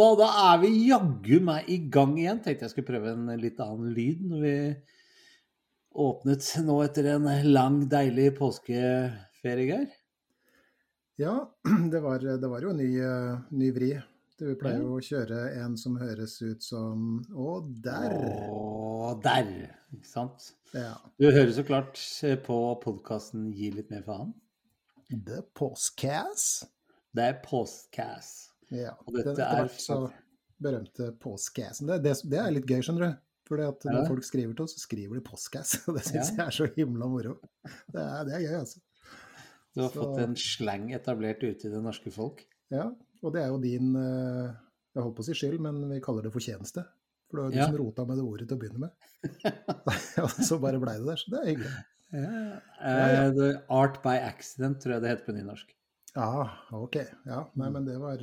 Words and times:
Da, 0.00 0.08
da 0.18 0.28
er 0.50 0.60
vi 0.64 0.70
jaggu 0.88 1.40
meg 1.44 1.68
i 1.70 1.78
gang 1.92 2.16
igjen. 2.18 2.40
Tenkte 2.44 2.66
jeg 2.66 2.74
skulle 2.74 2.90
prøve 2.90 3.14
en 3.14 3.28
litt 3.40 3.60
annen 3.62 3.92
lyd 3.96 4.24
når 4.30 4.44
vi 4.46 4.54
åpnet 6.00 6.46
nå 6.66 6.76
etter 6.84 7.10
en 7.16 7.28
lang, 7.50 7.82
deilig 7.90 8.30
påskeferie, 8.38 9.66
Geir. 9.68 9.90
Ja, 11.20 11.34
det 11.92 12.00
var, 12.00 12.24
det 12.24 12.48
var 12.48 12.64
jo 12.64 12.72
ny, 12.76 12.88
eh, 13.04 13.40
ny 13.52 13.70
vri. 13.76 13.92
Du 14.40 14.54
pleier 14.56 14.80
jo 14.80 14.94
å 14.96 15.02
kjøre 15.04 15.40
en 15.60 15.74
som 15.76 15.98
høres 16.00 16.38
ut 16.40 16.64
som 16.64 17.18
Å, 17.36 17.58
der! 17.84 18.14
Å, 18.48 19.10
der! 19.20 19.50
Ikke 19.92 20.08
sant? 20.08 20.46
Ja. 20.72 20.94
Du 21.20 21.26
hører 21.28 21.52
så 21.52 21.64
klart 21.68 22.00
på 22.46 22.60
podkasten 22.80 23.50
Gi 23.52 23.68
litt 23.74 23.92
mer 23.92 24.06
faen. 24.06 24.32
The 25.10 25.42
Postcass. 25.52 26.62
Det 27.12 27.26
er 27.26 27.40
postcast. 27.44 28.49
Ja. 28.70 28.92
Og 29.06 29.14
dette 29.16 29.32
den 29.34 29.40
etter 29.40 29.56
er 29.56 29.64
hvert 29.66 29.82
så 29.82 29.98
berømte 30.60 31.10
postcasten. 31.22 31.88
Det, 31.90 31.98
det, 32.04 32.14
det 32.30 32.38
er 32.42 32.50
litt 32.54 32.68
gøy, 32.68 32.80
skjønner 32.84 33.06
du. 33.08 33.18
Fordi 33.50 33.64
at 33.66 33.84
når 33.90 34.04
folk 34.06 34.22
skriver 34.28 34.52
til 34.54 34.62
oss, 34.68 34.76
så 34.76 34.84
skriver 34.84 35.18
de 35.18 35.24
postcast. 35.26 35.80
Og 35.90 35.96
det 35.96 36.04
syns 36.06 36.28
Ja. 36.30 36.36
jeg 36.36 36.46
er 36.46 36.56
så 36.60 36.68
himla 36.76 37.08
moro. 37.10 37.32
Det 37.90 37.98
er, 38.04 38.20
det 38.28 38.34
er 38.36 38.44
gøy, 38.46 38.56
altså. 38.60 38.82
Du 39.74 39.80
har 39.82 39.90
Så- 39.90 40.02
fått 40.04 40.20
en 40.22 40.36
slang 40.38 40.88
etablert 40.94 41.42
ute 41.42 41.66
i 41.66 41.72
det 41.72 41.80
norske 41.82 42.12
folk. 42.14 42.44
Ja, 42.70 42.88
og 43.22 43.34
det 43.34 43.42
er 43.42 43.48
jo 43.50 43.58
din 43.62 43.90
eh, 43.98 44.52
Jeg 44.94 45.02
holdt 45.02 45.16
på 45.18 45.22
å 45.24 45.26
si 45.26 45.34
skyld, 45.38 45.58
men 45.62 45.80
vi 45.90 45.98
kaller 46.02 46.22
det 46.26 46.32
fortjeneste. 46.34 46.84
For 47.30 47.38
det 47.38 47.42
var 47.44 47.50
du 47.50 47.58
Ja. 47.58 47.66
som 47.70 47.76
rota 47.78 48.04
med 48.06 48.18
det 48.18 48.24
ordet 48.26 48.46
til 48.50 48.56
å 48.56 48.60
begynne 48.60 48.80
med. 48.86 48.90
og 50.24 50.30
så 50.46 50.58
bare 50.62 50.80
blei 50.82 50.96
det 50.98 51.06
der. 51.10 51.18
Så 51.20 51.30
det 51.34 51.40
er 51.42 51.50
hyggelig. 51.50 51.74
Ja. 52.10 52.30
ja. 52.30 52.54
Uh, 52.82 53.28
the 53.36 53.50
art 53.70 54.00
by 54.02 54.16
accident, 54.18 54.80
tror 54.82 54.96
jeg 54.96 55.02
det 55.04 55.12
heter 55.12 55.26
på 55.28 55.34
nynorsk. 55.36 55.74
Ja, 56.16 56.50
ok. 56.74 56.96
Ja, 57.28 57.44
nei, 57.60 57.68
men 57.70 57.86
det 57.86 57.96
var, 58.02 58.22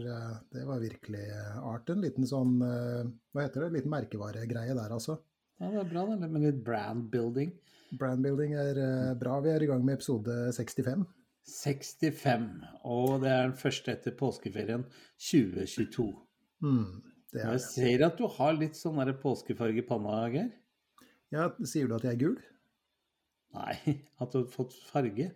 det 0.51 0.65
var 0.67 0.81
virkelig 0.83 1.23
eh, 1.23 1.59
art. 1.63 1.89
En 1.93 2.03
liten 2.03 2.27
sånn 2.27 2.57
eh, 2.65 3.05
Hva 3.31 3.45
heter 3.45 3.63
det? 3.63 3.69
En 3.69 3.77
liten 3.77 3.93
merkevaregreie 3.93 4.75
der, 4.75 4.91
altså. 4.91 5.21
Ja, 5.57 5.69
det 5.71 5.79
er 5.85 5.89
bra, 5.93 6.03
det. 6.11 6.27
Med 6.27 6.43
litt 6.43 6.59
brand 6.65 7.07
building. 7.13 7.53
Brandbuilding 7.95 8.57
er 8.59 8.81
eh, 8.83 9.13
bra. 9.19 9.39
Vi 9.43 9.53
er 9.53 9.63
i 9.63 9.69
gang 9.69 9.85
med 9.85 9.97
episode 9.97 10.35
65. 10.57 11.05
65, 11.47 12.47
og 12.83 13.21
det 13.23 13.31
er 13.31 13.45
den 13.45 13.55
første 13.55 13.93
etter 13.93 14.15
påskeferien 14.19 14.83
2022. 15.29 16.09
Mm, 16.65 16.97
det 17.31 17.39
er 17.43 17.53
Jeg 17.55 17.63
ser 17.63 18.03
at 18.09 18.19
du 18.19 18.25
har 18.35 18.57
litt 18.57 18.75
sånn 18.75 18.99
påskefarge 19.21 19.79
i 19.79 19.87
panna, 19.87 20.25
Geir. 20.33 20.51
Ja, 21.31 21.47
sier 21.63 21.87
du 21.87 21.95
at 21.95 22.03
jeg 22.03 22.17
er 22.17 22.23
gul? 22.25 22.35
Nei, 23.55 23.77
at 24.21 24.33
du 24.33 24.41
har 24.41 24.49
fått 24.51 24.75
farge. 24.89 25.31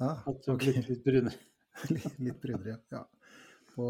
Ja, 0.00 0.14
At 0.24 0.40
du 0.40 0.48
har 0.50 0.56
ok. 0.56 0.64
blitt 0.64 0.88
litt 0.88 1.04
brunere. 1.04 1.36
Litt 1.94 2.18
litt 2.46 2.68
ja. 2.94 3.02
På 3.74 3.86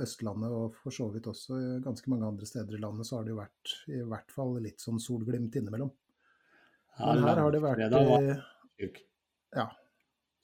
Østlandet 0.00 0.52
og 0.56 0.76
for 0.80 0.94
så 0.94 1.10
vidt 1.12 1.26
også 1.28 1.58
ganske 1.84 2.08
mange 2.08 2.28
andre 2.30 2.46
steder 2.48 2.78
i 2.78 2.80
landet 2.80 3.08
så 3.08 3.18
har 3.18 3.26
det 3.26 3.34
jo 3.34 3.40
vært 3.42 3.72
i 3.92 3.98
hvert 4.12 4.32
fall 4.32 4.54
litt 4.64 4.80
sånn 4.80 5.00
solglimt 5.02 5.58
innimellom. 5.60 5.90
Men 6.96 7.26
her 7.26 7.42
har 7.42 7.52
det 7.52 7.60
vært 7.60 7.92
eh. 7.92 9.02
Ja. 9.56 9.66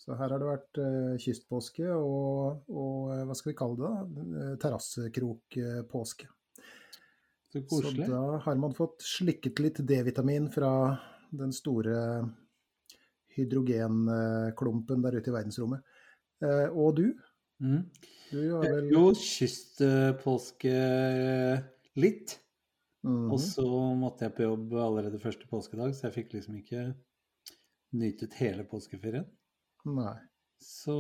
Så 0.02 0.16
her 0.18 0.34
har 0.34 0.42
det 0.42 0.50
vært 0.50 0.80
eh, 0.82 1.14
kystpåske 1.22 1.88
og, 1.94 2.68
og 2.68 3.12
eh, 3.14 3.24
hva 3.28 3.36
skal 3.38 3.52
vi 3.52 3.56
kalle 3.56 3.78
det 3.78 3.88
da? 3.88 4.52
Terrassekrokpåske. 4.64 6.28
Så 7.52 7.62
Så 7.68 7.92
da 7.96 8.20
har 8.44 8.60
man 8.60 8.74
fått 8.74 9.04
slikket 9.04 9.60
litt 9.60 9.80
D-vitamin 9.84 10.48
fra 10.52 10.98
den 11.32 11.52
store 11.52 11.96
hydrogenklumpen 13.36 15.04
der 15.04 15.18
ute 15.18 15.30
i 15.30 15.34
verdensrommet. 15.34 15.84
Eh, 16.42 16.68
og 16.74 16.96
du? 16.98 17.06
Mm. 17.62 17.82
Du 18.32 18.38
har 18.54 18.64
vel 18.66 18.90
Jo, 18.90 19.04
kystpåske 19.16 20.74
litt. 22.00 22.38
Mm. 23.02 23.30
Og 23.34 23.38
så 23.42 23.66
måtte 23.98 24.26
jeg 24.26 24.36
på 24.36 24.46
jobb 24.46 24.74
allerede 24.78 25.20
første 25.22 25.48
påskedag, 25.50 25.94
så 25.94 26.06
jeg 26.08 26.16
fikk 26.20 26.36
liksom 26.36 26.58
ikke 26.60 26.84
nytet 27.98 28.36
hele 28.38 28.64
påskeferien. 28.68 29.26
Nei. 29.90 30.14
Så 30.62 30.94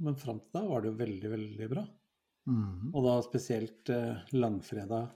Men 0.00 0.16
fram 0.16 0.40
til 0.40 0.56
da 0.56 0.64
var 0.64 0.82
det 0.82 0.90
jo 0.92 1.00
veldig, 1.02 1.30
veldig 1.34 1.68
bra. 1.74 1.84
Mm. 2.48 2.90
Og 2.92 3.04
da 3.04 3.18
spesielt 3.24 3.92
eh, 3.92 4.24
langfredag. 4.36 5.12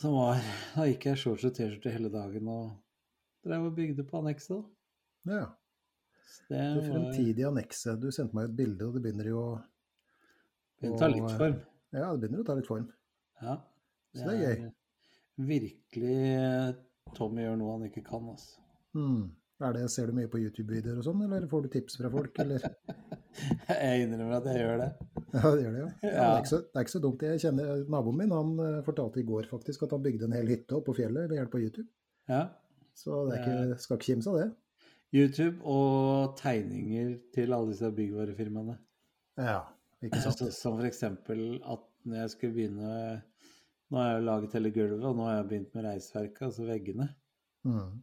Som 0.00 0.16
var 0.16 0.38
Da 0.74 0.86
gikk 0.88 1.10
jeg 1.10 1.20
shorts 1.20 1.46
og 1.46 1.54
T-skjorte 1.56 1.94
hele 1.94 2.10
dagen 2.12 2.50
og 2.50 2.70
drev 3.46 3.70
og 3.70 3.74
bygde 3.78 4.06
på 4.06 4.20
annekset. 4.20 4.66
Ja. 5.28 5.46
Det 6.50 6.60
Det 6.76 6.84
fremtidige 6.86 7.48
annekset. 7.48 8.00
Du 8.00 8.10
sendte 8.14 8.36
meg 8.36 8.50
et 8.50 8.56
bilde, 8.62 8.86
og 8.86 8.96
det 8.96 9.04
begynner 9.06 9.30
jo 9.32 9.42
å 9.42 9.50
Begynner 10.80 10.96
å 10.96 11.00
ta 11.02 11.08
litt 11.12 11.34
form. 11.36 11.58
Ja, 11.92 12.06
det 12.08 12.20
begynner 12.22 12.40
å 12.40 12.46
ta 12.48 12.54
litt 12.56 12.68
form. 12.68 12.86
Ja. 13.42 13.58
Så 14.16 14.30
det 14.30 14.36
er 14.36 14.40
gøy. 14.46 14.70
Virkelig 15.50 16.14
eh, 16.30 16.70
Tommy 17.16 17.44
gjør 17.44 17.58
noe 17.60 17.74
han 17.76 17.84
ikke 17.90 18.02
kan, 18.06 18.30
altså. 18.32 18.62
Mm. 18.96 19.28
Er 19.60 19.74
det, 19.76 19.82
ser 19.92 20.08
du 20.08 20.16
mye 20.16 20.28
på 20.32 20.40
YouTube-videoer 20.40 21.02
og 21.02 21.04
sånn, 21.04 21.20
eller 21.26 21.44
får 21.50 21.66
du 21.66 21.68
tips 21.74 21.98
fra 22.00 22.10
folk, 22.12 22.38
eller? 22.40 22.64
Jeg 23.68 24.06
innrømmer 24.06 24.38
at 24.40 24.46
jeg 24.50 24.64
gjør 24.64 24.80
det. 24.80 24.90
Ja, 25.30 25.50
det 25.54 25.60
gjør 25.62 25.74
det, 25.74 25.82
ja. 25.82 25.90
ja. 26.02 26.08
Det, 26.10 26.22
er 26.40 26.46
så, 26.50 26.58
det 26.66 26.80
er 26.80 26.84
ikke 26.86 26.92
så 26.92 27.00
dumt. 27.04 27.20
Jeg 27.22 27.42
kjenner 27.44 27.84
Naboen 27.94 28.16
min 28.18 28.32
han 28.34 28.48
eh, 28.64 28.80
fortalte 28.82 29.20
i 29.20 29.26
går 29.28 29.46
faktisk 29.46 29.84
at 29.86 29.92
han 29.94 30.02
bygde 30.02 30.26
en 30.26 30.34
hel 30.34 30.48
hytte 30.50 30.74
oppe 30.74 30.90
på 30.90 30.96
fjellet 30.98 31.28
ved 31.30 31.38
hjelp 31.38 31.54
av 31.54 31.62
YouTube. 31.62 31.86
Ja. 32.32 32.40
Så 32.98 33.20
det 33.28 33.36
ikke, 33.38 33.76
skal 33.84 34.00
ikke 34.00 34.08
kimse 34.08 34.32
av 34.32 34.40
det. 34.40 34.48
YouTube 35.14 35.58
og 35.66 36.36
tegninger 36.38 37.16
til 37.34 37.52
alle 37.52 37.72
disse 37.72 37.90
byggvarefirmaene. 37.96 38.76
Ja, 39.40 39.60
ikke 40.04 40.20
sant. 40.24 40.38
Så, 40.38 40.50
som 40.54 40.78
eksempel 40.86 41.58
at 41.64 41.82
når 42.06 42.22
jeg 42.22 42.30
skulle 42.36 42.54
begynne 42.56 42.92
Nå 43.90 43.98
har 43.98 44.06
jeg 44.12 44.20
jo 44.20 44.26
laget 44.28 44.52
hele 44.54 44.70
gulvet, 44.70 45.02
og 45.02 45.16
nå 45.18 45.24
har 45.26 45.32
jeg 45.40 45.46
begynt 45.50 45.72
med 45.74 45.82
reisverket, 45.88 46.42
altså 46.46 46.62
veggene. 46.68 47.08
Mm. 47.66 47.96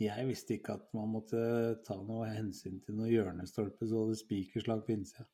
Jeg 0.00 0.26
visste 0.28 0.58
ikke 0.58 0.74
at 0.76 0.82
man 0.92 1.08
måtte 1.14 1.40
ta 1.86 1.96
noe 2.04 2.26
hensyn 2.28 2.82
til 2.84 2.98
noen 2.98 3.08
hjørnestolper 3.08 3.88
så 3.88 4.02
hadde 4.02 4.18
spikerslag 4.20 4.82
på 4.84 4.92
innsida. 4.98 5.24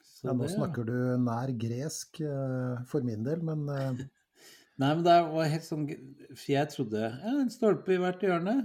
Så 0.00 0.30
Ja, 0.30 0.32
nå 0.32 0.46
det- 0.48 0.54
snakker 0.56 0.88
du 0.88 0.96
nær 1.20 1.52
gresk 1.60 2.22
eh, 2.24 2.80
for 2.88 3.04
min 3.04 3.22
del, 3.28 3.44
men 3.44 3.68
eh, 3.68 4.00
Nei, 4.80 4.94
men 4.94 5.04
det 5.04 5.18
var 5.28 5.48
helt 5.52 5.64
sånn 5.66 5.84
For 6.32 6.48
jeg 6.54 6.68
trodde 6.72 7.00
ja, 7.04 7.32
en 7.36 7.50
stolpe 7.52 7.96
i 7.96 8.00
hvert 8.00 8.22
hjørne, 8.24 8.56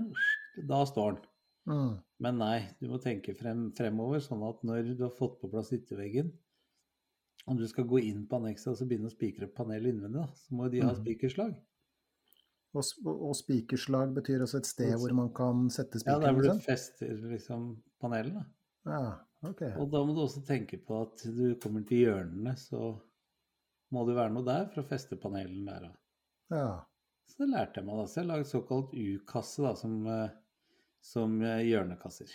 da 0.58 0.84
står 0.86 1.16
den. 1.18 1.24
mm. 1.74 1.94
Men 2.24 2.38
nei, 2.40 2.58
du 2.80 2.88
må 2.88 3.00
tenke 3.03 3.34
frem, 3.36 3.72
fremover, 3.75 4.19
sånn 4.24 4.44
at 4.47 4.62
når 4.64 4.94
du 4.96 5.03
har 5.03 5.12
fått 5.18 5.40
på 5.41 5.50
plass 5.52 5.74
ytterveggen, 5.75 6.31
og 7.47 7.58
du 7.59 7.66
skal 7.68 7.84
gå 7.90 8.00
inn 8.00 8.25
på 8.28 8.38
annekset 8.40 8.72
og 8.72 8.78
så 8.80 8.86
begynne 8.88 9.09
å 9.09 9.16
spikre 9.16 9.50
opp 9.50 9.56
panelet 9.58 9.91
innvendig, 9.94 10.24
så 10.40 10.56
må 10.56 10.69
de 10.72 10.80
ha 10.86 10.94
Mhm. 10.94 11.02
spikerslag. 11.03 11.56
Og, 12.74 12.84
og 13.06 13.36
spikerslag 13.38 14.14
betyr 14.16 14.41
altså 14.41 14.58
et 14.58 14.66
sted 14.66 14.94
hvor 14.97 15.12
man 15.14 15.34
kan 15.36 15.68
sette 15.69 16.00
Ja, 16.08 16.16
der 16.19 16.34
hvor 16.34 16.41
du 16.41 16.59
fester 16.64 17.12
liksom 17.30 17.84
panelet. 18.02 18.34
da. 18.34 18.46
Ja, 18.85 19.49
ok. 19.49 19.61
Og 19.78 19.91
da 19.91 20.02
må 20.06 20.16
du 20.16 20.22
også 20.23 20.41
tenke 20.47 20.79
på 20.84 21.02
at 21.03 21.22
du 21.35 21.56
kommer 21.61 21.85
til 21.85 22.06
hjørnene, 22.08 22.56
så 22.58 22.96
må 23.94 24.06
det 24.08 24.16
være 24.16 24.34
noe 24.34 24.44
der 24.47 24.66
for 24.73 24.82
å 24.82 24.88
feste 24.90 25.20
panelen 25.22 25.66
der. 25.67 25.90
òg. 25.91 25.96
Ja. 26.56 26.85
Så 27.29 27.44
det 27.44 27.49
lærte 27.53 27.76
jeg 27.82 27.85
meg 27.85 27.97
da. 28.02 28.06
Så 28.09 28.16
jeg 28.22 28.28
laget 28.32 28.47
såkalt 28.49 28.96
U-kasse 28.96 29.61
da, 29.67 29.73
som, 29.76 30.08
eh, 30.08 30.29
som 31.03 31.38
eh, 31.44 31.61
hjørnekasser. 31.67 32.32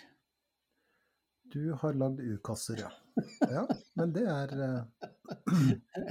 Du 1.49 1.71
har 1.81 1.95
lagd 1.97 2.21
U-kasser, 2.21 2.83
ja. 2.85 2.91
Ja, 3.51 3.65
men 3.99 4.13
det 4.15 4.23
er 4.29 4.51
eh, 4.63 5.07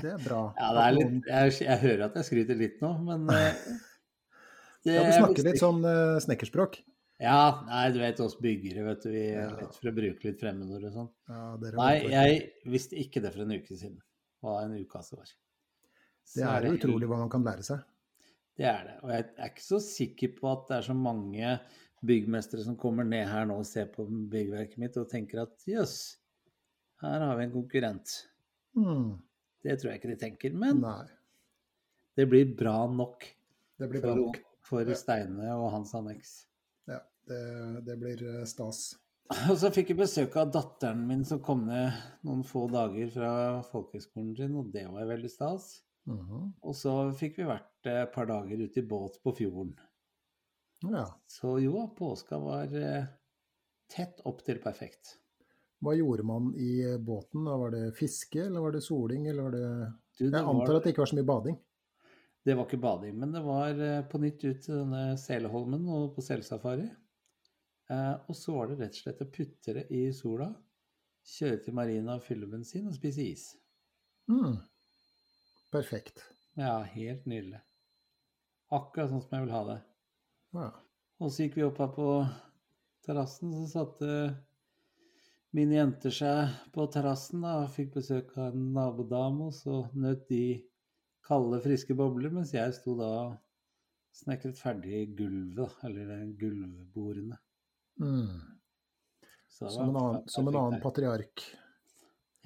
Det 0.03 0.11
er 0.11 0.23
bra. 0.25 0.41
Ja, 0.59 0.73
det 0.75 0.83
er 0.83 0.97
litt, 0.97 1.29
jeg, 1.31 1.55
jeg 1.65 1.83
hører 1.85 2.09
at 2.09 2.19
jeg 2.19 2.29
skryter 2.29 2.59
litt 2.59 2.83
nå, 2.85 2.91
men 3.07 3.29
eh, 3.33 3.63
det 4.85 4.97
Ja, 4.99 5.07
du 5.07 5.15
snakker 5.15 5.47
litt 5.47 5.61
sånn 5.61 5.83
uh, 5.85 6.19
snekkerspråk. 6.23 6.81
Ja, 7.19 7.65
nei, 7.67 7.89
du 7.95 7.99
vet 7.99 8.21
oss 8.23 8.37
byggere, 8.39 8.85
vet 8.87 9.03
du. 9.03 9.09
Vi 9.11 9.25
er 9.35 9.55
lett 9.59 9.75
for 9.75 9.91
å 9.91 9.95
bruke 9.97 10.29
litt 10.29 10.39
fremmedord 10.39 10.85
og 10.87 10.95
sånn. 10.95 11.09
Ja, 11.31 11.41
Nei, 11.81 11.95
jeg 12.13 12.37
visste 12.71 12.99
ikke 13.03 13.23
det 13.25 13.33
for 13.35 13.43
en 13.43 13.57
uke 13.57 13.75
siden, 13.75 13.99
hva 14.45 14.61
en 14.63 14.77
ukasse 14.79 15.19
var. 15.19 15.33
Det 16.35 16.45
er 16.47 16.69
jo 16.69 16.77
utrolig 16.77 17.09
hva 17.11 17.19
man 17.25 17.33
kan 17.33 17.47
lære 17.47 17.67
seg. 17.67 17.83
Det 18.59 18.69
er 18.71 18.87
det. 18.87 18.95
Og 19.03 19.11
jeg 19.15 19.27
er 19.35 19.51
ikke 19.51 19.67
så 19.67 19.81
sikker 19.83 20.33
på 20.39 20.49
at 20.51 20.65
det 20.71 20.79
er 20.79 20.87
så 20.89 20.97
mange 20.99 21.57
byggmestere 22.07 22.65
som 22.65 22.77
kommer 22.79 23.07
ned 23.07 23.27
her 23.29 23.47
nå 23.49 23.59
og 23.61 23.67
ser 23.67 23.89
på 23.93 24.07
byggverket 24.07 24.79
mitt 24.83 24.99
og 25.01 25.09
tenker 25.11 25.43
at 25.45 25.65
jøss, 25.67 25.97
her 27.03 27.25
har 27.25 27.39
vi 27.39 27.47
en 27.47 27.55
konkurrent. 27.55 28.15
Mm. 28.79 29.17
Det 29.65 29.79
tror 29.79 29.93
jeg 29.93 30.01
ikke 30.01 30.13
de 30.13 30.21
tenker, 30.21 30.55
men 30.55 30.83
Nei. 30.83 31.09
det 32.19 32.29
blir 32.31 32.55
bra 32.59 32.81
nok 32.91 33.27
Det 33.79 33.89
blir 33.91 34.03
bra 34.03 34.15
for, 34.15 34.23
nok. 34.23 34.39
for. 34.67 34.95
Steine 34.99 35.51
og 35.57 35.71
hans 35.75 35.95
anneks. 35.99 36.33
Ja, 36.91 37.03
det, 37.31 37.43
det 37.87 37.99
blir 38.01 38.23
eh, 38.27 38.47
stas. 38.51 38.93
Og 39.51 39.59
så 39.61 39.69
fikk 39.75 39.93
jeg 39.93 40.01
besøk 40.01 40.39
av 40.41 40.53
datteren 40.55 41.03
min 41.07 41.25
som 41.29 41.43
kom 41.45 41.67
ned 41.69 41.93
noen 42.25 42.47
få 42.49 42.65
dager 42.73 43.11
fra 43.13 43.33
folkehøgskolen 43.69 44.33
sin, 44.39 44.57
og 44.57 44.71
det 44.73 44.87
var 44.89 45.11
veldig 45.11 45.31
stas. 45.33 45.69
Mhm. 46.09 46.55
Og 46.65 46.75
så 46.77 46.95
fikk 47.19 47.43
vi 47.43 47.51
vært 47.51 47.91
eh, 47.91 48.03
et 48.07 48.15
par 48.15 48.31
dager 48.31 48.65
ute 48.65 48.81
i 48.81 48.89
båt 48.89 49.21
på 49.23 49.35
fjorden. 49.43 49.75
Ja. 50.87 51.07
Så 51.27 51.57
jo, 51.61 51.89
påska 51.99 52.39
var 52.39 52.75
eh, 52.77 53.07
tett 53.91 54.21
opp 54.29 54.45
til 54.47 54.61
perfekt. 54.63 55.17
Hva 55.83 55.95
gjorde 55.95 56.25
man 56.27 56.53
i 56.59 56.83
eh, 56.87 56.99
båten? 57.03 57.45
Var 57.47 57.71
det 57.75 57.83
fiske, 57.99 58.45
eller 58.47 58.63
var 58.65 58.77
det 58.77 58.83
soling, 58.87 59.27
eller 59.31 59.43
var 59.49 59.57
det 59.57 59.65
Du, 60.19 60.25
det, 60.31 60.39
Jeg 60.39 60.45
antar 60.45 60.73
var, 60.73 60.77
at 60.79 60.87
det 60.87 60.93
ikke 60.95 61.05
var 61.05 61.11
så 61.13 61.19
mye 61.19 61.31
bading. 61.33 61.59
det 62.49 62.55
var 62.57 62.67
ikke 62.67 62.81
bading, 62.81 63.19
men 63.19 63.33
det 63.35 63.43
var 63.45 63.81
eh, 63.85 64.01
på 64.09 64.19
nytt 64.23 64.45
ut 64.45 64.63
til 64.65 64.75
denne 64.81 65.03
Seleholmen 65.21 65.85
og 65.89 66.15
på 66.17 66.25
selsafari. 66.25 66.89
Og 67.89 68.35
så 68.37 68.53
var 68.53 68.69
det 68.69 68.75
rett 68.83 68.97
og 68.99 69.01
slett 69.01 69.21
å 69.25 69.27
putte 69.33 69.73
det 69.79 69.87
i 69.97 70.03
sola, 70.13 70.51
kjøre 71.25 71.63
til 71.65 71.73
marina 71.77 72.19
og 72.19 72.25
fylle 72.27 72.45
bensin 72.51 72.85
og 72.91 72.93
spise 72.99 73.25
is. 73.25 73.45
Mm. 74.29 74.59
Perfekt. 75.73 76.21
Ja, 76.61 76.83
helt 76.93 77.25
nydelig. 77.25 77.63
Akkurat 78.77 79.09
sånn 79.09 79.23
som 79.25 79.39
jeg 79.39 79.47
vil 79.47 79.55
ha 79.55 79.63
det. 79.71 79.79
Ja. 80.57 80.69
Og 81.19 81.33
så 81.35 81.45
gikk 81.45 81.59
vi 81.59 81.67
opp 81.67 81.81
her 81.83 81.91
på 81.95 82.09
terrassen, 83.07 83.51
så 83.53 83.67
satte 83.73 84.11
mine 85.57 85.79
jenter 85.79 86.13
seg 86.15 86.55
på 86.75 86.87
terrassen 86.93 87.45
og 87.49 87.71
fikk 87.75 87.95
besøk 87.99 88.35
av 88.37 88.53
en 88.53 88.69
nabodame, 88.77 89.49
og 89.49 89.57
så 89.57 89.83
nøt 89.99 90.27
de 90.31 90.43
kalde, 91.29 91.61
friske 91.65 91.97
bobler, 91.99 92.33
mens 92.33 92.55
jeg 92.55 92.75
sto 92.77 92.95
da 92.99 93.09
og 93.27 93.37
snekret 94.19 94.59
ferdig 94.59 95.05
gulvet, 95.19 95.75
eller 95.87 96.13
de 96.13 96.21
gulvbordene. 96.41 97.39
Mm. 98.01 98.39
Som, 99.49 99.69
en 99.89 99.97
annen, 99.99 100.23
som 100.31 100.49
en 100.49 100.59
annen 100.61 100.83
patriark. 100.83 101.43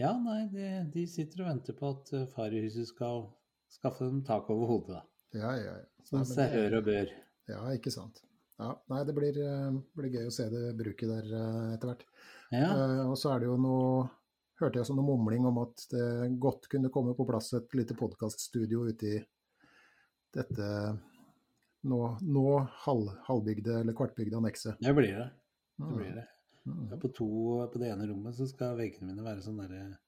Ja, 0.01 0.15
nei, 0.19 0.47
de, 0.53 0.69
de 0.95 1.05
sitter 1.11 1.45
og 1.45 1.51
venter 1.51 1.77
på 1.77 1.91
at 1.93 2.13
eh, 2.17 2.29
far 2.33 2.55
i 2.55 2.63
huset 2.65 2.89
skal 2.89 3.27
skaffe 3.71 4.09
dem 4.09 4.23
tak 4.27 4.49
over 4.53 4.71
hodet, 4.71 4.97
da. 4.97 5.03
Ja, 5.37 5.53
ja, 5.57 5.75
ja. 5.83 6.07
Som 6.09 6.23
men 6.23 6.29
seg 6.31 6.49
det- 6.49 6.57
hør 6.57 6.79
og 6.81 6.89
bør. 6.89 7.13
Ja, 7.53 7.61
ikke 7.77 7.93
sant. 7.95 8.23
Ja, 8.61 8.73
nei, 8.93 9.03
det 9.09 9.15
blir, 9.17 9.37
eh, 9.43 9.77
blir 9.99 10.13
gøy 10.13 10.27
å 10.29 10.33
se 10.35 10.49
det 10.53 10.65
bruket 10.79 11.09
der 11.11 11.31
eh, 11.39 11.69
etter 11.77 11.93
hvert. 11.93 12.05
Ja, 12.53 12.67
Uh, 12.77 13.07
og 13.11 13.15
så 13.17 13.31
er 13.33 13.41
det 13.41 13.47
jo 13.49 13.55
noe 13.57 14.11
Hørte 14.61 14.79
jeg 14.79 14.87
sånn 14.87 14.99
noe 15.01 15.09
mumling 15.09 15.47
om 15.49 15.57
at 15.63 15.81
det 15.91 16.03
godt 16.39 16.69
kunne 16.71 16.91
komme 16.93 17.15
på 17.19 17.25
plass 17.27 17.49
et 17.57 17.73
lite 17.75 17.97
podkaststudio 17.99 18.85
ute 18.93 19.09
i 19.09 19.17
dette 20.37 20.67
nå, 21.89 21.99
nå 22.23 22.45
halv, 22.85 23.09
halvbygde 23.27 23.81
eller 23.81 23.97
kvartbygde 23.99 24.39
annekset. 24.39 24.77
det 24.85 24.93
blir 24.95 25.17
det. 25.19 25.31
Det 25.81 25.89
Mm, 25.89 25.97
blir 25.97 26.13
det. 26.21 26.27
mm. 26.69 26.85
Ja, 26.93 26.97
på, 27.03 27.09
to, 27.17 27.27
på 27.73 27.81
det 27.83 27.89
ene 27.91 28.07
rommet 28.07 28.37
så 28.39 28.47
skal 28.47 28.77
veggene 28.79 29.09
mine 29.11 29.25
være 29.25 29.43
sånne 29.43 29.67
derre 29.67 29.99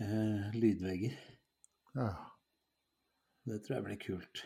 eh, 0.00 0.56
lydvegger. 0.56 1.14
Ja. 1.94 2.08
Det 3.46 3.60
tror 3.62 3.76
jeg 3.76 3.84
blir 3.86 4.00
kult. 4.08 4.42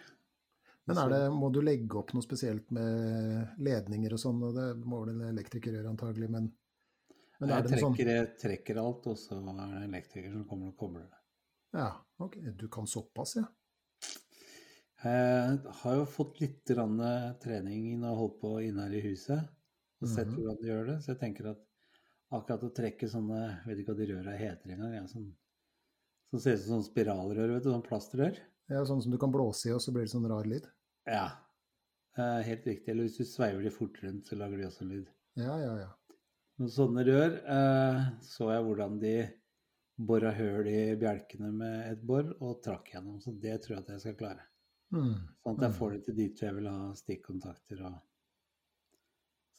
Men 0.89 0.99
er 0.99 1.13
det, 1.13 1.21
må 1.37 1.51
du 1.53 1.61
legge 1.63 1.99
opp 2.01 2.15
noe 2.17 2.25
spesielt 2.25 2.71
med 2.75 3.61
ledninger 3.63 4.13
og 4.17 4.23
sånn? 4.23 4.41
og 4.43 4.57
Det 4.57 4.69
må 4.89 5.05
vel 5.05 5.13
en 5.15 5.29
elektriker 5.29 5.77
gjøre 5.77 5.93
antagelig, 5.93 6.31
men, 6.33 6.49
men 7.39 7.53
er 7.53 7.69
jeg, 7.69 7.79
sånn 7.83 7.95
trekker, 7.95 8.13
jeg 8.17 8.31
trekker 8.41 8.81
alt, 8.83 9.07
og 9.13 9.19
så 9.21 9.37
er 9.37 9.45
det 9.45 9.55
en 9.69 9.83
elektriker 9.85 10.33
som 10.33 10.47
kommer 10.49 10.73
og 10.73 10.77
kobler 10.81 11.07
det. 11.07 11.21
Ja, 11.79 11.91
ok, 12.19 12.41
du 12.59 12.67
kan 12.73 12.89
såpass, 12.91 13.37
ja. 13.39 13.47
Jeg 15.01 15.61
har 15.81 15.95
jo 15.97 16.05
fått 16.09 16.41
litt 16.43 16.61
trening 16.69 17.85
når 18.01 18.09
jeg 18.11 18.19
holdt 18.19 18.39
på 18.43 18.51
inne 18.67 18.85
her 18.85 18.97
i 18.99 19.05
huset, 19.07 19.47
og 20.01 20.09
sett 20.09 20.29
Mhm. 20.29 20.35
hvordan 20.37 20.59
de 20.61 20.69
gjør 20.69 20.87
det. 20.87 20.97
Så 21.03 21.13
jeg 21.13 21.21
tenker 21.21 21.51
at 21.51 21.61
akkurat 22.33 22.65
å 22.65 22.75
trekke 22.75 23.09
sånne 23.09 23.39
Jeg 23.41 23.67
vet 23.67 23.79
ikke 23.79 23.95
hva 23.95 23.99
de 24.01 24.13
røra 24.13 24.37
heter 24.37 24.71
engang. 24.75 24.95
Ja, 24.95 25.07
sånn, 25.07 25.31
som 26.31 26.41
ser 26.41 26.55
ut 26.55 26.61
som 26.61 26.83
sånn 26.83 26.91
spiralrør, 26.93 27.55
vet 27.55 27.63
du. 27.65 27.71
Sånn 27.71 27.87
plastrør. 27.87 28.37
Ja. 28.71 28.85
Sånn 28.89 29.03
som 29.03 29.13
du 29.13 29.19
kan 29.21 29.33
blåse 29.35 29.69
i, 29.69 29.73
og 29.77 29.83
så 29.85 29.93
blir 29.95 30.07
det 30.07 30.13
sånn 30.15 30.29
rar 30.31 30.47
lyd. 30.49 30.67
Ja. 31.11 31.27
eh, 32.17 32.41
Helt 32.47 32.67
riktig. 32.67 32.89
Eller 32.93 33.09
hvis 33.09 33.19
du 33.21 33.25
sveiver 33.29 33.63
de 33.67 33.71
fort 33.75 33.99
rundt, 34.05 34.27
så 34.31 34.39
lager 34.39 34.59
de 34.61 34.69
også 34.69 34.85
en 34.87 34.93
lyd. 34.95 35.09
Ja, 35.41 35.57
ja, 35.63 35.75
ja. 35.85 35.91
Noen 36.61 36.73
sånne 36.75 37.05
rør 37.07 37.37
eh, 37.41 38.01
så 38.27 38.51
jeg 38.53 38.65
hvordan 38.67 38.99
de 39.01 39.15
bora 40.01 40.31
høl 40.33 40.69
i 40.69 40.95
bjelkene 41.01 41.51
med 41.53 41.91
et 41.93 42.03
bor 42.09 42.25
og 42.41 42.63
trakk 42.65 42.93
gjennom. 42.95 43.19
Så 43.21 43.33
det 43.41 43.59
tror 43.65 43.77
jeg 43.79 43.85
at 43.85 43.93
jeg 43.95 44.01
skal 44.07 44.17
klare. 44.21 44.47
Mm. 44.93 45.15
Sånn 45.45 45.57
at 45.57 45.65
jeg 45.67 45.71
Mm. 45.71 45.79
får 45.79 45.91
det 45.93 46.05
til 46.05 46.17
dit 46.19 46.41
jeg 46.43 46.55
vil 46.57 46.67
ha 46.69 46.93
stikkontakter 46.99 47.83
og 47.87 47.99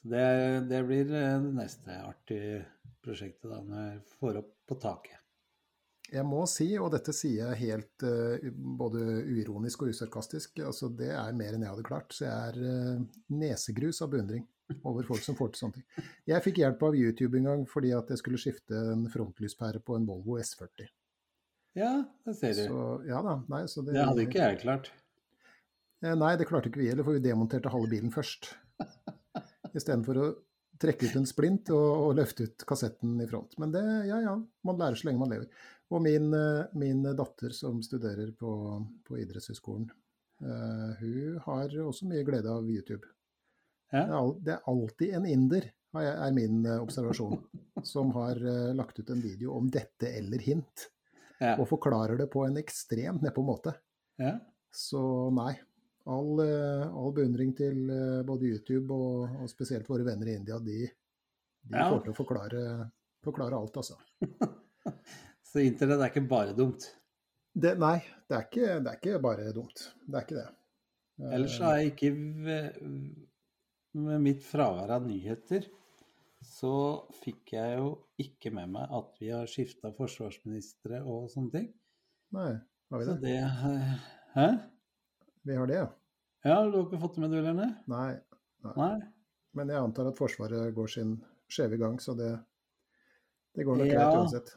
Så 0.01 0.09
det, 0.09 0.23
det 0.69 0.81
blir 0.87 1.11
eh, 1.13 1.39
det 1.45 1.53
neste 1.53 1.93
artige 2.03 2.65
prosjektet 3.05 3.49
da, 3.51 3.59
når 3.61 3.83
jeg 3.91 3.99
får 4.17 4.39
opp 4.41 4.51
på 4.67 4.77
taket. 4.81 5.20
Jeg 6.11 6.27
må 6.27 6.41
si, 6.49 6.67
og 6.75 6.89
dette 6.91 7.13
sier 7.15 7.51
jeg 7.51 7.59
helt 7.61 8.03
uh, 8.03 8.49
både 8.81 9.03
uironisk 9.31 9.85
og 9.85 9.93
usarkastisk, 9.93 10.59
altså 10.67 10.89
det 10.91 11.11
er 11.15 11.37
mer 11.37 11.55
enn 11.55 11.63
jeg 11.63 11.71
hadde 11.71 11.87
klart. 11.87 12.11
Så 12.15 12.25
jeg 12.25 12.49
er 12.51 12.57
uh, 12.59 13.05
nesegrus 13.31 14.01
av 14.03 14.11
beundring 14.11 14.43
over 14.87 15.07
folk 15.07 15.23
som 15.23 15.37
får 15.39 15.53
til 15.53 15.65
sånne 15.65 15.79
ting. 15.79 16.09
Jeg 16.31 16.43
fikk 16.45 16.61
hjelp 16.63 16.83
av 16.87 16.97
YouTube 16.97 17.39
en 17.39 17.47
gang 17.51 17.63
fordi 17.69 17.93
at 17.95 18.11
jeg 18.11 18.21
skulle 18.21 18.39
skifte 18.41 18.81
en 18.93 19.05
frontlyspære 19.11 19.83
på 19.87 19.97
en 19.97 20.07
Volvo 20.07 20.39
S40. 20.39 20.91
Ja, 21.79 21.91
det 22.27 22.35
ser 22.39 22.55
du. 22.57 22.63
Så 22.67 22.85
ja 23.07 23.21
da, 23.23 23.37
nei, 23.51 23.63
så 23.71 23.83
det 23.85 23.95
Det 23.95 24.03
hadde 24.03 24.27
ikke 24.27 24.43
jeg 24.43 24.59
klart. 24.65 24.91
Eh, 26.01 26.15
Nei, 26.17 26.33
det 26.39 26.47
klarte 26.49 26.71
ikke 26.71 26.81
vi 26.81 26.89
heller, 26.89 27.05
for 27.05 27.17
vi 27.17 27.23
demonterte 27.23 27.71
halve 27.71 27.91
bilen 27.91 28.13
først. 28.13 28.53
Istedenfor 29.77 30.19
å 30.19 30.29
trekke 30.81 31.07
ut 31.09 31.15
en 31.19 31.27
splint 31.29 31.69
og, 31.75 31.89
og 32.07 32.15
løfte 32.17 32.47
ut 32.47 32.65
kassetten 32.67 33.19
i 33.21 33.27
front. 33.29 33.53
Men 33.61 33.73
det, 33.73 33.83
ja 34.09 34.19
ja, 34.23 34.35
man 34.67 34.79
lærer 34.81 34.97
så 34.99 35.07
lenge 35.07 35.21
man 35.21 35.33
lever. 35.33 35.47
Og 35.91 36.01
min, 36.03 36.29
eh, 36.33 36.69
min 36.79 37.03
datter 37.17 37.53
som 37.55 37.81
studerer 37.83 38.31
på, 38.39 38.51
på 39.07 39.17
idrettshøyskolen, 39.19 39.89
uh, 40.45 40.91
hun 41.01 41.41
har 41.45 41.75
også 41.83 42.07
mye 42.09 42.23
glede 42.27 42.49
av 42.51 42.69
YouTube. 42.71 43.09
Det 43.91 43.99
er, 44.05 44.29
det 44.39 44.53
er 44.55 44.69
alltid 44.71 45.17
en 45.17 45.27
inder, 45.27 45.67
er 45.99 46.31
min 46.31 46.61
eh, 46.63 46.79
observasjon, 46.79 47.35
som 47.93 48.13
har 48.15 48.39
uh, 48.39 48.71
lagt 48.77 49.01
ut 49.01 49.11
en 49.11 49.21
video 49.23 49.57
om 49.57 49.67
dette 49.71 50.13
eller 50.17 50.43
hint, 50.47 50.87
Ja. 51.41 51.55
og 51.57 51.65
forklarer 51.65 52.19
det 52.19 52.27
på 52.29 52.43
en 52.45 52.59
ekstremt 52.61 53.23
nedpå 53.25 53.41
måte. 53.43 53.73
ja. 54.21 54.37
Så 54.71 55.01
nei. 55.35 55.57
All, 56.09 56.39
eh, 56.41 56.87
all 56.97 57.11
beundring 57.13 57.51
til 57.57 57.83
eh, 57.93 58.21
både 58.25 58.47
YouTube 58.55 58.93
og, 58.95 59.35
og 59.43 59.49
spesielt 59.51 59.89
våre 59.89 60.05
venner 60.07 60.31
i 60.31 60.37
India. 60.39 60.57
De, 60.59 60.79
de 61.61 61.77
Ja. 61.77 61.89
får 61.91 62.01
til 62.07 62.13
å 62.13 62.17
forklare, 62.17 62.63
forklare 63.23 63.59
alt, 63.59 63.77
altså. 63.77 63.99
Så 65.51 65.59
internett 65.61 65.99
er 66.01 66.09
ikke 66.09 66.23
bare 66.31 66.55
dumt. 66.57 66.87
Det, 67.53 67.75
nei, 67.77 67.97
det 68.31 68.37
er, 68.37 68.45
ikke, 68.47 68.79
det 68.81 68.89
er 68.93 68.97
ikke 68.97 69.19
bare 69.21 69.51
dumt. 69.53 69.83
Det 70.07 70.17
er 70.17 70.25
ikke 70.25 70.39
det. 70.39 70.47
Eh, 71.21 71.33
Ellers 71.35 71.57
så 71.59 71.67
er 71.69 71.81
jeg 71.83 71.91
ikke 71.91 72.11
Med 74.01 74.21
mitt 74.23 74.41
fravær 74.47 74.93
av 74.95 75.03
nyheter, 75.03 75.65
så 76.41 76.71
fikk 77.21 77.51
jeg 77.57 77.75
jo 77.77 77.89
ikke 78.23 78.49
med 78.55 78.71
meg 78.71 78.93
at 78.97 79.17
vi 79.19 79.29
har 79.35 79.49
skifta 79.51 79.91
forsvarsministre 79.93 81.01
og 81.03 81.27
sånne 81.33 81.51
ting. 81.57 81.67
Nei, 82.33 82.53
har 82.89 83.01
vi 83.01 83.05
Så 83.09 83.17
det? 83.19 83.33
det 83.35 83.35
eh, 83.43 83.91
Hæ? 84.37 84.47
Vi 85.43 85.55
har 85.57 85.67
det, 85.67 85.75
ja. 85.79 85.87
Ja, 86.43 86.55
du 86.65 86.77
har 86.77 86.85
ikke 86.87 86.99
fått 87.01 87.15
det 87.17 87.21
med 87.23 87.31
du, 87.33 87.39
Lene? 87.41 87.67
Nei. 87.89 88.13
Nei? 88.77 88.93
Men 89.57 89.69
jeg 89.73 89.81
antar 89.83 90.07
at 90.09 90.17
Forsvaret 90.17 90.73
går 90.75 90.89
sin 90.89 91.15
skjeve 91.51 91.77
gang, 91.81 91.97
så 92.01 92.15
det, 92.17 92.31
det 93.57 93.65
går 93.67 93.77
nok 93.81 93.89
greit 93.89 93.99
Ja. 93.99 94.11
uansett. 94.21 94.53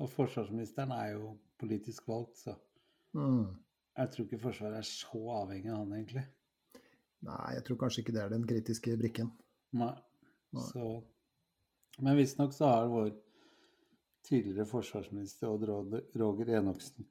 Og 0.00 0.08
forsvarsministeren 0.10 0.92
er 0.96 1.12
jo 1.14 1.38
politisk 1.60 2.06
valgt, 2.08 2.36
så 2.38 2.56
Mm. 3.14 3.56
jeg 3.96 4.10
tror 4.10 4.24
ikke 4.26 4.40
Forsvaret 4.40 4.78
er 4.78 4.82
så 4.88 5.18
avhengig 5.42 5.70
av 5.70 5.78
han, 5.82 5.92
egentlig. 5.92 6.24
Nei, 7.22 7.54
jeg 7.54 7.64
tror 7.64 7.76
kanskje 7.76 8.00
ikke 8.02 8.12
det 8.16 8.22
er 8.22 8.28
den 8.30 8.46
kritiske 8.46 8.96
brikken. 8.98 9.30
Nei. 9.72 9.94
Nei. 10.52 10.62
Så 10.72 11.02
Men 12.00 12.16
visstnok 12.16 12.52
så 12.52 12.64
har 12.72 12.88
vår 12.88 13.10
tidligere 14.24 14.64
forsvarsminister 14.66 15.48
Odd 15.48 15.66
Roger 16.16 16.46
Enoksen 16.56 17.04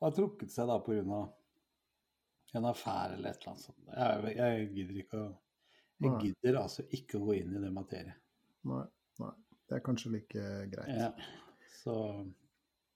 har 0.00 0.10
trukket 0.12 0.50
seg 0.50 0.68
da 0.68 0.78
pga. 0.78 1.32
En 2.58 2.68
affære 2.70 3.16
eller 3.16 3.30
et 3.30 3.38
eller 3.40 3.52
annet 3.52 3.64
sånt. 3.66 3.82
Jeg, 3.90 4.36
jeg 4.36 4.68
gidder 4.76 5.00
ikke 5.02 5.18
å 5.22 5.26
Jeg 5.96 6.10
Nei. 6.12 6.18
gidder 6.26 6.58
altså 6.60 6.82
ikke 6.92 7.16
å 7.16 7.24
gå 7.24 7.34
inn 7.38 7.54
i 7.56 7.60
det 7.62 7.70
materiet. 7.72 8.18
Nei, 8.68 8.82
nei. 9.22 9.30
Det 9.66 9.78
er 9.78 9.84
kanskje 9.86 10.10
like 10.12 10.42
greit. 10.72 10.90
Ja. 10.92 11.12
Så 11.82 11.94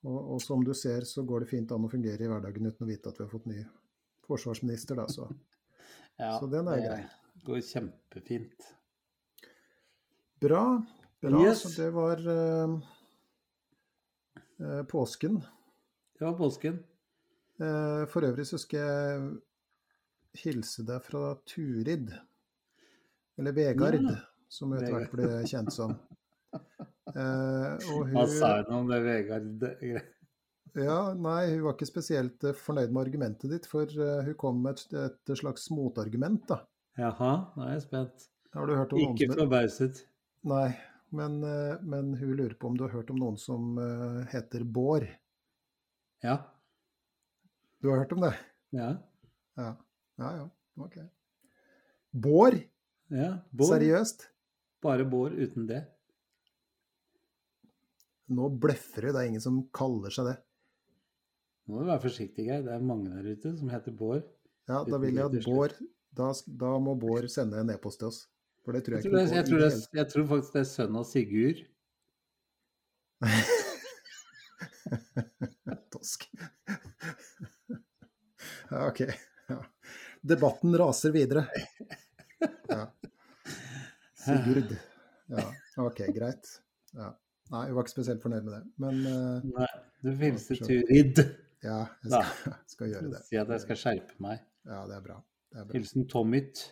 Og, 0.05 0.19
og 0.35 0.41
som 0.41 0.61
du 0.65 0.73
ser, 0.77 1.05
så 1.09 1.23
går 1.29 1.41
det 1.45 1.49
fint 1.51 1.73
an 1.73 1.85
å 1.85 1.91
fungere 1.93 2.25
i 2.25 2.29
hverdagen 2.29 2.67
uten 2.69 2.85
å 2.87 2.89
vite 2.89 3.09
at 3.11 3.19
vi 3.21 3.25
har 3.25 3.33
fått 3.33 3.47
ny 3.51 3.59
forsvarsminister, 4.29 4.97
da, 5.01 5.07
så, 5.13 5.27
ja, 6.21 6.39
så 6.41 6.47
den 6.53 6.69
er 6.73 6.81
det- 6.85 7.09
går 7.45 7.61
kjempefint. 7.65 8.69
Bra. 10.41 10.63
Bra. 11.21 11.41
Yes. 11.45 11.63
Så 11.65 11.69
det 11.77 11.91
var 11.97 12.21
eh, 12.33 12.79
påsken. 14.89 15.41
Det 16.19 16.25
var 16.25 16.37
påsken. 16.39 16.79
Eh, 17.61 18.05
for 18.13 18.25
øvrig 18.29 18.47
så 18.49 18.59
skal 18.61 18.81
jeg 18.81 19.21
hilse 20.39 20.85
deg 20.87 21.03
fra 21.05 21.35
Turid. 21.49 22.13
Eller 23.41 23.57
Vegard, 23.57 24.01
Ja, 24.05 24.17
som 24.51 24.73
etter 24.77 24.95
hvert 24.95 25.13
ble 25.15 25.43
kjent 25.51 25.75
som. 25.75 25.99
Eh, 27.11 27.89
og 27.91 28.13
Hva 28.13 28.23
sa 28.31 28.49
hun 28.61 28.69
hun 28.69 28.75
om 28.77 28.91
det, 28.93 29.01
Vegard? 29.03 29.65
Ja, 30.79 30.99
nei, 31.19 31.49
hun 31.51 31.65
var 31.65 31.75
ikke 31.75 31.89
spesielt 31.89 32.45
eh, 32.47 32.55
fornøyd 32.55 32.93
med 32.95 33.03
argumentet 33.03 33.51
ditt, 33.51 33.67
for 33.67 33.91
eh, 33.91 34.21
hun 34.29 34.37
kom 34.39 34.61
med 34.63 34.79
et, 34.79 34.95
et 35.09 35.33
slags 35.41 35.67
motargument, 35.75 36.45
da. 36.47 36.61
Jaha, 37.01 37.33
nå 37.57 37.67
er 37.67 37.73
jeg 37.75 37.85
spent. 37.89 38.29
Har 38.55 38.71
du 38.71 38.77
hørt 38.79 38.95
om 38.95 39.03
Ikke 39.03 39.31
forbauset. 39.33 40.05
Nei, 40.51 40.69
men, 41.17 41.41
eh, 41.47 41.83
men 41.83 42.15
hun 42.21 42.37
lurer 42.39 42.55
på 42.55 42.71
om 42.71 42.79
du 42.79 42.87
har 42.87 42.95
hørt 42.95 43.11
om 43.11 43.19
noen 43.19 43.39
som 43.41 43.75
heter 44.31 44.63
Bård. 44.63 45.09
Ja. 46.23 46.39
Du 47.83 47.91
har 47.91 48.05
hørt 48.05 48.15
om 48.15 48.23
det? 48.29 48.35
Ja. 48.77 48.93
Ja. 49.59 49.73
Ja, 50.21 50.35
ja. 50.37 50.45
Ok. 50.85 50.97
Bår? 52.11 52.59
ja. 53.15 53.31
bår. 53.51 53.73
Seriøst? 53.75 54.27
Bare 54.85 55.05
bår 55.09 55.31
uten 55.37 55.67
det. 55.69 55.81
Nå 58.31 58.49
bløffer 58.63 59.09
du, 59.09 59.13
det 59.15 59.21
er 59.23 59.29
ingen 59.31 59.43
som 59.43 59.57
kaller 59.75 60.11
seg 60.15 60.25
det. 60.31 60.37
Nå 61.67 61.75
må 61.75 61.81
du 61.83 61.87
være 61.91 62.05
forsiktig, 62.05 62.43
Geir. 62.47 62.63
Det 62.67 62.73
er 62.75 62.85
mange 62.85 63.11
der 63.13 63.25
ute 63.33 63.49
som 63.59 63.69
heter 63.73 63.93
Bård. 63.97 64.25
Ja, 64.71 64.77
da 64.87 64.97
vil 65.03 65.17
jeg 65.17 65.27
at. 65.27 65.45
Bård 65.47 65.73
da, 66.17 66.27
da 66.61 66.71
må 66.83 66.93
Bård 66.99 67.27
sende 67.31 67.61
en 67.63 67.71
e-post 67.75 67.99
til 68.03 68.09
oss. 68.11 68.19
For 68.65 68.71
det 68.77 68.83
tror 68.85 68.95
Jeg 68.99 69.05
jeg, 69.05 69.11
tror, 69.11 69.21
ikke 69.21 69.35
jeg, 69.35 69.43
noe 69.43 69.51
tror 69.51 69.61
det, 69.63 69.71
det 69.73 69.77
jeg 70.01 70.07
tror 70.13 70.25
faktisk 70.35 70.53
det 70.57 70.61
er 70.61 70.71
sønnen 70.71 71.01
av 71.01 71.07
Sigurd. 71.09 71.59
Tosk. 75.97 76.21
Ja, 78.71 78.87
ok. 78.87 79.01
Debatten 80.23 80.77
raser 80.79 81.11
videre. 81.17 81.47
Ja. 82.71 82.87
Sigurd. 84.17 84.71
Ja, 85.29 85.43
ok, 85.77 85.99
greit. 86.15 86.47
Ja. 86.97 87.11
Nei, 87.51 87.65
hun 87.67 87.75
var 87.77 87.85
ikke 87.85 87.93
spesielt 87.93 88.23
fornøyd 88.23 88.47
med 88.47 88.55
det. 88.55 88.61
Men 88.81 89.01
uh, 89.05 89.49
Nei, 89.59 89.67
du 90.01 90.09
får 90.13 90.23
hilse 90.25 90.55
Ja, 90.55 90.57
for 90.57 90.61
så 90.61 90.69
Turid. 90.71 91.21
ja, 91.67 91.79
jeg 92.07 92.13
skal, 92.15 92.55
skal 92.75 92.93
gjøre 92.95 93.11
det. 93.17 93.21
Si 93.27 93.41
at 93.43 93.53
jeg 93.53 93.65
skal 93.67 93.81
skjerpe 93.83 94.17
meg. 94.25 94.41
Ja, 94.71 94.81
det 94.89 94.97
er 95.01 95.05
bra. 95.05 95.19
Det 95.51 95.61
er 95.61 95.67
bra. 95.69 95.77
Hilsen 95.77 96.07
Tommyt. 96.09 96.63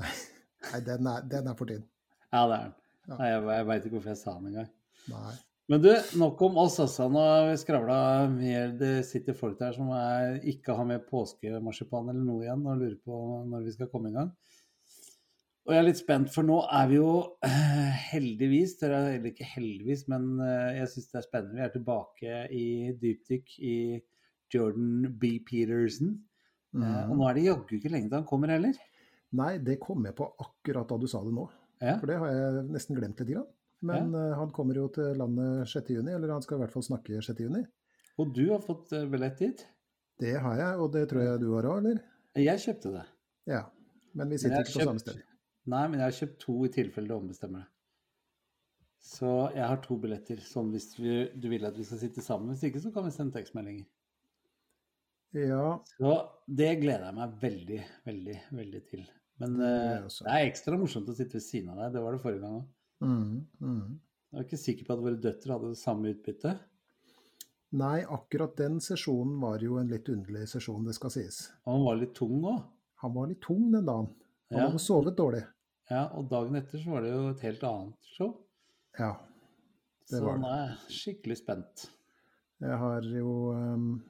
Nei, 0.02 0.80
den 0.88 1.10
er, 1.12 1.26
den 1.36 1.52
er 1.52 1.58
for 1.58 1.70
tynn. 1.70 1.84
Ja, 2.32 2.42
det 2.48 2.56
er 2.58 2.64
den. 2.64 2.74
Ja. 3.06 3.14
Nei, 3.18 3.30
jeg, 3.34 3.46
jeg 3.52 3.68
veit 3.70 3.86
ikke 3.86 3.96
hvorfor 3.98 4.14
jeg 4.14 4.20
sa 4.24 4.34
den 4.40 4.50
engang. 4.54 4.70
Nei. 5.12 5.34
Men 5.70 5.82
du, 5.82 5.90
nok 6.18 6.40
om 6.42 6.56
har 6.58 7.46
vi 7.48 7.58
skravla 7.60 7.98
mer. 8.32 8.72
Det 8.78 8.94
sitter 9.06 9.36
folk 9.38 9.60
der 9.60 9.74
som 9.76 9.92
er, 9.94 10.40
ikke 10.48 10.74
har 10.74 10.88
med 10.88 11.04
påskemarsipan 11.08 12.10
eller 12.10 12.24
noe 12.26 12.42
igjen 12.44 12.66
og 12.66 12.80
lurer 12.80 12.98
på 12.98 13.20
når 13.48 13.68
vi 13.68 13.74
skal 13.76 13.90
komme 13.92 14.10
i 14.10 14.16
gang. 14.16 14.32
Og 15.62 15.70
jeg 15.70 15.78
er 15.78 15.86
litt 15.86 16.00
spent, 16.00 16.30
for 16.34 16.42
nå 16.42 16.56
er 16.74 16.88
vi 16.90 16.96
jo 16.96 17.10
eh, 17.46 18.00
heldigvis, 18.10 18.74
det 18.80 18.88
er 18.90 19.28
ikke 19.30 19.46
heldigvis, 19.46 20.08
men 20.10 20.32
eh, 20.42 20.80
jeg 20.80 20.90
syns 20.90 21.12
det 21.12 21.20
er 21.20 21.26
spennende. 21.28 21.58
Vi 21.60 21.66
er 21.68 21.74
tilbake 21.76 22.40
i 22.50 22.66
dypdykk 22.98 23.54
i 23.62 23.76
Jordan 24.52 25.06
B. 25.22 25.36
Peterson. 25.46 26.16
Mm. 26.72 27.12
og 27.12 27.18
nå 27.18 27.26
er 27.28 27.36
det 27.36 27.42
jaggu 27.44 27.74
ikke 27.76 27.90
lenge 27.92 28.08
til 28.08 28.16
han 28.16 28.28
kommer 28.28 28.48
heller. 28.48 28.76
Nei, 29.36 29.58
det 29.60 29.76
kom 29.80 30.06
jeg 30.08 30.16
på 30.16 30.24
akkurat 30.40 30.88
da 30.88 30.96
du 30.98 31.04
sa 31.08 31.20
det 31.24 31.34
nå. 31.36 31.44
Ja, 31.82 31.98
For 32.00 32.08
det 32.08 32.16
har 32.20 32.32
jeg 32.32 32.62
nesten 32.72 32.96
glemt 32.96 33.20
litt. 33.20 33.34
Grann. 33.34 33.48
Men 33.88 34.14
eh, 34.14 34.34
han 34.38 34.52
kommer 34.54 34.78
jo 34.78 34.86
til 34.94 35.16
landet 35.18 35.70
6. 35.72 35.92
juni, 35.96 36.14
eller 36.14 36.34
han 36.36 36.44
skal 36.44 36.58
i 36.58 36.62
hvert 36.64 36.74
fall 36.74 36.86
snakke 36.86 37.22
6. 37.24 37.42
juni. 37.42 37.62
Og 38.22 38.32
du 38.36 38.44
har 38.52 38.62
fått 38.64 38.92
eh, 38.94 39.08
billett 39.10 39.40
dit. 39.42 39.64
Det 40.22 40.36
har 40.44 40.58
jeg, 40.60 40.78
og 40.78 40.92
det 40.94 41.06
tror 41.10 41.24
jeg 41.24 41.42
du 41.42 41.48
har 41.56 41.68
òg, 41.70 41.82
eller? 41.82 42.02
Jeg 42.38 42.62
kjøpte 42.62 42.94
det. 42.94 43.04
Ja. 43.50 43.62
Men 44.18 44.30
vi 44.30 44.38
sitter 44.38 44.60
men 44.60 44.66
ikke 44.66 44.78
på 44.78 44.88
samme 44.90 45.02
sted. 45.02 45.22
Nei, 45.72 45.84
men 45.88 46.00
jeg 46.00 46.06
har 46.06 46.18
kjøpt 46.18 46.36
to 46.42 46.56
i 46.66 46.70
tilfelle 46.74 47.10
du 47.10 47.16
ombestemmer 47.16 47.64
deg. 47.64 47.68
Så 49.02 49.30
jeg 49.56 49.66
har 49.66 49.80
to 49.82 49.96
billetter, 49.98 50.38
sånn 50.46 50.70
hvis 50.70 50.92
vi, 50.94 51.16
du 51.34 51.48
vil 51.50 51.66
at 51.66 51.74
vi 51.74 51.86
skal 51.86 51.98
sitte 52.04 52.22
sammen. 52.22 52.52
Hvis 52.52 52.68
ikke, 52.68 52.82
så 52.84 52.92
kan 52.94 53.08
vi 53.08 53.14
sende 53.14 53.34
tekstmeldinger. 53.34 53.88
Ja, 55.32 55.80
Så 55.96 56.12
det 56.46 56.74
gleder 56.82 57.08
jeg 57.08 57.16
meg 57.16 57.36
veldig, 57.40 57.80
veldig, 58.06 58.36
veldig 58.52 58.82
til. 58.90 59.02
Men 59.40 59.56
Det 59.58 59.70
gjør 59.72 60.06
eh, 60.06 60.18
det 60.28 60.34
er 60.36 60.50
ekstra 60.50 60.78
morsomt 60.78 61.08
å 61.08 61.16
sitte 61.16 61.38
ved 61.38 61.44
siden 61.46 61.72
av 61.72 61.80
deg. 61.80 61.96
Det 61.96 62.02
var 62.04 62.14
det 62.14 62.22
forrige 62.22 62.44
gang 62.44 62.58
òg. 62.60 62.66
Mm, 63.02 63.46
mm. 63.60 64.00
Jeg 64.32 64.38
var 64.38 64.44
ikke 64.46 64.58
sikker 64.62 64.86
på 64.88 64.94
at 64.96 65.02
våre 65.04 65.20
døtre 65.20 65.52
hadde 65.56 65.70
det 65.74 65.78
samme 65.82 66.12
utbytte. 66.14 66.52
Nei, 67.76 68.02
akkurat 68.04 68.54
den 68.56 68.78
sesjonen 68.84 69.38
var 69.40 69.60
jo 69.64 69.78
en 69.80 69.88
litt 69.92 70.08
underlig 70.12 70.46
sesjon, 70.50 70.84
det 70.84 70.94
skal 70.96 71.12
sies. 71.12 71.38
Og 71.64 71.74
han 71.78 71.84
var 71.86 71.98
litt 72.00 72.14
tung 72.16 72.38
òg. 72.44 72.62
Han 73.04 73.14
var 73.16 73.28
litt 73.30 73.40
tung 73.44 73.70
den 73.72 73.86
dagen. 73.88 74.08
Han 74.52 74.58
Ja. 74.58 74.66
hadde 74.68 74.78
sovet 74.80 75.16
dårlig. 75.16 75.44
ja, 75.90 76.06
og 76.16 76.28
dagen 76.30 76.54
etter 76.56 76.78
så 76.78 76.90
var 76.90 77.02
det 77.02 77.10
jo 77.12 77.28
et 77.30 77.40
helt 77.40 77.62
annet 77.64 77.94
show. 78.16 78.36
Ja. 78.98 79.12
Det 80.08 80.18
Så 80.18 80.24
var 80.24 80.38
nå 80.38 80.42
det. 80.42 80.52
er 80.52 80.68
jeg 80.68 80.98
skikkelig 80.98 81.36
spent. 81.38 81.90
Jeg 82.60 82.78
har 82.78 83.00
jo 83.02 83.52
um, 83.52 84.02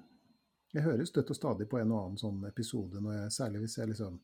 Jeg 0.75 0.83
hører 0.83 1.05
støtt 1.07 1.31
og 1.31 1.37
stadig 1.37 1.69
på 1.69 1.79
en 1.81 1.93
og 1.93 2.05
annen 2.05 2.19
sånn 2.19 2.45
episode, 2.49 3.01
når 3.01 3.13
jeg, 3.23 3.31
særlig 3.31 3.61
hvis 3.61 3.77
jeg 3.79 3.89
liksom 3.89 4.21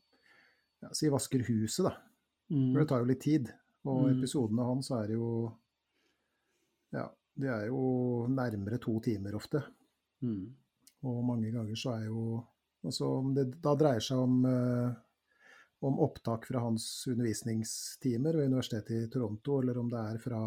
ja, 0.81 0.89
Si 0.93 1.09
vasker 1.09 1.43
huset, 1.47 1.85
da. 1.85 1.93
Mm. 2.51 2.71
For 2.73 2.79
det 2.79 2.87
tar 2.89 2.99
jo 2.99 3.05
litt 3.05 3.21
tid. 3.21 3.53
Og 3.85 4.09
Mm. 4.09 4.17
episodene 4.17 4.65
hans 4.65 4.91
er 4.91 5.13
jo 5.15 5.51
Ja, 6.91 7.07
de 7.39 7.47
er 7.47 7.67
jo 7.67 8.27
nærmere 8.27 8.79
to 8.79 8.99
timer 8.99 9.35
ofte. 9.35 9.61
Mm. 10.21 10.55
Og 11.03 11.23
mange 11.23 11.51
ganger 11.51 11.75
så 11.75 11.91
er 11.99 12.05
jo 12.07 12.43
Altså 12.85 13.03
om 13.19 13.33
det 13.35 13.61
da 13.61 13.75
dreier 13.75 13.99
seg 13.99 14.17
om 14.17 14.45
eh, 14.45 14.93
om 15.81 15.99
opptak 15.99 16.45
fra 16.47 16.59
hans 16.59 17.05
undervisningstimer 17.07 18.35
ved 18.35 18.47
Universitetet 18.47 19.05
i 19.05 19.09
Toronto, 19.11 19.59
eller 19.61 19.77
om 19.79 19.89
det 19.89 19.99
er 19.99 20.17
fra 20.19 20.39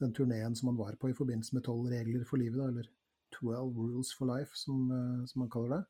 den 0.00 0.12
turneen 0.12 0.54
som 0.56 0.68
han 0.68 0.76
var 0.76 0.96
på 1.00 1.08
i 1.08 1.16
forbindelse 1.16 1.54
med 1.56 1.64
tolv 1.64 1.88
regler 1.88 2.24
for 2.28 2.36
livet, 2.36 2.58
da, 2.58 2.68
eller 2.68 2.88
12 3.32 3.72
rules 3.76 4.12
for 4.16 4.28
life, 4.28 4.52
som, 4.54 4.90
eh, 4.92 5.24
som 5.26 5.40
han 5.42 5.50
kaller 5.50 5.76
det, 5.76 5.84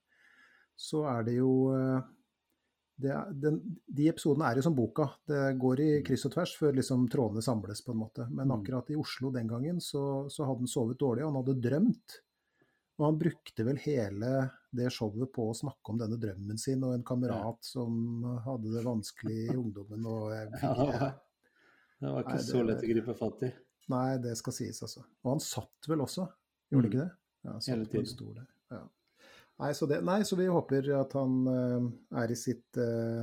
så 0.77 1.03
er 1.11 1.25
det 1.27 1.35
jo 1.41 1.51
eh, 1.75 2.03
det 2.97 3.15
den, 3.43 3.57
De 3.91 4.09
episodene 4.09 4.47
er 4.53 4.57
jo 4.61 4.63
som 4.63 4.75
boka. 4.77 5.09
Det 5.27 5.59
går 5.59 5.81
i 5.81 5.89
kryss 6.07 6.27
og 6.29 6.33
tvers 6.37 6.53
før 6.57 6.77
liksom 6.77 7.09
trådene 7.11 7.43
samles, 7.43 7.81
på 7.83 7.91
en 7.93 7.99
måte. 8.05 8.29
Men 8.31 8.47
Mm. 8.49 8.61
akkurat 8.61 8.91
i 8.91 8.97
Oslo 8.97 9.31
den 9.35 9.49
gangen 9.49 9.81
så, 9.81 10.29
så 10.31 10.45
hadde 10.47 10.63
han 10.63 10.71
sovet 10.71 10.99
dårlig, 10.99 11.25
og 11.25 11.33
han 11.35 11.41
hadde 11.43 11.61
drømt. 11.61 12.21
Og 12.99 13.07
han 13.09 13.19
brukte 13.19 13.65
vel 13.67 13.77
hele 13.83 14.51
det 14.71 14.93
showet 14.95 15.33
på 15.35 15.49
å 15.51 15.57
snakke 15.59 15.91
om 15.91 15.99
denne 15.99 16.15
drømmen 16.23 16.57
sin, 16.59 16.85
og 16.85 16.95
en 16.95 17.03
kamerat 17.03 17.59
som 17.67 18.23
hadde 18.45 18.71
det 18.77 18.85
vanskelig 18.87 19.39
i 19.51 19.57
ungdommen. 19.57 20.07
Og 20.07 20.31
Ja, 20.63 22.09
det 22.09 22.13
var, 22.13 22.23
ikke 22.23 22.35
Nei, 22.35 22.39
det 22.39 22.47
så 22.53 22.63
lett 22.67 22.83
å 22.85 22.89
gripe 22.93 23.15
fatt 23.19 23.43
i. 23.43 23.51
Nei, 23.91 24.19
det 24.19 24.37
skal 24.39 24.53
sies, 24.53 24.79
altså. 24.83 25.03
Og 25.25 25.33
han 25.35 25.41
satt 25.43 25.89
vel 25.89 26.01
også, 26.05 26.29
gjorde 26.71 26.85
han 26.87 26.93
ikke 26.93 27.03
det? 27.03 27.11
Ja, 27.45 27.59
satt 27.59 27.69
Mm. 27.69 27.75
Hele 27.75 27.85
tiden. 27.87 27.95
på 27.95 27.99
en 27.99 28.07
stol 28.15 28.35
der. 28.35 28.47
Ja. 28.71 28.83
Nei, 29.63 29.71
så 29.75 29.87
det, 29.87 30.01
nei, 30.03 30.21
så 30.27 30.37
vi 30.37 30.49
håper 30.51 30.89
at 30.99 31.13
han 31.15 31.35
uh, 31.47 31.85
er 32.21 32.33
i 32.33 32.37
sitt 32.39 32.79
uh, 32.81 33.23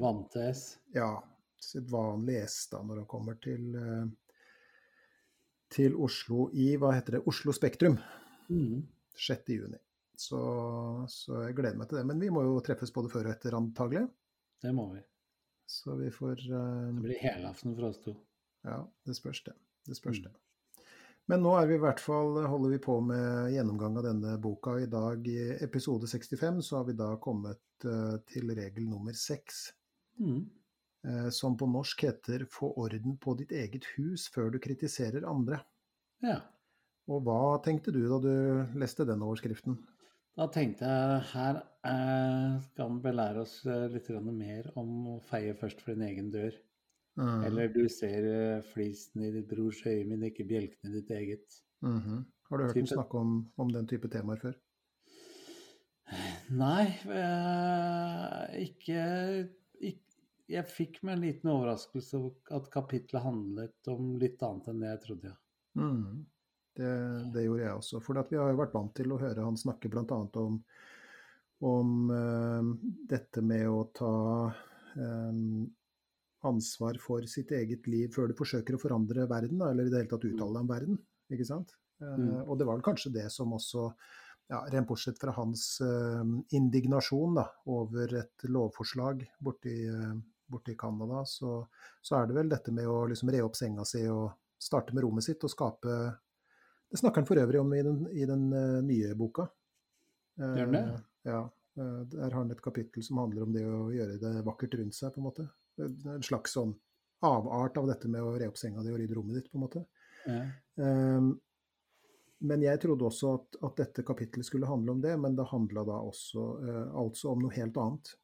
Vante 0.00 0.42
S. 0.50 0.64
ja, 0.94 1.14
sitt 1.60 1.88
vanlige 1.92 2.42
S 2.48 2.66
da, 2.72 2.82
når 2.84 3.02
han 3.02 3.08
kommer 3.08 3.38
til, 3.40 3.70
uh, 3.76 4.04
til 5.72 5.96
Oslo 5.96 6.50
i, 6.52 6.74
hva 6.76 6.92
heter 6.96 7.16
det, 7.18 7.22
Oslo 7.30 7.54
Spektrum. 7.56 7.96
Mm. 8.52 8.82
6. 9.16 9.48
juni. 9.56 9.80
Så, 10.20 10.40
så 11.08 11.46
jeg 11.46 11.56
gleder 11.56 11.78
meg 11.80 11.88
til 11.88 12.00
det. 12.00 12.04
Men 12.10 12.20
vi 12.20 12.28
må 12.32 12.42
jo 12.44 12.58
treffes 12.64 12.92
både 12.92 13.08
før 13.12 13.30
og 13.30 13.32
etter, 13.32 13.56
antagelig. 13.56 14.04
Det 14.60 14.74
må 14.76 14.90
vi. 14.92 15.00
Så 15.70 15.94
vi 15.96 16.10
får 16.12 16.44
uh, 16.50 16.90
Det 16.98 17.06
blir 17.06 17.20
helaften 17.24 17.72
for 17.78 17.88
oss 17.88 18.00
to. 18.04 18.12
Ja, 18.66 18.82
det 19.08 19.16
spørs 19.16 19.40
det. 19.48 19.56
Det 19.88 19.96
spørs 19.96 20.20
Mm. 20.20 20.24
det. 20.28 20.34
Men 21.30 21.44
nå 21.44 21.50
er 21.54 21.68
vi 21.70 21.76
i 21.76 21.82
hvert 21.82 22.00
fall, 22.02 22.40
holder 22.50 22.72
vi 22.72 22.78
på 22.82 22.96
med 23.06 23.52
gjennomgang 23.54 24.00
av 24.00 24.06
denne 24.08 24.32
boka. 24.42 24.72
I 24.82 24.88
dag, 24.90 25.26
i 25.30 25.52
episode 25.62 26.08
65, 26.10 26.58
så 26.66 26.80
har 26.80 26.88
vi 26.88 26.96
da 26.98 27.12
kommet 27.22 27.86
eh, 27.86 28.16
til 28.26 28.50
regel 28.58 28.88
nummer 28.90 29.14
seks. 29.14 29.68
Mm. 30.20 30.40
eh, 31.06 31.28
som 31.32 31.54
på 31.56 31.68
norsk 31.70 32.02
heter 32.04 32.42
'Få 32.50 32.72
orden 32.82 33.14
på 33.16 33.32
ditt 33.38 33.52
eget 33.52 33.86
hus 33.94 34.26
før 34.34 34.50
du 34.50 34.58
kritiserer 34.58 35.22
andre'. 35.22 35.62
Ja. 36.20 36.40
Og 37.08 37.22
hva 37.24 37.62
tenkte 37.64 37.94
du 37.94 38.02
da 38.08 38.18
du 38.18 38.34
leste 38.82 39.06
den 39.06 39.22
overskriften? 39.22 39.78
Da 40.36 40.48
tenkte 40.50 40.90
jeg 40.90 41.22
her 41.30 41.62
eh, 41.86 42.58
skal 42.72 42.90
vi 42.90 43.06
belære 43.06 43.46
oss 43.46 43.54
litt 43.64 44.10
mer 44.26 44.72
om 44.74 45.14
å 45.14 45.20
feie 45.30 45.54
først 45.54 45.80
for 45.80 45.94
din 45.94 46.08
egen 46.10 46.34
dør. 46.34 46.58
Mm. 47.20 47.44
Eller 47.44 47.68
du 47.74 47.82
ser 47.92 48.26
eh, 48.30 48.62
flisen 48.72 49.26
i 49.26 49.30
ditt 49.34 49.48
brors 49.50 49.82
øye, 49.84 50.06
men 50.08 50.24
ikke 50.30 50.48
bjelken 50.48 50.88
i 50.88 50.94
ditt 50.96 51.10
eget. 51.12 51.60
Mhm. 51.84 52.24
Har 52.50 52.58
du 52.58 52.64
hørt 52.64 52.76
Type- 52.76 52.94
snakke 52.94 53.18
om, 53.18 53.34
om 53.56 53.72
den 53.72 53.86
type 53.86 54.08
temaer 54.10 54.40
før? 54.40 54.56
Nei, 56.50 56.86
eh, 57.06 58.64
ikke, 58.64 59.02
ikke 59.78 60.10
jeg 60.50 60.66
fikk 60.66 60.98
meg 61.06 61.14
en 61.14 61.24
liten 61.28 61.52
overraskelse 61.52 62.18
over 62.18 62.56
at 62.58 62.70
kapitlet 62.74 63.22
handlet 63.22 63.90
om 63.92 64.16
litt 64.18 64.42
annet 64.42 64.70
enn 64.72 64.82
det 64.82 64.90
jeg 64.94 65.02
trodde. 65.04 65.34
Ja. 65.78 65.86
Mm. 65.86 66.26
Det, 66.80 66.90
det, 67.34 67.44
gjorde 67.44 67.62
jeg 67.62 67.76
også. 67.76 68.00
For 68.02 68.18
vi 68.30 68.38
har 68.38 68.50
jo 68.50 68.58
vært 68.58 68.74
vant 68.74 68.92
til 68.96 69.12
å 69.12 69.18
høre 69.20 69.44
han 69.44 69.58
snakke 69.58 69.90
bl.a. 69.92 70.18
om, 70.40 70.56
om 71.66 71.90
uh, 72.10 72.70
dette 73.10 73.42
med 73.44 73.66
å 73.68 73.82
ta 73.94 74.14
um, 74.96 75.66
ansvar 76.46 76.96
for 77.02 77.26
sitt 77.28 77.52
eget 77.52 77.86
liv 77.90 78.12
før 78.14 78.30
du 78.30 78.36
forsøker 78.38 78.76
å 78.76 78.80
forandre 78.80 79.26
verden, 79.28 79.60
eller 79.66 79.86
i 79.86 79.92
det 79.92 80.02
hele 80.02 80.12
tatt 80.12 80.26
uttale 80.28 80.56
deg 80.56 80.64
om 80.64 80.70
verden. 80.70 80.98
ikke 81.32 81.46
sant? 81.48 81.74
Uh, 82.00 82.16
mm. 82.16 82.34
Og 82.46 82.58
det 82.58 82.66
var 82.68 82.78
vel 82.78 82.86
kanskje 82.86 83.12
det 83.14 83.26
som 83.32 83.52
også 83.52 83.90
ja, 84.50 84.64
Rent 84.72 84.88
bortsett 84.88 85.20
fra 85.20 85.30
hans 85.36 85.78
uh, 85.84 86.24
indignasjon 86.56 87.36
da, 87.38 87.44
over 87.70 88.16
et 88.18 88.48
lovforslag 88.50 89.22
borti, 89.38 89.76
uh, 89.86 90.16
borti 90.50 90.74
Canada, 90.78 91.22
så, 91.28 91.60
så, 92.02 92.16
er 92.18 92.26
det 92.26 92.38
vel 92.40 92.50
dette 92.50 92.74
med 92.74 92.88
å 92.90 93.04
liksom 93.10 93.30
re 93.30 93.44
opp 93.46 93.54
senga 93.58 93.86
si 93.86 94.02
og 94.10 94.32
starte 94.60 94.96
med 94.96 95.06
rommet 95.06 95.24
sitt 95.24 95.44
og 95.46 95.52
skape 95.52 95.94
Det 96.90 96.98
snakker 96.98 97.22
han 97.22 97.28
for 97.28 97.38
øvrig 97.38 97.60
om 97.60 97.70
i 97.76 97.84
den, 97.86 98.02
i 98.10 98.26
den 98.26 98.50
uh, 98.50 98.80
nye 98.82 99.14
boka. 99.14 99.46
Gjør 100.40 100.66
han 100.66 100.74
det? 100.74 100.84
Ja. 101.28 101.40
Der 101.80 102.24
har 102.26 102.34
han 102.40 102.50
et 102.50 102.60
kapittel 102.64 103.04
som 103.06 103.20
handler 103.20 103.44
om 103.44 103.52
det 103.54 103.62
å 103.64 103.84
gjøre 103.94 104.16
det 104.18 104.32
vakkert 104.44 104.74
rundt 104.80 104.96
seg, 104.96 105.12
på 105.14 105.20
en 105.20 105.26
måte. 105.28 105.44
En 105.78 106.24
slags 106.26 106.56
sånn 106.56 106.74
avart 107.20 107.76
av 107.76 107.88
dette 107.90 108.08
med 108.08 108.24
å 108.24 108.34
re 108.38 108.48
opp 108.48 108.58
senga 108.58 108.82
di 108.84 108.92
og 108.92 108.98
rydde 109.00 109.16
rommet 109.16 109.38
ditt, 109.38 109.50
på 109.52 109.58
en 109.58 109.64
måte. 109.64 109.84
Ja. 110.26 110.40
Um, 110.80 111.34
men 112.48 112.64
jeg 112.64 112.80
trodde 112.80 113.04
også 113.04 113.34
at, 113.36 113.58
at, 113.60 113.74
dette 113.82 114.04
kapittelet 114.06 114.48
skulle 114.48 114.68
handle 114.68 114.94
om 114.96 115.02
det, 115.04 115.12
men 115.20 115.36
det 115.36 115.50
handla 115.50 115.84
da 115.88 115.98
også 116.00 116.44
uh, 116.64 116.86
altså 117.02 117.34
om 117.34 117.44
noe 117.44 117.52
helt 117.52 117.76
annet. 117.80 118.14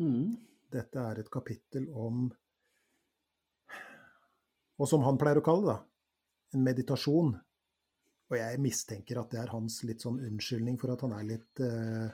Mm. 0.00 0.30
Dette 0.72 1.04
er 1.10 1.20
et 1.20 1.30
kapittel 1.32 1.90
om 1.92 2.30
Og 4.80 4.88
som 4.88 5.04
han 5.04 5.18
pleier 5.20 5.38
å 5.38 5.44
kalle 5.44 5.68
det, 5.68 5.80
en 6.56 6.64
meditasjon. 6.64 7.34
Og 8.32 8.38
jeg 8.38 8.60
mistenker 8.64 9.20
at 9.20 9.30
det 9.30 9.42
er 9.42 9.52
hans 9.52 9.82
litt 9.84 10.02
sånn 10.02 10.16
unnskyldning 10.24 10.78
for 10.80 10.94
at 10.94 11.04
han 11.04 11.12
er 11.18 11.26
litt 11.28 11.60
uh, 11.60 12.08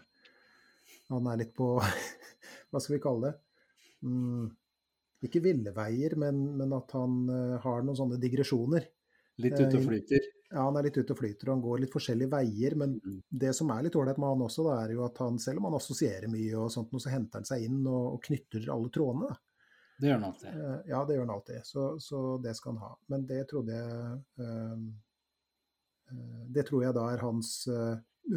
Han 1.15 1.31
er 1.31 1.45
litt 1.45 1.55
på 1.57 1.77
Hva 2.69 2.83
skal 2.83 2.97
vi 2.97 3.05
kalle 3.05 3.31
det? 3.31 3.48
Mm, 4.07 4.49
ikke 5.27 5.43
ville 5.43 5.75
veier, 5.75 6.15
men, 6.21 6.41
men 6.59 6.75
at 6.77 6.95
han 6.95 7.21
uh, 7.31 7.57
har 7.65 7.83
noen 7.83 7.99
sånne 7.99 8.21
digresjoner. 8.23 8.87
Litt 9.43 9.59
ute 9.59 9.79
og 9.79 9.85
flyter? 9.87 10.25
Ja, 10.49 10.65
han 10.65 10.79
er 10.81 10.89
litt 10.89 10.97
ute 10.99 11.15
og 11.15 11.19
flyter, 11.21 11.49
og 11.49 11.53
han 11.57 11.63
går 11.63 11.83
litt 11.83 11.93
forskjellige 11.93 12.33
veier. 12.33 12.75
Men 12.81 12.97
mm. 12.99 13.19
det 13.43 13.53
som 13.55 13.71
er 13.75 13.85
litt 13.87 13.99
ålreit 13.99 14.19
med 14.19 14.33
han 14.33 14.47
også, 14.47 14.65
da, 14.67 14.79
er 14.83 14.95
jo 14.97 15.05
at 15.07 15.21
han, 15.23 15.39
selv 15.43 15.61
om 15.61 15.69
han 15.69 15.77
assosierer 15.79 16.31
mye, 16.33 16.55
og 16.59 16.73
sånt, 16.75 16.95
så 17.03 17.13
henter 17.13 17.43
han 17.43 17.49
seg 17.49 17.67
inn 17.69 17.83
og, 17.85 18.17
og 18.17 18.23
knytter 18.27 18.67
alle 18.75 18.91
trådene. 18.95 19.29
Da. 19.29 19.39
Det 19.99 20.09
gjør 20.09 20.19
han 20.19 20.29
alltid. 20.31 20.49
Eh, 20.49 20.81
ja, 20.93 21.03
det 21.05 21.15
gjør 21.15 21.27
han 21.27 21.35
alltid. 21.35 21.61
Så, 21.67 21.85
så 22.03 22.23
det 22.43 22.55
skal 22.59 22.75
han 22.75 22.83
ha. 22.87 22.93
Men 23.15 23.27
det 23.29 23.43
trodde 23.51 23.79
jeg 23.79 24.47
Det 26.55 26.65
tror 26.65 26.85
jeg 26.87 26.97
da 26.97 27.09
er 27.13 27.21
hans 27.21 27.51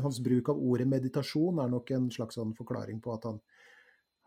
Hans 0.01 0.17
bruk 0.23 0.49
av 0.51 0.59
ordet 0.59 0.87
meditasjon 0.87 1.59
er 1.59 1.71
nok 1.71 1.89
en 1.91 2.05
slags 2.15 2.37
sånn 2.39 2.53
forklaring 2.55 3.01
på 3.03 3.11
at 3.11 3.25
han, 3.27 3.41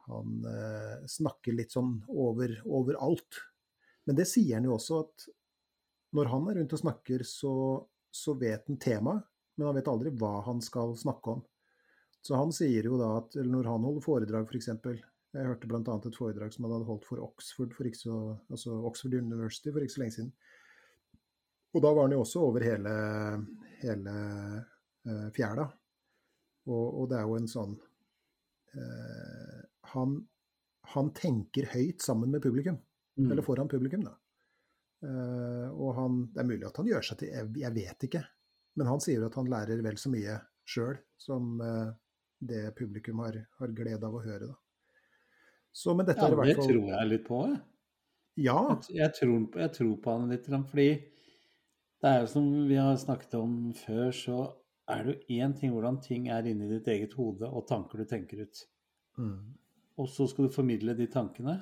han 0.09 0.45
eh, 0.51 1.07
snakker 1.09 1.57
litt 1.57 1.75
sånn 1.75 1.97
over, 2.09 2.57
overalt. 2.65 3.41
Men 4.05 4.19
det 4.19 4.29
sier 4.29 4.59
han 4.59 4.69
jo 4.69 4.77
også 4.77 5.01
at 5.05 5.27
når 6.15 6.31
han 6.31 6.51
er 6.51 6.61
rundt 6.61 6.77
og 6.77 6.83
snakker, 6.83 7.25
så, 7.27 7.55
så 8.13 8.37
vet 8.39 8.69
han 8.71 8.79
temaet, 8.81 9.25
men 9.57 9.69
han 9.69 9.79
vet 9.79 9.91
aldri 9.91 10.13
hva 10.19 10.37
han 10.47 10.61
skal 10.63 10.95
snakke 10.99 11.37
om. 11.37 11.43
Så 12.25 12.39
han 12.39 12.53
sier 12.57 12.87
jo 12.89 12.99
da 13.01 13.11
at 13.19 13.37
når 13.37 13.69
han 13.69 13.85
holder 13.85 14.05
foredrag, 14.05 14.49
f.eks. 14.49 14.71
Jeg 15.35 15.49
hørte 15.49 15.69
bl.a. 15.69 15.81
et 15.83 16.17
foredrag 16.17 16.53
som 16.55 16.67
han 16.67 16.77
hadde 16.77 16.89
holdt 16.89 17.07
for 17.09 17.23
Oxford, 17.25 17.75
for 17.75 17.89
så, 17.99 18.19
altså 18.49 18.77
Oxford 18.89 19.17
University 19.19 19.73
for 19.75 19.85
ikke 19.85 19.97
så 19.97 20.03
lenge 20.05 20.17
siden. 20.17 20.31
Og 21.75 21.83
da 21.83 21.91
var 21.91 22.07
han 22.07 22.15
jo 22.15 22.23
også 22.23 22.45
over 22.47 22.63
hele, 22.63 22.93
hele 23.83 24.15
eh, 25.11 25.27
fjæra. 25.35 25.67
Og, 26.71 26.85
og, 26.87 27.09
det 27.11 27.19
er 27.19 27.27
jo 27.27 27.37
en 27.37 27.51
sånn 27.51 27.75
uh, 28.79 29.44
han, 29.95 30.19
han, 30.95 31.11
tenker 31.17 31.71
høyt 31.73 32.05
sammen 32.05 32.33
med 32.35 32.43
publikum. 32.45 32.79
Mm. 33.19 33.31
Eller 33.31 33.47
foran 33.47 33.71
publikum, 33.71 34.05
da. 34.07 34.15
Uh, 35.05 35.69
og 35.75 35.95
han, 35.99 36.23
det 36.33 36.41
er 36.41 36.49
mulig 36.49 36.65
at 36.65 36.79
han 36.81 36.89
gjør 36.89 37.05
seg 37.05 37.19
til 37.21 37.33
jeg, 37.35 37.51
jeg, 37.61 37.75
vet 37.77 38.07
ikke. 38.09 38.25
Men 38.81 38.89
han 38.89 39.03
sier 39.05 39.27
at 39.27 39.37
han 39.39 39.51
lærer 39.53 39.83
vel 39.85 39.99
så 40.01 40.11
mye 40.13 40.39
sjøl 40.65 40.97
som 41.21 41.59
uh, 41.61 41.93
det 42.41 42.71
publikum 42.79 43.21
har, 43.25 43.37
har, 43.61 43.75
glede 43.77 44.09
av 44.09 44.17
å 44.17 44.23
høre. 44.25 44.51
Da. 44.51 44.99
Så, 45.75 45.95
men 45.95 46.09
dette 46.09 46.23
ja, 46.23 46.31
er 46.31 46.37
i 46.37 46.41
hvert 46.41 46.59
fall 46.59 46.69
Det 46.69 46.73
tror 46.73 46.93
jeg 46.95 47.11
litt 47.11 47.27
på. 47.29 47.41
Jeg. 47.51 47.63
Ja. 48.45 48.61
Jeg, 48.71 48.97
jeg, 48.99 49.15
tror, 49.19 49.35
jeg, 49.61 49.73
tror, 49.79 49.97
på 50.03 50.15
han 50.17 50.31
litt, 50.33 50.49
fordi 50.71 50.89
det 52.05 52.11
er 52.11 52.23
jo 52.23 52.31
som 52.35 52.49
vi 52.69 52.79
har 52.81 52.97
snakket 53.01 53.37
om 53.39 53.57
før, 53.79 54.09
så 54.13 54.39
er 54.93 55.05
det 55.05 55.15
jo 55.15 55.39
én 55.41 55.55
ting 55.57 55.73
hvordan 55.73 56.01
ting 56.05 56.29
er 56.33 56.47
inni 56.49 56.69
ditt 56.69 56.89
eget 56.93 57.15
hode, 57.17 57.49
og 57.49 57.67
tanker 57.69 58.03
du 58.03 58.09
tenker 58.09 58.43
ut. 58.45 58.65
Mm. 59.17 59.55
Og 60.01 60.09
så 60.11 60.27
skal 60.31 60.49
du 60.49 60.55
formidle 60.55 60.97
de 60.99 61.07
tankene. 61.11 61.59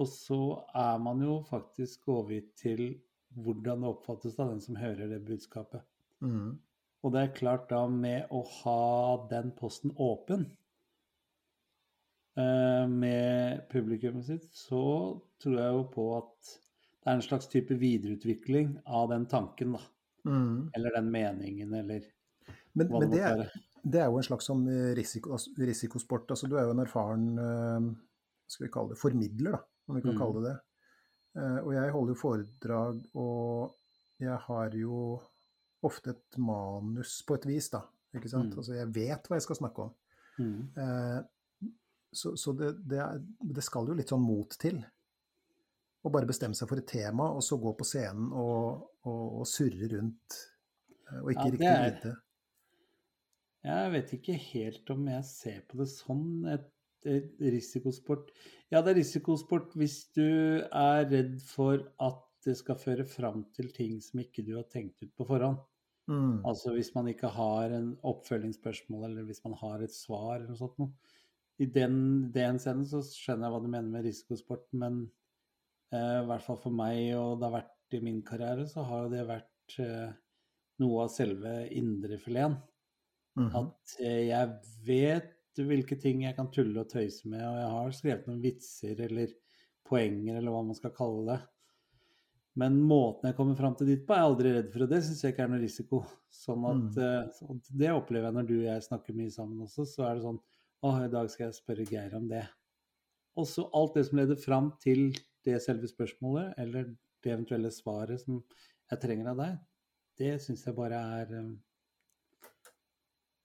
Og 0.00 0.08
så 0.08 0.40
er 0.76 1.00
man 1.04 1.20
jo 1.24 1.38
faktisk 1.48 2.08
overgitt 2.12 2.52
til 2.60 2.84
hvordan 3.42 3.84
det 3.84 3.92
oppfattes 3.92 4.38
av 4.40 4.52
den 4.52 4.60
som 4.64 4.76
hører 4.76 5.08
det 5.08 5.22
budskapet. 5.24 5.84
Mm. 6.24 6.58
Og 7.02 7.14
det 7.14 7.22
er 7.22 7.36
klart 7.36 7.70
da 7.72 7.84
med 7.90 8.30
å 8.30 8.42
ha 8.62 8.82
den 9.30 9.50
posten 9.58 9.94
åpen 10.00 10.44
eh, 12.38 12.84
med 12.88 13.64
publikummet 13.72 14.28
sitt, 14.28 14.46
så 14.54 14.82
tror 15.42 15.58
jeg 15.58 15.78
jo 15.78 15.86
på 15.96 16.06
at 16.20 16.52
det 17.02 17.10
er 17.10 17.18
en 17.18 17.24
slags 17.24 17.50
type 17.50 17.74
videreutvikling 17.74 18.76
av 18.86 19.10
den 19.10 19.26
tanken, 19.26 19.74
da. 19.74 19.82
Mm. 20.28 20.70
Eller 20.76 20.94
den 20.94 21.08
meningen, 21.10 21.72
eller 21.74 22.04
men, 22.78 22.86
hva 22.86 23.00
det 23.02 23.08
måtte 23.10 23.24
være. 23.24 23.48
Det 23.82 23.98
er 23.98 24.10
jo 24.10 24.18
en 24.20 24.26
slags 24.26 24.46
sånn 24.46 24.62
risiko, 24.94 25.36
risikosport. 25.58 26.30
Altså, 26.30 26.48
du 26.50 26.56
er 26.58 26.68
jo 26.68 26.74
en 26.74 26.82
erfaren 26.84 27.24
uh, 27.38 27.88
skal 28.46 28.66
vi 28.66 28.72
kalle 28.74 28.94
det, 28.94 29.00
formidler, 29.00 29.56
da 29.56 29.62
om 29.90 29.96
vi 29.98 30.04
kan 30.04 30.14
mm. 30.14 30.20
kalle 30.20 30.38
det 30.38 30.50
det. 30.50 30.58
Uh, 31.32 31.58
og 31.64 31.70
jeg 31.74 31.94
holder 31.96 32.12
jo 32.12 32.20
foredrag, 32.20 33.00
og 33.18 34.22
jeg 34.22 34.38
har 34.46 34.76
jo 34.78 35.00
ofte 35.82 36.14
et 36.14 36.38
manus 36.38 37.16
på 37.26 37.40
et 37.40 37.48
vis, 37.50 37.72
da. 37.72 37.82
Ikke 38.14 38.30
sant? 38.30 38.52
Mm. 38.52 38.62
Altså 38.62 38.76
jeg 38.76 38.92
vet 38.94 39.26
hva 39.26 39.38
jeg 39.38 39.46
skal 39.48 39.58
snakke 39.58 39.88
om. 39.88 39.94
Mm. 40.38 41.26
Så, 42.12 42.34
så 42.36 42.52
det, 42.56 42.74
det, 42.88 43.00
er, 43.00 43.20
det, 43.56 43.64
skal 43.64 43.88
jo 43.88 43.96
litt 43.96 44.12
sånn 44.12 44.22
mot 44.22 44.54
til. 44.60 44.78
Å 46.02 46.12
bare 46.12 46.28
bestemme 46.28 46.56
seg 46.58 46.68
for 46.70 46.78
et 46.78 46.88
tema, 46.88 47.30
og 47.32 47.42
så 47.44 47.58
gå 47.60 47.72
på 47.78 47.86
scenen 47.88 48.30
og, 48.30 48.84
og, 49.08 49.24
og 49.40 49.48
surre 49.48 49.88
rundt 49.94 50.38
og 51.20 51.32
ikke 51.32 51.46
ja, 51.46 51.52
riktig 51.54 51.72
vite. 51.86 52.12
Jeg 53.62 53.90
vet 53.94 54.14
ikke 54.16 54.36
helt 54.50 54.90
om 54.90 55.08
jeg 55.10 55.26
ser 55.28 55.60
på 55.70 55.78
det 55.82 55.88
sånn. 55.92 56.28
Et 56.50 56.68
risikosport 57.42 58.30
Ja, 58.70 58.80
det 58.80 58.92
er 58.92 59.00
risikosport 59.00 59.74
hvis 59.78 60.04
du 60.14 60.62
er 60.62 61.08
redd 61.10 61.40
for 61.42 61.80
at 62.02 62.20
det 62.46 62.56
skal 62.58 62.78
føre 62.78 63.06
fram 63.06 63.44
til 63.54 63.70
ting 63.74 64.00
som 64.02 64.22
ikke 64.22 64.44
du 64.46 64.56
har 64.56 64.66
tenkt 64.70 65.02
ut 65.02 65.12
på 65.18 65.26
forhånd. 65.28 65.60
Mm. 66.10 66.42
Altså 66.48 66.72
hvis 66.74 66.90
man 66.96 67.06
ikke 67.10 67.30
har 67.30 67.74
en 67.76 67.92
oppfølgingsspørsmål, 68.02 69.10
eller 69.10 69.26
hvis 69.28 69.42
man 69.44 69.54
har 69.60 69.82
et 69.82 69.94
svar 69.94 70.40
eller 70.40 70.50
noe 70.50 70.58
sånt 70.58 70.80
noe. 70.82 71.12
I 71.62 71.68
den, 71.70 71.96
den 72.34 72.58
scenen 72.58 72.86
så 72.88 73.02
skjønner 73.06 73.46
jeg 73.46 73.54
hva 73.54 73.62
du 73.62 73.68
mener 73.70 73.92
med 73.92 74.06
risikosport, 74.08 74.66
men 74.74 75.04
eh, 75.94 76.18
i 76.22 76.26
hvert 76.26 76.42
fall 76.42 76.58
for 76.58 76.74
meg, 76.74 77.12
og 77.14 77.38
det 77.38 77.46
har 77.46 77.56
vært 77.60 77.96
i 77.98 78.02
min 78.02 78.22
karriere, 78.26 78.66
så 78.66 78.82
har 78.88 79.04
jo 79.04 79.12
det 79.12 79.22
vært 79.28 79.78
eh, 79.84 80.14
noe 80.82 81.04
av 81.04 81.12
selve 81.14 81.54
indrefileten. 81.70 82.58
Mm 83.36 83.48
-hmm. 83.48 83.66
At 83.66 83.94
eh, 84.00 84.26
jeg 84.28 84.48
vet 84.86 85.30
hvilke 85.60 85.96
ting 86.00 86.22
jeg 86.24 86.36
kan 86.36 86.50
tulle 86.50 86.80
og 86.80 86.88
tøyse 86.88 87.28
med. 87.28 87.42
Og 87.44 87.56
jeg 87.58 87.70
har 87.76 87.96
skrevet 87.96 88.28
noen 88.28 88.42
vitser 88.42 89.00
eller 89.00 89.32
poenger, 89.88 90.36
eller 90.36 90.54
hva 90.54 90.62
man 90.64 90.78
skal 90.78 90.94
kalle 90.96 91.26
det. 91.32 91.40
Men 92.54 92.80
måten 92.84 93.30
jeg 93.30 93.36
kommer 93.36 93.56
fram 93.56 93.74
til 93.76 93.88
dit 93.88 94.02
på, 94.06 94.12
er 94.12 94.20
jeg 94.20 94.30
aldri 94.30 94.50
redd 94.52 94.72
for, 94.72 94.84
og 94.84 94.90
det 94.92 95.00
syns 95.04 95.22
jeg 95.24 95.32
ikke 95.32 95.44
er 95.46 95.52
noe 95.52 95.62
risiko. 95.62 96.02
Sånn 96.32 96.64
at, 96.68 96.98
mm. 96.98 97.46
uh, 97.48 97.60
Det 97.80 97.92
opplever 97.92 98.28
jeg 98.28 98.36
når 98.36 98.48
du 98.48 98.56
og 98.58 98.66
jeg 98.66 98.88
snakker 98.88 99.16
mye 99.16 99.32
sammen 99.32 99.62
også. 99.64 99.86
Så 99.88 100.04
er 100.08 100.16
det 100.16 100.26
sånn 100.26 100.40
Å, 100.82 100.90
i 101.04 101.10
dag 101.12 101.30
skal 101.30 101.46
jeg 101.46 101.54
spørre 101.60 101.86
Geir 101.88 102.16
om 102.18 102.28
det. 102.28 102.42
Og 103.38 103.46
så 103.48 103.64
alt 103.78 103.94
det 103.96 104.02
som 104.08 104.18
leder 104.18 104.36
fram 104.36 104.72
til 104.82 105.12
det 105.46 105.60
selve 105.62 105.88
spørsmålet, 105.88 106.56
eller 106.58 106.90
det 107.22 107.30
eventuelle 107.32 107.70
svaret 107.72 108.20
som 108.20 108.40
jeg 108.90 109.00
trenger 109.00 109.30
av 109.30 109.38
deg, 109.38 109.60
det 110.18 110.32
syns 110.42 110.66
jeg 110.66 110.76
bare 110.76 110.98
er 111.20 111.30
um, 111.38 111.52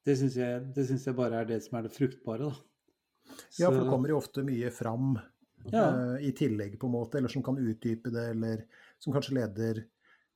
det 0.08 0.15
syns 0.15 0.38
jeg, 0.39 0.62
jeg, 0.78 1.15
bare 1.17 1.41
er 1.41 1.50
det 1.50 1.60
som 1.65 1.80
er 1.80 1.88
det 1.88 1.96
fruktbare, 1.96 2.48
da. 2.48 3.36
Så, 3.50 3.65
ja, 3.65 3.67
for 3.67 3.82
det 3.82 3.89
kommer 3.91 4.13
jo 4.13 4.22
ofte 4.22 4.43
mye 4.48 4.70
fram 4.72 5.17
ja. 5.72 5.84
uh, 5.91 6.15
i 6.24 6.32
tillegg, 6.36 6.78
på 6.80 6.88
en 6.88 6.96
måte, 6.96 7.20
eller 7.20 7.32
som 7.32 7.43
kan 7.43 7.60
utdype 7.60 8.13
det, 8.13 8.24
eller 8.36 8.63
som 9.04 9.15
kanskje 9.15 9.36
leder 9.36 9.82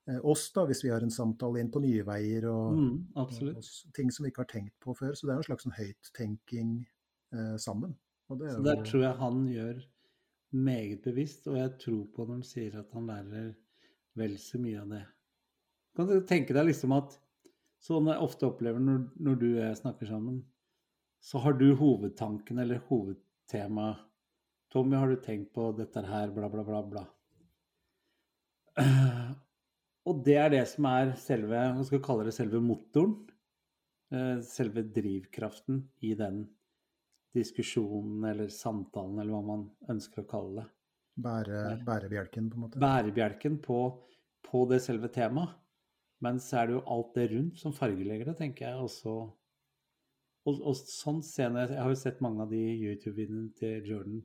uh, 0.09 0.19
oss, 0.27 0.49
da, 0.55 0.65
hvis 0.67 0.83
vi 0.83 0.91
har 0.91 1.05
en 1.05 1.13
samtale 1.13 1.63
inn 1.63 1.71
på 1.71 1.83
nye 1.83 2.03
veier 2.07 2.49
og, 2.51 2.75
mm, 2.81 2.91
og, 3.21 3.63
ting 3.95 4.11
som 4.11 4.27
vi 4.27 4.33
ikke 4.33 4.43
har 4.43 4.51
tenkt 4.51 4.75
på 4.83 4.95
før. 4.97 5.15
Så 5.15 5.27
det 5.27 5.35
er 5.35 5.39
en 5.39 5.47
slags 5.47 5.67
sånn 5.67 5.77
høyttenking 5.77 6.75
uh, 7.37 7.55
sammen. 7.61 7.95
så 8.27 8.59
der 8.67 8.83
tror 8.83 9.07
jeg 9.07 9.19
han 9.23 9.41
gjør 9.53 9.81
meget 10.51 11.03
bevisst, 11.07 11.47
og 11.47 11.57
jeg 11.61 11.75
tror 11.79 12.05
på 12.11 12.27
når 12.27 12.41
han 12.41 12.47
sier 12.47 12.79
at 12.81 12.91
han 12.91 13.07
lærer 13.07 13.51
vel 14.19 14.35
så 14.41 14.59
mye 14.59 14.83
av 14.83 14.91
det. 14.91 15.05
Kan 15.95 16.07
du 16.11 16.17
tenke 16.27 16.55
deg 16.55 16.67
liksom 16.67 16.91
at 16.95 17.20
sånn 17.81 18.09
jeg 18.11 18.21
ofte 18.21 18.47
opplever 18.47 18.81
når, 18.83 19.03
når 19.25 19.37
du 19.41 19.47
og 19.51 19.61
jeg 19.63 19.79
snakker 19.81 20.09
sammen, 20.09 20.41
så 21.21 21.41
har 21.43 21.53
du 21.57 21.67
hovedtanken 21.77 22.61
eller 22.61 22.81
hovedtemaet. 22.89 24.07
Tommy, 24.71 24.95
har 24.95 25.09
du 25.11 25.17
tenkt 25.19 25.51
på 25.53 25.65
dette 25.75 25.99
her, 26.07 26.29
bla, 26.31 26.47
bla, 26.49 26.63
bla, 26.63 26.79
bla. 26.87 27.01
Og 30.07 30.21
det 30.25 30.37
er 30.39 30.49
det 30.53 30.61
som 30.71 30.87
er 30.89 31.11
selve, 31.19 31.59
hva 31.75 31.83
skal 31.85 31.99
vi 31.99 32.05
kalle 32.05 32.23
det, 32.25 32.33
selve 32.37 32.61
motoren. 32.63 33.17
eh, 34.15 34.39
Selve 34.47 34.85
drivkraften 34.95 35.83
i 36.07 36.13
den 36.17 36.45
diskusjonen 37.35 38.23
eller 38.31 38.47
samtalen, 38.51 39.19
eller 39.19 39.35
hva 39.35 39.43
man 39.45 39.67
ønsker 39.91 40.23
å 40.23 40.29
kalle 40.31 40.61
det. 40.61 40.69
Bære, 41.21 41.59
bærebjelken, 41.85 42.47
på 42.49 42.57
en 42.57 42.63
måte. 42.65 42.79
Bærebjelken 42.81 43.59
på, 43.61 43.81
på 44.47 44.63
det 44.71 44.79
selve 44.83 45.11
temaet. 45.13 45.53
Men 46.21 46.39
så 46.41 46.61
er 46.61 46.69
det 46.69 46.75
jo 46.77 46.87
alt 46.93 47.13
det 47.17 47.27
rundt 47.31 47.61
som 47.61 47.73
fargelegger 47.73 48.29
det, 48.29 48.37
tenker 48.39 48.67
jeg. 48.67 48.87
Også, 48.87 49.15
og, 50.45 50.59
og 50.59 50.75
sånn 50.77 51.21
scene, 51.25 51.65
jeg 51.69 51.81
har 51.81 51.89
jo 51.89 52.01
sett 52.01 52.21
mange 52.23 52.45
av 52.45 52.53
de 52.53 52.61
YouTube-videoene 52.61 53.53
til 53.57 53.89
Jordan 53.89 54.21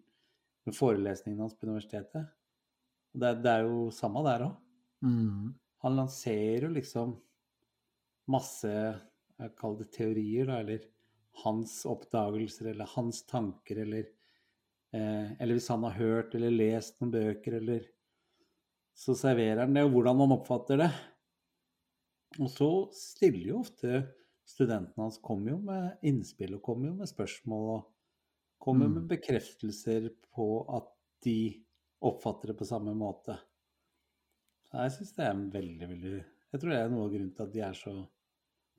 med 0.67 0.77
forelesningene 0.77 1.47
hans 1.47 1.57
på 1.57 1.69
universitetet. 1.69 2.33
Og 3.15 3.23
det, 3.23 3.33
det 3.45 3.53
er 3.53 3.69
jo 3.69 3.87
samme 3.95 4.25
der 4.27 4.49
òg. 4.49 4.59
Mm. 5.07 5.55
Han 5.85 5.99
lanserer 6.01 6.67
jo 6.67 6.75
liksom 6.75 7.17
masse 8.33 8.73
jeg 9.37 9.53
kaller 9.61 9.85
det 9.85 9.93
teorier, 9.93 10.49
da, 10.49 10.61
eller 10.63 10.85
hans 11.43 11.83
oppdagelser, 11.89 12.71
eller 12.73 12.89
hans 12.95 13.21
tanker, 13.29 13.83
eller 13.85 14.07
eh, 14.97 15.33
Eller 15.37 15.59
hvis 15.59 15.69
han 15.69 15.85
har 15.85 15.99
hørt 15.99 16.35
eller 16.35 16.55
lest 16.55 17.01
noen 17.01 17.13
bøker, 17.13 17.59
eller 17.61 17.85
Så 18.97 19.13
serverer 19.15 19.67
han 19.67 19.77
det, 19.77 19.85
og 19.85 19.93
hvordan 19.93 20.23
han 20.25 20.33
oppfatter 20.39 20.81
det. 20.81 20.91
Og 22.41 22.51
så 22.53 22.69
stiller 22.97 23.51
jo 23.53 23.61
ofte 23.63 24.01
studentene 24.47 25.07
hans 25.07 25.19
kommer 25.25 25.55
jo 25.55 25.59
med 25.67 26.03
innspill 26.07 26.55
og 26.59 26.63
kommer 26.67 26.91
jo 26.91 26.97
med 27.01 27.11
spørsmål 27.11 27.69
og 27.77 27.87
kommer 28.63 28.89
Mm. 28.89 28.95
med 28.95 29.09
bekreftelser 29.09 30.11
på 30.35 30.47
at 30.77 30.89
de 31.25 31.65
oppfatter 32.03 32.49
det 32.53 32.59
på 32.59 32.65
samme 32.69 32.95
måte. 32.95 33.37
Så 34.67 34.83
jeg 34.83 34.93
syns 34.97 35.15
det 35.17 35.25
er 35.25 35.31
en 35.35 35.51
veldig, 35.51 35.89
veldig 35.89 36.25
Jeg 36.53 36.61
tror 36.61 36.71
det 36.71 36.79
er 36.81 36.89
noe 36.91 37.05
av 37.07 37.11
grunnen 37.13 37.35
til 37.37 37.43
at 37.43 37.53
de 37.53 37.61
er 37.61 37.73
så 37.77 37.93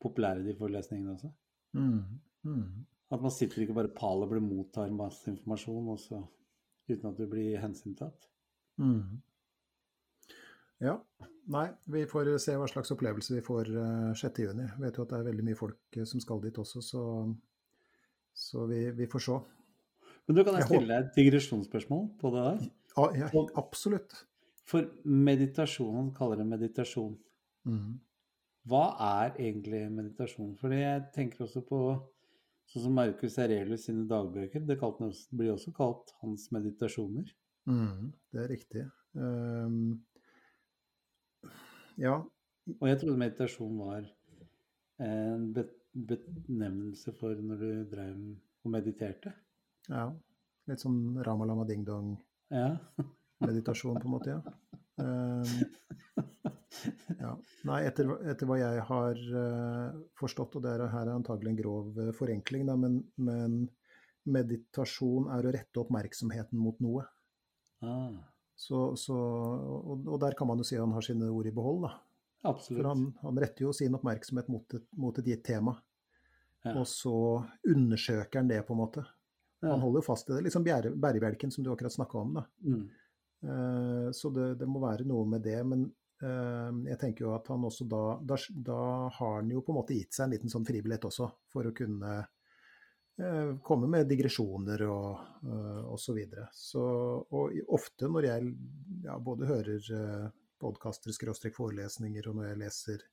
populære, 0.01 0.43
de 0.45 0.53
forelesningene 0.55 1.13
også. 1.13 1.31
Mm. 1.73 2.19
Mm. 2.43 2.85
At 3.11 3.21
man 3.21 3.31
sitter 3.31 3.61
ikke 3.63 3.75
bare 3.75 3.93
pal 3.93 4.23
og 4.23 4.29
blir 4.31 4.41
mottar 4.41 4.89
masse 4.95 5.27
informasjon 5.31 5.87
også, 5.93 6.21
uten 6.89 7.09
at 7.09 7.17
du 7.17 7.27
blir 7.27 7.59
hensyntatt. 7.61 8.29
Mm. 8.79 9.21
Ja. 10.83 10.95
Nei, 11.47 11.67
vi 11.87 12.03
får 12.09 12.33
se 12.43 12.55
hva 12.59 12.67
slags 12.67 12.91
opplevelse 12.91 13.37
vi 13.37 13.43
får 13.45 13.69
eh, 13.71 14.15
6. 14.19 14.41
juni. 14.43 14.65
Vet 14.83 14.97
jo 14.99 15.05
at 15.05 15.13
det 15.13 15.19
er 15.21 15.29
veldig 15.29 15.45
mye 15.47 15.59
folk 15.59 15.97
eh, 15.97 16.07
som 16.09 16.21
skal 16.23 16.41
dit 16.43 16.57
også, 16.59 16.83
så, 16.83 17.03
så 18.35 18.65
vi, 18.69 18.81
vi 18.97 19.07
får 19.09 19.23
se. 19.27 19.37
Men 20.27 20.35
du 20.35 20.43
kan 20.43 20.57
jeg 20.59 20.67
stille 20.67 20.89
deg 20.89 21.05
et 21.05 21.13
digresjonsspørsmål 21.15 22.03
på 22.19 22.33
det 22.33 22.43
der? 22.49 22.67
Ja, 22.97 23.05
ja, 23.21 23.45
absolutt. 23.59 24.17
For 24.67 24.89
meditasjon, 25.07 25.95
han 25.95 26.11
kaller 26.17 26.41
det 26.41 26.49
meditasjon. 26.49 27.15
Mm. 27.69 27.95
Hva 28.67 28.83
er 29.07 29.37
egentlig 29.39 29.85
meditasjon? 29.95 30.51
Fordi 30.59 30.81
jeg 30.81 31.05
tenker 31.15 31.45
også 31.45 31.63
på 31.69 31.79
sånn 32.67 32.89
som 32.89 32.97
Marcus 32.99 33.37
Aurelius 33.39 33.87
sine 33.87 34.03
dagbøker. 34.09 34.65
Det 34.67 34.75
blir 35.31 35.53
også 35.53 35.71
kalt 35.77 36.11
hans 36.19 36.49
meditasjoner. 36.51 37.31
Mm. 37.71 38.11
Det 38.33 38.43
er 38.43 38.51
riktig. 38.51 38.83
Um, 39.15 40.01
ja, 41.97 42.23
Og 42.79 42.87
jeg 42.89 42.99
trodde 42.99 43.17
meditasjon 43.21 43.77
var 43.79 44.03
en 44.99 45.53
be 45.53 45.63
benevnelse 45.97 47.11
for 47.17 47.35
når 47.41 47.55
du 47.61 47.85
drev 47.89 48.17
og 48.65 48.71
mediterte. 48.73 49.33
ja. 49.89 50.13
Litt 50.67 50.81
sånn 50.83 51.15
Ramalama 51.23 51.63
Ding 51.63 51.85
Dong-meditasjon, 51.87 53.95
Ja. 53.95 53.99
på 54.03 54.07
en 54.09 54.11
måte, 54.11 54.29
ja. 54.35 54.41
Um, 54.99 55.47
ja. 57.21 57.31
Nei, 57.69 57.77
etter, 57.87 58.03
etter 58.27 58.45
hva 58.49 58.57
jeg 58.59 58.81
har 58.89 59.15
uh, 59.31 59.95
forstått, 60.19 60.57
og 60.59 60.63
det 60.65 60.71
er, 60.75 60.83
her 60.91 61.07
er 61.07 61.15
antagelig 61.15 61.53
en 61.53 61.61
grov 61.61 61.95
uh, 62.01 62.11
forenkling, 62.17 62.67
da, 62.67 62.75
men, 62.75 62.99
men 63.15 63.69
meditasjon 64.27 65.31
er 65.37 65.47
å 65.47 65.53
rette 65.55 65.79
oppmerksomheten 65.85 66.59
mot 66.59 66.75
noe. 66.83 67.07
Ah, 67.85 68.11
Så, 68.57 68.95
så, 68.97 69.13
og, 69.13 70.07
og 70.09 70.15
der 70.23 70.33
kan 70.37 70.47
man 70.49 70.57
jo 70.57 70.65
si 70.65 70.77
han 70.79 70.91
har 70.95 71.05
sine 71.05 71.27
ord 71.29 71.45
i 71.45 71.53
behold, 71.53 71.83
da. 71.85 71.91
absolutt. 72.49 72.79
For 72.81 72.87
han, 72.89 73.03
han 73.21 73.37
retter 73.43 73.67
jo 73.67 73.73
sin 73.77 73.93
oppmerksomhet 73.93 74.47
mot 74.49 74.73
et, 74.79 74.87
mot 74.97 75.19
et 75.21 75.27
gitt 75.33 75.43
tema, 75.45 75.75
Ja. 76.65 76.73
og 76.81 76.87
så 76.89 77.13
undersøker 77.69 78.41
han 78.41 78.49
det, 78.49 78.63
på 78.67 78.73
en 78.73 78.79
måte. 78.81 79.03
Ja. 79.61 79.69
Han 79.75 79.79
holder 79.85 80.01
jo 80.01 80.07
fast 80.07 80.29
i 80.29 80.33
det. 80.33 80.41
Litt 80.47 80.53
som 80.57 80.65
bjære- 80.65 80.95
bærebjelken 80.97 81.53
som 81.53 81.63
du 81.63 81.69
akkurat 81.71 81.93
snakka 81.93 82.17
om, 82.19 82.33
da. 82.39 82.43
Mm. 82.65 82.81
Uh, 83.45 84.09
Så 84.11 84.29
det, 84.33 84.47
det 84.59 84.67
må 84.67 84.81
være 84.81 85.05
noe 85.05 85.25
med 85.29 85.45
det. 85.45 85.59
Men 85.65 85.85
uh, 86.23 86.73
jeg 86.89 86.97
tenker 86.99 87.25
jo 87.27 87.35
at 87.37 87.47
han 87.53 87.63
også 87.69 87.85
da, 87.89 88.01
da 88.25 88.37
Da 88.71 88.79
har 89.19 89.35
han 89.37 89.49
jo 89.53 89.61
på 89.61 89.71
en 89.73 89.77
måte 89.79 89.93
gitt 89.97 90.17
seg 90.17 90.25
en 90.27 90.33
liten 90.35 90.49
sånn 90.53 90.65
fribillett 90.65 91.05
også, 91.05 91.29
for 91.53 91.69
å 91.69 91.73
kunne 91.77 92.17
komme 93.65 93.87
med 93.89 94.07
digresjoner 94.09 94.83
og, 94.87 95.21
uh, 95.43 95.83
og 95.93 95.99
så 95.99 96.13
videre. 96.13 96.47
Så, 96.53 96.81
og 97.33 97.55
ofte 97.73 98.09
når 98.11 98.27
jeg 98.29 98.49
ja, 99.07 99.15
både 99.19 99.47
hører 99.49 99.87
uh, 99.93 100.27
podkaster, 100.61 101.13
skråstrek 101.15 101.55
forelesninger, 101.57 102.27
og 102.29 102.37
når 102.39 102.51
jeg 102.51 102.59
leser, 102.61 103.05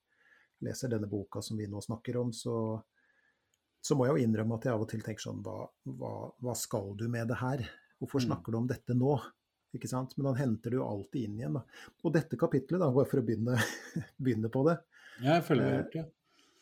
leser 0.65 0.93
denne 0.93 1.09
boka 1.09 1.41
som 1.45 1.57
vi 1.61 1.69
nå 1.69 1.81
snakker 1.85 2.19
om, 2.21 2.33
så, 2.37 2.57
så 3.85 3.97
må 3.97 4.07
jeg 4.09 4.17
jo 4.19 4.27
innrømme 4.29 4.59
at 4.59 4.69
jeg 4.69 4.75
av 4.77 4.85
og 4.85 4.91
til 4.93 5.05
tenker 5.05 5.25
sånn 5.27 5.41
Hva, 5.45 5.57
hva, 6.01 6.13
hva 6.41 6.55
skal 6.57 6.93
du 7.01 7.07
med 7.13 7.29
det 7.33 7.41
her? 7.41 7.65
Hvorfor 8.01 8.21
Mm. 8.21 8.27
snakker 8.29 8.53
du 8.53 8.59
om 8.59 8.69
dette 8.69 8.97
nå? 8.97 9.15
Ikke 9.75 9.89
sant? 9.91 10.13
Men 10.19 10.29
han 10.33 10.37
henter 10.39 10.71
det 10.71 10.77
jo 10.79 10.85
alltid 10.87 11.25
inn 11.29 11.39
igjen. 11.41 11.57
Da. 11.57 11.63
Og 12.05 12.13
dette 12.15 12.37
kapitlet, 12.39 12.79
da, 12.79 12.91
bare 12.95 13.09
for 13.11 13.23
å 13.23 13.25
begynne, 13.27 13.57
begynne 14.23 14.51
på 14.53 14.63
det 14.69 14.77
Ja, 15.23 15.39
jeg 15.39 15.45
føler 15.49 15.65
Eh, 15.65 15.79
det. 15.81 16.03
Ja, 16.03 16.05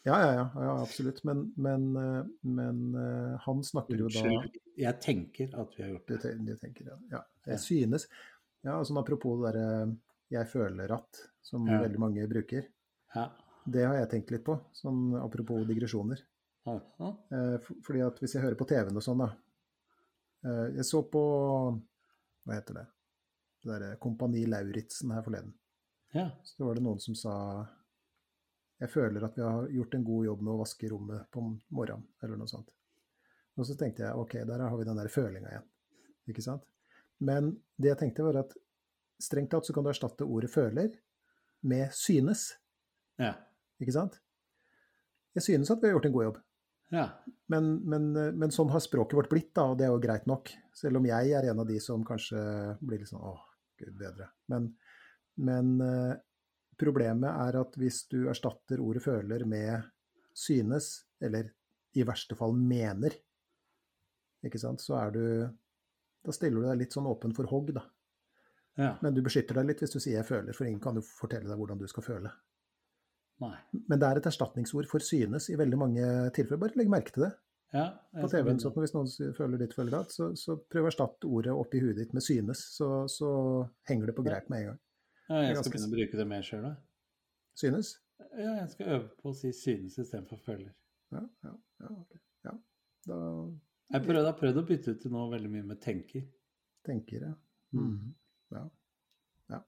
ja, 0.04 0.16
ja, 0.34 0.44
ja 0.54 0.72
absolutt. 0.82 1.22
Men, 1.24 1.52
men, 1.56 1.96
eh, 1.96 2.24
men 2.40 2.94
eh, 2.98 3.36
han 3.44 3.62
snakker 3.64 4.00
jo 4.02 4.08
da. 4.12 4.42
Jeg 4.76 5.00
tenker 5.04 5.52
at 5.60 5.76
vi 5.76 5.84
har 5.84 5.92
gjort 5.94 6.08
det. 6.08 6.32
du 6.46 6.56
tenker, 6.56 6.88
ja. 6.90 6.96
ja. 7.10 7.20
Ja. 7.44 7.52
Jeg 7.54 7.60
synes 7.66 8.08
Ja, 8.62 8.76
sånn 8.86 8.98
apropos 9.00 9.40
det 9.42 9.52
derre 9.52 9.96
'jeg 10.30 10.46
føler 10.48 10.92
at', 10.94 11.18
som 11.42 11.66
Ja. 11.66 11.80
veldig 11.82 11.98
mange 11.98 12.26
bruker. 12.30 12.68
Ja. 13.14 13.32
Det 13.66 13.84
har 13.84 13.94
jeg 13.96 14.08
tenkt 14.10 14.30
litt 14.30 14.44
på, 14.44 14.54
sånn 14.72 15.16
apropos 15.18 15.66
digresjoner. 15.66 16.20
Ja. 16.66 16.80
ja. 17.00 17.08
Eh, 17.32 17.58
fordi 17.82 18.00
at 18.06 18.18
hvis 18.20 18.34
jeg 18.34 18.42
hører 18.42 18.54
på 18.54 18.66
TV-en 18.68 18.96
og 18.96 19.02
sånn, 19.02 19.18
da 19.18 19.32
Jeg 20.42 20.84
så 20.84 21.02
på 21.08 21.22
Hva 22.46 22.54
heter 22.54 22.74
det? 22.74 22.86
Det 23.62 23.70
derre 23.70 23.96
Kompani 24.00 24.46
Lauritzen 24.46 25.10
her 25.12 25.22
forleden. 25.22 25.52
ja. 26.14 26.30
Så 26.42 26.64
var 26.66 26.74
det 26.74 26.82
noen 26.82 27.00
som 27.00 27.14
sa 27.14 27.66
Jeg 28.82 28.90
føler 28.90 29.22
at 29.22 29.36
vi 29.38 29.44
har 29.46 29.68
gjort 29.70 29.94
en 29.94 30.04
god 30.06 30.24
jobb 30.26 30.40
med 30.42 30.52
å 30.56 30.60
vaske 30.64 30.88
rommet 30.90 31.28
på 31.30 31.42
morgenen, 31.70 32.06
eller 32.22 32.40
noe 32.40 32.50
sånt. 32.50 32.72
Og 33.54 33.68
så 33.68 33.76
tenkte 33.78 34.02
jeg 34.02 34.18
ok, 34.18 34.40
der 34.48 34.64
har 34.64 34.74
vi 34.78 34.86
den 34.88 34.98
der 34.98 35.10
følinga 35.12 35.52
igjen. 35.52 35.68
Ikke 36.32 36.42
sant? 36.42 36.64
Men 37.22 37.52
det 37.78 37.92
jeg 37.92 38.00
tenkte 38.00 38.26
var 38.26 38.40
at 38.40 38.56
strengt 39.22 39.52
tatt 39.52 39.68
så 39.68 39.74
kan 39.76 39.86
du 39.86 39.92
erstatte 39.92 40.26
ordet 40.26 40.50
føler 40.50 40.96
med 41.68 41.92
synes. 41.94 42.48
Ja. 43.22 43.36
Ikke 43.82 43.94
sant? 43.94 44.18
Jeg 45.36 45.46
synes 45.46 45.70
at 45.70 45.78
vi 45.82 45.88
har 45.88 45.96
gjort 45.96 46.08
en 46.10 46.16
god 46.16 46.26
jobb. 46.30 46.42
ja. 46.92 47.06
Men, 47.52 47.70
men, 47.84 48.10
men 48.40 48.52
sånn 48.54 48.70
har 48.72 48.80
språket 48.80 49.16
vårt 49.18 49.28
blitt, 49.28 49.50
da, 49.54 49.66
og 49.70 49.78
det 49.78 49.84
er 49.84 49.90
jo 49.92 50.00
greit 50.00 50.26
nok. 50.28 50.50
Selv 50.76 50.98
om 50.98 51.06
jeg 51.06 51.32
er 51.36 51.50
en 51.50 51.60
av 51.60 51.68
de 51.68 51.78
som 51.84 52.02
kanskje 52.06 52.40
blir 52.80 53.02
litt 53.02 53.10
sånn 53.10 53.24
åh, 53.28 53.42
gud 53.80 53.92
bedre. 54.00 54.30
Men, 54.48 54.70
men 55.44 55.74
eh, 55.84 56.14
problemet 56.82 57.30
er 57.30 57.58
at 57.62 57.76
hvis 57.80 58.04
du 58.12 58.24
erstatter 58.30 58.82
ordet 58.82 59.04
føler 59.04 59.46
med 59.48 59.88
synes, 60.34 60.92
eller 61.22 61.50
i 61.96 62.04
verste 62.08 62.36
fall 62.38 62.54
mener, 62.56 63.14
ikke 64.42 64.60
sant, 64.60 64.82
så 64.82 64.98
er 64.98 65.12
du 65.14 65.24
Da 66.22 66.30
stiller 66.30 66.62
du 66.62 66.66
deg 66.68 66.78
litt 66.78 66.94
sånn 66.94 67.08
åpen 67.10 67.32
for 67.34 67.50
hogg, 67.50 67.72
da. 67.74 67.82
ja. 68.78 68.92
Men 69.02 69.14
du 69.14 69.24
beskytter 69.26 69.58
deg 69.58 69.72
litt 69.72 69.80
hvis 69.82 69.90
du 69.90 69.98
sier 69.98 70.20
'jeg 70.20 70.28
føler', 70.28 70.54
for 70.54 70.64
ingen 70.64 70.78
kan 70.80 70.94
jo 70.94 71.02
fortelle 71.02 71.50
deg 71.50 71.58
hvordan 71.58 71.80
du 71.80 71.88
skal 71.90 72.04
føle. 72.06 72.30
Nei. 73.42 73.56
Men 73.88 73.98
det 73.98 74.06
er 74.06 74.20
et 74.20 74.28
erstatningsord 74.30 74.86
for 74.86 75.02
synes 75.02 75.48
i 75.50 75.58
veldig 75.58 75.78
mange 75.78 76.04
tilfeller. 76.30 76.60
Bare 76.62 76.78
legg 76.78 76.92
merke 76.92 77.10
til 77.10 77.24
det. 77.26 77.32
Ja. 77.72 77.86
på 78.12 78.28
TV-en. 78.28 78.60
sånn 78.60 78.74
Hvis 78.76 78.92
noen 78.92 79.34
føler 79.34 79.58
ditt, 79.58 79.74
føler 79.74 80.04
så, 80.12 80.34
så 80.36 80.58
prøv 80.70 80.84
å 80.84 80.90
erstatte 80.90 81.28
ordet 81.28 81.54
oppi 81.56 81.80
huet 81.80 81.96
ditt 81.96 82.12
med 82.12 82.22
synes, 82.22 82.66
så, 82.76 83.08
så 83.08 83.30
henger 83.88 84.10
det 84.10 84.16
på 84.18 84.24
greip 84.26 84.50
med 84.52 84.60
en 84.60 84.66
gang. 84.72 84.80
Ja, 85.28 85.42
jeg 85.46 85.58
skal 85.58 85.72
begynne 85.72 85.90
å 85.90 85.94
bruke 85.94 86.18
det 86.18 86.26
mer 86.28 86.46
sjøl, 86.46 86.64
da. 86.66 86.72
Synes? 87.58 87.94
Ja, 88.32 88.52
jeg 88.62 88.68
skal 88.72 88.92
øve 88.96 89.08
på 89.20 89.32
å 89.32 89.36
si 89.36 89.52
synes 89.56 89.98
istedenfor 90.00 90.40
føler. 90.44 90.72
Ja, 91.12 91.22
ja, 91.44 91.52
ja. 91.82 91.90
ok. 91.92 92.14
ja. 92.48 92.54
Da 93.08 93.18
Jeg 93.92 94.04
prøvde, 94.06 94.28
har 94.28 94.38
prøvd 94.38 94.60
å 94.62 94.66
bytte 94.68 94.94
ut 94.94 95.02
det 95.04 95.12
nå 95.12 95.24
veldig 95.32 95.50
mye 95.52 95.66
med 95.72 95.80
tenker. 95.82 96.24
tenker 96.86 97.26
ja. 97.28 97.32
Mm. 97.76 98.12
Ja. 98.56 98.62
ja. 99.52 99.60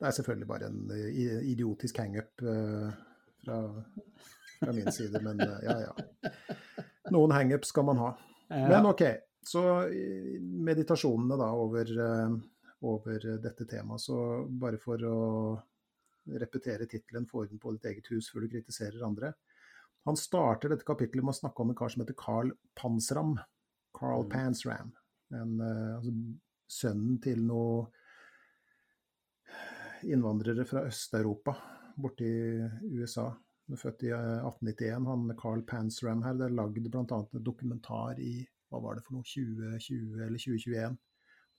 Det 0.00 0.08
er 0.08 0.16
selvfølgelig 0.16 0.48
bare 0.48 0.70
en 0.70 0.94
eh, 0.96 1.42
idiotisk 1.52 2.00
hangup 2.00 2.44
uh, 2.44 2.88
fra, 3.44 3.58
fra 4.58 4.76
min 4.76 4.90
side, 4.92 5.20
men 5.24 5.42
uh, 5.44 5.58
ja, 5.64 5.76
ja. 5.86 6.32
Noen 7.14 7.34
hangups 7.36 7.72
skal 7.72 7.86
man 7.88 8.00
ha. 8.00 8.14
Men 8.50 8.88
OK, 8.88 9.04
så 9.46 9.62
meditasjonene 10.66 11.36
da 11.38 11.52
over, 11.58 11.92
uh, 11.96 12.34
over 12.86 13.26
dette 13.42 13.66
temaet, 13.68 14.00
så 14.00 14.16
bare 14.48 14.80
for 14.80 15.02
å 15.04 15.18
repetere 16.40 16.86
tittelen 16.86 17.26
'Få 17.26 17.44
orden 17.44 17.58
på 17.58 17.72
ditt 17.74 17.88
eget 17.90 18.10
hus 18.12 18.30
før 18.30 18.44
du 18.44 18.48
kritiserer 18.54 19.04
andre'. 19.04 19.34
Han 20.08 20.16
starter 20.16 20.68
dette 20.72 20.86
kapittelet 20.88 21.24
med 21.24 21.34
å 21.34 21.40
snakke 21.40 21.60
om 21.60 21.70
en 21.70 21.76
kar 21.76 21.88
som 21.92 22.02
heter 22.02 22.16
Carl 22.16 22.52
Pansram. 22.74 23.38
Carl 23.92 24.24
mm. 24.24 24.30
Pansram. 24.30 24.92
En, 25.30 25.60
altså, 25.60 26.12
sønnen 26.70 27.20
til 27.20 27.42
noen 27.44 27.86
innvandrere 30.08 30.64
fra 30.64 30.86
Øst-Europa 30.88 31.56
borti 32.00 32.30
USA. 32.96 33.28
Født 33.70 34.02
i 34.08 34.10
1891, 34.10 34.88
eh, 34.88 35.04
han 35.06 35.36
Carl 35.38 35.62
Pansram 35.62 36.24
her. 36.24 36.34
Det 36.38 36.48
er 36.48 36.56
lagd 36.56 36.80
bl.a. 36.82 37.04
en 37.04 37.44
dokumentar 37.44 38.18
i 38.18 38.40
hva 38.70 38.80
var 38.82 38.96
det 38.96 39.04
for 39.04 39.18
noe, 39.18 39.26
2020 39.26 40.24
eller 40.24 40.38
2021 40.38 40.96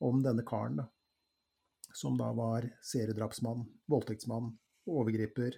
om 0.07 0.23
denne 0.23 0.43
karen. 0.47 0.81
da. 0.81 0.87
Som 1.97 2.17
da 2.19 2.29
var 2.35 2.67
seriedrapsmann, 2.85 3.65
voldtektsmann, 3.91 4.51
overgriper, 4.91 5.57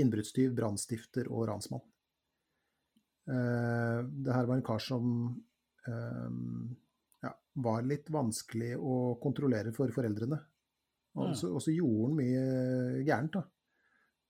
innbruddstyv, 0.00 0.54
brannstifter 0.56 1.28
og 1.32 1.46
ransmann. 1.50 1.84
Uh, 3.26 4.04
det 4.06 4.34
her 4.34 4.46
var 4.46 4.58
en 4.58 4.66
kar 4.66 4.82
som 4.82 5.06
uh, 5.88 6.30
ja, 7.24 7.32
var 7.64 7.86
litt 7.88 8.10
vanskelig 8.12 8.76
å 8.78 9.16
kontrollere 9.22 9.74
for 9.76 9.90
foreldrene. 9.94 10.38
Og 11.16 11.32
så, 11.38 11.72
gjorde 11.72 12.10
han 12.10 12.16
mye 12.18 13.04
gærent, 13.06 13.38
da. 13.38 13.46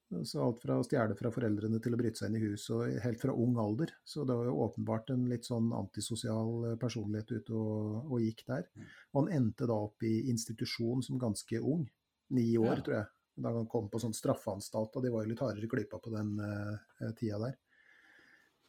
Så 0.06 0.38
alt 0.38 0.60
fra 0.62 0.76
å 0.78 0.84
stjele 0.86 1.16
fra 1.18 1.32
foreldrene 1.34 1.80
til 1.82 1.96
å 1.96 1.98
bryte 1.98 2.20
seg 2.20 2.30
inn 2.30 2.38
i 2.38 2.44
hus, 2.44 2.68
og 2.70 2.94
helt 3.02 3.18
fra 3.18 3.34
ung 3.34 3.56
alder. 3.58 3.90
Så 4.06 4.22
det 4.28 4.36
var 4.38 4.46
jo 4.46 4.60
åpenbart 4.62 5.10
en 5.10 5.24
litt 5.30 5.48
sånn 5.48 5.72
antisosial 5.74 6.76
personlighet 6.78 7.32
ute 7.34 7.54
og, 7.58 8.06
og 8.06 8.22
gikk 8.22 8.44
der. 8.46 8.68
Og 9.10 9.24
han 9.24 9.32
endte 9.40 9.66
da 9.66 9.78
opp 9.88 10.06
i 10.06 10.28
institusjon 10.30 11.02
som 11.02 11.18
ganske 11.18 11.58
ung. 11.58 11.82
Ni 12.38 12.52
år, 12.58 12.76
ja. 12.78 12.84
tror 12.86 12.96
jeg. 13.00 13.10
Da 13.42 13.52
han 13.52 13.66
kom 13.70 13.90
på 13.90 14.00
sånn 14.00 14.14
straffeanstalt, 14.16 14.94
og 14.94 15.04
de 15.04 15.10
var 15.12 15.24
jo 15.24 15.32
litt 15.32 15.42
hardere 15.42 15.70
klypa 15.70 15.98
på 16.02 16.12
den 16.14 16.36
uh, 16.38 17.10
tida 17.18 17.40
der. 17.42 17.58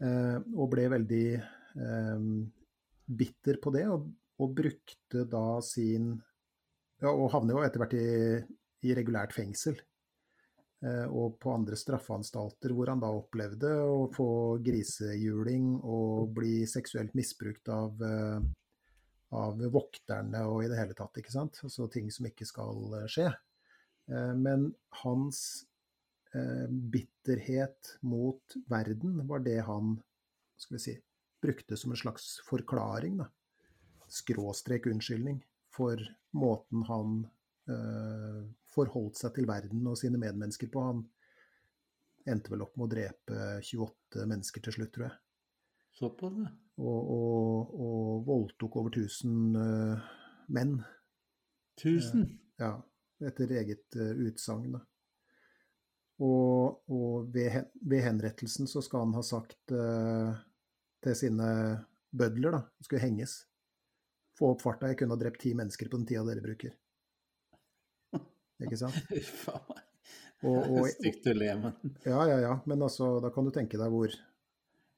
Uh, 0.02 0.38
og 0.58 0.72
ble 0.74 0.88
veldig 0.94 1.26
uh, 1.38 2.26
bitter 3.22 3.62
på 3.62 3.74
det, 3.78 3.86
og, 3.94 4.10
og 4.42 4.58
brukte 4.58 5.24
da 5.30 5.46
sin 5.66 6.16
ja, 6.98 7.12
Og 7.14 7.30
havner 7.30 7.54
jo 7.54 7.62
etter 7.62 7.82
hvert 7.82 7.94
i, 7.94 8.08
i 8.90 8.98
regulært 8.98 9.38
fengsel. 9.38 9.78
Eh, 10.86 11.06
og 11.10 11.40
på 11.42 11.56
andre 11.56 11.78
straffeanstalter 11.80 12.74
hvor 12.78 12.92
han 12.92 13.02
da 13.02 13.10
opplevde 13.10 13.72
å 13.82 14.06
få 14.14 14.30
grisehjuling 14.62 15.72
og 15.82 16.36
bli 16.38 16.68
seksuelt 16.70 17.16
misbrukt 17.18 17.72
av, 17.74 17.98
eh, 18.06 18.44
av 19.34 19.64
vokterne 19.74 20.44
og 20.46 20.62
i 20.64 20.70
det 20.70 20.78
hele 20.78 20.98
tatt, 20.98 21.18
ikke 21.18 21.34
sant. 21.34 21.58
Altså 21.66 21.88
ting 21.90 22.12
som 22.14 22.30
ikke 22.30 22.46
skal 22.46 23.00
eh, 23.02 23.10
skje. 23.12 23.32
Men 24.08 24.70
hans 25.02 25.66
bitterhet 26.94 27.90
mot 28.08 28.54
verden 28.72 29.18
var 29.28 29.42
det 29.44 29.58
han 29.68 29.98
skal 30.56 30.78
vi 30.78 30.80
si, 30.80 30.94
brukte 31.44 31.76
som 31.76 31.92
en 31.92 32.00
slags 32.00 32.38
forklaring, 32.48 33.18
da. 33.20 33.28
skråstrek 34.08 34.88
unnskyldning, 34.88 35.42
for 35.76 36.00
måten 36.40 36.86
han 36.88 37.18
forholdt 38.78 39.20
seg 39.20 39.34
til 39.36 39.48
verden 39.50 39.86
og 39.90 39.98
sine 40.00 40.20
medmennesker 40.22 40.70
på. 40.74 40.84
Han 40.86 41.04
endte 42.28 42.54
vel 42.54 42.64
opp 42.66 42.76
med 42.78 42.88
å 42.88 42.92
drepe 42.92 43.48
28 43.64 44.28
mennesker 44.30 44.64
til 44.64 44.78
slutt, 44.78 44.94
tror 44.96 45.10
jeg. 45.10 45.18
Såpass, 45.98 46.36
ja. 46.44 46.52
Og, 46.78 47.08
og, 47.10 47.72
og, 47.82 48.10
voldtok 48.28 48.76
over 48.78 48.94
1000 48.94 49.58
uh, 49.58 50.10
menn. 50.54 50.76
1000? 51.80 52.28
Uh, 52.28 52.36
ja, 52.62 52.74
etter 53.26 53.56
eget 53.58 53.98
utsagn, 53.98 54.76
da. 54.78 54.84
Og, 56.22 56.84
og 56.90 57.30
ved, 57.34 57.68
ved, 57.82 58.02
henrettelsen 58.06 58.70
så 58.70 58.82
skal 58.86 59.06
han 59.06 59.18
ha 59.18 59.24
sagt 59.26 59.74
uh, 59.74 60.38
til 61.06 61.18
sine 61.18 61.50
bødler, 62.10 62.58
da, 62.58 62.62
skulle 62.82 63.04
henges. 63.04 63.40
Få 64.38 64.54
opp 64.54 64.64
farta, 64.66 64.92
jeg 64.92 65.02
kunne 65.02 65.18
ha 65.18 65.22
drept 65.22 65.42
ti 65.42 65.54
mennesker 65.58 65.90
på 65.90 66.00
den 66.00 66.08
tida 66.10 66.26
dere 66.28 66.46
bruker. 66.46 66.78
Ikke 68.64 68.80
sant? 68.80 68.98
Faen 69.44 69.68
meg. 69.72 69.84
Stygt 70.94 71.30
å 71.32 71.34
le, 71.34 71.52
men 71.58 71.94
Ja, 72.06 72.22
ja, 72.30 72.38
ja. 72.44 72.56
Men 72.70 72.84
altså, 72.86 73.18
da 73.24 73.32
kan 73.34 73.48
du 73.48 73.54
tenke 73.56 73.80
deg 73.80 73.94
hvor 73.94 74.14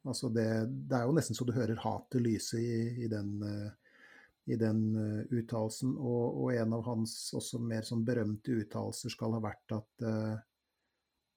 Altså, 0.08 0.30
det, 0.32 0.48
det 0.88 0.96
er 0.96 1.08
jo 1.10 1.14
nesten 1.14 1.36
så 1.36 1.44
du 1.46 1.52
hører 1.54 1.80
hatet 1.84 2.22
lyse 2.24 2.56
i, 2.56 3.04
i 3.04 3.08
den, 3.12 3.34
uh, 3.44 3.98
i 4.48 4.56
den 4.58 4.80
uh, 4.96 5.26
uttalelsen. 5.36 5.92
Og, 6.00 6.38
og, 6.40 6.54
en 6.56 6.76
av 6.78 6.86
hans 6.88 7.16
også 7.36 7.60
mer 7.60 7.84
sånn 7.86 8.06
berømte 8.08 8.56
uttalelser 8.62 9.12
skal 9.12 9.36
ha 9.36 9.42
vært 9.44 9.76
at 9.76 10.06
uh, 10.08 10.38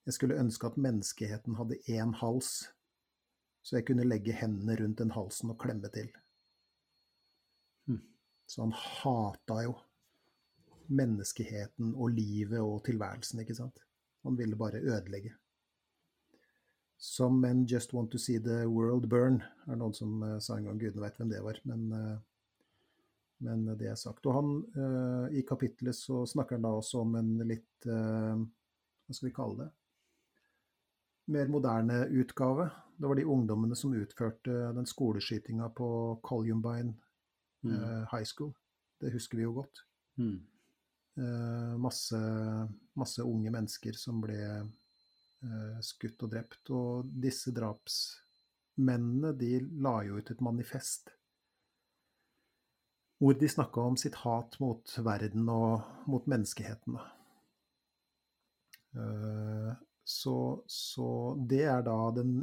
jeg 0.07 0.15
skulle 0.15 0.39
ønske 0.39 0.71
at 0.71 0.79
menneskeheten 0.79 1.59
hadde 1.59 1.81
én 1.91 2.15
hals 2.23 2.53
så 3.63 3.79
jeg 3.79 3.87
kunne 3.89 4.07
legge 4.07 4.35
hendene 4.35 4.77
rundt 4.81 4.99
den 4.99 5.15
halsen 5.15 5.53
og 5.55 5.61
klemme 5.63 5.91
til. 5.95 6.09
Mm. 7.87 8.01
Så 8.47 8.65
han 8.65 8.75
hata 8.75 9.61
jo 9.69 9.77
menneskeheten 10.89 11.95
og 11.95 12.15
livet 12.17 12.61
og 12.61 12.83
tilværelsen, 12.87 13.41
ikke 13.43 13.57
sant. 13.59 13.83
Han 14.27 14.39
ville 14.39 14.57
bare 14.57 14.83
ødelegge. 14.83 15.35
Some 17.03 17.41
men 17.41 17.65
just 17.67 17.95
want 17.95 18.13
to 18.13 18.19
see 18.19 18.39
the 18.39 18.69
world 18.69 19.09
burn, 19.11 19.43
er 19.67 19.79
noen 19.79 19.95
som 19.95 20.23
uh, 20.23 20.39
sa 20.39 20.57
en 20.57 20.69
gang. 20.69 20.79
Gudene 20.79 21.03
veit 21.03 21.17
hvem 21.19 21.33
det 21.33 21.41
var. 21.43 21.59
Men, 21.67 21.89
uh, 21.93 22.19
men, 23.43 23.65
det 23.79 23.89
er 23.91 23.99
sagt. 23.99 24.27
Og 24.27 24.37
han, 24.39 24.53
uh, 24.77 25.27
i 25.35 25.43
kapittelet 25.43 25.99
så 25.99 26.23
snakker 26.31 26.61
han 26.61 26.67
da 26.69 26.71
også 26.79 27.03
om 27.03 27.17
en 27.19 27.39
litt 27.43 27.69
Hva 27.83 29.11
skal 29.17 29.27
vi 29.27 29.35
kalle 29.35 29.65
det? 29.65 29.73
mer 31.33 31.49
moderne 31.49 32.05
utgave. 32.21 32.69
Det 32.97 33.09
var 33.09 33.19
de 33.19 33.25
ungdommene 33.27 33.77
som 33.79 33.95
utførte 33.95 34.55
den 34.77 34.87
skoleskytinga 34.87 35.69
på 35.75 35.89
Columbine 36.23 36.95
mm. 37.63 38.07
High 38.11 38.27
School. 38.27 38.53
Det 39.01 39.13
husker 39.13 39.39
vi 39.39 39.47
jo 39.47 39.55
godt. 39.57 39.85
Mm. 40.19 40.41
Uh, 41.13 41.75
masse, 41.77 42.19
masse, 42.97 43.21
unge 43.21 43.51
mennesker 43.53 43.97
som 44.01 44.23
ble 44.23 44.39
uh, 44.63 45.81
skutt 45.85 46.25
og 46.25 46.33
drept. 46.33 46.71
Og 46.73 47.11
disse 47.25 47.53
drapsmennene, 47.53 49.35
de 49.37 49.59
la 49.85 49.99
jo 50.09 50.21
ut 50.21 50.33
et 50.33 50.45
manifest 50.45 51.13
hvor 53.23 53.37
de 53.39 53.47
snakka 53.47 53.85
om 53.87 53.95
sitt 54.01 54.17
hat 54.25 54.57
mot 54.59 54.95
verden 55.07 55.47
og 55.53 56.09
mot 56.11 56.25
menneskeheten. 56.27 56.97
Uh, 58.99 59.71
så, 60.05 60.65
så, 60.67 61.37
det 61.49 61.63
er 61.71 61.85
da 61.87 61.95
den 62.17 62.41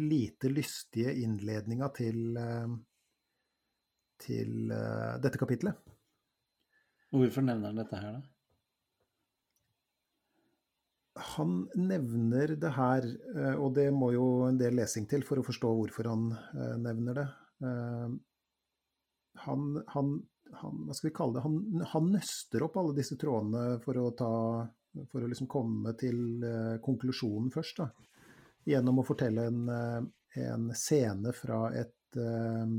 lite 0.00 0.48
lystige 0.48 1.12
innledninga 1.20 1.90
til, 1.92 2.36
eh, 2.40 2.70
til 4.24 4.72
eh, 4.72 5.18
dette 5.20 5.36
kapitlet. 5.36 5.91
Hvorfor 7.12 7.44
nevner 7.44 7.72
han 7.72 7.80
dette 7.82 7.98
her, 8.00 8.14
da? 8.16 8.22
Han 11.34 11.66
nevner 11.76 12.54
det 12.56 12.70
her, 12.72 13.06
eh, 13.36 13.56
og 13.60 13.74
det 13.76 13.90
må 13.92 14.14
jo 14.14 14.26
en 14.46 14.58
del 14.60 14.78
lesing 14.78 15.04
til 15.10 15.24
for 15.28 15.40
å 15.40 15.44
forstå 15.44 15.72
hvorfor 15.76 16.08
han 16.08 16.30
nevner 16.80 17.18
det. 17.20 17.26
Han, 19.42 19.66
han, 19.92 20.08
han 20.58 20.80
hva 20.86 20.96
skal 20.96 21.10
vi 21.10 21.14
kalle 21.14 21.36
det, 21.36 21.42
han, 21.44 21.84
han 21.92 22.08
nøster 22.16 22.64
opp 22.66 22.80
alle 22.80 22.96
disse 22.96 23.18
trådene 23.20 23.76
for 23.84 24.00
å 24.00 24.08
ta 24.18 24.32
for 25.12 25.22
å 25.22 25.28
liksom 25.30 25.46
komme 25.52 25.94
til 26.00 26.42
konklusjonen 26.84 27.52
først, 27.54 27.78
da, 27.84 27.86
gjennom 28.68 29.00
å 29.00 29.06
fortelle 29.06 29.46
en, 29.52 29.70
en 30.42 30.66
scene 30.76 31.32
fra 31.36 31.62
et 31.76 32.18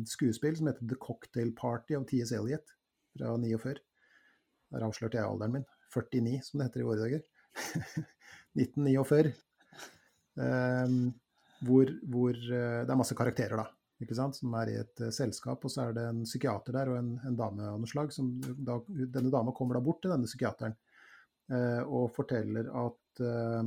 skuespill 0.09 0.59
som 0.59 0.69
heter 0.69 0.89
The 0.89 0.99
Cocktail 1.01 1.55
Party 1.57 1.97
av 1.97 2.05
T.S. 2.09 2.35
Eliot 2.37 2.75
fra 3.15 3.37
49. 3.37 3.79
Der 4.73 4.85
avslørte 4.87 5.19
jeg 5.19 5.29
alderen 5.29 5.59
min. 5.59 5.67
49, 5.93 6.39
som 6.41 6.59
det 6.59 6.67
heter 6.69 6.83
i 6.83 6.87
våre 6.87 7.03
dager. 7.03 7.23
1949. 8.63 9.33
Um, 10.33 10.97
hvor, 11.63 11.89
hvor 12.09 12.33
det 12.35 12.89
er 12.89 12.99
masse 12.99 13.15
karakterer, 13.17 13.61
da. 13.61 13.67
Ikke 14.03 14.17
sant? 14.17 14.37
Som 14.39 14.55
er 14.59 14.71
i 14.71 14.79
et 14.81 15.03
selskap, 15.15 15.63
og 15.63 15.71
så 15.71 15.87
er 15.87 15.95
det 15.95 16.03
en 16.09 16.23
psykiater 16.25 16.75
der 16.75 16.91
og 16.91 16.99
en, 16.99 17.13
en 17.27 17.37
dame 17.39 17.69
av 17.69 17.79
noe 17.79 17.89
slag. 17.89 18.11
Som 18.15 18.35
da, 18.41 18.79
denne 18.89 19.31
dama 19.33 19.53
kommer 19.55 19.77
da 19.77 19.83
bort 19.85 20.01
til 20.03 20.13
denne 20.13 20.29
psykiateren 20.29 20.75
uh, 21.53 21.81
og 21.85 22.09
forteller 22.15 22.69
at 22.83 23.23
uh, 23.23 23.61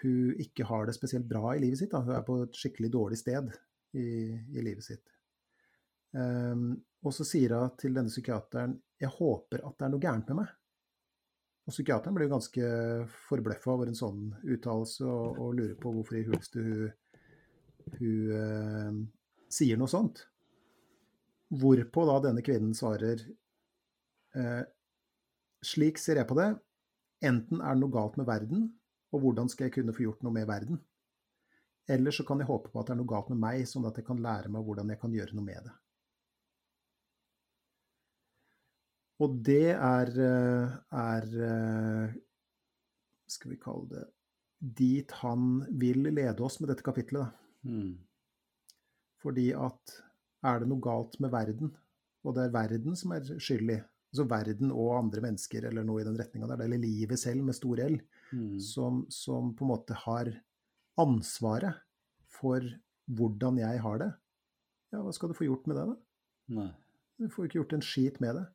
hun 0.00 0.42
ikke 0.44 0.66
har 0.68 0.88
det 0.88 0.96
spesielt 0.96 1.28
bra 1.28 1.54
i 1.54 1.62
livet 1.62 1.80
sitt. 1.80 1.92
Da. 1.92 2.02
Hun 2.04 2.16
er 2.16 2.26
på 2.26 2.40
et 2.44 2.60
skikkelig 2.60 2.92
dårlig 2.92 3.20
sted 3.20 3.50
i, 3.96 4.10
i 4.34 4.64
livet 4.64 4.86
sitt. 4.86 5.04
Um, 6.16 6.74
Og 7.06 7.14
så 7.16 7.24
sier 7.24 7.54
hun 7.56 7.76
til 7.80 7.94
denne 7.96 8.12
psykiateren 8.12 8.76
jeg 9.00 9.12
håper 9.14 9.62
at 9.64 9.78
det 9.78 9.86
er 9.86 9.92
noe 9.94 10.02
gærent 10.02 10.30
med 10.30 10.42
meg. 10.42 10.50
Og 11.68 11.72
psykiateren 11.72 12.16
blir 12.16 12.28
jo 12.28 12.34
ganske 12.34 12.72
forbløffa 13.28 13.72
over 13.72 13.88
en 13.88 13.96
sånn 13.96 14.26
uttalelse 14.42 15.06
og, 15.06 15.38
og, 15.38 15.54
lurer 15.56 15.76
på 15.80 15.92
hvorfor 15.94 16.18
i 16.18 16.24
huleste 16.26 16.64
hun, 16.64 16.90
hun 17.96 18.34
eh, 18.36 18.98
sier 19.52 19.80
noe 19.80 19.90
sånt. 19.90 20.24
Hvorpå 21.60 22.04
da 22.08 22.18
denne 22.28 22.44
kvinnen 22.44 22.76
svarer 22.76 23.24
eh, 24.36 24.62
slik 25.64 26.00
ser 26.00 26.20
jeg 26.20 26.28
på 26.28 26.36
det. 26.38 26.50
Enten 27.24 27.60
er 27.60 27.76
det 27.76 27.82
noe 27.82 27.94
galt 27.94 28.16
med 28.20 28.28
verden, 28.28 28.68
og 29.12 29.24
hvordan 29.24 29.50
skal 29.52 29.68
jeg 29.68 29.76
kunne 29.78 29.94
få 29.96 30.06
gjort 30.06 30.24
noe 30.24 30.36
med 30.36 30.48
verden? 30.48 30.80
Eller 31.90 32.14
så 32.14 32.24
kan 32.24 32.40
jeg 32.40 32.48
håpe 32.48 32.70
på 32.72 32.80
at 32.80 32.88
det 32.88 32.94
er 32.94 33.00
noe 33.00 33.10
galt 33.10 33.30
med 33.32 33.40
meg, 33.42 33.64
sånn 33.68 33.88
at 33.88 33.98
jeg 33.98 34.06
kan 34.06 34.20
lære 34.22 34.52
meg 34.52 34.64
hvordan 34.64 34.92
jeg 34.92 35.00
kan 35.02 35.14
gjøre 35.16 35.36
noe 35.36 35.46
med 35.46 35.66
det. 35.66 35.74
Og 39.20 39.36
det 39.44 39.74
er, 39.76 40.14
eh, 40.24 40.78
er 40.96 41.26
eh, 41.50 42.16
Skal 43.30 43.52
vi 43.52 43.60
kalle 43.60 43.88
det 43.90 44.06
dit 44.60 45.12
han 45.22 45.62
vil 45.80 46.04
lede 46.12 46.44
oss 46.44 46.58
med 46.60 46.70
dette 46.70 46.84
kapitlet. 46.84 47.32
Mm. 47.64 47.96
Fordi 49.20 49.50
at 49.56 49.94
er 50.46 50.60
det 50.60 50.68
noe 50.68 50.84
galt 50.84 51.16
med 51.20 51.32
verden, 51.32 51.72
og 52.24 52.36
det 52.36 52.46
er 52.46 52.54
verden 52.54 52.96
som 52.96 53.14
er 53.16 53.24
skyldig, 53.40 53.78
altså 54.12 54.26
verden 54.28 54.72
og 54.72 54.98
andre 54.98 55.24
mennesker 55.24 55.66
eller 55.68 55.84
noe 55.86 56.02
i 56.02 56.06
den 56.06 56.18
retninga 56.20 56.48
der, 56.50 56.64
eller 56.66 56.80
livet 56.80 57.20
selv 57.20 57.44
med 57.44 57.56
stor 57.56 57.80
L, 57.86 57.96
mm. 58.32 58.58
som, 58.64 59.04
som, 59.12 59.54
på 59.56 59.64
en 59.64 59.72
måte 59.72 59.96
har 60.04 60.32
ansvaret 61.00 61.80
for 62.30 62.64
hvordan 63.10 63.58
jeg 63.62 63.80
har 63.82 64.00
det, 64.00 64.12
ja, 64.92 65.00
hva 65.00 65.12
skal 65.14 65.30
du 65.30 65.38
få 65.38 65.46
gjort 65.46 65.68
med 65.70 65.78
det, 65.78 65.88
da? 65.88 65.98
Nei. 66.60 66.70
Du 67.20 67.28
får 67.30 67.46
ikke 67.46 67.60
gjort 67.60 67.76
en 67.76 67.84
skit 67.84 68.16
med 68.22 68.36
det. 68.38 68.46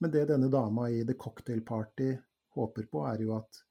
Men 0.00 0.12
det 0.12 0.26
denne 0.28 0.50
dama 0.52 0.90
i 0.92 1.04
The 1.08 1.16
Cocktail 1.18 1.62
Party 1.64 2.10
håper 2.56 2.88
på, 2.90 3.04
er 3.08 3.22
jo 3.24 3.36
at 3.36 3.62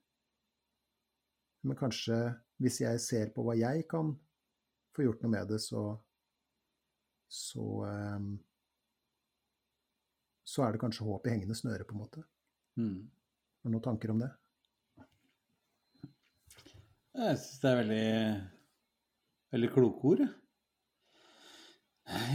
Men 1.66 1.78
kanskje 1.78 2.18
hvis 2.62 2.80
jeg 2.84 3.00
ser 3.02 3.32
på 3.34 3.44
hva 3.44 3.56
jeg 3.58 3.88
kan 3.90 4.14
få 4.96 5.08
gjort 5.08 5.24
noe 5.26 5.34
med 5.34 5.50
det, 5.50 5.58
så 5.64 5.96
så, 7.28 7.84
um, 7.86 8.40
så 10.46 10.64
er 10.64 10.76
det 10.76 10.82
kanskje 10.84 11.06
håp 11.08 11.28
i 11.28 11.34
hengende 11.34 11.58
snøre, 11.58 11.84
på 11.84 11.96
en 11.96 12.02
måte. 12.04 12.24
Mm. 12.80 13.00
Har 13.10 13.72
du 13.72 13.74
noen 13.74 13.84
tanker 13.84 14.14
om 14.14 14.22
det? 14.22 14.32
Jeg 17.16 17.40
syns 17.42 17.62
det 17.64 17.72
er 17.72 17.80
veldig, 17.80 18.08
veldig 19.56 19.72
kloke 19.74 20.12
ord. 20.12 20.24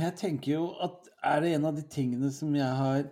Jeg 0.00 0.14
tenker 0.18 0.57
jo 0.57 0.62
at 0.83 1.09
er 1.31 1.44
det 1.44 1.55
en 1.55 1.68
av 1.68 1.76
de 1.76 1.85
tingene 1.87 2.33
som 2.35 2.55
jeg 2.57 2.79
har 2.81 3.05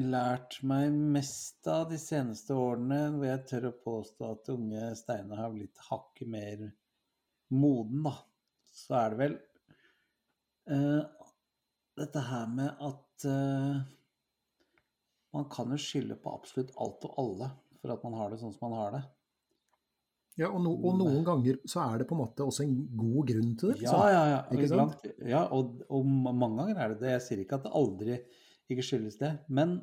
lært 0.00 0.58
meg 0.66 0.92
mest 0.92 1.66
av 1.68 1.88
de 1.90 1.98
seneste 2.00 2.54
årene, 2.56 3.00
hvor 3.14 3.26
jeg 3.28 3.46
tør 3.50 3.68
å 3.68 3.78
påstå 3.84 4.28
at 4.30 4.52
unge 4.54 4.92
Steinar 4.98 5.42
har 5.44 5.54
blitt 5.54 5.80
hakket 5.88 6.30
mer 6.32 6.62
moden, 7.52 8.04
da, 8.06 8.14
så 8.72 8.96
er 9.02 9.12
det 9.12 9.20
vel 9.20 9.34
uh, 10.72 11.26
dette 12.00 12.22
her 12.28 12.46
med 12.52 12.70
at 12.88 13.26
uh, 13.28 13.82
man 15.36 15.48
kan 15.52 15.72
jo 15.72 15.80
skylde 15.80 16.16
på 16.20 16.32
absolutt 16.32 16.72
alt 16.80 17.04
og 17.08 17.18
alle 17.20 17.50
for 17.82 17.92
at 17.92 18.06
man 18.06 18.16
har 18.20 18.32
det 18.32 18.40
sånn 18.40 18.54
som 18.54 18.70
man 18.70 18.78
har 18.78 18.96
det. 18.96 19.02
Ja, 20.40 20.48
og, 20.48 20.62
no, 20.64 20.72
og 20.80 20.94
noen 20.96 21.24
ganger 21.26 21.58
så 21.68 21.82
er 21.84 22.00
det 22.00 22.06
på 22.08 22.16
en 22.16 22.22
måte 22.22 22.44
også 22.46 22.64
en 22.64 22.76
god 22.96 23.26
grunn 23.28 23.50
til 23.60 23.74
det. 23.74 23.82
Ja, 23.84 23.98
ja, 24.08 24.22
ja. 24.30 24.38
Ikke 24.54 24.68
sant? 24.70 25.02
ja 25.28 25.42
og, 25.52 25.82
og, 25.92 26.06
mange 26.08 26.62
ganger 26.62 26.80
er 26.80 26.94
det 26.94 27.02
det. 27.02 27.10
Jeg 27.18 27.24
sier 27.26 27.42
ikke 27.42 27.58
at 27.58 27.66
det 27.66 27.74
aldri 27.82 28.16
ikke 28.74 28.88
skyldes 28.90 29.18
det. 29.20 29.34
Men 29.48 29.80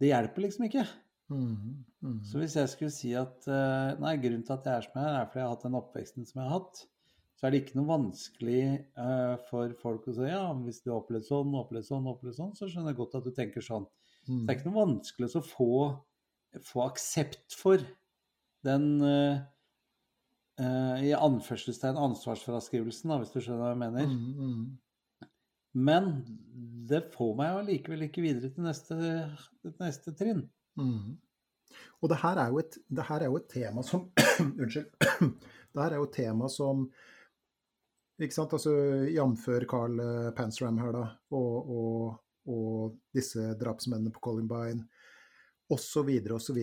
det 0.00 0.10
hjelper 0.12 0.44
liksom 0.44 0.66
ikke. 0.68 0.84
Mm, 1.32 1.84
mm. 2.04 2.18
Så 2.24 2.38
hvis 2.38 2.54
jeg 2.58 2.70
skulle 2.70 2.94
si 2.94 3.10
at 3.18 3.48
uh, 3.50 3.96
nei, 4.02 4.14
grunnen 4.22 4.44
til 4.46 4.54
at 4.54 4.68
jeg 4.68 4.78
er 4.78 4.84
som 4.84 5.00
jeg 5.00 5.08
er, 5.08 5.16
er 5.18 5.30
fordi 5.30 5.40
jeg 5.40 5.48
har 5.48 5.56
hatt 5.56 5.66
den 5.66 5.80
oppveksten 5.80 6.28
som 6.28 6.40
jeg 6.40 6.46
har 6.46 6.60
hatt, 6.60 6.82
så 7.36 7.46
er 7.46 7.52
det 7.52 7.60
ikke 7.62 7.76
noe 7.80 7.90
vanskelig 7.90 8.60
uh, 8.96 9.34
for 9.48 9.74
folk 9.80 10.06
å 10.08 10.14
si 10.16 10.30
ja, 10.30 10.44
hvis 10.62 10.80
du 10.84 10.92
har 10.92 11.02
opplevd 11.02 11.26
sånn, 11.28 11.58
opplevd 11.58 11.88
sånn, 11.90 12.08
opplevd 12.12 12.38
sånn, 12.38 12.54
så 12.56 12.70
skjønner 12.70 12.94
jeg 12.94 13.00
godt 13.02 13.18
at 13.18 13.26
du 13.26 13.34
tenker 13.36 13.64
sånn. 13.64 13.84
Mm. 14.26 14.30
Så 14.30 14.38
det 14.38 14.54
er 14.54 14.58
ikke 14.60 14.70
noe 14.70 14.78
vanskelig 14.84 15.28
å 15.28 15.44
få, 15.44 15.70
få 16.70 16.86
aksept 16.86 17.58
for 17.58 17.84
den 18.66 18.88
uh, 19.02 19.36
i 20.56 21.10
anførselstegn 21.12 21.98
ansvarsfraskrivelsen, 22.00 23.12
da, 23.12 23.20
hvis 23.20 23.34
du 23.34 23.42
skjønner 23.42 23.66
hva 23.66 23.74
jeg 23.74 23.82
mener. 23.82 24.08
Mm, 24.08 24.52
mm. 24.54 24.66
Men 25.76 26.10
det 26.88 27.02
får 27.12 27.34
meg 27.38 27.60
allikevel 27.60 28.06
ikke 28.06 28.24
videre 28.24 28.52
til 28.54 28.64
neste, 28.64 28.96
til 29.60 29.74
neste 29.82 30.14
trinn. 30.16 30.44
Mm. 30.78 31.16
Og 32.00 32.12
det 32.12 32.20
her, 32.22 32.40
et, 32.60 32.78
det 32.88 33.06
her, 33.08 33.24
er 33.24 33.30
jo 33.30 33.40
et, 33.40 33.48
tema 33.52 33.84
som 33.84 34.06
Unnskyld. 34.62 34.88
Det 35.76 35.84
her 35.84 35.92
er 35.92 36.00
jo 36.00 36.06
et 36.06 36.14
tema 36.16 36.48
som 36.48 36.86
ikke 38.16 38.32
sant, 38.32 38.54
altså 38.56 38.72
Jf. 39.12 39.42
Carl 39.68 39.98
eh, 40.00 40.28
Pansram 40.32 40.78
her, 40.80 40.94
da, 40.94 41.02
og, 41.36 41.68
og, 41.68 42.14
og 42.48 42.94
disse 43.12 43.50
drapsmennene 43.60 44.14
på 44.14 44.22
Columbine 44.24 44.86
osv. 45.68 46.08
osv. 46.32 46.60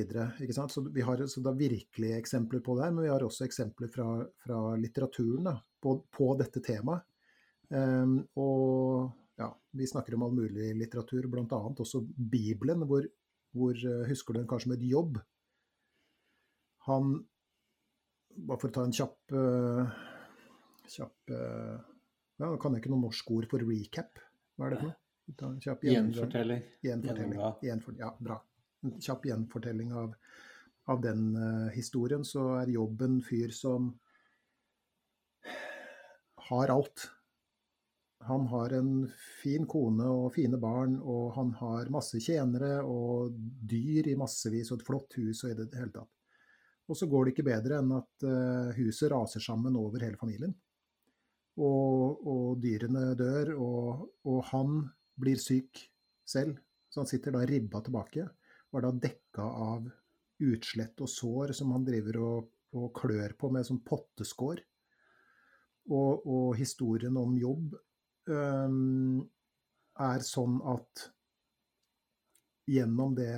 Så, 0.49 0.67
så 0.67 0.81
vi 0.81 1.05
har 1.05 1.27
så 1.27 1.43
da 1.45 1.53
virkelige 1.53 2.17
eksempler 2.17 2.63
på 2.65 2.77
det 2.77 2.87
her, 2.87 2.95
men 2.95 3.05
vi 3.05 3.11
har 3.11 3.23
også 3.23 3.45
eksempler 3.45 3.91
fra, 3.93 4.07
fra 4.45 4.61
litteraturen 4.79 5.51
da, 5.51 5.57
på, 5.83 5.99
på, 6.09 6.31
dette 6.39 6.63
temaet. 6.63 7.05
Um, 7.71 8.17
og 8.37 9.11
ja, 9.39 9.47
vi 9.71 9.87
snakker 9.87 10.15
om 10.15 10.25
all 10.27 10.35
mulig 10.35 10.73
litteratur, 10.77 11.27
bl.a. 11.31 11.59
også 11.71 12.03
Bibelen, 12.17 12.85
hvor, 12.89 13.05
hvor, 13.55 13.73
eh, 13.73 14.07
Husker 14.09 14.33
du 14.33 14.41
den 14.41 14.49
kanskje 14.49 14.69
med 14.69 14.81
et 14.81 14.89
Jobb? 14.91 15.21
Han 16.89 17.15
Bare 18.33 18.59
for 18.59 18.71
å 18.71 18.73
ta 18.73 18.83
en 18.83 18.93
kjapp 18.97 19.33
uh, 19.37 19.89
kjapp 20.89 21.31
uh, 21.31 21.75
ja, 22.39 22.47
Nå 22.47 22.55
kan 22.57 22.73
jeg 22.73 22.81
ikke 22.81 22.91
noe 22.93 23.03
norsk 23.03 23.27
ord 23.35 23.45
for 23.51 23.61
recap. 23.61 24.17
Hva 24.57 24.65
er 24.67 24.73
det 24.73 24.79
for 24.81 24.89
noe? 24.89 25.59
Kjapp 25.61 25.85
gjenfortelling. 25.85 26.63
Gjenfortelling. 26.83 27.43
Gjenfor, 27.63 27.95
ja, 28.01 28.09
bra. 28.17 28.39
En 28.83 28.95
kjapp 29.05 29.27
gjenfortelling 29.29 29.93
av, 30.01 30.15
av 30.89 31.03
den 31.05 31.27
uh, 31.37 31.69
historien. 31.75 32.25
Så 32.25 32.47
er 32.57 32.73
jobben 32.73 33.21
fyr 33.23 33.53
som 33.55 33.93
har 36.49 36.73
alt 36.73 37.05
han 38.27 38.47
har 38.51 38.73
en 38.77 38.91
fin 39.41 39.65
kone 39.69 40.07
og 40.09 40.33
fine 40.35 40.57
barn, 40.61 40.97
og 40.99 41.33
han 41.37 41.53
har 41.59 41.91
masse 41.93 42.19
tjenere 42.23 42.79
og 42.87 43.35
dyr 43.69 44.09
i 44.11 44.17
massevis 44.19 44.71
og 44.71 44.79
et 44.79 44.87
flott 44.87 45.17
hus 45.19 45.43
og 45.45 45.53
i 45.53 45.57
det 45.59 45.71
hele 45.77 45.93
tatt. 45.95 46.11
Og 46.91 46.99
så 46.99 47.07
går 47.07 47.25
det 47.25 47.33
ikke 47.33 47.47
bedre 47.47 47.79
enn 47.79 47.93
at 47.95 48.25
uh, 48.27 48.75
huset 48.75 49.11
raser 49.13 49.43
sammen 49.43 49.77
over 49.79 50.03
hele 50.03 50.19
familien. 50.19 50.53
Og, 51.63 52.25
og 52.27 52.59
dyrene 52.61 53.13
dør, 53.17 53.53
og, 53.61 54.07
og, 54.25 54.39
han 54.49 54.81
blir 55.19 55.39
syk 55.39 55.79
selv. 56.25 56.57
Så 56.89 57.03
han 57.03 57.09
sitter 57.09 57.35
da 57.35 57.43
ribba 57.47 57.81
tilbake, 57.85 58.25
og 58.71 58.79
er 58.79 58.87
da 58.87 58.91
dekka 59.05 59.45
av 59.45 59.87
utslett 60.43 60.99
og 61.05 61.09
sår 61.09 61.53
som 61.55 61.71
han 61.75 61.85
driver 61.87 62.19
og, 62.19 62.51
og 62.75 62.89
klør 62.97 63.35
på 63.39 63.51
med 63.53 63.67
sånn 63.69 63.83
potteskår. 63.85 64.61
Og, 65.93 66.25
og, 66.25 66.53
historien 66.57 67.15
om 67.19 67.35
jobb 67.37 67.75
er 68.31 70.23
sånn 70.23 70.59
at 70.71 71.03
gjennom, 72.65 73.15
det, 73.15 73.31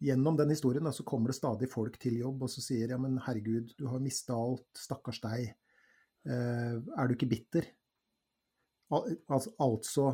gjennom 0.00 0.36
den 0.38 0.52
historien 0.54 0.84
da, 0.88 0.92
så 0.92 1.04
kommer 1.04 1.32
det 1.32 1.38
stadig 1.38 1.68
folk 1.70 1.98
til 2.00 2.20
jobb 2.22 2.46
og 2.46 2.52
så 2.52 2.64
sier 2.64 2.94
ja, 2.94 2.98
men 3.00 3.18
herregud, 3.26 3.74
du 3.76 3.86
har 3.90 4.00
mista 4.02 4.36
alt, 4.36 4.68
stakkars 4.78 5.20
deg. 5.24 5.50
Uh, 6.28 6.80
er 6.96 7.08
du 7.08 7.14
ikke 7.14 7.30
bitter? 7.30 7.68
Al 8.92 9.18
altså, 9.28 10.06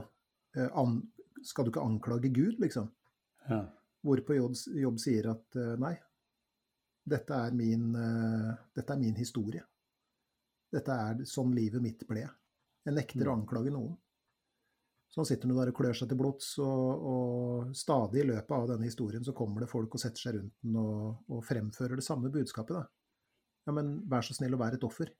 an 0.74 0.98
skal 1.46 1.66
du 1.66 1.70
ikke 1.70 1.84
anklage 1.84 2.30
Gud, 2.34 2.58
liksom? 2.62 2.88
Ja. 3.46 3.60
Hvorpå 4.04 4.34
jobb, 4.36 4.56
jobb 4.80 4.98
sier 5.00 5.30
at 5.30 5.58
nei, 5.80 5.94
dette 7.04 7.36
er, 7.46 7.54
min, 7.56 7.92
dette 8.74 8.94
er 8.94 9.00
min 9.00 9.16
historie. 9.16 9.62
Dette 10.72 10.96
er 11.06 11.22
sånn 11.28 11.52
livet 11.56 11.84
mitt 11.84 12.02
ble. 12.08 12.24
Jeg 12.84 12.96
nekter 12.96 13.28
å 13.28 13.34
mm. 13.34 13.42
anklage 13.42 13.72
noen. 13.74 13.94
Så 15.14 15.20
han 15.22 15.28
sitter 15.28 15.46
nå 15.46 15.54
der 15.54 15.70
og 15.70 15.76
klør 15.78 15.94
seg 15.94 16.08
til 16.10 16.18
blods, 16.18 16.46
og, 16.58 17.04
og, 17.06 17.74
stadig 17.78 18.24
i 18.24 18.26
løpet 18.32 18.54
av 18.56 18.64
denne 18.72 18.88
historien 18.88 19.22
så 19.22 19.34
kommer 19.36 19.62
det 19.62 19.70
folk 19.70 19.94
og 19.94 20.02
setter 20.02 20.24
seg 20.24 20.38
rundt 20.40 20.56
den 20.64 20.78
og, 20.80 21.20
og 21.30 21.44
fremfører 21.46 22.00
det 22.00 22.06
samme 22.06 22.32
budskapet. 22.34 22.80
da. 22.80 23.28
Ja, 23.68 23.74
men 23.76 23.94
vær 24.10 24.26
så 24.26 24.34
snill 24.34 24.56
å 24.56 24.60
være 24.60 24.80
et 24.80 24.86
offer. 24.86 25.12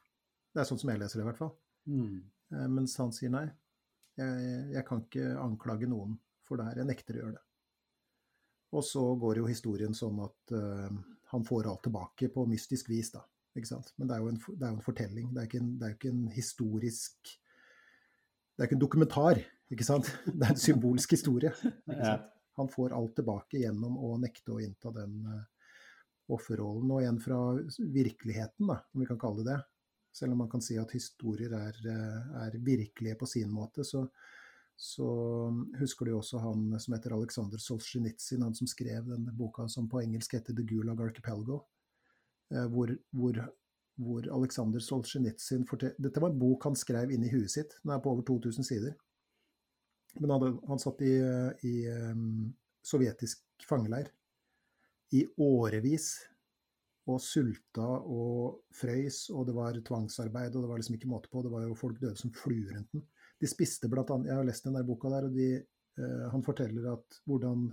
Det 0.51 0.63
er 0.63 0.67
sånn 0.67 0.81
som 0.83 0.91
jeg 0.91 1.01
leser 1.01 1.21
det, 1.21 1.25
i 1.25 1.29
hvert 1.29 1.41
fall. 1.41 1.53
Mm. 1.87 2.17
Eh, 2.55 2.67
mens 2.75 2.97
han 2.99 3.15
sier 3.15 3.33
nei. 3.33 3.47
Jeg, 4.19 4.51
jeg, 4.75 4.83
kan 4.87 5.05
ikke 5.05 5.31
anklage 5.43 5.89
noen 5.91 6.19
for 6.47 6.59
det 6.59 6.69
her. 6.69 6.83
Jeg 6.83 6.91
nekter 6.91 7.17
å 7.17 7.23
gjøre 7.23 7.37
det. 7.39 7.45
Og 8.75 8.85
så 8.87 9.05
går 9.23 9.41
jo 9.41 9.47
historien 9.47 9.95
sånn 9.95 10.19
at 10.25 10.53
uh, 10.59 10.91
han 11.31 11.47
får 11.47 11.71
alt 11.71 11.85
tilbake 11.87 12.29
på 12.35 12.45
mystisk 12.51 12.91
vis, 12.91 13.13
da. 13.15 13.23
Ikke 13.55 13.71
sant? 13.71 13.93
Men 13.99 14.11
det 14.11 14.17
er 14.17 14.23
jo 14.23 14.31
en, 14.33 14.39
det 14.43 14.67
er 14.67 14.73
jo 14.73 14.79
en 14.81 14.87
fortelling. 14.87 15.31
Det 15.35 15.45
er, 15.45 15.57
en, 15.61 15.73
det 15.79 15.87
er 15.87 15.93
jo 15.93 15.99
ikke 16.01 16.15
en 16.15 16.25
historisk 16.35 17.35
det 18.55 18.63
er 18.63 18.69
ikke 18.69 18.79
en 18.79 18.85
dokumentar. 18.87 19.43
Ikke 19.75 19.87
sant? 19.87 20.09
Det 20.27 20.47
er 20.47 20.55
en 20.55 20.61
symbolsk 20.61 21.17
historie. 21.17 21.51
Ikke 21.89 22.05
sant? 22.13 22.31
Han 22.55 22.69
får 22.71 22.93
alt 22.95 23.17
tilbake 23.19 23.59
gjennom 23.65 23.97
å 23.99 24.13
nekte 24.23 24.55
å 24.55 24.61
innta 24.63 24.93
den 24.95 25.17
uh, 25.27 25.41
offerrollen. 26.31 26.93
Og 26.95 27.03
igjen 27.03 27.19
fra 27.23 27.39
virkeligheten, 27.79 28.69
da, 28.71 28.79
om 28.95 29.03
vi 29.03 29.09
kan 29.11 29.19
kalle 29.19 29.43
det 29.43 29.57
det. 29.57 29.63
Selv 30.15 30.37
om 30.37 30.45
man 30.45 30.51
kan 30.53 30.63
si 30.63 30.77
at 30.79 30.93
historier 30.95 31.51
er, 31.59 31.79
eh, 31.91 32.35
er 32.45 32.55
virkelige 32.63 33.17
på 33.19 33.27
sin 33.27 33.51
måte, 33.51 33.83
så, 33.83 34.05
så 34.79 35.09
husker 35.81 36.07
du 36.07 36.13
også 36.15 36.39
han 36.39 36.69
som 36.79 36.95
heter 36.95 37.17
Aleksandr 37.17 37.59
Solzjenitsyn, 37.59 38.45
han 38.47 38.55
som 38.55 38.71
skrev 38.71 39.09
denne 39.11 39.35
boka 39.35 39.67
som 39.67 39.89
på 39.91 40.05
engelsk 40.05 40.37
heter 40.39 40.55
The 40.55 40.63
Gulag 40.71 41.03
Archipelago. 41.03 41.65
eh, 42.55 42.69
Hvor, 42.71 42.95
hvor, 43.11 43.43
hvor 44.01 44.27
Aleksandr 44.37 44.83
Solzjenitsyn 44.83 45.65
Dette 46.03 46.21
var 46.21 46.33
en 46.33 46.39
bok 46.39 46.67
han 46.67 46.77
skrev 46.79 47.13
inn 47.15 47.25
i 47.27 47.31
huet 47.31 47.53
sitt. 47.53 47.77
Den 47.83 47.95
er 47.95 48.03
på 48.03 48.11
over 48.15 48.27
2000 48.27 48.67
sider. 48.67 48.95
Men 50.19 50.31
han, 50.35 50.59
han 50.69 50.83
satt 50.83 51.03
i, 51.03 51.15
i 51.67 51.75
um, 51.91 52.53
sovjetisk 52.85 53.43
fangeleir 53.69 54.11
i 55.15 55.25
årevis 55.43 56.13
og 57.11 57.21
sulta 57.21 57.85
og 57.85 58.71
frøys, 58.75 59.27
og 59.35 59.45
det 59.49 59.55
var 59.57 59.77
tvangsarbeid, 59.85 60.55
og 60.55 60.65
det 60.65 60.71
var 60.71 60.81
liksom 60.81 60.97
ikke 60.97 61.11
måte 61.11 61.31
på. 61.31 61.43
Det 61.45 61.53
var 61.53 61.67
jo 61.67 61.77
folk 61.77 61.99
døde 62.01 62.17
som 62.19 62.33
fluer 62.35 62.73
rundt 62.73 62.95
den. 62.97 63.05
De 63.41 63.51
spiste 63.51 63.91
blant 63.93 64.11
annet, 64.15 64.31
Jeg 64.31 64.39
har 64.41 64.47
lest 64.49 64.65
den 64.65 64.79
der 64.79 64.87
boka 64.89 65.11
der, 65.13 65.29
og 65.29 65.37
de, 65.37 65.49
uh, 66.01 66.27
han 66.33 66.47
forteller 66.47 66.93
at 66.95 67.21
hvordan 67.29 67.67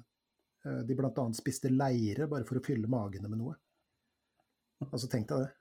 uh, 0.66 0.82
de 0.84 1.00
annet 1.00 1.40
spiste 1.40 1.72
leire 1.72 2.28
bare 2.28 2.48
for 2.50 2.60
å 2.60 2.66
fylle 2.66 2.92
magene 2.92 3.32
med 3.32 3.40
noe. 3.40 3.56
Altså, 4.90 5.08
tenk 5.08 5.30
deg 5.30 5.46
det. 5.46 5.61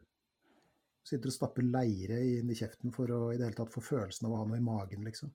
Sitter 1.07 1.31
og 1.31 1.35
stapper 1.35 1.65
leire 1.65 2.19
inn 2.39 2.51
i 2.53 2.57
kjeften 2.59 2.93
for 2.95 3.11
å 3.11 3.21
i 3.33 3.39
det 3.39 3.49
hele 3.49 3.59
tatt 3.59 3.73
få 3.73 3.83
følelsen 3.85 4.29
av 4.29 4.35
å 4.35 4.43
ha 4.43 4.49
noe 4.49 4.61
i 4.61 4.65
magen, 4.65 5.07
liksom. 5.07 5.33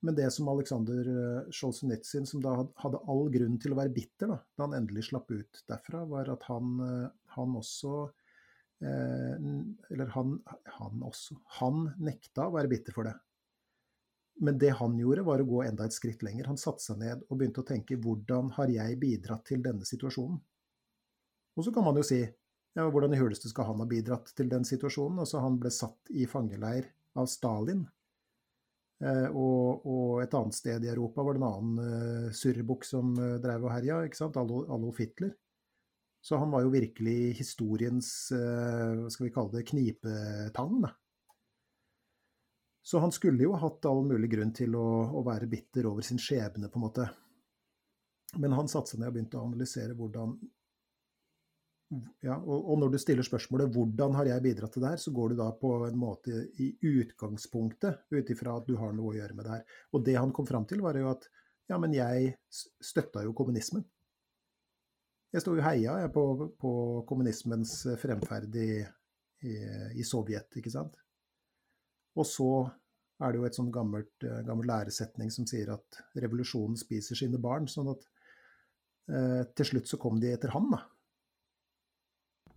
Men 0.00 0.14
det 0.14 0.28
som 0.30 0.48
Aleksandr 0.50 1.08
Sjolsenitsyn, 1.50 2.26
som 2.26 2.42
da 2.42 2.54
hadde 2.82 3.00
all 3.10 3.26
grunn 3.34 3.56
til 3.58 3.74
å 3.74 3.78
være 3.80 3.94
bitter 3.94 4.30
da, 4.30 4.36
da 4.54 4.68
han 4.68 4.76
endelig 4.78 5.08
slapp 5.08 5.30
ut 5.32 5.62
derfra, 5.70 6.04
var 6.06 6.30
at 6.30 6.44
han, 6.46 6.76
eh, 6.84 7.08
han 7.34 7.56
også 7.58 7.94
eh, 8.86 9.48
Eller 9.90 10.12
han, 10.14 10.36
han 10.78 11.02
også. 11.02 11.40
Han 11.58 11.88
nekta 11.98 12.46
å 12.46 12.54
være 12.54 12.70
bitter 12.70 12.94
for 12.94 13.10
det. 13.10 13.16
Men 14.38 14.58
det 14.62 14.70
han 14.78 14.94
gjorde, 15.00 15.26
var 15.26 15.42
å 15.42 15.48
gå 15.48 15.64
enda 15.64 15.88
et 15.88 15.96
skritt 15.96 16.22
lenger. 16.22 16.46
Han 16.46 16.60
satte 16.60 16.84
seg 16.84 17.00
ned 17.00 17.24
og 17.26 17.40
begynte 17.40 17.64
å 17.64 17.66
tenke 17.66 17.98
hvordan 17.98 18.52
har 18.54 18.70
jeg 18.70 19.00
bidratt 19.02 19.48
til 19.50 19.64
denne 19.64 19.88
situasjonen? 19.88 20.38
Og 21.58 21.66
så 21.66 21.74
kan 21.74 21.82
man 21.82 21.98
jo 21.98 22.04
si 22.06 22.20
ja, 22.78 22.86
hvordan 22.86 23.14
i 23.14 23.18
huleste 23.18 23.50
skal 23.50 23.72
han 23.72 23.82
ha 23.82 23.86
bidratt 23.90 24.30
til 24.38 24.50
den 24.50 24.66
situasjonen? 24.66 25.18
Altså 25.24 25.42
Han 25.42 25.58
ble 25.58 25.72
satt 25.74 26.12
i 26.14 26.28
fangeleir 26.30 26.86
av 27.18 27.26
Stalin. 27.30 27.82
Eh, 29.02 29.26
og, 29.30 29.84
og 29.86 30.22
et 30.22 30.34
annet 30.34 30.56
sted 30.56 30.86
i 30.86 30.90
Europa 30.90 31.22
var 31.26 31.36
det 31.36 31.42
en 31.42 31.48
annen 31.48 31.82
uh, 31.82 32.30
surrebukk 32.34 32.86
som 32.86 33.12
uh, 33.18 33.36
drev 33.42 33.66
og 33.66 33.74
herja, 33.74 34.00
ikke 34.06 34.18
sant? 34.18 34.38
Adolf 34.38 34.98
Hitler. 35.02 35.34
Så 36.20 36.36
han 36.36 36.50
var 36.50 36.64
jo 36.64 36.72
virkelig 36.74 37.34
historiens, 37.38 38.08
eh, 38.34 38.96
hva 38.98 39.10
skal 39.12 39.28
vi 39.28 39.32
kalle 39.32 39.54
det, 39.54 39.68
knipetang, 39.68 40.80
da. 40.82 40.90
Så 42.82 42.98
han 42.98 43.12
skulle 43.14 43.44
jo 43.44 43.54
hatt 43.60 43.86
all 43.86 44.02
mulig 44.08 44.30
grunn 44.32 44.50
til 44.56 44.74
å, 44.74 44.88
å 45.14 45.22
være 45.22 45.46
bitter 45.46 45.86
over 45.86 46.02
sin 46.02 46.18
skjebne, 46.18 46.70
på 46.72 46.80
en 46.80 46.84
måte. 46.84 47.06
Men 48.42 48.56
han 48.58 48.68
satte 48.68 48.92
seg 48.92 49.00
ned 49.00 49.12
og 49.12 49.14
begynte 49.14 49.38
å 49.38 49.46
analysere 49.46 49.96
hvordan 49.96 50.34
ja, 52.20 52.34
og, 52.36 52.74
når 52.76 52.90
du 52.92 52.98
stiller 53.00 53.24
spørsmålet 53.24 53.72
'hvordan 53.72 54.14
har 54.14 54.26
jeg 54.28 54.42
bidratt 54.44 54.72
til 54.72 54.82
det 54.82 54.90
her', 54.90 55.00
så 55.00 55.12
går 55.12 55.28
du 55.28 55.36
da 55.36 55.50
på 55.50 55.70
en 55.86 55.96
måte 55.96 56.48
i 56.60 56.76
utgangspunktet 56.84 58.02
ut 58.12 58.30
ifra 58.30 58.56
at 58.56 58.66
du 58.66 58.76
har 58.76 58.92
noe 58.92 59.14
å 59.14 59.16
gjøre 59.16 59.34
med 59.34 59.44
det 59.44 59.52
her. 59.52 59.64
Og 59.92 60.04
det 60.04 60.16
han 60.18 60.32
kom 60.32 60.46
fram 60.46 60.66
til, 60.66 60.82
var 60.84 60.98
jo 61.00 61.08
at 61.10 61.28
ja, 61.68 61.78
men 61.78 61.94
jeg 61.94 62.34
støtta 62.80 63.22
jo 63.24 63.32
kommunismen. 63.32 63.84
Jeg 65.32 65.40
sto 65.44 65.54
jo 65.56 65.64
heia 65.64 65.98
jeg, 66.00 66.12
på, 66.12 66.52
på 66.60 66.72
kommunismens 67.08 67.86
fremferd 68.00 68.54
i, 68.56 68.84
i, 69.44 69.56
i 70.00 70.04
Sovjet, 70.04 70.48
ikke 70.56 70.72
sant. 70.72 70.96
Og 72.16 72.26
så 72.26 72.50
er 73.20 73.32
det 73.32 73.40
jo 73.40 73.48
et 73.48 73.56
sånn 73.56 73.72
gammelt, 73.72 74.14
eh, 74.24 74.44
gammel 74.46 74.68
læresetning 74.70 75.30
som 75.30 75.46
sier 75.48 75.72
at 75.74 76.00
revolusjonen 76.16 76.76
spiser 76.76 77.18
sine 77.18 77.40
barn. 77.42 77.68
Sånn 77.68 77.90
at 77.92 78.06
eh, 79.10 79.42
til 79.56 79.72
slutt 79.72 79.90
så 79.90 79.98
kom 80.00 80.20
de 80.20 80.32
etter 80.32 80.54
han, 80.54 80.70
da. 80.72 80.84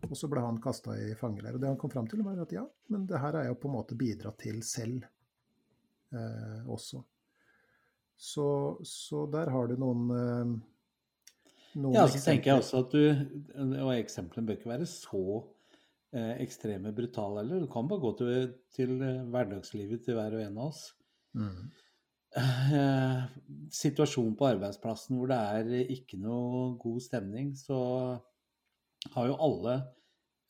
Og 0.09 0.17
så 0.17 0.29
ble 0.31 0.41
han 0.43 0.59
kasta 0.61 0.95
i 0.97 1.13
fangeleir. 1.17 1.55
Og 1.55 1.61
det 1.61 1.69
han 1.69 1.79
kom 1.79 1.91
fram 1.93 2.07
til, 2.09 2.23
var 2.25 2.39
at 2.41 2.53
ja, 2.55 2.65
men 2.93 3.05
det 3.09 3.19
her 3.21 3.37
har 3.37 3.45
jeg 3.45 3.53
jo 3.53 3.59
på 3.61 3.69
en 3.69 3.77
måte 3.77 3.97
bidratt 3.99 4.39
til 4.41 4.61
selv 4.65 5.05
eh, 6.15 6.61
også. 6.65 7.03
Så, 8.21 8.47
så 8.85 9.25
der 9.33 9.49
har 9.53 9.69
du 9.69 9.77
noen, 9.81 10.03
eh, 10.13 10.51
noen 11.81 11.97
Ja, 11.97 12.07
så 12.09 12.21
tenker 12.21 12.51
jeg 12.51 12.61
også 12.61 12.83
at 12.83 12.91
du 12.93 13.79
Og 13.81 13.95
eksemplene 13.95 14.45
bør 14.45 14.59
ikke 14.59 14.73
være 14.73 14.89
så 14.89 15.23
eh, 16.13 16.35
ekstreme 16.43 16.93
brutale 16.97 17.43
heller. 17.43 17.63
Du 17.65 17.71
kan 17.71 17.89
bare 17.89 18.03
gå 18.03 18.15
til, 18.21 18.51
til 18.73 18.97
hverdagslivet 19.01 20.05
til 20.05 20.17
hver 20.17 20.37
og 20.37 20.45
en 20.45 20.59
av 20.59 20.73
oss. 20.73 20.83
Mm. 21.37 21.71
Eh, 22.31 23.23
situasjon 23.75 24.35
på 24.39 24.45
arbeidsplassen 24.53 25.17
hvor 25.19 25.27
det 25.27 25.37
er 25.37 25.91
ikke 25.91 26.19
noe 26.21 26.77
god 26.79 27.01
stemning, 27.03 27.51
så 27.59 27.79
har 29.09 29.27
jo 29.27 29.37
alle 29.41 29.75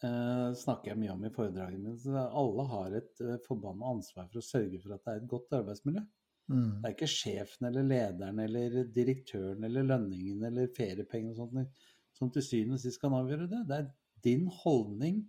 eh, 0.04 0.50
snakker 0.58 0.92
jeg 0.92 1.02
mye 1.02 1.14
om 1.14 1.26
i 1.26 1.34
foredragene 1.34 1.84
mine, 1.86 2.00
så 2.02 2.26
alle 2.28 2.66
har 2.72 2.98
et 3.00 3.24
eh, 3.24 3.40
forbanna 3.46 3.94
ansvar 3.96 4.28
for 4.32 4.42
å 4.42 4.46
sørge 4.46 4.82
for 4.84 4.96
at 4.96 5.06
det 5.06 5.14
er 5.14 5.22
et 5.22 5.32
godt 5.32 5.58
arbeidsmiljø. 5.62 6.04
Mm. 6.52 6.70
Det 6.82 6.88
er 6.90 6.96
ikke 6.96 7.12
sjefen 7.12 7.70
eller 7.70 7.88
lederen 7.88 8.40
eller 8.44 8.82
direktøren 8.92 9.64
eller 9.64 9.88
lønningen 9.88 10.42
eller 10.50 10.72
feriepenger 10.76 11.38
og 11.38 11.54
sånt 11.54 11.84
som 12.18 12.32
til 12.34 12.44
syvende 12.44 12.80
og 12.80 12.84
sist 12.84 13.00
kan 13.02 13.16
avgjøre 13.16 13.48
det. 13.52 13.62
Det 13.70 13.78
er 13.78 13.92
din 14.26 14.50
holdning 14.62 15.22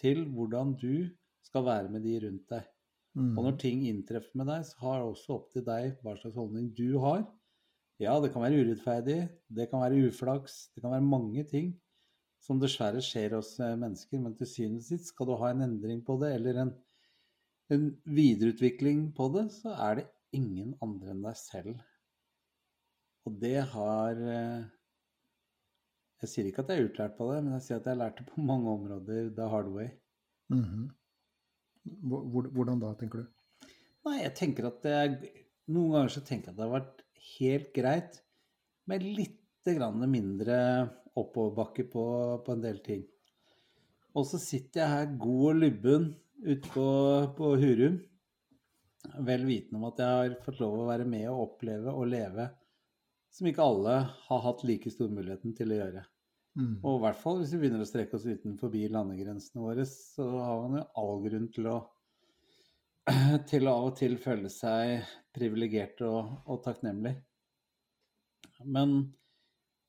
til 0.00 0.22
hvordan 0.30 0.76
du 0.80 1.08
skal 1.44 1.66
være 1.66 1.90
med 1.92 2.06
de 2.06 2.14
rundt 2.22 2.46
deg. 2.52 2.68
Mm. 3.18 3.34
Og 3.34 3.44
når 3.48 3.58
ting 3.58 3.82
inntreffer 3.88 4.38
med 4.38 4.46
deg, 4.52 4.64
så 4.68 4.78
har 4.84 5.00
det 5.00 5.10
også 5.10 5.36
opp 5.36 5.50
til 5.50 5.66
deg 5.66 5.96
hva 6.04 6.14
slags 6.20 6.38
holdning 6.38 6.70
du 6.78 7.00
har. 7.02 7.24
Ja, 8.00 8.14
det 8.22 8.30
kan 8.32 8.44
være 8.44 8.62
urettferdig, 8.62 9.18
det 9.50 9.66
kan 9.68 9.82
være 9.82 10.06
uflaks, 10.08 10.70
det 10.72 10.84
kan 10.84 10.94
være 10.94 11.04
mange 11.04 11.42
ting 11.50 11.74
som 12.40 12.60
dessverre 12.62 13.02
skjer 13.04 13.34
hos 13.36 13.52
eh, 13.60 13.76
mennesker, 13.78 14.20
men 14.22 14.34
til 14.38 14.48
syvende 14.48 14.80
og 14.82 14.86
sist 14.88 15.10
skal 15.12 15.28
du 15.28 15.34
ha 15.40 15.50
en 15.52 15.64
endring 15.66 16.00
på 16.06 16.16
det, 16.22 16.32
eller 16.38 16.62
en, 16.64 16.72
en 17.74 17.86
videreutvikling 18.08 19.10
på 19.16 19.28
det, 19.36 19.46
så 19.54 19.74
er 19.88 20.00
det 20.00 20.06
ingen 20.36 20.74
andre 20.84 21.12
enn 21.14 21.24
deg 21.26 21.36
selv. 21.38 21.80
Og 23.28 23.34
det 23.42 23.58
har 23.74 24.20
eh, 24.24 24.62
Jeg 26.22 26.28
sier 26.32 26.48
ikke 26.48 26.64
at 26.64 26.70
jeg 26.72 26.80
er 26.82 26.88
utlært 26.90 27.14
på 27.18 27.26
det, 27.32 27.42
men 27.44 27.54
jeg 27.56 27.66
sier 27.66 27.78
at 27.80 27.86
jeg 27.88 27.94
har 27.96 28.00
lært 28.02 28.18
det 28.20 28.26
på 28.28 28.42
mange 28.44 28.72
områder 28.72 29.30
the 29.36 29.48
hard 29.52 29.68
way. 29.76 29.90
Mm 30.52 30.88
hvor- 32.04 32.50
Hvordan 32.52 32.80
da, 32.80 32.90
tenker 32.94 33.22
du? 33.22 33.68
Nei, 34.04 34.18
jeg 34.20 34.34
tenker 34.36 34.66
at 34.68 34.82
det 34.84 34.92
er 34.92 35.14
Noen 35.70 35.92
ganger 35.94 36.10
så 36.12 36.20
tenker 36.26 36.50
jeg 36.50 36.52
at 36.52 36.58
det 36.58 36.66
har 36.66 36.74
vært 36.74 37.02
helt 37.38 37.68
greit 37.76 38.16
med 38.90 39.04
litt 39.06 39.36
grann 39.64 40.02
mindre 40.10 40.56
oppoverbakke 41.18 41.86
på, 41.90 42.04
på 42.44 42.54
en 42.54 42.62
del 42.62 42.78
ting. 42.84 43.02
Og 44.14 44.26
så 44.26 44.40
sitter 44.42 44.82
jeg 44.82 44.94
her 44.94 45.18
god 45.22 45.42
og 45.48 45.58
lubben 45.64 46.06
ute 46.44 46.72
på, 46.72 46.86
på 47.36 47.50
Hurum, 47.60 47.98
vel 49.26 49.44
vitende 49.48 49.80
om 49.80 49.88
at 49.88 50.00
jeg 50.02 50.16
har 50.20 50.40
fått 50.44 50.60
lov 50.62 50.82
å 50.82 50.88
være 50.90 51.06
med 51.08 51.28
og 51.30 51.44
oppleve 51.46 51.92
og 51.94 52.10
leve 52.10 52.50
som 53.30 53.46
ikke 53.46 53.64
alle 53.64 53.94
har 54.26 54.42
hatt 54.44 54.64
like 54.66 54.90
stor 54.90 55.10
muligheten 55.12 55.54
til 55.56 55.72
å 55.72 55.78
gjøre. 55.78 56.02
Mm. 56.58 56.74
Og 56.82 56.96
i 56.96 57.02
hvert 57.04 57.20
fall 57.20 57.38
hvis 57.40 57.54
vi 57.54 57.62
begynner 57.62 57.84
å 57.84 57.88
strekke 57.88 58.18
oss 58.18 58.26
utenfor 58.26 58.74
landegrensene 58.90 59.62
våre, 59.62 59.86
så 59.86 60.26
har 60.26 60.62
man 60.64 60.80
jo 60.80 60.86
all 61.02 61.22
grunn 61.24 61.48
til 61.54 61.70
å 61.70 61.78
til 63.50 63.66
å 63.66 63.76
av 63.78 63.86
og 63.90 63.94
til 63.98 64.18
føle 64.20 64.50
seg 64.52 65.06
privilegert 65.34 66.02
og, 66.06 66.34
og 66.50 66.60
takknemlig. 66.66 67.14
Men 68.66 68.98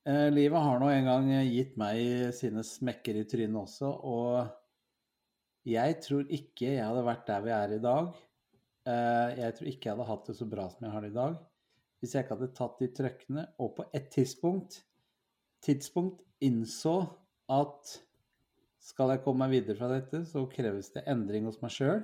eh, 0.08 0.28
livet 0.34 0.66
har 0.66 0.82
nå 0.82 0.89
en 0.91 1.08
gang 1.10 1.30
gitt 1.49 1.78
meg 1.80 2.32
sine 2.38 2.64
smekker 2.66 3.22
i 3.22 3.28
trynet 3.30 3.62
også, 3.62 3.91
og 3.91 5.68
jeg 5.68 5.97
tror 6.02 6.26
ikke 6.26 6.74
jeg 6.74 6.86
hadde 6.86 7.06
vært 7.06 7.28
der 7.28 7.43
vi 7.45 7.54
er 7.54 7.74
i 7.76 7.82
dag. 7.82 8.14
Eh, 8.89 9.39
jeg 9.43 9.58
tror 9.58 9.72
ikke 9.72 9.89
jeg 9.89 9.95
hadde 9.95 10.10
hatt 10.10 10.30
det 10.30 10.38
så 10.39 10.47
bra 10.49 10.68
som 10.74 10.86
jeg 10.88 10.93
har 10.95 11.06
det 11.06 11.12
i 11.12 11.18
dag, 11.18 11.36
hvis 12.02 12.16
jeg 12.16 12.26
ikke 12.26 12.38
hadde 12.38 12.54
tatt 12.58 12.80
de 12.82 12.88
trøkkene 12.97 13.43
og 13.62 13.76
på 13.78 13.86
et 13.93 14.08
tidspunkt, 14.14 14.80
tidspunkt 15.62 16.24
innså 16.41 16.95
at 17.52 17.99
skal 18.82 19.14
jeg 19.14 19.22
komme 19.22 19.45
meg 19.45 19.60
videre 19.60 19.78
fra 19.78 19.91
dette, 19.91 20.24
så 20.26 20.47
kreves 20.49 20.89
det 20.95 21.06
endring 21.10 21.45
hos 21.45 21.60
meg 21.62 21.74
sjøl, 21.76 22.02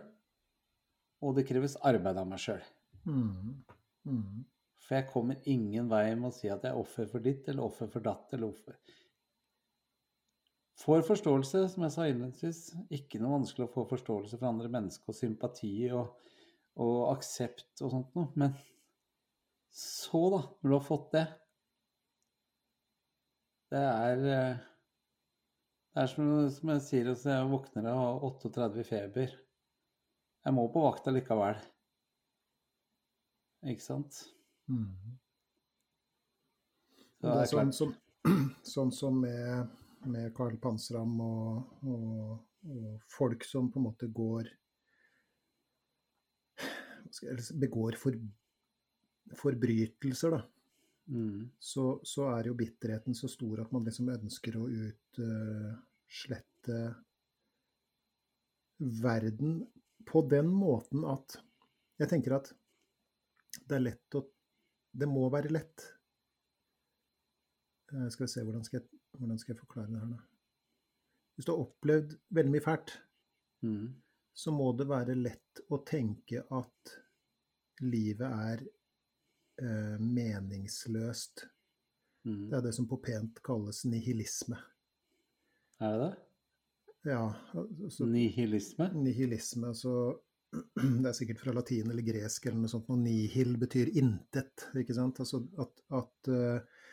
og 1.25 1.33
det 1.33 1.47
kreves 1.49 1.79
arbeid 1.81 2.19
av 2.21 2.29
meg 2.29 2.43
sjøl. 2.43 2.61
Mm. 3.09 3.63
Mm. 4.05 4.45
For 4.87 4.95
jeg 4.95 5.09
kommer 5.11 5.49
ingen 5.51 5.89
vei 5.91 6.05
med 6.15 6.29
å 6.29 6.35
si 6.35 6.47
at 6.47 6.63
jeg 6.63 6.71
er 6.71 6.79
offer 6.79 7.09
for 7.11 7.23
ditt 7.23 7.49
eller 7.51 7.67
offer 7.67 7.89
for 7.91 8.05
datt 8.05 8.33
eller 8.37 8.47
offer 8.47 8.77
Får 10.77 11.01
forståelse, 11.07 11.63
som 11.73 11.83
jeg 11.83 11.93
sa 11.93 12.05
innledningsvis. 12.05 12.59
Ikke 12.93 13.17
noe 13.17 13.39
vanskelig 13.39 13.65
å 13.65 13.71
få 13.73 13.87
forståelse 13.89 14.37
for 14.37 14.49
andre 14.51 14.69
mennesker 14.69 15.09
og 15.09 15.17
sympati 15.17 15.71
og, 15.89 16.11
og 16.77 16.99
aksept 17.15 17.81
og 17.81 17.93
sånt 17.95 18.13
noe. 18.17 18.29
Men 18.37 18.53
Så, 19.73 20.21
da, 20.33 20.43
når 20.61 20.69
du 20.69 20.75
har 20.77 20.85
fått 20.85 21.09
det 21.13 21.25
Det 23.73 23.81
er 23.81 24.23
eh, 24.35 24.61
Det 25.91 26.03
er 26.03 26.13
som, 26.13 26.29
som 26.53 26.71
jeg 26.75 26.85
sier, 26.85 27.09
altså 27.11 27.33
jeg 27.33 27.51
våkner 27.51 27.89
har 27.89 28.23
38 28.29 28.85
feber. 28.87 29.33
Jeg 30.45 30.55
må 30.55 30.69
på 30.71 30.85
vakta 30.85 31.11
likevel. 31.11 31.57
Ikke 33.65 33.83
sant? 33.83 34.21
Mm. 34.67 35.17
Det 37.21 37.33
er 37.33 37.49
sånn 37.49 37.71
som, 37.73 37.93
sånn 38.75 38.91
som 38.93 39.15
med, 39.21 39.71
med 40.11 40.33
Karl 40.37 40.57
Pansram 40.61 41.15
og, 41.23 41.71
og, 41.87 42.35
og 42.69 43.07
folk 43.11 43.45
som 43.47 43.71
på 43.71 43.81
en 43.81 43.89
måte 43.89 44.11
går 44.13 44.53
Begår 47.57 47.95
for, 47.95 48.13
forbrytelser, 49.39 50.33
da. 50.35 50.41
mm, 51.07 51.45
Så, 51.59 52.01
så 52.03 52.27
er 52.33 52.49
jo 52.49 52.57
bitterheten 52.59 53.15
så 53.15 53.29
stor 53.31 53.61
at 53.63 53.71
man 53.73 53.87
liksom 53.87 54.11
ønsker 54.11 54.57
å 54.59 54.67
utslette 54.67 56.81
verden 58.77 59.61
på 60.05 60.21
den 60.29 60.51
måten 60.51 61.07
at 61.07 61.39
Jeg 61.97 62.11
tenker 62.11 62.37
at 62.37 62.51
det 63.65 63.79
er 63.79 63.87
lett 63.87 64.19
å 64.19 64.27
Det 64.97 65.07
må 65.09 65.27
være 65.33 65.51
lett. 65.53 65.83
Eh, 67.93 68.07
Skal 68.09 68.25
vi 68.25 68.31
se, 68.31 68.43
hvordan 68.43 68.63
skal 68.65 68.79
jeg, 68.81 68.99
hvordan 69.19 69.39
skal 69.39 69.53
jeg 69.53 69.61
forklare 69.61 69.91
det 69.91 69.99
her 70.01 70.11
da? 70.15 70.21
Hvis 71.37 71.45
du 71.45 71.51
har 71.53 71.61
opplevd 71.67 72.15
veldig 72.33 72.51
mye 72.55 72.65
fælt, 72.65 72.95
mm, 73.61 73.83
så 74.37 74.53
må 74.53 74.71
det 74.77 74.87
være 74.89 75.15
lett 75.17 75.61
å 75.73 75.77
tenke 75.85 76.41
at 76.57 76.95
livet 77.85 78.25
er 78.27 78.63
eh, 79.61 79.99
meningsløst. 80.01 81.45
mm. 82.25 82.47
Det 82.49 82.57
er 82.57 82.65
det 82.65 82.73
som 82.73 82.87
på 82.89 82.97
pent 83.05 83.37
kalles 83.45 83.83
nihilisme. 83.85 84.57
Er 85.79 85.93
det 85.93 85.99
det? 86.07 86.13
Ja, 87.11 87.21
altså, 87.55 88.05
Nihilisme? 88.09 88.89
nihilisme, 88.97 89.69
så 89.77 89.93
Det 91.01 91.09
er 91.09 91.15
sikkert 91.15 91.41
fra 91.43 91.53
latin 91.55 91.91
eller 91.91 92.05
gresk 92.05 92.47
eller 92.47 92.61
noe 92.61 92.71
sånt. 92.71 92.89
Og 92.93 93.01
nihil 93.01 93.55
betyr 93.59 93.91
intet, 93.99 94.67
ikke 94.79 94.95
sant? 94.95 95.19
Altså 95.23 95.41
at, 95.63 95.83
at, 95.99 96.31
eh, 96.31 96.87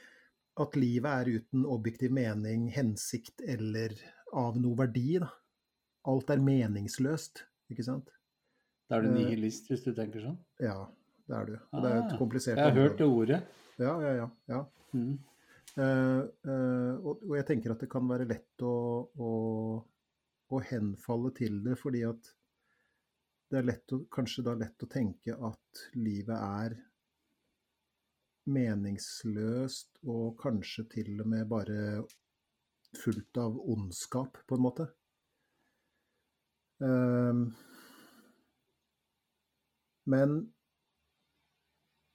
at 0.65 0.77
livet 0.79 1.11
er 1.11 1.41
uten 1.41 1.65
objektiv 1.71 2.15
mening, 2.15 2.69
hensikt 2.75 3.45
eller 3.47 3.95
av 4.35 4.59
noe 4.61 4.79
verdi, 4.79 5.19
da. 5.23 5.31
Alt 6.11 6.35
er 6.35 6.43
meningsløst, 6.45 7.45
ikke 7.73 7.87
sant? 7.87 8.11
Da 8.91 8.99
er 8.99 9.07
du 9.07 9.13
Eh, 9.13 9.19
nihilist, 9.23 9.71
hvis 9.71 9.85
du 9.87 9.95
tenker 9.97 10.21
sånn? 10.25 10.37
Ja, 10.61 10.77
det 11.29 11.37
er 11.39 11.47
du. 11.49 11.55
Og 11.73 11.85
det 11.85 11.93
er 11.93 12.01
et 12.03 12.13
Ah, 12.13 12.19
komplisert 12.21 12.59
Jeg 12.59 12.65
har 12.67 12.77
hørt 12.77 12.99
det 12.99 13.07
ordet. 13.07 13.41
Ja, 13.79 13.95
ja, 14.03 14.13
ja. 14.19 14.29
ja. 14.51 14.65
Mm. 14.93 15.15
Uh, 15.75 16.23
uh, 16.47 16.93
og, 17.03 17.25
og 17.27 17.33
jeg 17.35 17.47
tenker 17.49 17.73
at 17.73 17.81
det 17.83 17.89
kan 17.91 18.07
være 18.07 18.29
lett 18.31 18.63
å, 18.63 18.75
å, 19.19 19.31
å 20.55 20.61
henfalle 20.69 21.33
til 21.35 21.57
det, 21.65 21.75
fordi 21.81 22.05
at 22.07 22.29
det 23.51 23.61
er 23.61 23.69
lett 23.69 23.95
å, 23.95 24.01
kanskje 24.13 24.45
da 24.47 24.55
lett 24.59 24.83
å 24.85 24.91
tenke 24.91 25.37
at 25.37 25.85
livet 25.97 26.37
er 26.37 26.77
meningsløst 28.55 30.03
og 30.05 30.35
kanskje 30.41 30.85
til 30.97 31.15
og 31.23 31.31
med 31.33 31.47
bare 31.49 31.79
fullt 32.95 33.41
av 33.41 33.57
ondskap, 33.73 34.39
på 34.47 34.59
en 34.59 34.65
måte. 34.65 34.89
Eh, 36.85 37.45
men 40.15 40.43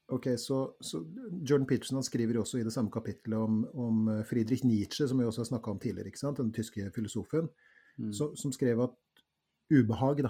Ok, 0.10 0.26
så, 0.42 0.56
så 0.82 1.04
Jordan 1.46 1.68
Peterson 1.70 2.02
skriver 2.02 2.34
jo 2.34 2.42
også 2.42 2.58
i 2.58 2.64
det 2.66 2.72
samme 2.74 2.90
kapittelet 2.90 3.38
om, 3.46 3.60
om 3.78 4.08
Friedrich 4.26 4.64
Nietzsche, 4.66 5.06
som 5.06 5.20
vi 5.22 5.28
også 5.28 5.44
har 5.44 5.50
snakka 5.52 5.70
om 5.70 5.82
tidligere, 5.84 6.34
den 6.40 6.54
tyske 6.54 6.88
filosofen, 6.96 7.52
Mm. 8.00 8.14
så, 8.14 8.30
som 8.36 8.52
skrev 8.56 8.80
at 8.80 8.94
ubehag, 9.76 10.22
da 10.24 10.30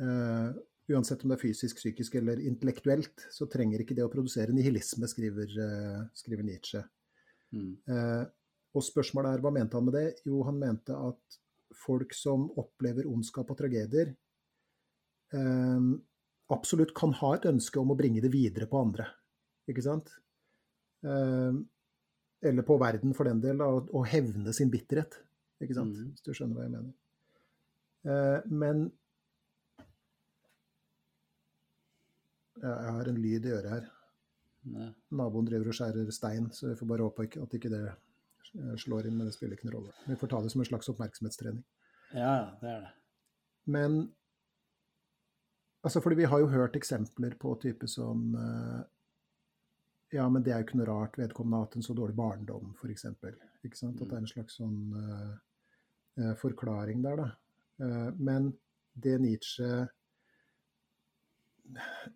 eh, 0.00 0.52
Uansett 0.90 1.22
om 1.22 1.30
det 1.30 1.36
er 1.36 1.42
fysisk, 1.44 1.78
psykisk 1.78 2.16
eller 2.18 2.40
intellektuelt, 2.42 3.26
så 3.30 3.46
trenger 3.50 3.84
ikke 3.84 3.94
det 3.96 4.04
å 4.04 4.10
produsere 4.10 4.54
nihilisme, 4.54 5.06
skriver, 5.08 5.52
uh, 5.54 6.00
skriver 6.18 6.46
Nietzsche. 6.46 6.80
Mm. 7.54 7.70
Uh, 7.86 8.24
og 8.74 8.84
spørsmålet 8.84 9.36
er, 9.36 9.44
hva 9.44 9.52
mente 9.54 9.78
han 9.78 9.86
med 9.86 9.94
det? 9.94 10.08
Jo, 10.26 10.40
han 10.48 10.58
mente 10.58 10.96
at 10.96 11.38
folk 11.78 12.16
som 12.16 12.48
opplever 12.60 13.06
ondskap 13.08 13.50
og 13.52 13.58
tragedier, 13.58 14.14
absolutt 16.52 16.90
kan 16.92 17.14
ha 17.16 17.30
et 17.38 17.46
ønske 17.48 17.80
om 17.80 17.94
å 17.94 17.96
bringe 17.96 18.20
det 18.20 18.28
videre 18.32 18.66
på 18.68 18.82
andre. 18.84 19.06
Ikke 19.72 19.84
sant? 19.84 20.10
Eller 21.00 22.66
på 22.68 22.76
verden, 22.80 23.14
for 23.16 23.30
den 23.30 23.40
del, 23.40 23.62
å 23.64 23.78
og, 23.78 23.88
og 23.96 24.04
hevne 24.12 24.52
sin 24.52 24.68
bitterhet. 24.72 25.16
Ikke 25.64 25.78
sant? 25.78 25.96
Mm. 25.96 26.10
Hvis 26.12 26.26
du 26.26 26.36
skjønner 26.36 26.58
hva 26.58 26.66
jeg 26.66 26.74
mener. 26.74 28.44
Men 28.52 28.84
Jeg 32.62 32.94
har 32.94 33.08
en 33.10 33.18
lyd 33.18 33.46
i 33.46 33.52
øret 33.56 33.74
her. 33.74 33.90
Nei. 34.70 34.88
Naboen 35.18 35.46
driver 35.48 35.72
og 35.72 35.76
skjærer 35.76 36.10
stein, 36.14 36.48
så 36.54 36.68
vi 36.70 36.78
får 36.78 36.88
bare 36.92 37.06
håpe 37.08 37.26
at 37.42 37.54
ikke 37.58 37.70
det 37.72 37.82
eh, 37.90 38.74
slår 38.78 39.08
inn, 39.08 39.16
men 39.18 39.26
det 39.26 39.34
spiller 39.34 39.58
ikke 39.58 39.66
noen 39.68 39.78
rolle. 39.80 39.94
Vi 40.06 40.18
får 40.20 40.30
ta 40.30 40.42
det 40.44 40.52
som 40.52 40.62
en 40.62 40.68
slags 40.68 40.90
oppmerksomhetstrening. 40.92 41.64
ja, 42.14 42.36
det 42.60 42.70
er 42.70 42.84
det. 42.84 42.92
Men 43.64 43.98
altså, 45.82 46.00
fordi 46.00 46.16
vi 46.22 46.30
har 46.30 46.42
jo 46.42 46.50
hørt 46.50 46.76
eksempler 46.78 47.34
på 47.38 47.54
type 47.62 47.88
som 47.90 48.34
eh, 48.38 48.80
Ja, 50.12 50.28
men 50.28 50.42
det 50.44 50.52
er 50.52 50.60
jo 50.60 50.66
ikke 50.66 50.76
noe 50.76 50.90
rart 50.90 51.14
vedkommende 51.16 51.56
har 51.56 51.66
hatt 51.66 51.76
en 51.78 51.86
så 51.86 51.94
dårlig 51.96 52.14
barndom, 52.14 52.74
f.eks. 52.76 53.06
Ikke 53.64 53.78
sant? 53.78 54.02
At 54.02 54.10
det 54.10 54.16
er 54.18 54.20
en 54.20 54.28
slags 54.28 54.58
sånn 54.58 54.80
uh, 54.92 56.34
forklaring 56.36 57.00
der, 57.00 57.22
da. 57.22 57.28
Uh, 57.80 58.10
men 58.18 58.50
det 58.92 59.14
Nietzsche 59.22 59.86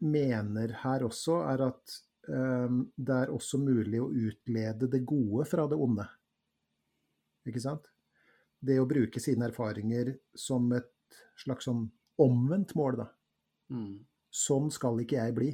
mener 0.05 0.75
her 0.83 1.05
også, 1.07 1.41
er 1.51 1.65
at 1.69 1.97
eh, 2.29 2.79
det 2.97 3.19
er 3.23 3.35
også 3.35 3.61
mulig 3.63 4.03
å 4.03 4.11
utlede 4.11 4.91
det 4.93 5.05
gode 5.09 5.47
fra 5.49 5.67
det 5.71 5.79
onde. 5.81 6.07
Ikke 7.47 7.63
sant? 7.63 7.89
Det 8.59 8.79
å 8.81 8.89
bruke 8.89 9.23
sine 9.23 9.49
erfaringer 9.51 10.15
som 10.35 10.67
et 10.75 10.93
slags 11.39 11.69
sånn 11.69 11.85
omvendt 12.23 12.75
mål, 12.79 13.03
da. 13.03 13.09
Mm. 13.73 13.99
Sånn 14.33 14.71
skal 14.75 15.01
ikke 15.03 15.19
jeg 15.21 15.35
bli. 15.37 15.51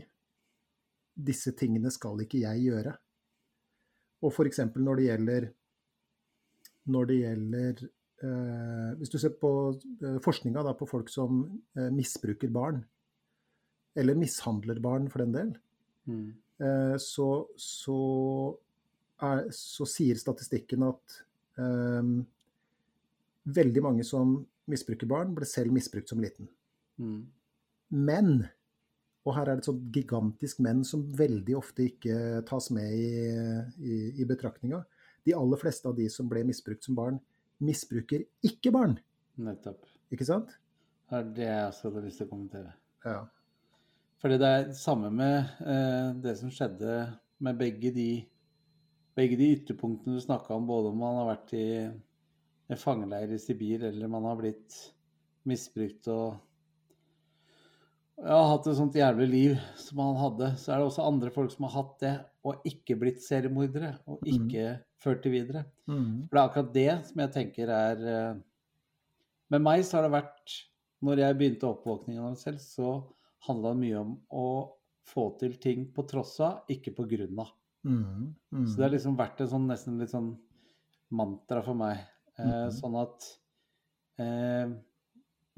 Disse 1.13 1.53
tingene 1.59 1.93
skal 1.93 2.23
ikke 2.25 2.41
jeg 2.43 2.69
gjøre. 2.69 2.95
Og 4.23 4.31
f.eks. 4.33 4.63
når 4.79 5.01
det 5.01 5.09
gjelder 5.09 5.49
Når 6.95 7.07
det 7.11 7.17
gjelder 7.17 7.81
eh, 7.83 8.91
Hvis 8.99 9.11
du 9.11 9.19
ser 9.19 9.35
på 9.41 9.51
eh, 9.75 10.19
forskninga 10.23 10.75
på 10.79 10.89
folk 10.89 11.11
som 11.11 11.43
eh, 11.77 11.91
misbruker 11.95 12.53
barn, 12.55 12.83
eller 13.99 14.19
mishandler 14.19 14.81
barn 14.83 15.09
for 15.13 15.25
den 15.25 15.33
del, 15.37 15.53
Mm. 16.09 16.33
eh, 16.59 16.97
så, 16.99 17.47
så, 17.57 17.97
er, 19.23 19.45
så 19.55 19.87
sier 19.87 20.19
statistikken 20.19 20.83
at 20.83 21.19
eh, 21.63 22.09
veldig 23.45 23.83
mange 23.85 24.07
som 24.07 24.41
misbruker 24.71 25.07
barn, 25.11 25.35
ble 25.37 25.47
selv 25.47 25.71
misbrukt 25.75 26.11
som 26.11 26.19
liten. 26.23 26.49
Mm. 26.99 27.21
Men, 27.93 28.33
og 29.27 29.37
her 29.37 29.47
er 29.47 29.59
det 29.59 29.63
et 29.63 29.69
sånt 29.71 29.85
gigantisk 29.95 30.59
men 30.65 30.83
som 30.87 31.05
veldig 31.19 31.57
ofte 31.59 31.87
ikke 31.91 32.43
tas 32.49 32.71
med 32.75 32.95
i, 32.95 33.13
i, 33.79 33.99
i 34.23 34.27
betraktninga, 34.27 34.83
de 35.23 35.35
aller 35.39 35.61
fleste 35.61 35.87
av 35.87 35.95
de 35.99 36.09
som 36.11 36.27
ble 36.31 36.43
misbrukt 36.49 36.83
som 36.83 36.97
barn, 36.99 37.21
misbruker 37.63 38.25
ikke 38.43 38.73
barn. 38.75 38.97
Nettopp. 39.39 39.87
Ikke 40.11 40.27
sant? 40.27 40.51
Det 41.07 41.19
er 41.21 41.31
det 41.37 41.47
jeg 41.47 41.79
hadde 41.85 42.03
lyst 42.07 42.19
til 42.23 42.27
å 42.27 42.33
kommentere. 42.33 42.75
Ja. 43.07 43.21
Fordi 44.23 44.39
det 44.39 44.49
er 44.49 44.69
det 44.69 44.79
samme 44.79 45.11
med 45.11 45.35
eh, 45.67 46.13
det 46.23 46.37
som 46.39 46.51
skjedde 46.55 46.95
med 47.43 47.59
begge 47.59 47.91
de, 47.95 48.11
begge 49.19 49.39
de 49.41 49.51
ytterpunktene 49.57 50.15
du 50.15 50.23
snakka 50.23 50.55
om, 50.55 50.69
både 50.69 50.93
om 50.93 51.01
man 51.03 51.19
har 51.19 51.31
vært 51.33 51.55
i 51.59 51.67
en 51.83 52.79
fangeleir 52.79 53.35
i 53.35 53.41
Sibir, 53.43 53.83
eller 53.89 54.11
man 54.11 54.29
har 54.31 54.39
blitt 54.39 54.79
misbrukt 55.51 56.07
og 56.13 56.39
ja, 58.23 58.39
hatt 58.53 58.69
et 58.71 58.79
sånt 58.79 58.95
jævlig 58.95 59.27
liv 59.27 59.55
som 59.81 59.99
han 60.05 60.21
hadde, 60.21 60.53
så 60.61 60.71
er 60.71 60.79
det 60.79 60.87
også 60.87 61.07
andre 61.09 61.33
folk 61.35 61.51
som 61.51 61.67
har 61.67 61.75
hatt 61.81 61.97
det 62.05 62.13
og 62.47 62.67
ikke 62.67 62.97
blitt 62.99 63.23
seriemordere, 63.23 63.97
og 64.11 64.23
ikke 64.27 64.77
ført 65.03 65.27
det 65.27 65.33
videre. 65.35 65.65
Mm. 65.91 66.29
For 66.29 66.37
det 66.37 66.41
er 66.41 66.45
akkurat 66.45 66.73
det 66.75 66.93
som 67.09 67.23
jeg 67.25 67.35
tenker 67.35 67.75
er 67.75 68.07
eh, 68.13 68.41
Med 69.53 69.63
meg 69.67 69.83
så 69.85 69.99
har 69.99 70.07
det 70.07 70.15
vært 70.15 70.55
Når 71.03 71.21
jeg 71.21 71.37
begynte 71.39 71.69
oppvåkningen 71.69 72.23
av 72.23 72.31
meg 72.31 72.39
selv, 72.41 72.63
så 72.63 72.93
handla 73.49 73.75
mye 73.79 73.99
om 74.01 74.15
å 74.31 74.47
få 75.09 75.33
til 75.41 75.57
ting 75.63 75.89
på 75.95 76.05
tross 76.09 76.37
av, 76.45 76.63
ikke 76.71 76.95
på 76.97 77.07
grunn 77.11 77.41
av. 77.43 77.51
Mm. 77.83 78.35
Mm. 78.55 78.67
Så 78.67 78.77
det 78.77 78.87
har 78.87 78.95
liksom 78.95 79.19
vært 79.19 79.43
et 79.43 79.51
sånn 79.51 79.67
nesten 79.71 79.99
litt 79.99 80.13
sånn 80.13 80.33
mantra 81.13 81.63
for 81.67 81.79
meg. 81.79 82.05
Eh, 82.39 82.47
mm. 82.47 82.75
Sånn 82.77 82.99
at 83.01 83.27
eh, 84.23 84.71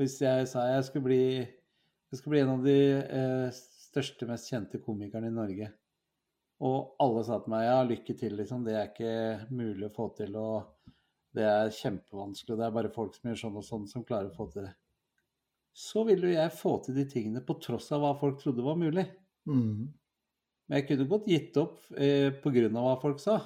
hvis 0.00 0.16
jeg 0.24 0.48
sa 0.50 0.64
jeg 0.72 0.88
skulle 0.88 1.08
bli 1.10 1.24
jeg 1.44 2.20
skulle 2.20 2.36
bli 2.36 2.42
en 2.44 2.52
av 2.52 2.64
de 2.66 2.78
eh, 3.02 3.48
største, 3.54 4.26
mest 4.30 4.50
kjente 4.50 4.78
komikerne 4.82 5.30
i 5.30 5.34
Norge, 5.34 5.72
Og 6.64 6.94
alle 7.02 7.24
sa 7.26 7.40
til 7.42 7.50
meg 7.50 7.64
ja, 7.66 7.78
lykke 7.82 8.14
til, 8.14 8.36
liksom. 8.38 8.62
Det 8.64 8.76
er 8.78 8.90
ikke 8.92 9.48
mulig 9.50 9.88
å 9.88 9.92
få 9.92 10.06
til. 10.16 10.36
Og 10.38 10.92
det 11.34 11.44
er 11.44 11.72
kjempevanskelig. 11.74 12.56
Det 12.60 12.66
er 12.66 12.76
bare 12.76 12.92
folk 12.94 13.16
som 13.16 13.28
gjør 13.28 13.40
sånn 13.40 13.58
og 13.58 13.66
sånn, 13.66 13.88
som 13.90 14.04
klarer 14.06 14.30
å 14.30 14.36
få 14.36 14.46
til 14.52 14.68
det. 14.68 14.72
Så 15.74 16.04
ville 16.06 16.30
jo 16.30 16.36
jeg 16.36 16.54
få 16.54 16.76
til 16.84 16.94
de 16.94 17.04
tingene 17.10 17.42
på 17.44 17.56
tross 17.62 17.90
av 17.94 18.02
hva 18.04 18.12
folk 18.20 18.38
trodde 18.40 18.62
var 18.62 18.76
mulig. 18.78 19.08
Mm. 19.50 19.88
Men 20.68 20.78
jeg 20.78 20.86
kunne 20.88 21.08
godt 21.10 21.26
gitt 21.28 21.56
opp 21.60 21.80
eh, 21.98 22.30
pga. 22.44 22.68
hva 22.70 22.94
folk 23.02 23.18
sa. 23.20 23.40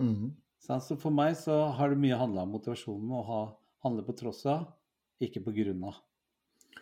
Mm. 0.00 0.30
Så 0.62 0.96
for 1.00 1.10
meg 1.10 1.34
så 1.40 1.56
har 1.74 1.90
det 1.90 1.98
mye 1.98 2.18
handla 2.20 2.44
om 2.46 2.54
motivasjonen 2.54 3.10
å 3.18 3.24
ha, 3.26 3.40
handle 3.82 4.04
på 4.06 4.14
tross 4.20 4.44
av, 4.46 4.68
ikke 5.20 5.42
på 5.44 5.52
grunn 5.56 5.82
av. 5.90 5.98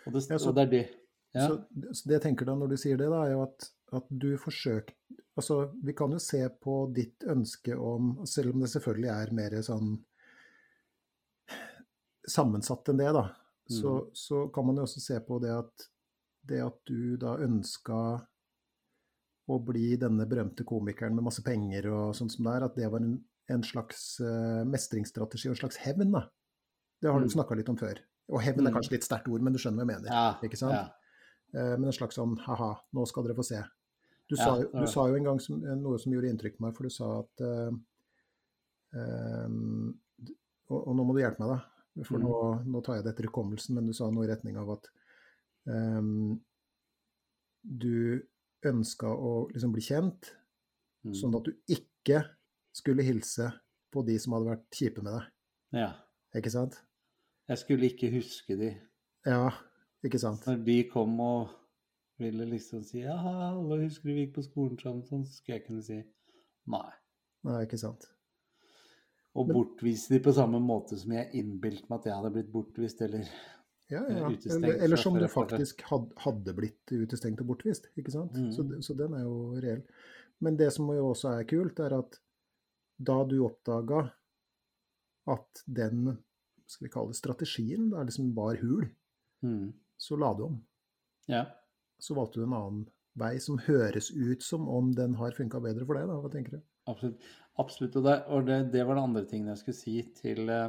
Og 0.05 0.13
det, 0.13 0.27
Ja, 0.29 0.39
så- 0.39 0.51
og 0.51 0.55
det 0.55 0.67
er 0.67 0.71
det. 0.71 0.85
Ja. 1.35 1.47
Så, 1.49 1.57
så 1.95 2.09
det 2.09 2.15
jeg 2.19 2.23
tenker 2.23 2.47
da 2.49 2.55
når 2.57 2.69
du 2.71 2.77
sier 2.77 2.97
det, 2.97 3.09
da, 3.13 3.25
er 3.25 3.33
jo 3.33 3.43
at, 3.45 3.71
at 3.93 4.07
du 4.11 4.31
forsøker 4.41 4.95
Altså, 5.39 5.71
vi 5.85 5.93
kan 5.95 6.11
jo 6.11 6.19
se 6.19 6.41
på 6.49 6.93
ditt 6.93 7.23
ønske 7.31 7.77
om 7.79 8.25
Selv 8.27 8.55
om 8.55 8.61
det 8.65 8.71
selvfølgelig 8.73 9.11
er 9.13 9.35
mer 9.37 9.55
sånn 9.63 9.93
sammensatt 12.29 12.89
enn 12.91 12.99
det, 13.01 13.13
da, 13.15 13.23
så, 13.69 13.93
mm. 14.03 14.11
så 14.17 14.43
kan 14.55 14.67
man 14.67 14.77
jo 14.81 14.83
også 14.87 15.01
se 15.05 15.21
på 15.21 15.39
det 15.43 15.51
at 15.53 15.89
det 16.49 16.63
at 16.65 16.79
du 16.89 17.17
da 17.21 17.35
ønska 17.45 17.99
å 19.49 19.57
bli 19.65 19.97
denne 20.01 20.25
berømte 20.29 20.65
komikeren 20.69 21.15
med 21.17 21.25
masse 21.27 21.43
penger 21.45 21.87
og 21.93 22.15
sånn 22.17 22.31
som 22.33 22.45
det 22.49 22.55
er, 22.57 22.65
at 22.69 22.75
det 22.77 22.89
var 22.93 23.01
en, 23.05 23.15
en 23.53 23.63
slags 23.65 24.21
uh, 24.21 24.65
mestringsstrategi 24.69 25.49
og 25.49 25.55
en 25.57 25.61
slags 25.63 25.81
hevn, 25.85 26.13
da. 26.13 26.23
Det 27.01 27.11
har 27.13 27.21
du 27.21 27.27
Mm. 27.29 27.35
snakka 27.37 27.57
litt 27.57 27.69
om 27.73 27.77
før. 27.81 28.01
Og 28.29 28.43
hevn 28.45 28.61
er 28.67 28.71
Mm. 28.71 28.75
kanskje 28.77 28.93
litt 28.97 29.05
sterkt 29.09 29.29
ord, 29.29 29.41
men 29.45 29.53
du 29.53 29.59
skjønner 29.59 29.85
hva 29.85 29.93
jeg 29.93 30.03
mener. 30.03 30.11
ja, 30.13 30.39
ikke 30.43 30.59
sant? 30.61 30.73
Ja. 30.73 30.89
Uh, 31.55 31.77
Men 31.79 31.87
en 31.89 31.93
slags 31.97 32.17
sånn 32.17 32.37
ha-ha, 32.45 32.75
nå 32.93 33.07
skal 33.09 33.25
dere 33.25 33.37
få 33.37 33.45
se. 33.45 33.63
Du, 34.29 34.37
Ja, 34.37 34.45
sa, 34.45 34.57
jo, 34.61 34.69
du 34.81 34.87
sa 34.87 35.07
jo 35.09 35.15
en 35.17 35.25
gang 35.25 35.39
som, 35.41 35.61
noe 35.61 35.99
som 35.99 36.13
gjorde 36.13 36.29
inntrykk 36.29 36.59
på 36.59 36.67
meg, 36.67 36.75
for 36.77 36.83
du 36.85 36.91
sa 36.91 37.21
at 37.21 37.41
uh, 37.41 37.71
um, 38.93 39.99
og, 40.69 40.81
og 40.89 40.97
nå 40.97 41.05
må 41.09 41.15
du 41.17 41.23
hjelpe 41.23 41.41
meg, 41.41 41.57
da. 41.57 41.61
For 42.05 42.19
Mm. 42.19 42.25
nå, 42.25 42.65
nå 42.67 42.81
tar 42.85 42.95
jeg 42.97 43.05
det 43.05 43.13
etter 43.15 43.27
hukommelsen, 43.29 43.75
men 43.75 43.87
du 43.87 43.93
sa 43.93 44.11
noe 44.11 44.25
i 44.25 44.29
retning 44.31 44.57
av 44.57 44.71
at 44.77 44.89
um, 45.67 46.41
du 47.63 48.23
ønska 48.67 49.07
å 49.11 49.49
liksom 49.53 49.73
bli 49.73 49.83
kjent, 49.83 50.35
Mm. 51.05 51.15
sånn 51.15 51.37
at 51.37 51.45
du 51.45 51.53
ikke 51.69 52.25
skulle 52.75 53.03
hilse 53.07 53.53
på 53.93 54.05
de 54.07 54.19
som 54.19 54.33
hadde 54.35 54.51
vært 54.51 54.71
kjipe 54.71 55.03
med 55.03 55.13
deg. 55.15 55.29
ja. 55.81 55.93
Ikke 56.37 56.51
sant? 56.51 56.75
Jeg 57.49 57.57
skulle 57.59 57.89
ikke 57.89 58.11
huske 58.13 58.57
de. 58.59 58.75
Ja, 59.25 59.49
ikke 60.05 60.19
sant? 60.21 60.45
Når 60.47 60.63
de 60.65 60.85
kom 60.91 61.19
og 61.21 61.49
ville 62.19 62.45
liksom 62.45 62.85
si 62.85 63.01
ja, 63.01 63.17
alle 63.17 63.79
husker 63.87 64.05
vi 64.13 64.27
gikk 64.27 64.35
på 64.35 64.45
skolen 64.45 64.79
sammen, 64.79 65.03
sånn, 65.09 65.25
så 65.27 65.33
skulle 65.39 65.57
jeg 65.59 65.67
kunne 65.67 65.83
si 65.83 66.05
nei. 66.67 66.93
Nei, 67.45 67.65
ikke 67.65 67.79
sant. 67.79 68.05
Og 69.37 69.51
bortvise 69.53 70.15
de 70.15 70.21
på 70.25 70.33
samme 70.35 70.61
måte 70.63 70.97
som 70.99 71.13
jeg 71.15 71.29
innbilte 71.37 71.87
meg 71.91 72.01
at 72.01 72.09
jeg 72.09 72.17
hadde 72.17 72.35
blitt 72.35 72.53
bortvist, 72.53 73.03
eller 73.05 73.29
Ja, 73.89 74.03
eh, 74.05 74.19
ja. 74.19 74.29
Eller, 74.29 74.81
eller 74.85 75.01
som 75.01 75.17
du 75.17 75.27
faktisk 75.33 75.85
hadde 75.89 76.55
blitt 76.57 76.93
utestengt 76.93 77.41
og 77.45 77.53
bortvist. 77.53 77.91
ikke 77.97 78.13
sant? 78.13 78.37
Mm. 78.37 78.51
Så, 78.53 78.67
så 78.85 78.97
den 78.99 79.15
er 79.17 79.25
jo 79.25 79.59
reell. 79.63 79.85
Men 80.45 80.59
det 80.59 80.71
som 80.75 80.89
jo 80.93 81.11
også 81.11 81.35
er 81.39 81.49
kult, 81.49 81.81
er 81.81 81.97
at 81.99 82.19
da 82.99 83.23
du 83.29 83.39
oppdaga 83.47 84.09
at 85.29 85.63
den 85.67 86.17
skal 86.69 86.87
vi 86.87 86.93
kalle 86.93 87.13
det 87.13 87.21
strategien 87.21 87.89
da 87.93 88.03
liksom 88.05 88.33
bar 88.37 88.59
hul, 88.61 88.89
mm. 89.45 89.73
så 89.97 90.19
la 90.21 90.33
du 90.37 90.45
om. 90.49 90.59
Ja. 91.29 91.45
Så 91.99 92.17
valgte 92.17 92.41
du 92.41 92.47
en 92.47 92.57
annen 92.57 92.87
vei 93.19 93.37
som 93.43 93.59
høres 93.67 94.11
ut 94.15 94.45
som 94.45 94.69
om 94.71 94.93
den 94.95 95.17
har 95.19 95.37
funka 95.37 95.61
bedre 95.65 95.87
for 95.89 95.99
deg. 95.99 96.11
da, 96.11 96.19
Hva 96.23 96.33
tenker 96.33 96.59
du? 96.59 96.61
Absolutt. 96.89 97.25
Absolutt. 97.59 97.97
Og, 97.99 98.05
det, 98.07 98.17
og 98.31 98.47
det, 98.47 98.59
det 98.73 98.85
var 98.87 98.95
den 98.99 99.09
andre 99.11 99.25
tingen 99.29 99.51
jeg 99.51 99.63
skulle 99.63 99.81
si 99.81 99.97
til 100.19 100.53
eh, 100.53 100.69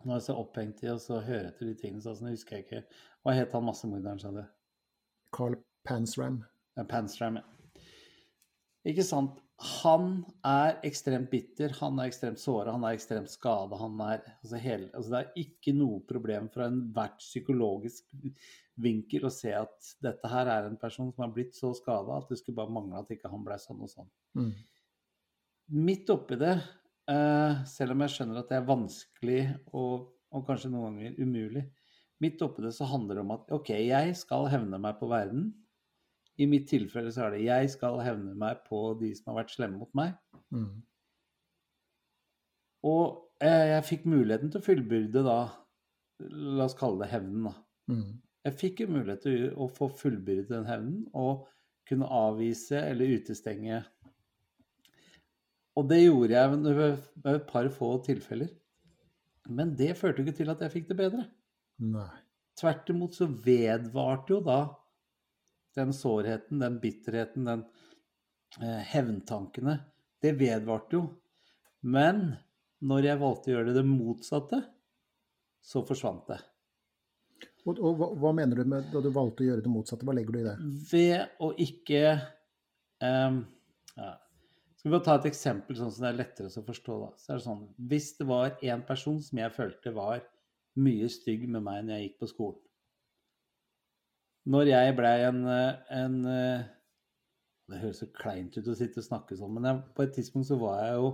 Nå 0.00 0.14
er 0.14 0.20
jeg 0.20 0.28
så 0.30 0.36
opphengt 0.40 0.78
i 0.80 0.88
å 0.88 1.00
så 1.02 1.18
høre 1.20 1.50
etter 1.50 1.68
de 1.68 1.74
tingene, 1.76 2.00
så 2.00 2.14
sånn, 2.16 2.30
husker 2.32 2.56
jeg 2.56 2.64
ikke 2.64 3.00
Hva 3.20 3.34
het 3.36 3.52
han 3.52 3.66
massemorderen, 3.66 4.22
sa 4.22 4.30
du? 4.32 4.40
Carl 5.36 5.58
Pansram. 5.84 6.38
Ja, 6.78 6.86
Panstram, 6.88 7.40
ja. 7.40 7.82
Ikke 8.88 9.04
sant. 9.04 9.40
Han 9.82 10.22
er 10.46 10.78
ekstremt 10.88 11.28
bitter, 11.28 11.74
han 11.82 11.98
er 12.00 12.08
ekstremt 12.08 12.40
såra, 12.40 12.72
han 12.72 12.84
er 12.88 12.96
ekstremt 12.96 13.28
skada. 13.28 13.76
Han 13.76 13.98
altså 14.00 14.56
Altså 14.56 15.10
det 15.10 15.18
er 15.18 15.42
ikke 15.42 15.74
noe 15.76 16.00
problem 16.08 16.48
fra 16.48 16.70
enhvert 16.70 17.18
psykologisk 17.20 18.06
vinkel 18.80 19.28
å 19.28 19.32
se 19.34 19.52
at 19.52 19.90
dette 20.00 20.30
her 20.32 20.48
er 20.48 20.70
en 20.70 20.80
person 20.80 21.12
som 21.12 21.26
har 21.26 21.34
blitt 21.34 21.52
så 21.58 21.74
skada 21.76 22.16
at 22.16 22.32
det 22.32 22.40
skulle 22.40 22.56
bare 22.56 22.72
mangle 22.72 23.02
at 23.02 23.12
ikke 23.12 23.28
han 23.28 23.44
ble 23.44 23.58
sånn 23.60 23.84
og 23.84 23.92
sånn. 23.92 24.08
Mm. 24.40 24.54
Midt 25.70 26.10
oppi 26.10 26.38
det, 26.40 26.56
eh, 27.10 27.60
selv 27.68 27.94
om 27.94 28.02
jeg 28.02 28.14
skjønner 28.14 28.40
at 28.40 28.50
det 28.50 28.58
er 28.58 28.66
vanskelig 28.66 29.42
og, 29.70 30.08
og 30.34 30.46
kanskje 30.48 30.72
noen 30.72 30.98
ganger 30.98 31.20
umulig, 31.22 31.64
midt 32.20 32.42
oppi 32.42 32.64
det 32.64 32.72
så 32.76 32.88
handler 32.90 33.18
det 33.18 33.24
om 33.24 33.34
at 33.36 33.52
OK, 33.54 33.70
jeg 33.78 34.16
skal 34.18 34.48
hevne 34.50 34.80
meg 34.82 34.98
på 34.98 35.08
verden. 35.10 35.50
I 36.40 36.48
mitt 36.50 36.66
tilfelle 36.70 37.12
så 37.14 37.26
er 37.26 37.36
det 37.36 37.44
jeg 37.44 37.70
skal 37.74 38.00
hevne 38.02 38.34
meg 38.38 38.62
på 38.66 38.82
de 39.00 39.12
som 39.16 39.30
har 39.30 39.42
vært 39.42 39.54
slemme 39.54 39.80
mot 39.82 39.92
meg. 39.96 40.16
Mm. 40.54 40.80
Og 42.90 43.04
eh, 43.44 43.66
jeg 43.74 43.86
fikk 43.90 44.08
muligheten 44.08 44.52
til 44.52 44.62
å 44.62 44.66
fullbyrde 44.66 45.24
da, 45.26 45.38
la 46.30 46.66
oss 46.66 46.76
kalle 46.78 47.04
det 47.04 47.12
hevnen, 47.12 47.50
da. 47.50 47.54
Mm. 47.92 48.10
Jeg 48.48 48.56
fikk 48.56 48.84
jo 48.84 48.92
mulighet 48.94 49.24
til 49.26 49.48
å 49.52 49.66
få 49.68 49.90
fullbyrdet 50.00 50.52
den 50.52 50.68
hevnen 50.68 51.02
og 51.12 51.44
kunne 51.88 52.08
avvise 52.08 52.78
eller 52.78 53.18
utestenge. 53.18 53.82
Og 55.78 55.86
det 55.90 56.00
gjorde 56.02 56.34
jeg 56.34 56.56
ved 56.78 57.34
et 57.34 57.46
par 57.48 57.68
få 57.74 57.92
tilfeller. 58.06 58.50
Men 59.50 59.74
det 59.78 59.94
førte 59.98 60.20
jo 60.20 60.26
ikke 60.26 60.40
til 60.40 60.52
at 60.52 60.64
jeg 60.64 60.74
fikk 60.74 60.90
det 60.90 60.98
bedre. 60.98 61.24
Nei. 61.80 62.10
Tvert 62.60 62.90
imot 62.92 63.16
så 63.16 63.28
vedvarte 63.30 64.34
jo 64.34 64.40
da 64.44 64.60
den 65.78 65.94
sårheten, 65.94 66.60
den 66.60 66.76
bitterheten, 66.82 67.46
den 67.46 67.64
eh, 68.60 68.82
hevntankene. 68.90 69.78
Det 70.20 70.34
vedvarte 70.38 70.98
jo. 70.98 71.04
Men 71.80 72.34
når 72.84 73.06
jeg 73.06 73.20
valgte 73.22 73.50
å 73.50 73.54
gjøre 73.54 73.70
det 73.70 73.78
det 73.78 73.86
motsatte, 73.88 74.60
så 75.64 75.84
forsvant 75.86 76.26
det. 76.32 76.40
Og, 77.68 77.76
og 77.76 77.96
hva, 78.00 78.08
hva 78.16 78.32
mener 78.36 78.60
du 78.60 78.68
med 78.68 78.88
da 78.92 79.02
du 79.04 79.10
valgte 79.12 79.44
å 79.44 79.50
gjøre 79.50 79.64
det 79.64 79.72
motsatte? 79.72 80.06
Hva 80.08 80.16
legger 80.16 80.34
du 80.34 80.40
i 80.40 80.46
det? 80.46 80.56
Ved 80.90 81.40
å 81.44 81.52
ikke 81.60 82.02
eh, 82.10 83.38
ja. 83.96 84.12
Skal 84.80 84.94
vi 84.94 85.00
ta 85.04 85.14
et 85.18 85.26
eksempel 85.28 85.76
sånn 85.76 85.90
som 85.92 86.06
det 86.06 86.10
er 86.14 86.18
lettere 86.22 86.48
å 86.48 86.62
forstå? 86.64 86.94
da. 87.02 87.08
Så 87.20 87.32
er 87.34 87.38
det 87.40 87.44
sånn, 87.44 87.64
Hvis 87.90 88.06
det 88.16 88.26
var 88.30 88.54
en 88.64 88.82
person 88.88 89.18
som 89.20 89.38
jeg 89.42 89.52
følte 89.52 89.92
var 89.92 90.22
mye 90.80 91.08
stygg 91.12 91.42
med 91.52 91.62
meg 91.66 91.82
når 91.84 91.98
jeg 91.98 92.06
gikk 92.08 92.18
på 92.22 92.28
skolen 92.30 92.60
Når 94.50 94.70
jeg 94.70 94.94
blei 94.96 95.16
en, 95.26 95.40
en 95.50 96.14
Det 97.68 97.80
høres 97.82 98.00
så 98.02 98.08
kleint 98.16 98.56
ut 98.56 98.70
å 98.72 98.76
sitte 98.78 99.02
og 99.02 99.06
snakke 99.06 99.36
sånn, 99.38 99.52
men 99.58 99.68
jeg, 99.68 99.82
på 99.94 100.02
et 100.06 100.14
tidspunkt 100.16 100.48
så 100.48 100.56
var 100.58 100.80
jeg 100.82 100.94
jo 100.96 101.10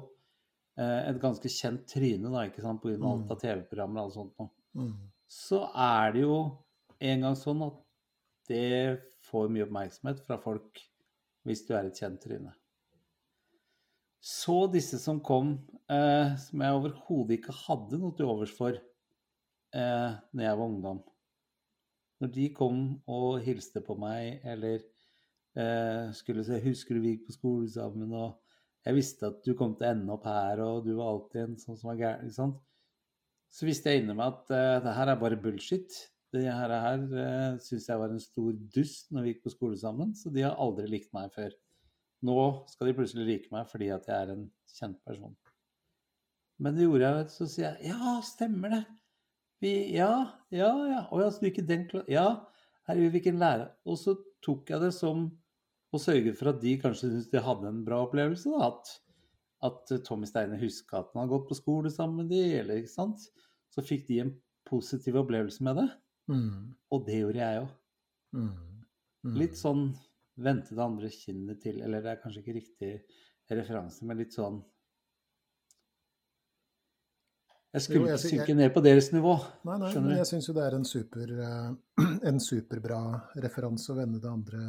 eh, 0.79 1.01
et 1.11 1.19
ganske 1.21 1.51
kjent 1.53 1.83
tryne, 1.91 2.31
da, 2.33 2.45
ikke 2.49 2.63
sant, 2.65 2.81
pga. 2.85 2.95
alt 3.11 3.35
av 3.35 3.41
TV-programmer 3.43 4.01
og 4.01 4.07
alt 4.07 4.17
sånt 4.21 4.39
noe 4.41 4.53
Mm. 4.77 4.93
så 5.33 5.63
er 5.73 6.11
det 6.13 6.21
jo 6.27 6.35
en 7.01 7.23
gang 7.25 7.37
sånn 7.41 7.63
at 7.65 7.77
det 8.51 9.01
får 9.25 9.47
mye 9.49 9.65
oppmerksomhet 9.65 10.19
fra 10.27 10.37
folk 10.37 10.83
hvis 11.49 11.63
du 11.65 11.71
er 11.73 11.87
et 11.89 11.97
kjent 11.97 12.21
tryne. 12.21 12.53
Så 14.27 14.65
disse 14.73 14.99
som 14.99 15.21
kom, 15.23 15.53
eh, 15.87 16.33
som 16.43 16.63
jeg 16.65 16.79
overhodet 16.79 17.37
ikke 17.37 17.55
hadde 17.55 18.01
noe 18.01 18.15
til 18.19 18.27
overs 18.27 18.55
for 18.57 18.75
eh, 18.75 20.17
når 20.35 20.43
jeg 20.43 20.59
var 20.59 20.65
ungdom 20.65 21.03
Når 22.21 22.33
de 22.35 22.47
kom 22.57 22.81
og 23.07 23.39
hilste 23.45 23.85
på 23.87 23.95
meg, 24.01 24.41
eller 24.43 24.81
eh, 24.81 26.11
skulle 26.17 26.43
se 26.45 26.59
'Husker 26.59 26.97
du 26.97 27.05
vi 27.05 27.15
gikk 27.15 27.29
på 27.29 27.37
skole 27.37 27.71
sammen?' 27.71 28.17
og 28.19 28.41
'Jeg 28.87 28.95
visste 28.99 29.31
at 29.31 29.45
du 29.47 29.55
kom 29.55 29.77
til 29.77 29.87
å 29.87 29.91
ende 29.95 30.13
opp 30.15 30.27
her, 30.27 30.63
og 30.65 30.85
du 30.87 30.97
var 30.97 31.13
alltid 31.13 31.43
en 31.43 31.57
sånn 31.61 31.79
som 31.79 31.93
var 31.93 32.01
gæren', 32.03 32.27
ikke 32.27 32.41
sant? 32.41 32.59
så 33.57 33.67
visste 33.69 33.93
jeg 33.93 34.03
inni 34.03 34.17
meg 34.17 34.35
at 34.35 34.51
eh, 34.53 34.81
det 34.85 34.95
her 34.97 35.13
er 35.13 35.21
bare 35.21 35.39
bullshit. 35.41 36.01
Det 36.35 36.43
her, 36.45 36.73
her 36.83 37.05
eh, 37.23 37.59
syns 37.63 37.87
jeg 37.89 38.01
var 38.01 38.11
en 38.13 38.21
stor 38.21 38.51
dust 38.75 39.13
når 39.15 39.23
vi 39.23 39.33
gikk 39.33 39.47
på 39.47 39.55
skole 39.55 39.79
sammen, 39.81 40.13
så 40.19 40.33
de 40.35 40.45
har 40.45 40.59
aldri 40.61 40.89
likt 40.91 41.13
meg 41.17 41.31
før. 41.35 41.55
Nå 42.27 42.37
skal 42.71 42.91
de 42.91 42.95
plutselig 42.99 43.27
like 43.29 43.53
meg 43.55 43.69
fordi 43.71 43.91
at 43.95 44.07
jeg 44.11 44.17
er 44.27 44.33
en 44.35 44.45
kjent 44.77 44.99
person. 45.07 45.35
Men 46.63 46.77
det 46.77 46.87
gjorde 46.87 47.09
jeg, 47.11 47.31
så 47.35 47.47
sier 47.53 47.77
jeg 47.85 47.93
ja, 47.93 48.15
stemmer 48.25 48.73
det. 48.73 48.83
Vi, 49.63 49.73
ja, 49.97 50.11
ja, 50.53 50.71
ja. 50.91 51.03
Å 51.13 51.21
ja, 51.23 51.31
så 51.33 51.43
du 51.43 51.49
gikk 51.51 51.63
i 51.63 51.67
den 51.69 51.85
klassen? 51.91 52.13
Ja, 52.13 52.27
herregud, 52.89 53.13
hvilken 53.17 53.41
lærer. 53.41 53.71
Og 53.89 53.99
så 54.01 54.17
tok 54.45 54.73
jeg 54.73 54.83
det 54.85 54.93
som 54.97 55.27
å 55.95 56.01
sørge 56.01 56.33
for 56.37 56.51
at 56.53 56.61
de 56.63 56.75
kanskje 56.81 57.09
syntes 57.11 57.29
de 57.33 57.43
hadde 57.45 57.69
en 57.71 57.85
bra 57.87 58.03
opplevelse. 58.07 58.53
da, 58.53 58.71
at 58.73 58.97
at 59.67 59.89
Tommy 60.05 60.29
Steine 60.29 60.59
huska 60.61 60.99
at 61.01 61.15
han 61.15 61.23
hadde 61.23 61.33
gått 61.33 61.47
på 61.49 61.57
skole 61.57 61.91
sammen 61.91 62.21
med 62.21 62.29
de, 62.35 62.43
eller 62.59 62.83
ikke 62.83 62.93
sant. 62.93 63.23
Så 63.73 63.83
fikk 63.83 64.05
de 64.07 64.19
en 64.23 64.35
positiv 64.69 65.17
opplevelse 65.23 65.65
med 65.65 65.81
det, 65.81 65.87
Mm. 66.29 66.75
og 66.93 67.07
det 67.07 67.21
gjorde 67.23 67.39
jeg 67.41 67.63
òg. 67.63 67.69
Mm. 68.35 68.51
Mm. 69.25 69.35
Litt 69.41 69.57
sånn 69.57 69.83
Vente 70.37 70.75
det 70.77 70.85
andre 70.85 71.11
kinnet 71.13 71.61
til, 71.63 71.81
eller 71.85 72.03
det 72.05 72.13
er 72.13 72.23
kanskje 72.23 72.43
ikke 72.43 72.57
riktig 72.59 72.91
referanse, 73.57 74.05
men 74.05 74.19
litt 74.21 74.35
sånn 74.37 74.59
Jeg 77.77 77.85
skulle 77.85 78.09
jeg 78.09 78.17
ikke 78.17 78.23
synke 78.23 78.45
synke 78.45 78.57
ned 78.57 78.71
på 78.73 78.83
deres 78.85 79.11
nivå. 79.13 79.33
Nei, 79.69 79.77
nei, 79.83 79.91
men 80.01 80.15
jeg 80.17 80.29
syns 80.31 80.47
jo 80.49 80.55
det 80.57 80.65
er 80.65 80.77
en, 80.79 80.87
super, 80.89 81.33
eh, 81.45 82.05
en 82.31 82.41
superbra 82.41 83.01
referanse 83.45 83.93
å 83.93 83.99
vende 83.99 84.21
det 84.23 84.31
andre, 84.33 84.63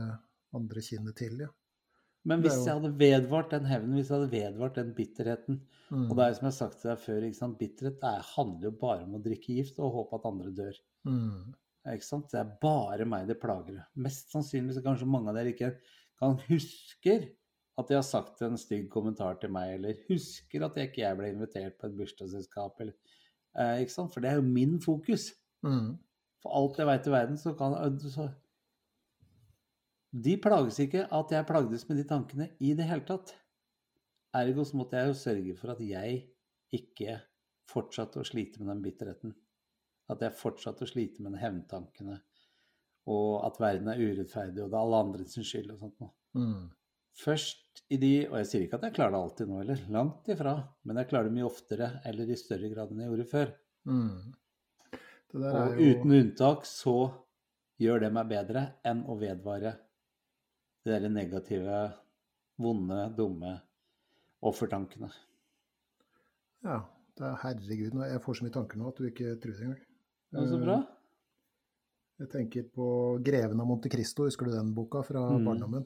andre 0.57 0.84
kinnet 0.84 1.15
til, 1.20 1.39
ja. 1.45 1.53
Men 2.28 2.41
hvis 2.43 2.57
jeg 2.65 2.76
hadde 2.76 2.91
vedvart 2.99 3.53
den 3.53 3.70
hevnen, 3.70 3.95
hvis 3.95 4.09
jeg 4.09 4.18
hadde 4.18 4.34
vedvart 4.34 4.80
den 4.82 4.89
bitterheten 4.97 5.61
Mm. 5.88 6.09
Og 6.09 6.18
det 6.18 6.24
er 6.24 6.32
jo 6.32 6.38
som 6.38 6.47
jeg 6.47 6.51
har 6.51 6.57
sagt 6.57 6.82
til 6.82 6.89
deg 6.91 6.99
før, 7.03 7.53
bitterhet 7.61 8.01
det 8.01 8.09
er, 8.09 8.28
handler 8.34 8.68
jo 8.68 8.74
bare 8.82 9.05
om 9.05 9.15
å 9.15 9.24
drikke 9.24 9.55
gift 9.55 9.80
og 9.80 9.93
håpe 9.95 10.20
at 10.20 10.28
andre 10.28 10.51
dør. 10.55 10.80
Mm. 11.07 11.53
Ikke 11.94 12.08
sant? 12.08 12.30
Det 12.32 12.40
er 12.42 12.56
bare 12.62 13.06
meg 13.08 13.28
det 13.30 13.40
plager. 13.42 13.80
Mest 14.00 14.34
sannsynlig 14.34 14.76
så 14.76 14.84
kanskje 14.86 15.10
mange 15.10 15.32
av 15.32 15.38
dere 15.40 15.54
ikke 15.54 15.76
kan 16.20 16.38
husker 16.48 17.30
at 17.78 17.92
de 17.92 17.98
har 17.98 18.06
sagt 18.06 18.42
en 18.42 18.58
stygg 18.58 18.88
kommentar 18.90 19.38
til 19.42 19.52
meg, 19.54 19.76
eller 19.76 20.00
husker 20.08 20.66
at 20.66 20.78
jeg 20.80 20.90
ikke 20.90 21.04
jeg 21.04 21.20
ble 21.20 21.30
invitert 21.30 21.78
på 21.78 21.90
et 21.90 21.98
bursdagsselskap, 22.00 22.82
eller 22.82 22.96
eh, 23.54 23.84
Ikke 23.84 23.94
sant? 23.94 24.14
For 24.14 24.24
det 24.24 24.32
er 24.32 24.40
jo 24.40 24.48
min 24.48 24.80
fokus. 24.82 25.30
Mm. 25.66 25.94
For 26.42 26.58
alt 26.58 26.82
jeg 26.82 26.90
veit 26.90 27.10
i 27.10 27.14
verden, 27.14 27.38
så 27.38 27.54
kan 27.58 27.78
så, 28.02 28.30
De 30.26 30.38
plages 30.42 30.80
ikke 30.82 31.06
at 31.14 31.36
jeg 31.36 31.50
plagdes 31.50 31.86
med 31.90 32.02
de 32.02 32.08
tankene 32.10 32.50
i 32.58 32.74
det 32.78 32.88
hele 32.90 33.06
tatt. 33.06 33.36
Ergo 34.38 34.66
så 34.66 34.78
måtte 34.80 34.98
jeg 34.98 35.12
jo 35.12 35.20
sørge 35.22 35.58
for 35.60 35.74
at 35.76 35.84
jeg 35.86 36.24
ikke 36.74 37.20
fortsatte 37.70 38.22
å 38.22 38.28
slite 38.28 38.62
med 38.62 38.74
den 38.74 38.84
bitterheten. 38.86 39.36
At 40.12 40.24
jeg 40.24 40.38
fortsatte 40.39 40.86
å 40.86 40.89
slite 40.89 41.24
med 41.24 41.36
de 41.36 41.41
hevntankene. 41.41 42.18
Og 43.12 43.45
at 43.47 43.60
verden 43.60 43.91
er 43.91 44.01
urettferdig, 44.01 44.64
og 44.64 44.72
det 44.72 44.78
er 44.78 44.84
alle 44.84 45.03
andres 45.05 45.38
skyld 45.38 45.74
og 45.74 45.84
sånt 45.84 46.03
noe. 46.03 46.14
Mm. 46.38 46.66
Først 47.18 47.64
i 47.93 47.97
de 48.01 48.12
Og 48.28 48.36
jeg 48.41 48.47
sier 48.49 48.64
ikke 48.66 48.78
at 48.78 48.88
jeg 48.88 48.95
klarer 48.97 49.14
det 49.16 49.22
alltid 49.22 49.49
nå, 49.49 49.62
eller 49.64 49.86
langt 49.93 50.28
ifra. 50.34 50.55
Men 50.84 50.99
jeg 51.01 51.10
klarer 51.12 51.30
det 51.30 51.38
mye 51.38 51.47
oftere 51.47 51.91
eller 52.10 52.30
i 52.30 52.39
større 52.39 52.72
grad 52.74 52.91
enn 52.91 53.03
jeg 53.03 53.12
gjorde 53.12 53.30
før. 53.32 53.53
Mm. 53.88 54.18
Og 55.38 55.78
jo 55.78 55.93
uten 55.93 56.16
unntak 56.18 56.68
så 56.68 56.97
gjør 57.82 58.05
det 58.05 58.12
meg 58.16 58.30
bedre 58.32 58.64
enn 58.88 59.03
å 59.05 59.18
vedvare 59.20 59.76
de 60.88 60.93
der 60.93 61.12
negative, 61.12 61.80
vonde, 62.58 63.01
dumme 63.18 63.58
offertankene. 64.47 65.10
Ja, 66.66 66.80
det 67.18 67.26
er 67.28 67.41
herregud, 67.43 67.99
jeg 68.08 68.24
får 68.24 68.39
så 68.39 68.45
mye 68.45 68.55
tanker 68.55 68.80
nå 68.80 68.89
at 68.91 69.01
du 69.01 69.10
ikke 69.10 69.36
tror 69.41 69.53
det 69.53 69.68
engang. 69.68 69.87
Det 70.32 70.41
er 70.43 70.47
så 70.51 70.59
bra. 70.61 70.78
Eh, 70.82 70.93
Jeg 72.19 72.30
tenker 72.32 72.63
på 72.73 72.86
'Greven 73.21 73.59
av 73.61 73.67
Monte 73.67 73.89
Cristo', 73.89 74.25
husker 74.25 74.45
du 74.45 74.51
den 74.51 74.73
boka 74.73 75.03
fra 75.03 75.21
Mm. 75.38 75.45
barndommen? 75.45 75.86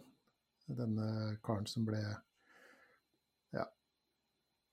Denne 0.69 1.37
karen 1.43 1.65
som 1.67 1.83
ble 1.85 1.99
ja, 3.53 3.65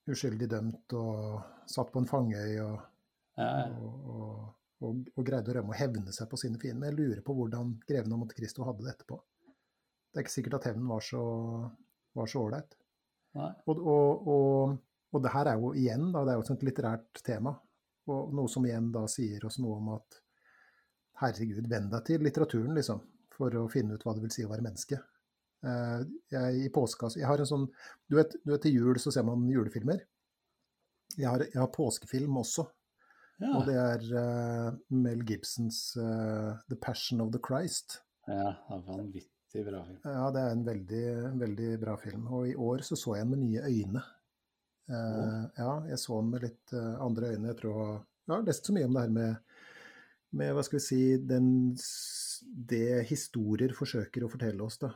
uskyldig 0.07 0.49
dømt 0.49 0.93
og 0.93 1.43
satt 1.67 1.91
på 1.93 1.99
en 1.99 2.07
fangeøy 2.07 2.61
og, 2.61 2.81
Ja, 3.37 3.67
ja. 3.67 3.67
og, 3.81 4.55
og, 4.81 4.95
og, 5.17 5.25
greide 5.25 5.51
å 5.51 5.55
rømme 5.55 5.71
og 5.71 5.75
hevne 5.75 6.13
seg 6.13 6.29
på 6.31 6.39
sine 6.39 6.59
fiender. 6.59 6.79
Men 6.81 6.97
jeg 6.97 6.99
lurer 6.99 7.23
på 7.23 7.35
hvordan 7.35 7.81
'Greven 7.89 8.13
av 8.13 8.19
Monte 8.19 8.35
Cristo' 8.37 8.65
hadde 8.65 8.85
det 8.85 8.95
etterpå. 8.95 9.21
Det 10.13 10.17
er 10.21 10.23
ikke 10.23 10.39
sikkert 10.43 10.55
at 10.55 10.65
hevnen 10.65 10.87
var 10.89 11.01
så 11.01 11.73
var 12.15 12.27
så 12.27 12.39
ålreit. 12.47 12.75
Og, 13.67 13.79
og, 13.79 14.29
og, 14.29 14.79
og 15.13 15.23
det 15.23 15.31
her 15.33 15.47
er 15.47 15.55
jo 15.59 15.73
igjen, 15.73 16.13
da, 16.13 16.25
det 16.25 16.33
er 16.33 16.39
jo 16.41 16.55
et 16.55 16.63
litterært 16.63 17.23
tema, 17.25 17.59
og 18.09 18.33
noe 18.35 18.49
som 18.49 18.65
igjen 18.67 18.91
da 18.95 19.05
sier 19.11 19.45
oss 19.47 19.59
noe 19.63 19.77
om 19.81 19.93
at 19.97 20.19
herregud, 21.23 21.67
venn 21.71 21.89
deg 21.91 22.05
til 22.07 22.23
litteraturen, 22.23 22.75
liksom, 22.79 23.01
for 23.35 23.55
å 23.59 23.69
finne 23.73 23.97
ut 23.97 24.05
hva 24.07 24.15
det 24.15 24.23
vil 24.25 24.35
si 24.35 24.45
å 24.47 24.51
være 24.53 24.65
menneske. 24.67 25.01
Eh, 25.67 26.03
jeg, 26.31 26.61
i 26.67 26.69
påska, 26.75 27.11
jeg 27.19 27.27
har 27.27 27.41
en 27.43 27.49
sånn, 27.51 27.65
du 28.07 28.19
vet, 28.19 28.37
du 28.45 28.53
vet 28.55 28.63
til 28.63 28.77
jul 28.79 29.01
så 29.03 29.11
ser 29.15 29.27
man 29.27 29.49
julefilmer. 29.51 30.05
Jeg 31.19 31.27
har, 31.27 31.43
jeg 31.49 31.59
har 31.59 31.73
påskefilm 31.75 32.37
også, 32.39 32.69
Ja. 33.39 33.51
og 33.55 33.67
det 33.69 33.75
er 33.79 34.05
uh, 34.19 34.77
Mel 34.91 35.21
Gibsons 35.27 35.97
uh, 35.97 36.59
The 36.71 36.79
Passion 36.83 37.21
of 37.23 37.33
the 37.35 37.39
Christ. 37.39 38.01
ja, 38.27 38.51
det 38.67 38.77
er 38.77 38.83
vanvittig 38.87 39.63
bra 39.67 39.83
film. 39.87 39.99
Ja, 40.05 40.25
det 40.35 40.43
er 40.43 40.55
en 40.57 40.65
veldig, 40.67 41.03
veldig 41.43 41.69
bra 41.83 41.95
film. 42.03 42.27
Og 42.35 42.49
i 42.51 42.55
år 42.55 42.83
så 42.87 42.99
så 42.99 43.15
jeg 43.17 43.27
den 43.27 43.31
med 43.37 43.45
nye 43.45 43.63
øyne. 43.67 44.03
Eh, 44.89 45.43
ja, 45.61 45.73
jeg 45.91 46.01
så 46.01 46.21
den 46.23 46.31
med 46.33 46.45
litt 46.47 46.73
uh, 46.73 46.97
andre 47.05 47.35
øyne. 47.35 47.51
Jeg 47.51 47.59
tror 47.61 47.75
jeg 47.77 48.33
har 48.33 48.47
lest 48.47 48.69
så 48.69 48.75
mye 48.77 48.87
om 48.89 48.97
det 48.97 49.03
her 49.05 49.13
med, 49.13 49.59
med 50.41 50.55
hva 50.57 50.65
skal 50.65 50.79
vi 50.79 50.85
si, 50.87 51.03
den, 51.29 51.51
det 52.73 53.03
historier 53.11 53.75
forsøker 53.77 54.25
å 54.25 54.33
fortelle 54.33 54.65
oss, 54.65 54.81
da. 54.81 54.93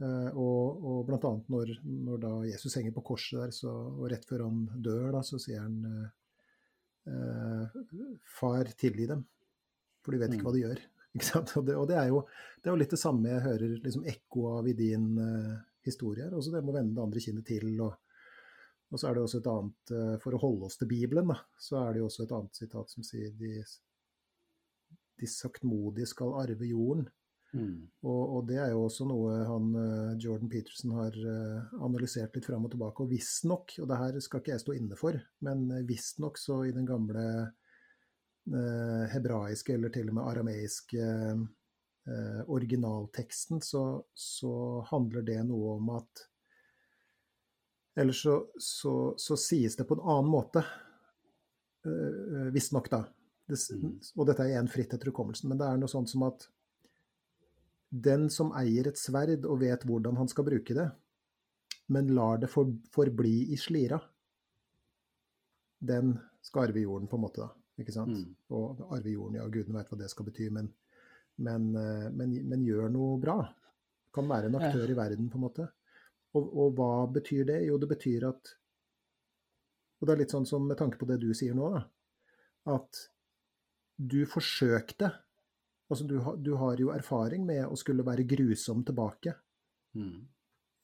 Eh, 0.00 0.30
og, 0.32 0.86
og 0.88 1.10
annet 1.12 1.50
når, 1.52 1.74
når 1.84 2.22
da 2.22 2.30
Jesus 2.48 2.78
henger 2.78 2.94
på 2.96 3.04
korset 3.10 3.36
der, 3.42 3.50
så, 3.52 3.68
og 3.68 4.06
rett 4.10 4.24
før 4.24 4.46
han 4.46 4.62
dør, 4.80 5.10
da, 5.18 5.20
så 5.26 5.40
sier 5.42 5.66
han 5.66 6.08
Far, 8.38 8.68
tilgi 8.78 9.06
dem, 9.08 9.22
for 10.04 10.14
de 10.14 10.20
vet 10.20 10.34
ikke 10.36 10.44
Mm. 10.44 10.46
hva 10.46 10.52
de 10.54 10.60
gjør. 10.62 10.82
Ikke 11.16 11.26
sant? 11.26 11.52
Og, 11.58 11.64
det, 11.66 11.74
og 11.74 11.88
det, 11.90 11.96
er 11.98 12.10
jo, 12.12 12.20
det 12.60 12.68
er 12.68 12.74
jo 12.76 12.78
litt 12.78 12.92
det 12.94 13.00
samme 13.00 13.32
jeg 13.32 13.42
hører 13.42 13.72
liksom 13.82 14.04
ekko 14.06 14.44
av 14.52 14.68
i 14.70 14.74
din 14.78 15.08
historie 15.82 16.28
her. 16.28 16.36
Også 16.38 16.52
det 16.54 16.60
med 16.62 16.70
å 16.70 16.76
vende 16.76 16.94
det 16.94 17.02
andre 17.02 17.22
kinnet 17.24 17.48
til. 17.48 17.66
Og, 17.82 17.96
og 18.90 18.98
så 18.98 19.08
er 19.08 19.16
det 19.16 19.22
også 19.22 19.38
et 19.40 19.48
annet 19.50 19.92
eh, 19.94 20.16
For 20.22 20.34
å 20.34 20.42
holde 20.42 20.66
oss 20.66 20.80
til 20.80 20.90
Bibelen, 20.90 21.30
da, 21.30 21.38
så 21.62 21.84
er 21.84 21.94
det 21.94 22.02
jo 22.02 22.10
også 22.10 22.26
et 22.26 22.34
annet 22.36 22.60
sitat 22.62 22.92
som 22.92 23.06
sier 23.06 23.32
de, 23.38 23.54
de 25.20 25.30
saktmodige 25.30 26.10
skal 26.10 26.34
arve 26.42 26.68
jorden. 26.70 27.06
Mm. 27.50 27.90
Og, 28.06 28.20
og 28.36 28.42
det 28.46 28.60
er 28.62 28.72
jo 28.72 28.84
også 28.84 29.06
noe 29.10 29.38
han 29.46 29.70
eh, 29.78 30.18
Jordan 30.22 30.50
Peterson 30.50 30.94
har 30.98 31.14
eh, 31.18 31.78
analysert 31.82 32.36
litt 32.36 32.46
fram 32.50 32.66
og 32.66 32.74
tilbake. 32.74 33.06
Og 33.06 33.14
visstnok, 33.14 33.76
og 33.82 33.90
det 33.90 34.00
her 34.02 34.20
skal 34.26 34.42
ikke 34.42 34.54
jeg 34.56 34.64
stå 34.64 34.76
inne 34.78 34.98
for, 34.98 35.18
men 35.46 35.64
visstnok 35.88 36.38
så 36.38 36.60
i 36.66 36.74
den 36.74 36.88
gamle 36.88 37.26
eh, 37.46 39.06
hebraiske 39.14 39.74
eller 39.76 39.94
til 39.94 40.10
og 40.10 40.18
med 40.18 40.32
arameiske 40.32 41.06
eh, 41.06 42.42
originalteksten, 42.50 43.62
så, 43.62 43.84
så 44.14 44.54
handler 44.90 45.26
det 45.26 45.40
noe 45.46 45.78
om 45.78 45.94
at 45.98 46.26
Eller 47.98 48.14
så, 48.14 48.36
så, 48.58 49.14
så 49.18 49.36
sies 49.40 49.76
det 49.76 49.86
på 49.88 49.96
en 49.98 50.04
annen 50.04 50.30
måte, 50.30 50.62
uh, 51.86 52.46
visstnok, 52.54 52.90
da. 52.92 53.04
Det, 53.50 53.58
Mhm. 53.74 53.96
Og 54.14 54.26
dette 54.28 54.44
er 54.44 54.52
igjen 54.52 54.70
fritt 54.70 54.92
etter 54.94 55.10
hukommelsen, 55.10 55.48
men 55.50 55.58
det 55.58 55.66
er 55.66 55.78
noe 55.80 55.90
sånt 55.90 56.08
som 56.08 56.22
at 56.22 56.46
den 57.90 58.28
som 58.30 58.52
eier 58.54 58.86
et 58.86 58.98
sverd 58.98 59.44
og 59.44 59.58
vet 59.64 59.82
hvordan 59.82 60.16
han 60.20 60.28
skal 60.30 60.46
bruke 60.46 60.76
det, 60.76 60.86
men 61.90 62.12
lar 62.14 62.38
det 62.38 62.50
for, 62.52 62.70
forbli 62.94 63.50
i 63.50 63.58
slira, 63.58 63.98
den 65.80 66.14
skal 66.44 66.68
arve 66.68 66.84
jorden, 66.84 67.08
på 67.10 67.18
en 67.18 67.24
måte. 67.24 67.42
da, 67.42 67.50
ikke 67.82 67.94
sant? 67.94 68.14
Mm. 68.14 68.36
Og 68.54 68.84
arve 68.94 69.10
jorden, 69.10 69.40
ja, 69.40 69.48
gudene 69.50 69.80
vet 69.80 69.90
hva 69.90 69.98
det 69.98 70.10
skal 70.12 70.28
bety, 70.28 70.46
men, 70.54 70.70
men, 71.42 71.70
eh, 71.74 72.06
men, 72.14 72.36
men 72.46 72.64
gjør 72.64 72.92
noe 72.94 73.18
bra. 73.20 73.40
Kan 74.14 74.30
være 74.30 74.50
en 74.50 74.58
aktør 74.60 74.90
i 74.90 74.98
verden, 74.98 75.30
på 75.30 75.40
en 75.40 75.46
måte. 75.48 75.66
Og, 76.38 76.44
og 76.62 76.74
hva 76.78 76.90
betyr 77.10 77.44
det? 77.48 77.58
Jo, 77.66 77.78
det 77.82 77.88
betyr 77.90 78.28
at 78.28 78.52
Og 80.00 80.06
det 80.08 80.12
er 80.14 80.20
litt 80.22 80.32
sånn 80.32 80.46
som 80.48 80.62
med 80.68 80.78
tanke 80.80 80.96
på 81.00 81.08
det 81.10 81.18
du 81.20 81.32
sier 81.36 81.56
nå, 81.58 81.66
da. 81.74 81.82
At 82.76 83.00
du 84.00 84.22
forsøkte 84.30 85.10
Altså, 85.90 86.04
du, 86.06 86.20
du 86.38 86.52
har 86.54 86.78
jo 86.78 86.92
erfaring 86.94 87.42
med 87.48 87.64
å 87.66 87.74
skulle 87.74 88.04
være 88.06 88.22
grusom 88.30 88.84
tilbake. 88.86 89.32
Mm. 89.98 90.20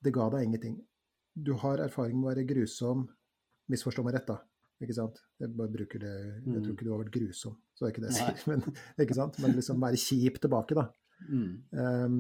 Det 0.03 0.11
ga 0.17 0.25
deg 0.35 0.49
ingenting. 0.49 0.81
Du 1.31 1.53
har 1.63 1.79
erfaring 1.85 2.19
med 2.19 2.27
å 2.27 2.31
være 2.33 2.47
grusom 2.49 3.05
Misforstå 3.71 4.03
meg 4.07 4.17
rett, 4.17 4.27
da. 4.33 4.41
Ikke 4.83 4.95
sant? 4.99 5.21
Jeg 5.41 5.53
bare 5.57 5.71
bruker 5.73 6.03
det 6.03 6.11
Jeg 6.11 6.43
tror 6.43 6.67
Mm. 6.67 6.73
ikke 6.75 6.85
du 6.85 6.91
har 6.91 7.01
vært 7.05 7.15
grusom, 7.15 7.55
så 7.75 7.87
er 7.87 7.93
ikke 7.95 8.03
det 8.03 8.11
jeg 8.11 8.19
sier. 8.19 8.43
Men, 8.51 8.67
ikke 9.07 9.17
sant? 9.17 9.39
Men 9.43 9.55
liksom 9.57 9.81
være 9.87 10.03
kjip 10.03 10.41
tilbake, 10.43 10.75
da. 10.75 10.85
Mm. 11.31 11.53
Um, 11.73 12.19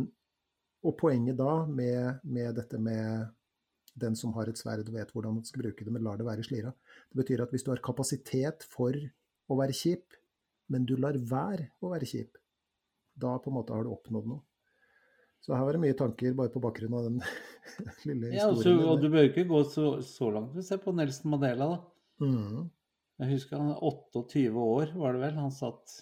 og 0.85 0.97
poenget 1.01 1.39
da 1.39 1.65
med, 1.67 2.21
med 2.25 2.55
dette 2.59 2.79
med 2.79 3.29
den 3.97 4.17
som 4.19 4.35
har 4.37 4.51
et 4.51 4.59
sverd 4.61 4.89
vet 4.93 5.13
hvordan 5.15 5.39
man 5.39 5.47
skal 5.49 5.63
bruke 5.65 5.85
det, 5.85 5.93
men 5.93 6.05
lar 6.05 6.19
det 6.21 6.27
være 6.27 6.43
i 6.45 6.47
slira, 6.47 6.73
det 7.11 7.21
betyr 7.23 7.43
at 7.47 7.55
hvis 7.55 7.65
du 7.65 7.71
har 7.73 7.81
kapasitet 7.85 8.67
for 8.69 8.93
å 8.93 9.57
være 9.57 9.77
kjip, 9.77 10.19
men 10.69 10.85
du 10.85 10.97
lar 11.01 11.17
være 11.17 11.71
å 11.81 11.95
være 11.95 12.09
kjip, 12.11 12.37
da 13.17 13.39
på 13.41 13.51
en 13.51 13.57
måte 13.57 13.73
har 13.73 13.87
du 13.87 13.95
oppnådd 13.95 14.29
noe. 14.29 14.43
Så 15.41 15.55
her 15.55 15.63
var 15.63 15.77
det 15.77 15.83
mye 15.85 15.97
tanker 15.97 16.35
bare 16.35 16.51
på 16.51 16.61
bakgrunn 16.61 16.95
av 16.99 17.05
den 17.07 17.19
lille 18.09 18.33
historien. 18.35 18.81
Ja, 18.81 18.87
og 18.89 18.97
og 18.97 19.05
du 19.05 19.09
bør 19.13 19.29
ikke 19.29 19.47
gå 19.49 19.61
så, 19.71 19.91
så 20.03 20.31
langt. 20.35 20.57
Se 20.67 20.79
på 20.83 20.93
Nelson 20.97 21.31
Mandela, 21.33 21.69
da. 21.71 22.25
Mm, 22.25 22.65
Jeg 23.23 23.31
husker 23.37 23.61
han 23.61 23.71
er 23.77 23.85
28 23.87 24.51
år, 24.61 24.91
var 24.99 25.15
det 25.15 25.23
vel. 25.23 25.39
Han 25.39 25.55
satt 25.55 26.01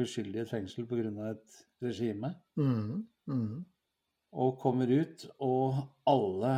uskyldig 0.00 0.40
i 0.40 0.42
et 0.42 0.50
fengsel 0.50 0.88
pga. 0.90 1.30
et 1.30 1.60
regime. 1.86 2.34
mm, 2.58 3.06
mm, 3.30 3.64
Og 4.34 4.56
kommer 4.58 4.90
ut, 4.90 5.28
og 5.46 5.76
alle 6.10 6.54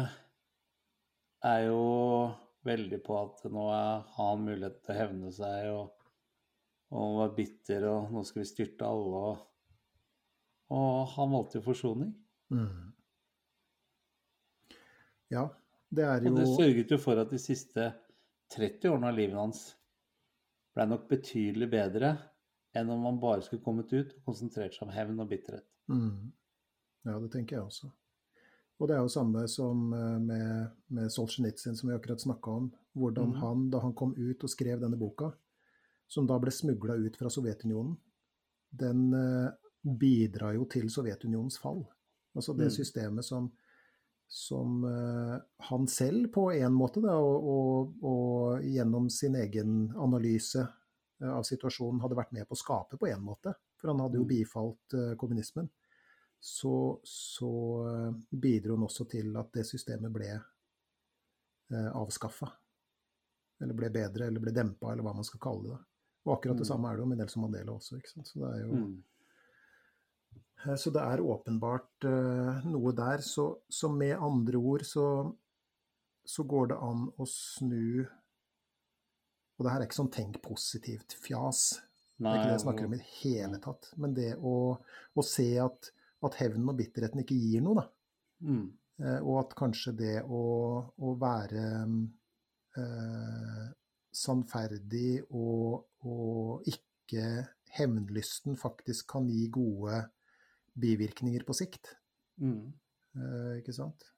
er 1.45 1.67
jo 1.69 1.83
veldig 2.67 3.01
på 3.05 3.19
at 3.21 3.45
nå 3.53 3.67
har 3.69 4.07
han 4.17 4.47
mulighet 4.47 4.81
til 4.81 4.95
å 4.95 4.99
hevne 4.99 5.33
seg, 5.35 5.69
og, 5.75 6.09
og 6.91 7.03
han 7.03 7.19
var 7.21 7.35
bitter, 7.37 7.87
og 7.91 8.15
nå 8.15 8.25
skal 8.27 8.43
vi 8.43 8.49
styrte 8.49 8.89
alle. 8.89 9.21
Og, 9.29 9.45
og 10.77 11.13
han 11.15 11.35
valgte 11.35 11.61
jo 11.61 11.67
forsoning. 11.67 12.15
Mm. 12.55 12.95
Ja, 15.35 15.49
det 15.91 16.07
er 16.07 16.23
jo 16.23 16.33
Og 16.33 16.41
det 16.41 16.49
sørget 16.55 16.95
jo 16.95 16.99
for 17.03 17.21
at 17.21 17.33
de 17.35 17.43
siste 17.43 17.91
30 18.55 18.93
årene 18.93 19.11
av 19.11 19.19
livet 19.19 19.39
hans 19.39 19.63
ble 20.77 20.87
nok 20.89 21.07
betydelig 21.11 21.69
bedre 21.73 22.15
enn 22.77 22.91
om 22.93 23.07
han 23.09 23.21
bare 23.21 23.45
skulle 23.45 23.65
kommet 23.65 23.93
ut 23.93 24.13
og 24.13 24.29
konsentrert 24.29 24.77
seg 24.77 24.87
om 24.87 24.93
hevn 24.95 25.23
og 25.23 25.31
bitterhet. 25.31 25.67
mm. 25.91 26.33
Ja, 27.07 27.17
det 27.23 27.31
tenker 27.33 27.57
jeg 27.57 27.65
også. 27.69 27.91
Og 28.77 28.89
det 28.91 28.97
er 28.97 29.05
jo 29.07 29.13
samme 29.13 29.47
som 29.49 29.93
eh, 29.97 30.17
med, 30.21 30.73
med 30.93 31.13
Solzjenitsyn, 31.13 31.77
som 31.79 31.89
vi 31.89 31.97
akkurat 31.97 32.21
snakka 32.21 32.57
om. 32.61 32.67
Hvordan 32.99 33.31
mm. 33.33 33.39
han, 33.41 33.69
da 33.73 33.81
han 33.85 33.95
kom 33.97 34.13
ut 34.19 34.45
og 34.45 34.53
skrev 34.53 34.83
denne 34.83 34.99
boka, 35.01 35.31
som 36.09 36.27
da 36.29 36.37
ble 36.43 36.53
smugla 36.53 36.99
ut 37.01 37.17
fra 37.19 37.31
Sovjetunionen, 37.33 37.95
den 38.77 39.07
eh, 39.17 39.55
bidrar 39.87 40.59
jo 40.59 40.67
til 40.71 40.91
Sovjetunionens 40.93 41.61
fall. 41.63 41.85
Altså 42.37 42.53
det 42.53 42.69
Mm. 42.69 42.75
systemet 42.75 43.25
som, 43.25 43.47
som 44.29 44.85
eh, 44.85 45.39
han 45.71 45.87
selv 45.89 46.29
på 46.35 46.51
en 46.53 46.75
måte, 46.77 47.01
da, 47.01 47.17
og, 47.17 47.49
og, 47.49 48.05
og 48.05 48.67
gjennom 48.67 49.09
sin 49.11 49.39
egen 49.41 49.93
analyse 49.97 50.67
av 51.25 51.47
situasjonen 51.49 52.03
hadde 52.03 52.19
vært 52.19 52.35
med 52.37 52.45
på 52.45 52.53
å 52.53 52.61
skape 52.61 52.99
på 53.01 53.09
en 53.09 53.23
måte. 53.25 53.55
For 53.81 53.89
han 53.89 54.03
hadde 54.05 54.19
jo 54.19 54.27
Mm. 54.27 54.33
bifalt 54.35 54.97
kommunismen. 55.17 55.71
Så, 56.41 57.01
så 57.05 57.51
eh, 57.91 58.13
bidro 58.31 58.77
den 58.77 58.85
også 58.87 59.07
til 59.11 59.33
at 59.41 59.51
det 59.57 59.65
systemet 59.67 60.13
ble 60.15 60.29
eh, 60.37 61.91
avskaffa. 61.97 62.51
Eller 63.61 63.75
ble 63.75 63.89
bedre, 63.91 64.27
eller 64.29 64.41
ble 64.45 64.53
dempa, 64.53 64.93
eller 64.93 65.03
hva 65.07 65.15
man 65.17 65.25
skal 65.27 65.41
kalle 65.43 65.73
det. 65.73 65.79
Og 66.27 66.35
akkurat 66.37 66.59
det 66.59 66.67
Mm. 66.67 66.71
samme 66.73 66.89
er 66.91 66.97
det 66.97 67.03
jo 67.05 67.07
med 67.11 67.19
Nelson 67.19 67.43
Mandela 67.43 67.73
også. 67.73 67.97
ikke 67.97 68.11
sant? 68.13 68.29
Så 68.29 68.41
det 68.43 68.51
er 68.55 68.67
jo 68.67 68.75
Mm. 68.77 69.03
Eh, 70.67 70.77
Så 70.77 70.91
det 70.93 71.03
er 71.03 71.21
åpenbart 71.21 72.05
uh, 72.05 72.65
noe 72.67 72.93
der. 72.93 73.19
Så, 73.23 73.59
så 73.69 73.89
med 73.89 74.17
andre 74.19 74.57
ord 74.59 74.83
så, 74.85 75.35
så 76.25 76.43
går 76.45 76.69
det 76.69 76.77
an 76.83 77.11
å 77.19 77.27
snu 77.27 78.07
Og 79.59 79.65
det 79.65 79.73
her 79.73 79.81
er 79.81 79.87
ikke 79.87 79.97
sånn 80.03 80.13
tenk 80.13 80.43
positivt-fjas. 80.43 81.81
Det 82.19 82.27
er 82.29 82.35
ikke 82.37 82.49
det 82.51 82.57
jeg 82.59 82.65
snakker 82.67 82.85
om 82.85 82.93
i 82.93 82.99
det 82.99 83.07
hele 83.23 83.59
tatt. 83.59 83.87
Men 83.97 84.13
det 84.15 84.35
å, 84.37 84.53
å 85.17 85.23
se 85.25 85.47
at, 85.63 85.91
at 86.29 86.39
hevnen 86.43 86.73
og 86.73 86.79
bitterheten 86.79 87.23
ikke 87.23 87.39
gir 87.39 87.65
noe, 87.65 87.83
da. 87.83 87.87
Mm. 88.47 88.67
Eh, 89.03 89.19
Og 89.23 89.41
at 89.45 89.57
kanskje 89.59 89.93
det 89.97 90.17
å, 90.25 90.43
å 90.97 91.15
være 91.21 91.67
eh, 92.81 93.67
sannferdig 94.17 95.21
og, 95.31 95.87
og 96.09 96.71
ikke 96.71 97.27
hevnlysten 97.77 98.57
faktisk 98.57 99.11
kan 99.17 99.29
gi 99.29 99.49
gode 99.53 100.01
bivirkninger 100.81 101.45
på 101.45 101.57
sikt. 101.57 101.95
Mm. 102.41 102.73
Eh, 103.17 103.53
ikke 103.61 103.75
sant? 103.77 104.09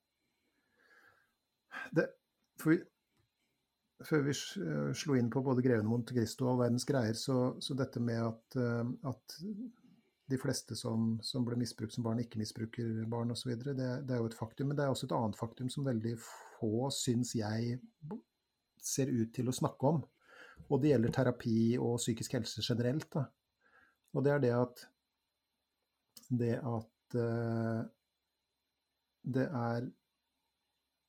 Det, 1.95 2.07
for 2.59 2.79
før 4.07 4.23
vi 4.27 4.35
eh, 4.35 4.91
slo 4.95 5.17
inn 5.19 5.31
på 5.31 5.43
både 5.43 5.63
'Greven 5.63 5.89
Monte 5.91 6.15
Cristo' 6.15 6.47
og 6.53 6.61
verdens 6.63 6.87
greier, 6.87 7.17
så, 7.19 7.57
så 7.63 7.75
dette 7.79 8.01
med 8.03 8.21
at, 8.23 8.59
eh, 8.59 8.93
at 9.11 9.39
de 10.29 10.39
fleste 10.41 10.77
som, 10.77 11.15
som 11.25 11.45
ble 11.47 11.57
misbrukt 11.61 11.95
som 11.95 12.05
barn, 12.05 12.21
ikke 12.21 12.41
misbruker 12.41 13.05
barn 13.09 13.33
osv., 13.33 13.55
det, 13.63 13.75
det 13.77 14.15
er 14.15 14.21
jo 14.21 14.29
et 14.29 14.37
faktum. 14.37 14.71
Men 14.71 14.79
det 14.79 14.85
er 14.85 14.93
også 14.93 15.09
et 15.09 15.17
annet 15.17 15.39
faktum 15.39 15.71
som 15.73 15.87
veldig 15.89 16.15
få, 16.21 16.91
syns 16.93 17.33
jeg, 17.39 17.79
ser 18.85 19.11
ut 19.13 19.33
til 19.35 19.49
å 19.49 19.57
snakke 19.57 19.89
om. 19.89 20.03
Og 20.69 20.83
det 20.83 20.93
gjelder 20.93 21.15
terapi 21.15 21.59
og 21.81 21.97
psykisk 22.01 22.37
helse 22.37 22.65
generelt. 22.65 23.09
Da. 23.15 23.25
Og 24.17 24.25
det 24.25 24.35
er 24.35 24.43
det 24.45 24.55
at 24.57 24.85
det 26.29 26.57
at 26.59 27.17
uh, 27.17 27.81
det 29.25 29.47
er 29.49 29.89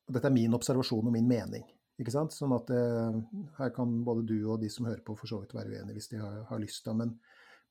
og 0.09 0.15
Dette 0.15 0.25
er 0.25 0.33
min 0.33 0.55
observasjon 0.57 1.05
og 1.05 1.13
min 1.13 1.27
mening. 1.29 1.67
ikke 2.01 2.13
sant? 2.15 2.33
Sånn 2.33 2.55
at 2.55 2.71
uh, 2.73 3.19
Her 3.59 3.73
kan 3.75 3.99
både 4.05 4.23
du 4.31 4.37
og 4.39 4.61
de 4.63 4.69
som 4.73 4.87
hører 4.87 5.03
på, 5.05 5.13
for 5.19 5.29
så 5.29 5.41
vidt 5.41 5.53
være 5.53 5.75
uenige 5.75 5.99
hvis 5.99 6.09
de 6.15 6.21
har, 6.23 6.39
har 6.49 6.61
lyst. 6.63 6.81
Da. 6.87 6.95
Men, 6.97 7.13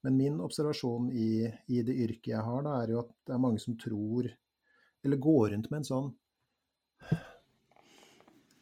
men 0.07 0.17
min 0.17 0.41
observasjon 0.41 1.11
i, 1.11 1.49
i 1.67 1.83
det 1.83 1.97
yrket 2.05 2.33
jeg 2.33 2.45
har, 2.45 2.63
da, 2.63 2.77
er 2.83 2.93
jo 2.95 3.01
at 3.03 3.11
det 3.27 3.35
er 3.35 3.43
mange 3.43 3.63
som 3.63 3.77
tror 3.79 4.29
Eller 5.05 5.17
går 5.23 5.51
rundt 5.55 5.71
med 5.71 5.79
en 5.81 5.89
sånn 5.89 6.09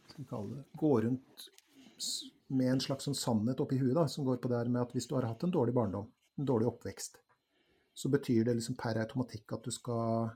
Skal 0.09 0.23
vi 0.23 0.27
kalle 0.31 0.57
det 0.57 0.81
Går 0.81 1.03
rundt 1.09 1.47
med 2.49 2.73
en 2.73 2.81
slags 2.81 3.09
sånn 3.09 3.17
sannhet 3.19 3.61
oppi 3.61 3.79
huet, 3.81 3.95
da, 3.97 4.07
som 4.09 4.25
går 4.25 4.39
på 4.39 4.49
det 4.53 4.59
her 4.61 4.69
med 4.71 4.85
at 4.85 4.93
hvis 4.95 5.09
du 5.11 5.17
har 5.17 5.27
hatt 5.27 5.43
en 5.43 5.53
dårlig 5.55 5.75
barndom, 5.75 6.07
en 6.39 6.47
dårlig 6.47 6.69
oppvekst, 6.71 7.17
så 7.97 8.11
betyr 8.13 8.45
det 8.47 8.55
liksom 8.59 8.77
per 8.79 9.01
automatikk 9.03 9.57
at 9.57 9.65
du 9.67 9.73
skal 9.75 10.29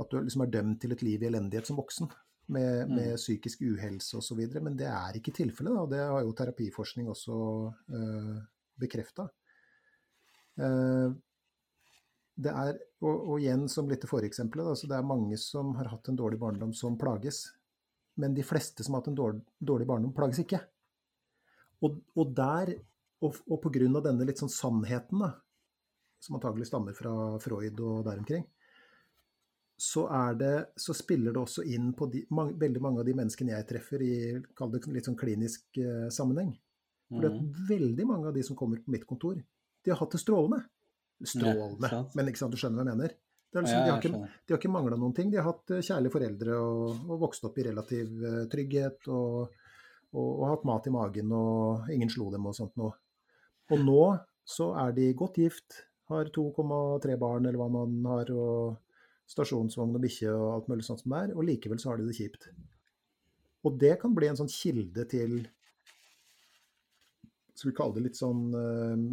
at 0.00 0.10
du 0.10 0.22
liksom 0.22 0.42
er 0.46 0.52
dømt 0.54 0.80
til 0.82 0.94
et 0.94 1.02
liv 1.04 1.22
i 1.22 1.28
elendighet 1.28 1.68
som 1.68 1.76
voksen, 1.78 2.08
med, 2.46 2.86
Mm. 2.88 2.94
med 2.96 3.16
psykisk 3.16 3.62
uhelse 3.62 4.16
osv. 4.16 4.40
Men 4.62 4.76
det 4.76 4.86
er 4.86 5.16
ikke 5.16 5.32
tilfellet, 5.32 5.78
og 5.78 5.90
det 5.90 6.00
har 6.00 6.22
jo 6.22 6.32
terapiforskning 6.32 7.08
også 7.08 7.36
øh, 7.88 8.42
bekrefta. 8.80 9.28
Det 12.34 12.50
er, 12.50 12.78
og, 13.04 13.14
og 13.14 13.36
igjen 13.40 13.66
som 13.70 13.88
litt 13.90 14.02
til 14.02 14.10
foreksempelet, 14.10 14.66
da, 14.66 14.78
så 14.78 14.90
det 14.90 14.96
er 14.98 15.06
mange 15.06 15.38
som 15.40 15.74
har 15.78 15.92
hatt 15.92 16.10
en 16.10 16.18
dårlig 16.18 16.40
barndom 16.42 16.72
som 16.74 16.98
plages. 16.98 17.44
Men 18.18 18.34
de 18.34 18.44
fleste 18.46 18.86
som 18.86 18.94
har 18.94 19.02
hatt 19.02 19.12
en 19.12 19.18
dårlig, 19.18 19.42
dårlig 19.58 19.86
barndom, 19.90 20.14
plages 20.14 20.42
ikke. 20.42 20.60
Og, 21.84 21.98
og 22.18 22.34
der, 22.34 22.74
og, 23.24 23.38
og 23.50 23.60
på 23.62 23.72
grunn 23.74 23.98
av 23.98 24.04
denne 24.06 24.26
litt 24.26 24.42
sånn 24.42 24.52
sannheten, 24.52 25.22
da, 25.22 25.32
som 26.22 26.38
antagelig 26.38 26.70
stammer 26.70 26.96
fra 26.96 27.12
Freud 27.42 27.80
og 27.84 28.04
der 28.06 28.20
omkring, 28.22 28.46
så, 29.76 30.06
er 30.06 30.36
det, 30.38 30.52
så 30.78 30.94
spiller 30.94 31.34
det 31.34 31.40
også 31.42 31.64
inn 31.66 31.90
på 31.98 32.06
de, 32.12 32.22
mange, 32.34 32.54
veldig 32.60 32.82
mange 32.82 33.02
av 33.02 33.08
de 33.08 33.16
menneskene 33.18 33.56
jeg 33.56 33.66
treffer 33.68 34.04
i 34.06 34.14
litt 34.38 35.08
sånn 35.08 35.18
klinisk 35.18 35.80
eh, 35.82 36.06
sammenheng. 36.14 36.54
for 37.10 37.20
det 37.20 37.30
Mm. 37.34 37.50
veldig 37.68 38.06
mange 38.06 38.28
av 38.28 38.34
de 38.34 38.42
som 38.42 38.56
kommer 38.56 38.78
på 38.80 38.90
mitt 38.90 39.06
kontor, 39.06 39.36
de 39.84 39.92
har 39.92 40.00
hatt 40.00 40.16
det 40.16 40.22
strålende. 40.22 40.64
Strålende, 41.24 41.90
Ja, 41.92 42.00
men 42.16 42.30
ikke 42.30 42.42
sant, 42.42 42.54
du 42.54 42.60
skjønner 42.60 42.82
hva 42.82 42.90
jeg 42.90 42.98
mener? 42.98 43.14
Det 43.54 43.60
er 43.60 43.66
liksom, 43.66 43.78
Ja, 43.78 43.84
de, 43.84 43.90
har 43.90 44.00
jeg 44.02 44.10
ikke, 44.10 44.30
de 44.34 44.54
har 44.54 44.60
ikke 44.60 44.74
mangla 44.74 44.98
noen 44.98 45.14
ting. 45.14 45.30
De 45.30 45.38
har 45.38 45.46
hatt 45.46 45.72
eh, 45.76 45.84
kjærlige 45.86 46.14
foreldre 46.16 46.58
og, 46.58 47.04
og 47.06 47.20
vokst 47.22 47.44
opp 47.46 47.58
i 47.60 47.66
relativ 47.68 48.24
eh, 48.26 48.40
trygghet 48.50 49.10
og, 49.14 49.58
og, 50.10 50.30
og 50.30 50.46
hatt 50.50 50.64
mat 50.66 50.88
i 50.90 50.94
magen 50.94 51.34
og 51.38 51.92
ingen 51.94 52.10
slo 52.10 52.32
dem 52.34 52.48
og 52.50 52.56
sånt 52.58 52.74
noe. 52.80 52.96
Og 53.72 53.84
nå 53.84 54.00
så 54.44 54.72
er 54.82 54.96
de 54.96 55.12
godt 55.16 55.38
gift, 55.40 55.84
har 56.10 56.28
2,3 56.34 57.14
barn 57.20 57.46
eller 57.46 57.60
hva 57.60 57.70
man 57.72 57.94
har, 58.10 58.32
og 58.34 59.30
stasjonsvogn 59.30 59.94
og 59.96 60.02
bikkje 60.04 60.32
og 60.34 60.48
alt 60.50 60.66
mulig 60.68 60.84
sånt 60.84 61.00
som 61.00 61.14
det 61.14 61.20
er, 61.22 61.34
og 61.36 61.46
likevel 61.48 61.80
så 61.80 61.92
har 61.92 62.00
de 62.00 62.08
det 62.08 62.16
kjipt. 62.18 62.50
Og 63.64 63.78
det 63.80 63.94
kan 64.02 64.12
bli 64.16 64.28
en 64.28 64.36
sånn 64.36 64.50
kilde 64.52 65.06
til 65.08 65.44
Skal 67.54 67.70
vi 67.70 67.76
kalle 67.78 67.96
det 67.96 68.02
litt 68.08 68.18
sånn 68.18 68.42
eh, 68.58 69.06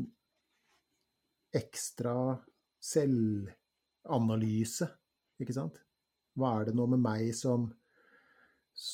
ekstra 1.53 2.39
selvanalyse, 2.81 4.87
ikke 5.41 5.53
sant? 5.55 5.79
Hva 6.39 6.53
er 6.61 6.65
det 6.69 6.75
nå 6.77 6.85
med 6.93 7.01
meg 7.03 7.33
som, 7.35 7.69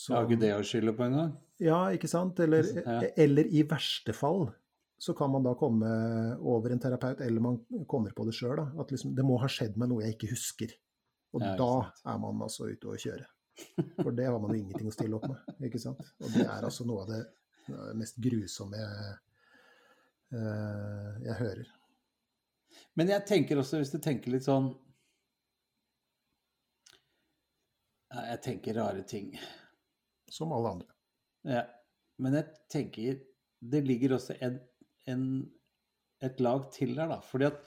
Jeg 0.10 0.16
har 0.18 0.26
ikke 0.26 0.40
det 0.42 0.54
å 0.56 0.64
skylde 0.66 0.94
på 0.98 1.04
engang. 1.06 1.36
Ja, 1.62 1.84
ikke 1.94 2.08
sant? 2.10 2.40
Eller, 2.44 2.64
Ja. 2.64 3.02
eller 3.16 3.46
i 3.46 3.62
verste 3.64 4.14
fall 4.14 4.50
så 5.00 5.14
kan 5.16 5.30
man 5.32 5.44
da 5.44 5.54
komme 5.54 5.88
over 6.42 6.72
en 6.72 6.80
terapeut, 6.80 7.22
eller 7.22 7.40
man 7.40 7.60
kommer 7.88 8.12
på 8.14 8.26
det 8.26 8.34
sjøl, 8.34 8.60
at 8.80 8.88
liksom, 8.90 9.14
det 9.16 9.24
må 9.24 9.38
ha 9.40 9.48
skjedd 9.48 9.78
meg 9.78 9.90
noe 9.90 10.02
jeg 10.04 10.14
ikke 10.18 10.30
husker. 10.34 10.72
Og 11.34 11.42
Ja, 11.42 11.54
ikke 11.54 11.58
da 11.62 11.92
er 12.14 12.18
man 12.18 12.42
altså 12.42 12.66
ute 12.72 12.88
å 12.90 12.98
kjøre. 12.98 13.26
For 14.02 14.12
det 14.12 14.26
har 14.26 14.40
man 14.40 14.52
jo 14.52 14.58
ingenting 14.64 14.88
å 14.88 14.92
stille 14.94 15.16
opp 15.16 15.28
med, 15.30 15.38
ikke 15.62 15.80
sant. 15.80 16.00
Og 16.22 16.30
det 16.34 16.46
er 16.48 16.64
altså 16.66 16.86
noe 16.86 17.02
av 17.04 17.08
det 17.14 17.26
mest 17.96 18.16
grusomme 18.22 18.78
jeg, 18.78 19.18
eh, 20.34 21.14
jeg 21.28 21.36
hører. 21.42 21.68
Men 22.98 23.12
jeg 23.14 23.26
tenker 23.30 23.60
også, 23.62 23.80
hvis 23.82 23.94
du 23.94 24.00
tenker 24.04 24.34
litt 24.34 24.46
sånn 24.48 24.72
Jeg 28.18 28.40
tenker 28.42 28.78
rare 28.80 29.04
ting. 29.08 29.34
Som 30.32 30.54
alle 30.56 30.78
andre. 30.78 30.94
Ja. 31.48 31.66
Men 32.24 32.38
jeg 32.40 32.48
tenker 32.72 33.20
det 33.60 33.82
ligger 33.86 34.16
også 34.16 34.36
en, 34.46 34.58
en, 35.10 35.24
et 36.24 36.40
lag 36.44 36.68
til 36.74 36.94
der, 36.98 37.10
da. 37.12 37.20
Fordi 37.26 37.48
at 37.50 37.60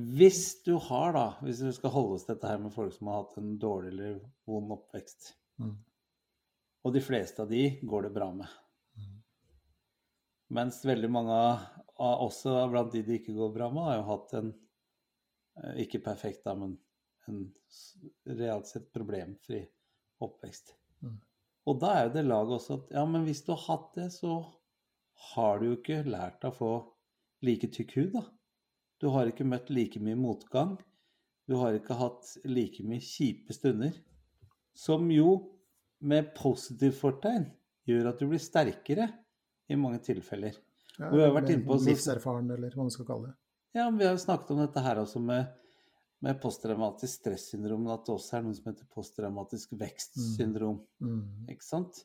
hvis 0.00 0.62
du 0.64 0.74
har, 0.80 1.12
da, 1.16 1.24
hvis 1.44 1.60
du 1.60 1.70
skal 1.76 1.92
holde 1.92 2.16
oss 2.16 2.24
til 2.26 2.34
dette 2.36 2.48
her 2.50 2.60
med 2.62 2.72
folk 2.72 2.94
som 2.94 3.10
har 3.10 3.22
hatt 3.22 3.38
en 3.40 3.54
dårlig 3.60 3.92
eller 3.94 4.18
vond 4.48 4.76
oppvekst, 4.78 5.36
Mm. 5.60 5.74
og 6.88 6.94
de 6.94 7.00
fleste 7.04 7.42
av 7.42 7.50
de 7.50 7.66
går 7.84 8.06
det 8.06 8.10
bra 8.14 8.30
med. 8.32 8.48
Mens 10.50 10.80
veldig 10.84 11.10
mange 11.12 11.34
av, 11.34 11.66
også 12.26 12.56
blant 12.72 12.92
de 12.94 13.04
det 13.06 13.20
ikke 13.20 13.36
går 13.36 13.52
bra 13.54 13.68
med, 13.72 13.86
har 13.86 13.98
jo 14.00 14.06
hatt 14.08 14.36
en 14.40 14.52
eh, 15.62 15.82
ikke 15.84 16.02
perfekt, 16.04 16.42
da, 16.46 16.56
men 16.58 16.74
en 17.30 17.44
realt 18.38 18.66
sett 18.70 18.88
problemfri 18.94 19.62
oppvekst. 20.24 20.74
Mm. 21.04 21.18
Og 21.70 21.78
da 21.82 21.92
er 21.94 22.08
jo 22.08 22.14
det 22.16 22.26
laget 22.26 22.56
også 22.56 22.78
at 22.80 22.94
ja, 22.96 23.04
men 23.06 23.26
hvis 23.28 23.44
du 23.46 23.52
har 23.54 23.62
hatt 23.68 23.94
det, 23.98 24.08
så 24.16 24.40
har 25.34 25.60
du 25.60 25.68
jo 25.68 25.78
ikke 25.78 26.02
lært 26.08 26.46
å 26.48 26.52
få 26.54 26.72
like 27.46 27.70
tykk 27.72 27.96
hud, 27.98 28.12
da. 28.16 28.24
Du 29.00 29.08
har 29.14 29.30
ikke 29.30 29.46
møtt 29.48 29.70
like 29.72 30.00
mye 30.02 30.18
motgang. 30.18 30.74
Du 31.48 31.56
har 31.60 31.76
ikke 31.76 31.96
hatt 31.96 32.26
like 32.48 32.84
mye 32.84 33.00
kjipe 33.04 33.54
stunder. 33.56 33.94
Som 34.76 35.08
jo, 35.12 35.30
med 36.00 36.34
positivt 36.36 36.98
fortegn, 37.00 37.46
gjør 37.88 38.10
at 38.10 38.20
du 38.20 38.28
blir 38.28 38.42
sterkere 38.42 39.08
i 39.70 39.78
mange 39.78 40.02
tilfeller. 40.04 40.58
Ja, 40.98 41.08
Vi 41.08 41.22
har 41.22 41.32
vært 41.34 41.52
inne 41.54 41.66
på 41.66 41.78
livserfaren, 41.80 42.50
eller 42.50 42.74
hva 42.74 42.84
man 42.84 42.92
skal 42.92 43.08
kalle 43.08 43.30
det. 43.30 43.36
Ja, 43.76 43.86
men 43.86 44.00
vi 44.00 44.06
har 44.08 44.16
jo 44.16 44.22
snakket 44.22 44.50
om 44.52 44.60
dette 44.64 44.82
her 44.82 44.98
også 45.00 45.22
med, 45.22 45.52
med 46.26 46.40
posttraumatisk 46.42 47.22
stressyndrom, 47.22 47.86
at 47.94 48.02
det 48.06 48.14
også 48.16 48.38
er 48.38 48.46
noe 48.46 48.56
som 48.58 48.70
heter 48.72 48.88
posttraumatisk 48.90 49.76
vekstsyndrom. 49.78 50.80
Mm. 50.98 51.22
Ikke 51.54 51.66
sant? 51.66 52.02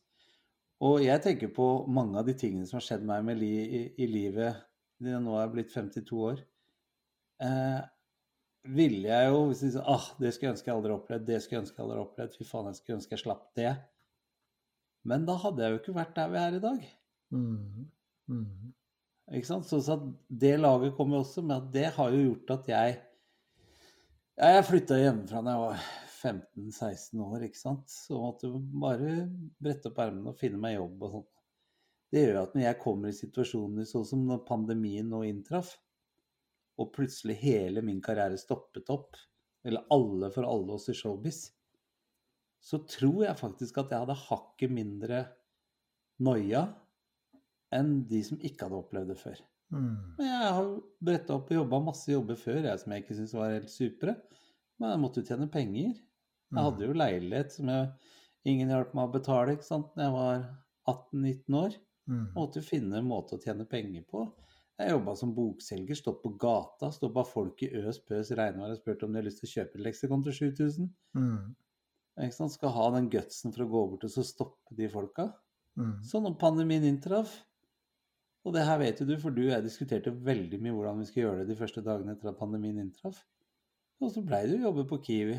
Og 0.86 1.01
jeg 1.03 1.24
tenker 1.24 1.51
på 1.55 1.68
mange 1.91 2.20
av 2.20 2.28
de 2.28 2.36
tingene 2.38 2.68
som 2.70 2.78
har 2.78 2.86
skjedd 2.86 3.05
meg 3.07 3.26
med 3.26 3.39
li 3.41 3.51
i, 3.63 3.84
i 4.03 4.07
livet 4.11 4.63
det 5.01 5.18
Nå 5.20 5.34
er 5.36 5.45
jeg 5.45 5.53
blitt 5.55 5.74
52 5.74 6.20
år. 6.24 6.41
Eh, 7.43 7.82
ville 8.76 9.09
jeg 9.09 9.32
jo 9.32 9.41
hvis 9.49 9.63
jeg 9.66 9.74
sa 9.76 9.84
ah, 9.91 10.05
det 10.22 10.32
skulle 10.34 10.49
jeg 10.49 10.55
ønske 10.55 10.72
jeg 10.72 10.78
aldri 10.78 10.93
opplevd, 10.95 11.26
det 11.28 11.39
skulle 11.41 11.57
jeg 11.57 11.66
ønske 11.66 11.82
jeg 11.82 11.86
aldri 11.86 12.01
opplevd, 12.01 12.38
fy 12.38 12.47
faen, 12.47 12.70
jeg 12.72 12.80
skulle 12.80 12.99
ønske 12.99 13.16
jeg 13.16 13.24
slapp 13.24 13.49
det. 13.59 13.74
Men 15.05 15.28
da 15.28 15.36
hadde 15.41 15.66
jeg 15.66 15.74
jo 15.74 15.82
ikke 15.82 15.97
vært 15.99 16.16
der 16.18 16.32
vi 16.32 16.39
er 16.41 16.57
i 16.57 16.63
dag. 16.63 16.88
Mm. 17.34 17.86
Mm. 18.30 18.74
Ikke 19.34 19.50
sant? 19.50 19.68
Så, 19.68 19.82
så 19.82 19.98
det 20.28 20.56
laget 20.60 20.96
kommer 20.98 21.24
også 21.24 21.44
men 21.46 21.70
det 21.74 21.90
har 21.96 22.14
jo 22.14 22.24
gjort 22.30 22.58
at 22.60 22.72
jeg 22.74 22.98
Jeg 24.36 24.66
flytta 24.68 24.98
hjemmefra 25.00 25.42
da 25.46 25.54
jeg 25.54 25.64
var 25.64 25.86
15-16 26.26 27.22
år, 27.24 27.46
ikke 27.46 27.60
sant. 27.60 27.86
Så 27.92 28.18
måtte 28.20 28.50
jeg 28.50 28.62
bare 28.82 29.14
brette 29.62 29.92
opp 29.92 30.02
ermene 30.04 30.34
og 30.34 30.40
finne 30.40 30.60
meg 30.60 30.76
jobb 30.76 31.06
og 31.06 31.14
sånn. 31.14 31.28
Det 32.12 32.24
gjør 32.24 32.40
at 32.42 32.56
når 32.56 32.66
jeg 32.66 32.80
kommer 32.82 33.12
i 33.12 33.16
situasjoner 33.16 33.88
sånn 33.88 34.08
som 34.10 34.26
når 34.28 34.44
pandemien 34.48 35.08
nå 35.12 35.22
inntraff, 35.28 35.72
og 36.76 36.92
plutselig 36.96 37.38
hele 37.40 37.84
min 37.86 38.02
karriere 38.04 38.40
stoppet 38.40 38.92
opp, 38.92 39.16
eller 39.66 39.88
alle 39.96 40.30
for 40.36 40.48
alle 40.48 40.76
oss 40.76 40.90
i 40.92 40.98
showbiz, 40.98 41.46
så 42.60 42.82
tror 42.90 43.22
jeg 43.28 43.40
faktisk 43.40 43.80
at 43.80 43.94
jeg 43.94 44.04
hadde 44.04 44.18
hakket 44.26 44.74
mindre 44.74 45.22
noia 46.26 46.66
enn 47.74 47.99
de 48.09 48.22
som 48.26 48.39
ikke 48.41 48.68
hadde 48.68 48.80
opplevd 48.80 49.13
det 49.13 49.20
før. 49.20 49.39
Mm. 49.74 49.95
Men 50.20 50.28
jeg 50.30 50.51
har 50.57 50.68
bretta 51.07 51.38
opp 51.38 51.49
og 51.49 51.57
jobba 51.59 51.82
masse 51.88 52.11
jobber 52.11 52.38
før 52.39 52.68
jeg 52.68 52.82
som 52.82 52.93
jeg 52.93 53.03
ikke 53.03 53.18
syntes 53.18 53.38
var 53.38 53.55
helt 53.55 53.74
supre. 53.74 54.16
Men 54.80 54.93
jeg 54.93 55.01
måtte 55.01 55.22
jo 55.22 55.30
tjene 55.30 55.49
penger. 55.51 55.95
Jeg 56.55 56.68
hadde 56.68 56.86
jo 56.86 56.95
leilighet 56.95 57.55
som 57.55 57.72
jeg, 57.72 57.89
ingen 58.47 58.72
hjalp 58.72 58.93
meg 58.95 59.09
å 59.09 59.13
betale 59.16 59.55
ikke 59.55 59.68
sant? 59.68 59.91
da 59.97 60.07
jeg 60.07 60.16
var 60.16 60.45
18-19 60.91 61.59
år. 61.59 61.78
Mm. 62.05 62.26
Måtte 62.36 62.61
jo 62.61 62.68
finne 62.68 62.99
en 62.99 63.09
måte 63.09 63.38
å 63.38 63.41
tjene 63.41 63.66
penger 63.70 64.05
på. 64.11 64.28
Jeg 64.76 64.91
jobba 64.91 65.13
som 65.16 65.32
bokselger, 65.36 65.97
stått 65.97 66.20
på 66.22 66.34
gata, 66.39 66.89
stoppa 66.91 67.24
folk 67.28 67.63
i 67.63 67.72
øs 67.80 68.01
pøs 68.05 68.34
regnvær 68.36 68.74
og 68.74 68.80
spurt 68.82 69.05
om 69.07 69.13
de 69.13 69.22
har 69.22 69.26
lyst 69.28 69.39
til 69.41 69.47
å 69.47 69.53
kjøpe 69.53 69.80
et 69.80 69.86
leksikon 69.88 70.26
til 70.26 70.36
7000. 70.36 70.89
Mm. 71.16 71.55
Ikke 72.26 72.38
sant? 72.38 72.53
Skal 72.55 72.76
ha 72.76 72.89
den 72.95 73.07
gutsen 73.11 73.55
for 73.55 73.66
å 73.66 73.70
gå 73.72 73.84
bort 73.93 74.05
og 74.07 74.11
så 74.11 74.24
stoppe 74.28 74.76
de 74.78 74.89
folka. 74.91 75.30
Mm. 75.80 75.95
Så 76.07 76.22
når 76.24 76.36
pandemien 76.39 76.86
inntraff, 76.88 77.34
og 78.46 78.54
det 78.54 78.64
her 78.68 78.78
vet 78.82 79.00
jo 79.02 79.08
du, 79.10 79.16
for 79.22 79.34
du 79.34 79.41
og 79.48 79.52
jeg 79.56 79.66
diskuterte 79.66 80.14
veldig 80.14 80.60
mye 80.62 80.76
hvordan 80.76 81.00
vi 81.02 81.08
skulle 81.10 81.26
gjøre 81.26 81.43
det 81.43 81.50
de 81.54 81.58
første 81.60 81.82
dagene 81.86 82.14
etter 82.16 82.30
at 82.30 82.38
pandemien 82.39 82.78
inntraff. 82.84 83.24
Og 84.04 84.12
så 84.14 84.22
blei 84.26 84.43
det 84.46 84.58
jo 84.60 84.68
jobbe 84.68 84.86
på 84.89 85.00
Kiwi. 85.02 85.38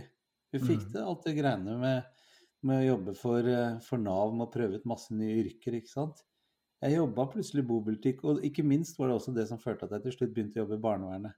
Vi 0.53 0.59
fikk 0.63 0.87
Mm. 0.87 0.91
til 0.93 1.03
alt 1.03 1.25
det 1.27 1.35
greiene 1.37 1.77
med, 1.79 2.05
med 2.67 2.81
å 2.83 2.87
jobbe 2.97 3.15
for, 3.15 3.47
eh, 3.47 3.79
for 3.85 3.99
Nav 3.99 4.33
med 4.35 4.47
å 4.49 4.53
prøve 4.53 4.81
ut 4.81 4.87
masse 4.89 5.15
nye 5.15 5.39
yrker, 5.45 5.77
ikke 5.79 5.93
sant. 5.93 6.23
Jeg 6.83 6.97
jobba 6.99 7.27
plutselig 7.33 7.63
i 7.65 7.69
bobiltikk, 7.69 8.25
og 8.25 8.43
ikke 8.45 8.65
minst 8.65 8.99
var 8.99 9.09
det 9.09 9.17
også 9.17 9.35
det 9.35 9.47
som 9.49 9.59
førte 9.59 9.85
at 9.85 9.91
jeg 9.97 10.03
til 10.03 10.13
slutt 10.17 10.35
begynte 10.35 10.59
å 10.59 10.65
jobbe 10.65 10.79
i 10.79 10.85
barnevernet. 10.85 11.35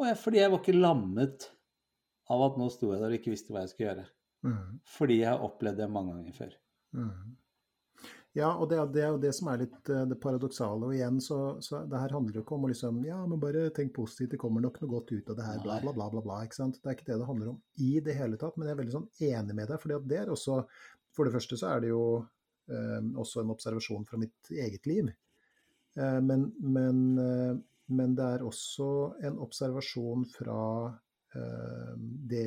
Og 0.00 0.06
jeg, 0.08 0.16
fordi 0.18 0.38
jeg 0.40 0.50
var 0.50 0.58
ikke 0.62 0.80
lammet 0.80 1.46
av 2.32 2.42
at 2.48 2.58
nå 2.58 2.68
sto 2.72 2.90
jeg 2.92 3.00
der 3.02 3.12
og 3.12 3.18
ikke 3.18 3.32
visste 3.34 3.52
hva 3.54 3.62
jeg 3.62 3.72
skulle 3.72 3.88
gjøre. 3.90 4.06
Mm. 4.42 4.80
Fordi 4.96 5.18
jeg 5.20 5.30
har 5.30 5.44
opplevd 5.46 5.78
det 5.78 5.90
mange 5.90 6.16
ganger 6.16 6.32
før. 6.38 6.54
Mm. 6.96 7.36
Ja, 8.32 8.48
og 8.56 8.70
det, 8.70 8.78
er- 8.80 8.92
det 8.94 9.02
er 9.04 9.10
jo 9.12 9.18
det 9.20 9.30
som 9.36 9.48
er 9.52 9.58
litt 9.60 9.90
eh, 9.92 10.04
det 10.08 10.16
paradoksale. 10.22 10.86
Og 10.88 10.94
igjen, 10.96 11.18
så, 11.20 11.38
så 11.60 11.82
det 11.84 11.98
her 12.00 12.14
handler 12.16 12.38
jo 12.38 12.44
ikke 12.46 12.54
om 12.56 12.64
å 12.64 12.70
liksom 12.70 13.02
Ja, 13.04 13.18
men 13.28 13.40
bare 13.42 13.66
tenk 13.76 13.92
positivt, 13.98 14.30
det 14.32 14.40
kommer 14.40 14.64
nok 14.64 14.78
noe 14.80 14.92
godt 14.94 15.12
ut 15.12 15.28
av 15.34 15.36
det 15.36 15.44
her, 15.50 15.58
bla, 15.64 15.76
bla, 15.84 15.92
bla, 15.92 16.06
bla, 16.14 16.22
bla. 16.24 16.38
ikke 16.46 16.56
sant? 16.56 16.78
Det 16.80 16.88
er 16.88 16.96
ikke 16.96 17.10
det 17.10 17.18
det 17.20 17.28
handler 17.28 17.50
om 17.52 17.58
i 17.84 17.90
det 18.06 18.14
hele 18.16 18.38
tatt. 18.40 18.56
Men 18.56 18.70
jeg 18.70 18.76
er 18.76 18.80
veldig 18.80 18.94
sånn 18.96 19.10
enig 19.28 19.58
med 19.58 19.68
deg. 19.68 19.82
fordi 19.84 19.98
at 19.98 20.08
det 20.14 20.20
er 20.22 20.32
også 20.32 20.62
For 21.12 21.28
det 21.28 21.34
første 21.34 21.58
så 21.60 21.74
er 21.74 21.84
det 21.84 21.90
jo 21.92 22.04
eh, 22.72 23.02
også 23.20 23.42
en 23.42 23.52
observasjon 23.52 24.08
fra 24.08 24.20
mitt 24.22 24.48
eget 24.56 24.88
liv. 24.88 25.12
Eh, 26.00 26.20
men, 26.24 26.46
men, 26.64 27.02
eh, 27.20 27.52
men 27.92 28.14
det 28.16 28.30
er 28.38 28.46
også 28.48 28.88
en 29.28 29.36
observasjon 29.44 30.24
fra 30.32 30.58
eh, 31.36 31.92
det 32.32 32.46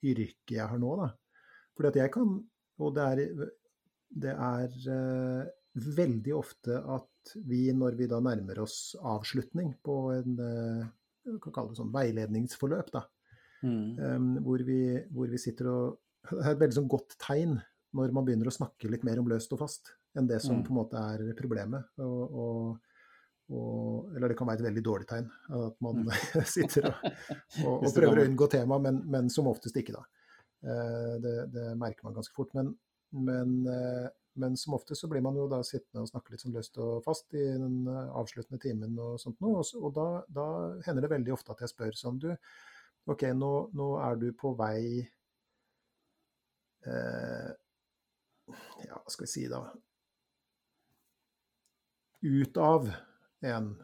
yrket 0.00 0.56
jeg 0.56 0.64
har 0.72 0.80
nå, 0.80 0.96
da. 1.02 1.10
Fordi 1.76 1.92
at 1.92 2.00
jeg 2.06 2.14
kan 2.16 2.38
Og 2.80 2.92
det 2.96 3.04
er, 3.04 3.20
det 4.10 4.32
er 4.32 4.70
eh, 4.92 5.48
veldig 5.96 6.34
ofte 6.36 6.78
at 6.80 7.34
vi, 7.44 7.66
når 7.74 7.96
vi 7.98 8.06
da 8.08 8.20
nærmer 8.22 8.60
oss 8.62 8.94
avslutning 9.02 9.74
på 9.84 9.96
en 10.14 10.38
eh, 10.40 10.86
kan 11.42 11.52
kalle 11.52 11.72
det 11.72 11.80
sånn 11.80 11.94
veiledningsforløp, 11.94 12.92
da, 12.94 13.04
Mm. 13.64 13.96
eh, 13.98 14.42
hvor, 14.44 14.60
vi, 14.62 14.80
hvor 15.10 15.30
vi 15.32 15.38
sitter 15.40 15.66
og 15.72 15.98
Det 16.28 16.42
er 16.44 16.50
et 16.52 16.58
veldig 16.60 16.76
sånn 16.76 16.88
godt 16.92 17.14
tegn 17.22 17.54
når 17.96 18.12
man 18.12 18.26
begynner 18.26 18.50
å 18.50 18.52
snakke 18.52 18.90
litt 18.92 19.02
mer 19.06 19.18
om 19.22 19.28
løst 19.30 19.52
og 19.56 19.60
fast 19.62 19.94
enn 20.14 20.26
det 20.28 20.42
som 20.44 20.58
Mm. 20.58 20.64
på 20.66 20.70
en 20.74 20.76
måte 20.76 21.00
er 21.00 21.32
problemet. 21.38 21.84
Og, 21.98 22.34
og, 22.36 22.78
og, 23.50 24.12
eller 24.14 24.28
det 24.28 24.36
kan 24.38 24.46
være 24.50 24.60
et 24.60 24.66
veldig 24.68 24.82
dårlig 24.84 25.06
tegn 25.08 25.30
at 25.56 25.76
man 25.80 26.04
sitter 26.56 26.88
og, 26.90 27.06
og, 27.64 27.88
prøver 27.96 28.20
å 28.20 28.26
unngå 28.28 28.48
temaet, 28.52 28.82
men, 28.82 29.00
men 29.06 29.30
som 29.32 29.48
oftest 29.48 29.76
ikke, 29.80 29.96
da. 29.96 30.04
Eh, 30.66 31.14
Det, 31.24 31.34
det 31.54 31.66
merker 31.80 32.04
man 32.08 32.14
ganske 32.18 32.34
fort. 32.36 32.52
Men, 32.58 32.74
men, 33.10 33.66
eh, 33.66 34.08
men 34.34 34.56
som 34.56 34.74
ofte 34.74 34.96
så 34.96 35.08
blir 35.08 35.22
man 35.24 35.36
jo 35.36 35.46
da 35.48 35.62
sittende 35.64 36.04
og 36.04 36.10
snakke 36.10 36.32
litt 36.32 36.42
sånn 36.44 36.56
løst 36.56 36.78
og 36.82 37.04
fast 37.04 37.34
i 37.34 37.44
den 37.44 37.86
eh, 37.88 38.10
avsluttende 38.20 38.60
timen 38.62 38.98
og 39.02 39.20
sånt 39.22 39.40
noe. 39.44 39.62
Og, 39.62 39.72
og 39.82 39.94
da, 39.96 40.08
da 40.28 40.46
hender 40.86 41.06
det 41.06 41.12
veldig 41.14 41.34
ofte 41.36 41.54
at 41.54 41.64
jeg 41.64 41.72
spør 41.72 41.98
sånn 41.98 42.20
Du, 42.22 42.30
OK, 43.12 43.28
nå, 43.38 43.52
nå 43.76 43.90
er 44.02 44.20
du 44.20 44.30
på 44.36 44.52
vei 44.58 44.80
eh, 46.86 47.50
Ja, 48.86 48.98
hva 48.98 49.10
skal 49.12 49.26
vi 49.26 49.32
si 49.32 49.46
da 49.50 49.62
Ut 52.26 52.58
av 52.58 52.88
en 53.46 53.74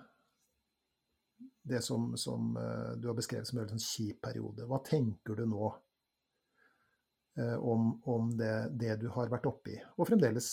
det 1.63 1.81
som, 1.81 2.17
som 2.17 2.57
eh, 2.57 2.93
du 2.99 3.07
har 3.09 3.15
beskrevet 3.15 3.47
som 3.47 3.61
en 3.63 3.69
sånn 3.71 3.83
kjip 3.83 4.19
periode. 4.25 4.67
Hva 4.67 4.81
tenker 4.83 5.39
du 5.39 5.45
nå 5.47 5.69
om, 7.35 7.95
om 8.13 8.27
det, 8.37 8.55
det 8.77 8.99
du 9.01 9.07
har 9.15 9.31
vært 9.33 9.47
oppi, 9.49 9.79
og 9.97 10.09
fremdeles 10.09 10.49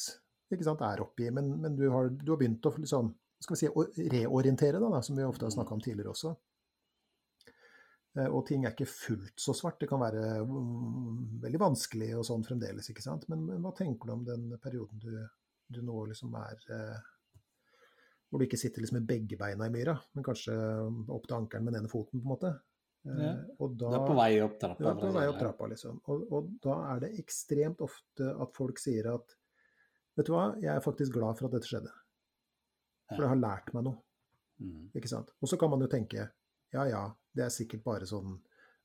sant, 0.64 0.82
er 0.82 1.02
oppi, 1.04 1.30
men, 1.32 1.50
men 1.62 1.76
du, 1.76 1.90
har, 1.92 2.10
du 2.10 2.32
har 2.32 2.40
begynt 2.40 2.66
å 2.66 2.72
liksom, 2.78 3.12
si, 3.54 3.68
reorientere 4.10 4.80
da, 4.80 4.90
da, 4.96 5.02
som 5.04 5.18
vi 5.20 5.28
ofte 5.28 5.46
har 5.46 5.54
snakka 5.54 5.76
om 5.76 5.84
tidligere 5.84 6.14
også. 6.14 6.32
Eh, 8.18 8.28
Og 8.28 8.46
ting 8.48 8.66
er 8.66 8.74
ikke 8.74 8.90
fullt 8.90 9.38
så 9.40 9.54
svart. 9.58 9.80
Det 9.82 9.90
kan 9.92 10.02
være 10.02 10.42
veldig 11.44 11.62
vanskelig 11.62 12.14
og 12.18 12.26
sånn 12.28 12.46
fremdeles, 12.48 12.90
ikke 12.92 13.06
sant. 13.06 13.28
Men, 13.32 13.46
men 13.48 13.62
hva 13.66 13.74
tenker 13.78 14.10
du 14.10 14.16
om 14.16 14.26
den 14.28 14.50
perioden 14.62 15.04
du, 15.04 15.14
du 15.70 15.82
nå 15.86 16.06
liksom 16.10 16.34
er 16.40 16.66
eh, 16.74 17.08
Hvor 18.30 18.42
du 18.42 18.46
ikke 18.46 18.62
sitter 18.62 18.82
liksom 18.84 19.00
med 19.02 19.10
begge 19.10 19.38
beina 19.38 19.66
i 19.66 19.74
myra, 19.74 19.96
men 20.14 20.26
kanskje 20.26 20.54
opp 21.10 21.26
til 21.28 21.38
ankelen 21.38 21.66
med 21.66 21.74
den 21.74 21.84
ene 21.84 21.92
foten, 21.92 22.22
på 22.22 22.26
en 22.26 22.34
måte. 22.34 22.52
Eh, 23.08 23.20
Ja. 23.24 23.34
Og 23.60 23.78
da, 23.80 23.90
det 23.94 24.00
er 24.02 24.08
på 24.08 24.16
vei 24.18 24.32
opp 24.44 24.58
trappa. 24.60 24.84
ja, 24.84 24.96
på 25.00 25.12
vei 25.16 25.28
opp 25.30 25.40
trappa, 25.40 25.68
liksom. 25.72 26.02
Og, 26.12 26.26
og 26.36 26.50
da 26.64 26.76
er 26.94 27.00
det 27.06 27.14
ekstremt 27.22 27.82
ofte 27.86 28.34
at 28.36 28.56
folk 28.58 28.80
sier 28.82 29.14
at 29.16 29.36
Vet 30.18 30.28
du 30.28 30.34
hva, 30.34 30.50
jeg 30.60 30.74
er 30.74 30.82
faktisk 30.84 31.14
glad 31.16 31.38
for 31.40 31.48
at 31.48 31.54
dette 31.54 31.70
skjedde. 31.70 31.92
For 33.08 33.22
det 33.24 33.28
har 33.30 33.38
lært 33.40 33.70
meg 33.72 33.86
noe. 33.86 34.02
Mm. 34.60 34.90
Ikke 35.00 35.08
sant? 35.08 35.30
Og 35.40 35.48
så 35.48 35.56
kan 35.56 35.72
man 35.72 35.80
jo 35.80 35.88
tenke 35.88 36.26
ja 36.76 36.84
ja, 36.90 37.04
det 37.32 37.46
er 37.46 37.54
sikkert 37.54 37.86
bare 37.86 38.06
sånn 38.10 38.34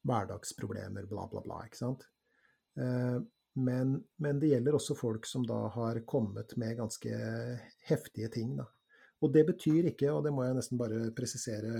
hverdagsproblemer, 0.07 1.09
bla, 1.11 1.25
bla, 1.33 1.43
bla. 1.45 1.59
ikke 1.67 1.81
sant? 1.81 2.05
Eh, 2.79 3.19
men, 3.55 3.97
men 4.23 4.39
det 4.41 4.53
gjelder 4.53 4.79
også 4.79 4.95
folk 4.99 5.27
som 5.27 5.43
da 5.49 5.65
har 5.75 6.01
kommet 6.07 6.55
med 6.61 6.79
ganske 6.79 7.19
heftige 7.91 8.31
ting. 8.35 8.55
da. 8.61 8.69
Og 9.23 9.33
det 9.35 9.45
betyr 9.51 9.91
ikke, 9.91 10.13
og 10.13 10.23
det 10.27 10.33
må 10.37 10.45
jeg 10.47 10.57
nesten 10.59 10.79
bare 10.81 11.09
presisere 11.17 11.75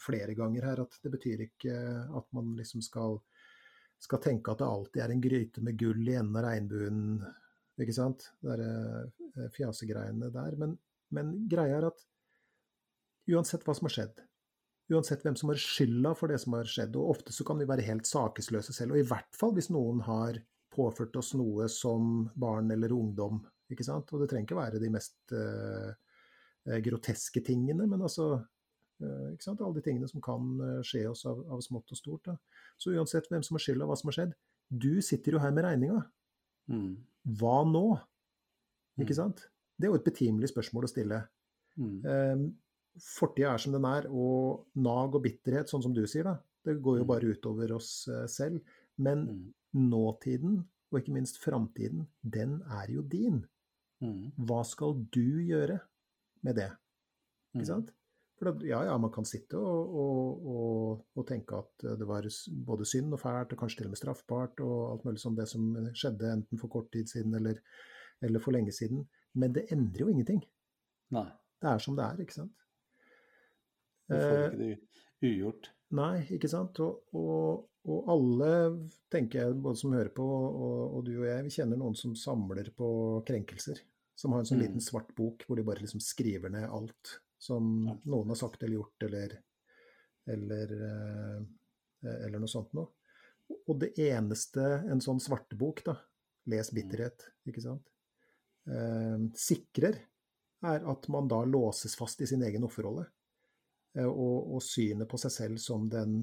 flere 0.00 0.34
ganger 0.34 0.66
her, 0.66 0.82
at 0.84 0.98
det 1.02 1.12
betyr 1.12 1.46
ikke 1.46 1.76
at 2.18 2.26
man 2.36 2.54
liksom 2.58 2.82
skal, 2.84 3.18
skal 4.02 4.22
tenke 4.22 4.52
at 4.52 4.62
det 4.62 4.68
alltid 4.68 5.04
er 5.04 5.14
en 5.14 5.24
gryte 5.24 5.64
med 5.64 5.78
gull 5.80 6.02
i 6.08 6.16
enden 6.18 6.38
av 6.38 6.46
regnbuen, 6.46 7.00
ikke 7.82 7.96
sant? 7.96 8.28
Det 8.42 8.58
der 8.60 9.48
fjasegreiene 9.56 10.28
der. 10.32 10.58
Men, 10.60 10.76
men 11.16 11.32
greia 11.50 11.80
er 11.80 11.88
at 11.88 12.04
uansett 13.32 13.64
hva 13.66 13.74
som 13.76 13.88
har 13.88 13.96
skjedd, 13.96 14.22
uansett 14.92 15.22
hvem 15.24 15.36
som 15.38 15.52
har 15.52 15.60
skylda 15.60 16.14
for 16.18 16.32
det 16.32 16.40
som 16.42 16.56
har 16.58 16.68
skjedd, 16.68 16.96
og 17.00 17.16
ofte 17.16 17.34
så 17.34 17.46
kan 17.48 17.60
vi 17.60 17.68
være 17.68 17.86
helt 17.86 18.08
sakesløse 18.08 18.74
selv, 18.76 18.94
og 18.94 19.02
i 19.02 19.08
hvert 19.08 19.38
fall 19.38 19.54
hvis 19.56 19.70
noen 19.72 20.02
har 20.06 20.40
påført 20.72 21.16
oss 21.20 21.32
noe 21.36 21.68
som 21.72 22.26
barn 22.38 22.70
eller 22.72 22.94
ungdom, 22.96 23.42
ikke 23.72 23.86
sant? 23.86 24.10
Og 24.12 24.22
det 24.22 24.30
trenger 24.30 24.48
ikke 24.48 24.60
være 24.60 24.80
de 24.82 24.90
mest 24.92 25.34
uh, 25.36 25.92
groteske 26.84 27.42
tingene, 27.44 27.86
men 27.88 28.04
altså 28.04 28.34
Eh, 28.36 28.61
ikke 29.34 29.42
sant? 29.46 29.60
Alle 29.60 29.74
de 29.74 29.82
tingene 29.82 30.08
som 30.08 30.20
kan 30.24 30.60
eh, 30.60 30.82
skje 30.86 31.04
oss 31.10 31.24
av, 31.26 31.40
av 31.50 31.60
smått 31.64 31.90
og 31.92 31.98
stort. 31.98 32.24
Da. 32.24 32.36
Så 32.78 32.92
uansett 32.94 33.28
hvem 33.28 33.42
som 33.44 33.56
har 33.56 33.64
skylda, 33.64 33.86
hva 33.88 33.96
som 33.98 34.08
har 34.10 34.16
skjedd, 34.18 34.34
du 34.70 35.00
sitter 35.02 35.32
jo 35.32 35.38
her 35.42 35.52
med 35.52 35.64
regninga. 35.64 36.04
Mm. 36.70 36.96
Hva 37.38 37.58
nå? 37.68 38.00
Ikke 39.00 39.12
Mm. 39.14 39.20
sant? 39.20 39.48
Det 39.78 39.86
er 39.86 39.92
jo 39.92 39.98
et 40.00 40.04
betimelig 40.04 40.50
spørsmål 40.52 40.84
å 40.84 40.90
stille. 40.92 41.28
Mm. 41.78 42.04
Um, 42.04 42.56
Fortida 43.00 43.54
er 43.54 43.58
som 43.58 43.72
den 43.72 43.84
er, 43.88 44.04
og 44.12 44.66
nag 44.76 45.14
og 45.16 45.22
bitterhet, 45.24 45.70
sånn 45.70 45.82
som 45.82 45.94
du 45.94 46.02
sier, 46.06 46.24
da, 46.24 46.34
det 46.64 46.74
går 46.82 46.98
jo 46.98 47.04
Mm. 47.04 47.08
bare 47.08 47.30
utover 47.32 47.72
oss 47.74 48.06
eh, 48.08 48.26
selv. 48.26 48.60
Men 48.98 49.26
Mm. 49.26 49.54
nåtiden, 49.90 50.64
og 50.92 51.00
ikke 51.00 51.12
minst 51.14 51.38
framtiden, 51.40 52.06
den 52.22 52.60
er 52.68 52.86
jo 52.92 53.00
din. 53.02 53.46
Mm. 54.02 54.32
Hva 54.36 54.62
skal 54.66 54.92
du 55.10 55.40
gjøre 55.40 55.80
med 56.42 56.56
det? 56.56 56.70
Ikke 57.56 57.66
sant? 57.66 57.90
For 58.42 58.50
det, 58.50 58.66
ja, 58.66 58.80
ja, 58.88 58.94
man 58.98 59.12
kan 59.14 59.26
sitte 59.28 59.54
og, 59.60 59.92
og, 60.02 60.46
og, 60.52 61.02
og 61.20 61.26
tenke 61.28 61.60
at 61.62 61.84
eh, 61.86 61.92
det 62.00 62.06
var 62.08 62.26
både 62.66 62.86
synd 62.90 63.14
og 63.14 63.20
fælt, 63.22 63.52
og 63.54 63.60
kanskje 63.60 63.78
til 63.82 63.86
og 63.86 63.92
med 63.94 64.00
straffbart, 64.00 64.62
og 64.66 64.78
alt 64.96 65.04
mulig 65.06 65.22
sånn 65.22 65.36
det 65.38 65.46
som 65.50 65.68
skjedde 65.94 66.32
enten 66.32 66.58
for 66.58 66.72
kort 66.72 66.88
tid 66.94 67.06
siden 67.12 67.36
eller, 67.38 67.60
eller 68.26 68.42
for 68.42 68.56
lenge 68.56 68.74
siden. 68.74 69.04
Men 69.38 69.54
det 69.54 69.68
endrer 69.70 70.02
jo 70.02 70.10
ingenting. 70.10 70.42
Nei. 71.14 71.28
Det 71.62 71.70
er 71.70 71.78
som 71.84 71.94
det 71.94 72.02
er, 72.08 72.24
ikke 72.24 72.34
sant? 72.40 72.64
Du 74.10 74.16
får 74.16 74.32
Eh, 74.32 74.42
ikke 74.48 74.58
det 74.58 74.66
ugjort. 74.66 75.04
ugjort. 75.22 75.70
Nei, 75.94 76.16
ikke 76.34 76.50
sant. 76.50 76.80
Og, 76.82 77.04
og, 77.14 77.68
og 77.86 78.10
alle, 78.10 78.50
tenker 79.12 79.44
jeg, 79.44 79.58
både 79.62 79.78
som 79.78 79.94
hører 79.94 80.10
på 80.16 80.26
og, 80.26 80.96
og 80.98 81.04
du 81.06 81.12
og 81.20 81.28
jeg, 81.28 81.44
vi 81.46 81.54
kjenner 81.54 81.78
noen 81.78 81.94
som 81.98 82.16
samler 82.18 82.72
på 82.74 82.88
krenkelser. 83.28 83.78
Som 84.18 84.34
har 84.34 84.42
en 84.42 84.48
sånn 84.50 84.58
Mm. 84.58 84.64
liten 84.66 84.82
svart 84.84 85.14
bok 85.16 85.46
hvor 85.46 85.56
de 85.56 85.64
bare 85.64 85.80
liksom 85.86 86.02
skriver 86.02 86.50
ned 86.52 86.66
alt 86.68 87.14
som 87.42 87.64
noen 87.86 88.30
har 88.30 88.38
sagt 88.38 88.62
eller 88.62 88.78
gjort, 88.78 89.06
eller, 89.08 89.34
eller, 90.30 90.74
eh, 90.88 91.40
eller 92.26 92.38
noe 92.38 92.50
sånt 92.50 92.74
noe. 92.78 92.92
Og 93.66 93.74
det 93.82 93.92
eneste 94.00 94.62
en 94.88 95.02
sånn 95.02 95.20
svartebok, 95.20 95.82
da, 95.86 95.96
les 96.52 96.70
bitterhet, 96.74 97.26
ikke 97.48 97.64
sant, 97.64 97.90
eh, 98.70 99.26
sikrer, 99.38 99.98
er 100.62 100.86
at 100.92 101.08
man 101.10 101.26
da 101.30 101.42
låses 101.44 101.96
fast 101.98 102.22
i 102.22 102.30
sin 102.30 102.44
egen 102.46 102.64
offerrolle. 102.68 103.08
Eh, 103.98 104.06
og, 104.06 104.54
og 104.54 104.62
synet 104.64 105.10
på 105.10 105.20
seg 105.20 105.34
selv 105.34 105.62
som 105.62 105.88
den 105.90 106.20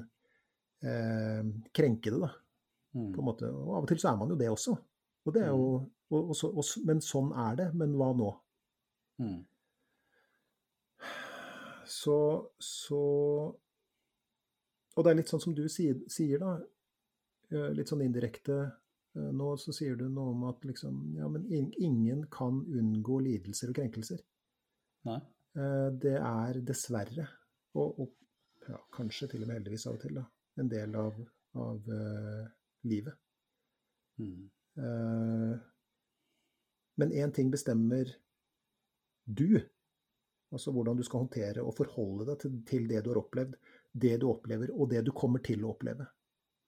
eh, 0.81 1.43
krenkede, 1.75 2.23
da. 2.23 2.31
Mm. 2.95 3.11
På 3.13 3.21
en 3.21 3.27
måte. 3.27 3.51
Og 3.51 3.75
av 3.75 3.83
og 3.83 3.91
til 3.91 3.99
så 4.01 4.13
er 4.13 4.21
man 4.23 4.31
jo 4.31 4.39
det 4.39 4.49
også. 4.49 4.73
Og 5.27 5.35
det 5.35 5.43
er 5.45 5.51
jo, 5.51 5.73
og, 6.15 6.31
så, 6.33 6.49
men 6.87 7.03
sånn 7.05 7.33
er 7.37 7.59
det. 7.59 7.67
Men 7.77 7.93
hva 7.99 8.13
nå? 8.17 8.31
Mm. 9.21 9.39
Så, 11.89 12.17
så 12.61 12.99
Og 14.95 15.05
det 15.05 15.11
er 15.11 15.17
litt 15.17 15.31
sånn 15.31 15.41
som 15.41 15.55
du 15.57 15.63
sier, 15.71 15.97
sier 16.11 16.41
da, 16.41 16.53
eh, 17.49 17.71
litt 17.73 17.89
sånn 17.89 18.03
indirekte 18.05 18.57
eh, 18.61 19.31
nå, 19.33 19.53
så 19.61 19.73
sier 19.75 19.97
du 19.97 20.05
noe 20.09 20.33
om 20.35 20.45
at 20.51 20.65
liksom 20.69 21.17
Ja, 21.17 21.29
men 21.31 21.47
ingen 21.79 22.25
kan 22.33 22.61
unngå 22.67 23.21
lidelser 23.25 23.71
og 23.71 23.79
krenkelser. 23.79 24.21
Nei. 25.09 25.19
Eh, 25.57 25.89
Det 26.05 26.17
er 26.19 26.61
dessverre, 26.65 27.25
og, 27.79 28.03
og 28.03 28.69
ja, 28.69 28.77
kanskje 28.93 29.31
til 29.31 29.43
og 29.43 29.49
med 29.49 29.59
heldigvis 29.59 29.87
av 29.89 29.97
og 29.97 30.03
til, 30.03 30.19
da, 30.19 30.25
en 30.61 30.69
del 30.69 30.95
av, 30.99 31.17
av 31.57 31.87
uh, 31.89 32.45
livet. 32.85 33.15
Mm. 34.21 34.43
Uh, 34.77 35.55
men 36.99 37.13
én 37.15 37.33
ting 37.33 37.49
bestemmer 37.51 38.11
du, 39.25 39.61
altså 40.51 40.73
hvordan 40.73 40.97
du 40.97 41.03
skal 41.05 41.23
håndtere 41.25 41.63
og 41.65 41.75
forholde 41.77 42.25
deg 42.29 42.41
til, 42.41 42.55
til 42.67 42.87
det 42.89 43.03
du 43.05 43.11
har 43.13 43.21
opplevd, 43.21 43.53
det 43.91 44.15
du 44.21 44.27
opplever, 44.29 44.73
og 44.73 44.89
det 44.91 45.03
du 45.05 45.13
kommer 45.15 45.43
til 45.45 45.63
å 45.65 45.73
oppleve. 45.75 46.07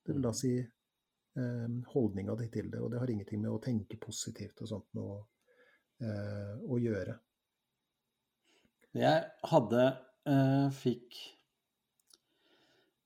Det 0.05 0.15
vil 0.15 0.25
da 0.25 0.31
si 0.35 0.53
eh, 0.59 1.75
holdninga 1.93 2.37
di 2.39 2.47
til 2.53 2.71
det, 2.73 2.81
og 2.81 2.93
det 2.93 3.01
har 3.01 3.13
ingenting 3.13 3.43
med 3.43 3.53
å 3.53 3.61
tenke 3.63 3.99
positivt 4.01 4.63
og 4.63 4.71
sånt 4.71 4.89
noe 4.97 5.19
eh, 6.01 6.55
å 6.61 6.79
gjøre. 6.81 7.17
Jeg 8.97 9.21
hadde 9.53 9.85
eh, 10.27 10.67
fikk 10.81 11.21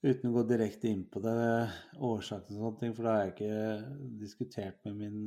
Uten 0.06 0.30
å 0.30 0.36
gå 0.36 0.42
direkte 0.46 0.86
inn 0.86 1.00
på 1.10 1.18
det, 1.24 1.34
årsaken 1.98 2.60
og 2.60 2.60
sånne 2.60 2.78
ting, 2.78 2.92
for 2.94 3.08
da 3.08 3.14
har 3.16 3.24
jeg 3.24 3.32
ikke 3.32 4.10
diskutert 4.22 4.84
med 4.86 5.00
min, 5.00 5.24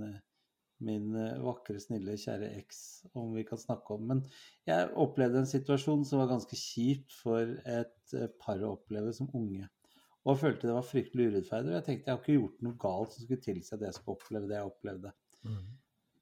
min 0.85 1.11
eh, 1.19 1.41
vakre, 1.43 1.79
snille, 1.83 2.17
kjære 2.21 2.53
eks 2.61 2.83
om 3.19 3.33
vi 3.35 3.45
kan 3.49 3.61
snakke 3.61 3.97
om. 3.97 4.05
Men 4.13 4.23
jeg 4.69 4.93
opplevde 5.01 5.43
en 5.43 5.51
situasjon 5.51 6.05
som 6.09 6.23
var 6.23 6.31
ganske 6.33 6.59
kjipt 6.59 7.17
for 7.23 7.57
et 7.65 8.15
eh, 8.15 8.31
par 8.41 8.63
å 8.63 8.77
oppleve 8.77 9.13
som 9.17 9.31
unge. 9.39 9.67
Og 10.25 10.35
jeg 10.35 10.43
følte 10.43 10.69
det 10.69 10.77
var 10.77 10.87
fryktelig 10.87 11.29
urettferdig. 11.33 11.73
Og 11.73 11.79
jeg 11.79 11.87
tenkte 11.87 12.11
jeg 12.11 12.17
har 12.17 12.23
ikke 12.23 12.39
gjort 12.39 12.65
noe 12.67 12.81
galt 12.85 13.15
som 13.15 13.25
skulle 13.25 13.45
tilsi 13.45 13.75
at 13.75 13.85
jeg 13.87 13.97
skulle 13.97 14.19
oppleve 14.19 14.51
det 14.51 14.59
jeg 14.59 14.73
opplevde. 14.73 15.13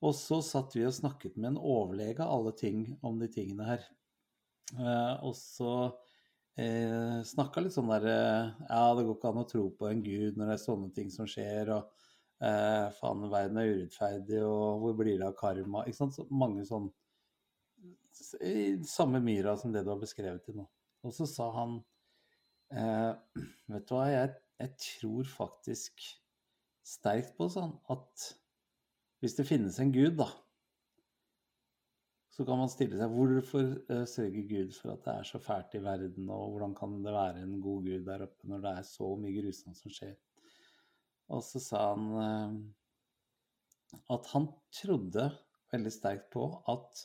Og 0.04 0.12
så 0.14 0.40
satt 0.44 0.76
vi 0.76 0.84
og 0.86 0.94
snakket 0.94 1.38
med 1.38 1.54
en 1.54 1.62
overlege 1.62 2.24
av 2.24 2.34
alle 2.34 2.52
ting 2.56 2.82
om 3.06 3.16
de 3.20 3.28
tingene 3.32 3.66
her. 3.66 3.86
Eh, 4.76 5.14
og 5.24 5.34
så 5.38 5.72
eh, 6.58 7.22
snakka 7.26 7.62
litt 7.62 7.74
sånn 7.76 7.90
der 7.92 8.08
eh, 8.10 8.48
Ja, 8.66 8.82
det 8.98 9.04
går 9.06 9.14
ikke 9.14 9.30
an 9.30 9.42
å 9.44 9.46
tro 9.48 9.68
på 9.78 9.88
en 9.90 10.02
gud 10.04 10.36
når 10.36 10.50
det 10.50 10.56
er 10.56 10.64
sånne 10.64 10.90
ting 10.96 11.12
som 11.14 11.28
skjer, 11.30 11.70
og 11.76 12.05
eh, 12.42 12.86
faen, 12.98 13.26
verden 13.32 13.60
er 13.60 13.72
urettferdig, 13.72 14.40
og 14.44 14.82
hvor 14.82 14.96
blir 14.98 15.18
det 15.18 15.28
av 15.28 15.36
karma? 15.38 15.84
Ikke 15.86 16.00
sant? 16.00 16.16
Så 16.16 16.26
mange 16.30 16.64
sånn 16.68 16.90
i 18.40 18.78
Samme 18.88 19.20
myra 19.20 19.56
som 19.60 19.74
det 19.74 19.82
du 19.84 19.92
har 19.92 20.00
beskrevet 20.00 20.44
til 20.46 20.56
nå. 20.56 20.64
Og 21.04 21.12
så 21.14 21.26
sa 21.28 21.50
han 21.58 21.76
eh, 22.72 23.12
Vet 23.74 23.88
du 23.88 23.94
hva, 23.96 24.06
jeg, 24.12 24.32
jeg 24.62 24.72
tror 24.86 25.28
faktisk 25.30 26.08
sterkt 26.86 27.34
på 27.36 27.48
sånn 27.52 27.74
at 27.92 28.30
hvis 29.24 29.34
det 29.38 29.46
finnes 29.48 29.78
en 29.82 29.90
gud, 29.94 30.14
da, 30.20 30.28
så 32.36 32.44
kan 32.44 32.60
man 32.60 32.68
stille 32.68 32.98
seg 33.00 33.12
hvorfor 33.16 33.64
eh, 33.64 34.04
sørger 34.12 34.48
Gud 34.50 34.74
for 34.76 34.92
at 34.92 35.06
det 35.06 35.12
er 35.14 35.28
så 35.28 35.38
fælt 35.40 35.74
i 35.78 35.80
verden, 35.80 36.28
og 36.28 36.50
hvordan 36.52 36.74
kan 36.76 36.98
det 37.04 37.14
være 37.14 37.42
en 37.46 37.54
god 37.64 37.86
Gud 37.88 38.02
der 38.04 38.26
oppe 38.26 38.50
når 38.50 38.64
det 38.64 38.72
er 38.76 38.88
så 38.90 39.08
mye 39.22 39.36
grusomt 39.38 39.78
som 39.80 39.94
skjer? 39.94 40.12
Og 41.34 41.42
så 41.42 41.60
sa 41.62 41.82
han 41.92 42.06
eh, 42.22 43.98
at 44.14 44.32
han 44.32 44.48
trodde 44.74 45.28
veldig 45.72 45.92
sterkt 45.92 46.30
på 46.34 46.48
at 46.70 47.04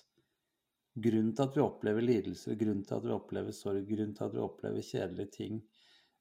grunnen 1.01 1.33
til 1.35 1.47
at 1.47 1.57
vi 1.57 1.63
opplever 1.63 2.03
lidelser, 2.03 2.57
grunnen 2.59 2.83
til 2.85 2.97
at 2.97 3.05
vi 3.05 3.13
opplever 3.15 3.55
sorg, 3.55 3.83
grunnen 3.87 4.15
til 4.17 4.27
at 4.27 4.33
vi 4.35 4.43
opplever 4.43 4.85
kjedelige 4.85 5.35
ting, 5.37 5.61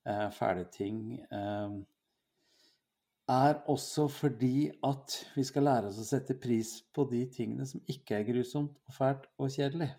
eh, 0.07 0.29
fæle 0.33 0.67
ting, 0.73 1.01
eh, 1.21 1.81
er 3.31 3.61
også 3.71 4.09
fordi 4.11 4.71
at 4.83 5.17
vi 5.37 5.45
skal 5.47 5.67
lære 5.69 5.91
oss 5.91 6.01
å 6.03 6.07
sette 6.07 6.35
pris 6.35 6.81
på 6.95 7.05
de 7.11 7.25
tingene 7.31 7.67
som 7.67 7.83
ikke 7.87 8.17
er 8.17 8.27
grusomt 8.27 8.79
og 8.89 8.95
fælt 8.97 9.29
og 9.39 9.53
kjedelig. 9.55 9.91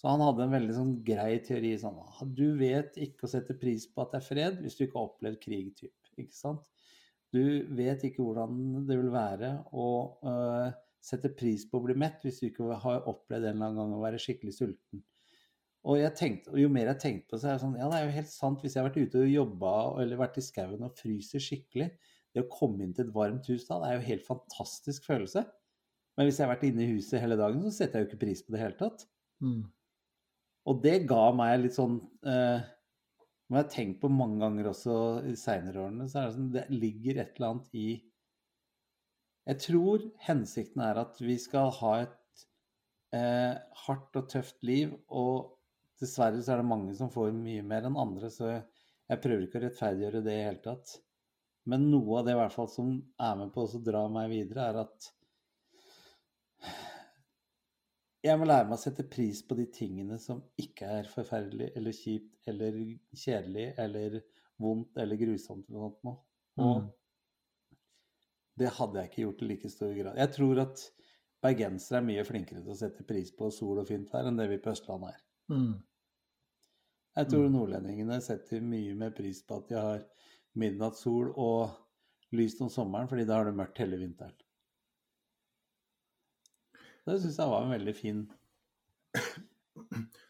Så 0.00 0.08
han 0.08 0.22
hadde 0.24 0.46
en 0.46 0.54
veldig 0.56 0.74
sånn 0.74 0.92
grei 1.04 1.34
teori 1.44 1.74
sånn 1.78 1.98
Du 2.34 2.56
vet 2.56 2.96
ikke 2.96 3.26
å 3.26 3.30
sette 3.30 3.54
pris 3.60 3.84
på 3.86 4.00
at 4.02 4.14
det 4.14 4.22
er 4.22 4.26
fred 4.26 4.62
hvis 4.62 4.78
du 4.78 4.86
ikke 4.86 4.98
har 4.98 5.10
opplevd 5.10 5.40
krig, 5.42 5.74
typ. 5.76 6.12
Ikke 6.16 6.34
sant? 6.34 6.64
Du 7.30 7.42
vet 7.78 8.02
ikke 8.06 8.24
hvordan 8.24 8.86
det 8.88 8.96
vil 8.98 9.12
være 9.14 9.52
å 9.70 9.86
uh, 10.26 10.72
sette 11.00 11.30
pris 11.32 11.62
på 11.70 11.78
å 11.78 11.84
bli 11.84 11.94
mett 11.98 12.24
hvis 12.24 12.40
du 12.42 12.48
ikke 12.48 12.80
har 12.82 13.06
opplevd 13.08 13.46
en 13.46 13.54
eller 13.54 13.68
annen 13.68 13.78
gang 13.80 13.94
å 13.96 14.02
være 14.02 14.20
skikkelig 14.22 14.56
sulten. 14.56 15.04
Og 15.88 15.96
jeg 15.96 16.12
tenkte, 16.18 16.52
og 16.52 16.60
jo 16.60 16.68
mer 16.72 16.90
jeg 16.90 17.00
tenkte 17.00 17.30
på 17.30 17.36
det, 17.36 17.42
så 17.42 17.48
er 17.48 17.54
det 17.54 17.62
sånn 17.62 17.78
Ja, 17.78 17.86
det 17.88 18.00
er 18.00 18.04
jo 18.04 18.16
helt 18.18 18.32
sant. 18.32 18.60
Hvis 18.60 18.74
jeg 18.74 18.82
har 18.82 18.90
vært 18.90 19.00
ute 19.00 19.22
og 19.22 19.32
jobba 19.32 19.74
eller 20.02 20.20
vært 20.20 20.40
i 20.42 20.44
skauen 20.44 20.84
og 20.84 20.98
fryser 20.98 21.40
skikkelig, 21.40 21.88
det 22.34 22.44
å 22.44 22.50
komme 22.52 22.84
inn 22.84 22.92
til 22.94 23.06
et 23.06 23.14
varmt 23.14 23.48
hus 23.50 23.64
da, 23.66 23.78
det 23.80 23.88
er 23.88 23.96
jo 23.96 24.02
en 24.02 24.10
helt 24.10 24.26
fantastisk 24.26 25.06
følelse. 25.08 25.46
Men 26.18 26.28
hvis 26.28 26.38
jeg 26.38 26.46
har 26.46 26.52
vært 26.52 26.66
inne 26.68 26.84
i 26.84 26.90
huset 26.92 27.22
hele 27.22 27.38
dagen, 27.40 27.62
så 27.64 27.72
setter 27.72 27.98
jeg 27.98 28.04
jo 28.04 28.10
ikke 28.10 28.24
pris 28.26 28.42
på 28.44 28.52
det 28.52 28.58
i 28.58 28.58
det 28.58 28.66
hele 28.66 28.78
tatt. 28.82 29.06
Mm. 29.40 29.62
Og 30.68 30.82
det 30.84 30.96
ga 31.08 31.22
meg 31.32 31.62
litt 31.62 31.78
sånn 31.78 31.96
eh, 32.28 32.68
Som 33.50 33.56
jeg 33.58 33.64
har 33.64 33.72
tenkt 33.72 33.96
på 33.98 34.08
mange 34.14 34.38
ganger 34.38 34.68
også 34.70 34.96
i 35.26 35.32
seinere 35.34 35.80
årene, 35.82 36.04
så 36.06 36.20
er 36.20 36.28
det 36.28 36.34
sånn 36.36 36.52
det 36.54 36.60
ligger 36.70 37.16
et 37.18 37.32
eller 37.34 37.48
annet 37.48 37.72
i 37.74 37.86
Jeg 39.50 39.58
tror 39.64 40.04
hensikten 40.22 40.84
er 40.86 41.00
at 41.02 41.18
vi 41.18 41.34
skal 41.42 41.72
ha 41.80 41.90
et 42.04 42.44
eh, 43.18 43.58
hardt 43.88 44.20
og 44.20 44.28
tøft 44.30 44.62
liv, 44.62 44.94
og 45.10 45.56
dessverre 45.98 46.38
så 46.38 46.54
er 46.54 46.62
det 46.62 46.70
mange 46.70 46.94
som 46.94 47.10
får 47.10 47.34
mye 47.34 47.66
mer 47.66 47.90
enn 47.90 47.98
andre, 47.98 48.30
så 48.30 48.52
jeg 48.52 49.22
prøver 49.24 49.48
ikke 49.48 49.58
å 49.58 49.64
rettferdiggjøre 49.66 50.22
det 50.22 50.36
i 50.36 50.38
det 50.38 50.46
hele 50.46 50.64
tatt. 50.68 50.94
Men 51.74 51.90
noe 51.90 52.20
av 52.20 52.28
det 52.28 52.36
i 52.36 52.40
hvert 52.44 52.54
fall 52.54 52.70
som 52.70 52.94
er 53.18 53.34
med 53.42 53.50
på 53.56 53.66
å 53.66 53.82
dra 53.90 54.04
meg 54.14 54.30
videre, 54.30 54.70
er 54.70 54.84
at 54.84 55.10
jeg 58.24 58.38
må 58.38 58.44
lære 58.48 58.66
meg 58.68 58.76
å 58.76 58.82
sette 58.82 59.04
pris 59.08 59.40
på 59.48 59.56
de 59.56 59.64
tingene 59.72 60.18
som 60.20 60.42
ikke 60.60 60.88
er 61.00 61.08
forferdelig 61.08 61.70
eller 61.76 61.94
kjipt 61.96 62.48
eller 62.52 62.76
kjedelig 63.16 63.66
eller 63.80 64.18
vondt 64.60 64.98
eller 65.00 65.16
grusomt 65.20 65.68
eller 65.68 65.80
noe 65.86 65.94
sånt. 66.02 66.24
Og 66.60 66.80
Mm. 66.82 66.88
det 68.60 68.68
hadde 68.76 68.98
jeg 69.00 69.08
ikke 69.10 69.22
gjort 69.22 69.42
i 69.42 69.46
like 69.48 69.68
stor 69.72 69.94
grad. 69.96 70.16
Jeg 70.20 70.32
tror 70.36 70.58
at 70.60 70.82
bergensere 71.40 71.98
er 72.02 72.04
mye 72.04 72.24
flinkere 72.28 72.60
til 72.60 72.74
å 72.74 72.76
sette 72.76 73.06
pris 73.08 73.30
på 73.32 73.48
sol 73.50 73.78
og 73.80 73.88
fint 73.88 74.10
vær 74.12 74.28
enn 74.28 74.36
det 74.36 74.48
vi 74.50 74.58
på 74.60 74.74
Østlandet 74.74 75.14
er. 75.14 75.22
Mm. 75.48 75.78
Jeg 77.16 77.30
tror 77.32 77.48
nordlendingene 77.50 78.20
setter 78.22 78.60
mye 78.60 78.94
mer 78.94 79.10
pris 79.16 79.40
på 79.42 79.56
at 79.62 79.68
de 79.68 79.78
har 79.80 80.04
midnattssol 80.60 81.32
og 81.36 81.70
lyst 82.36 82.60
om 82.60 82.68
sommeren, 82.70 83.08
fordi 83.08 83.24
da 83.26 83.40
har 83.40 83.48
det 83.48 83.56
mørkt 83.56 83.80
hele 83.82 83.96
vinteren. 83.98 84.36
Det 87.06 87.16
syns 87.22 87.38
jeg 87.40 87.50
var 87.50 87.64
en 87.64 87.74
veldig 87.74 87.94
fin 87.96 88.20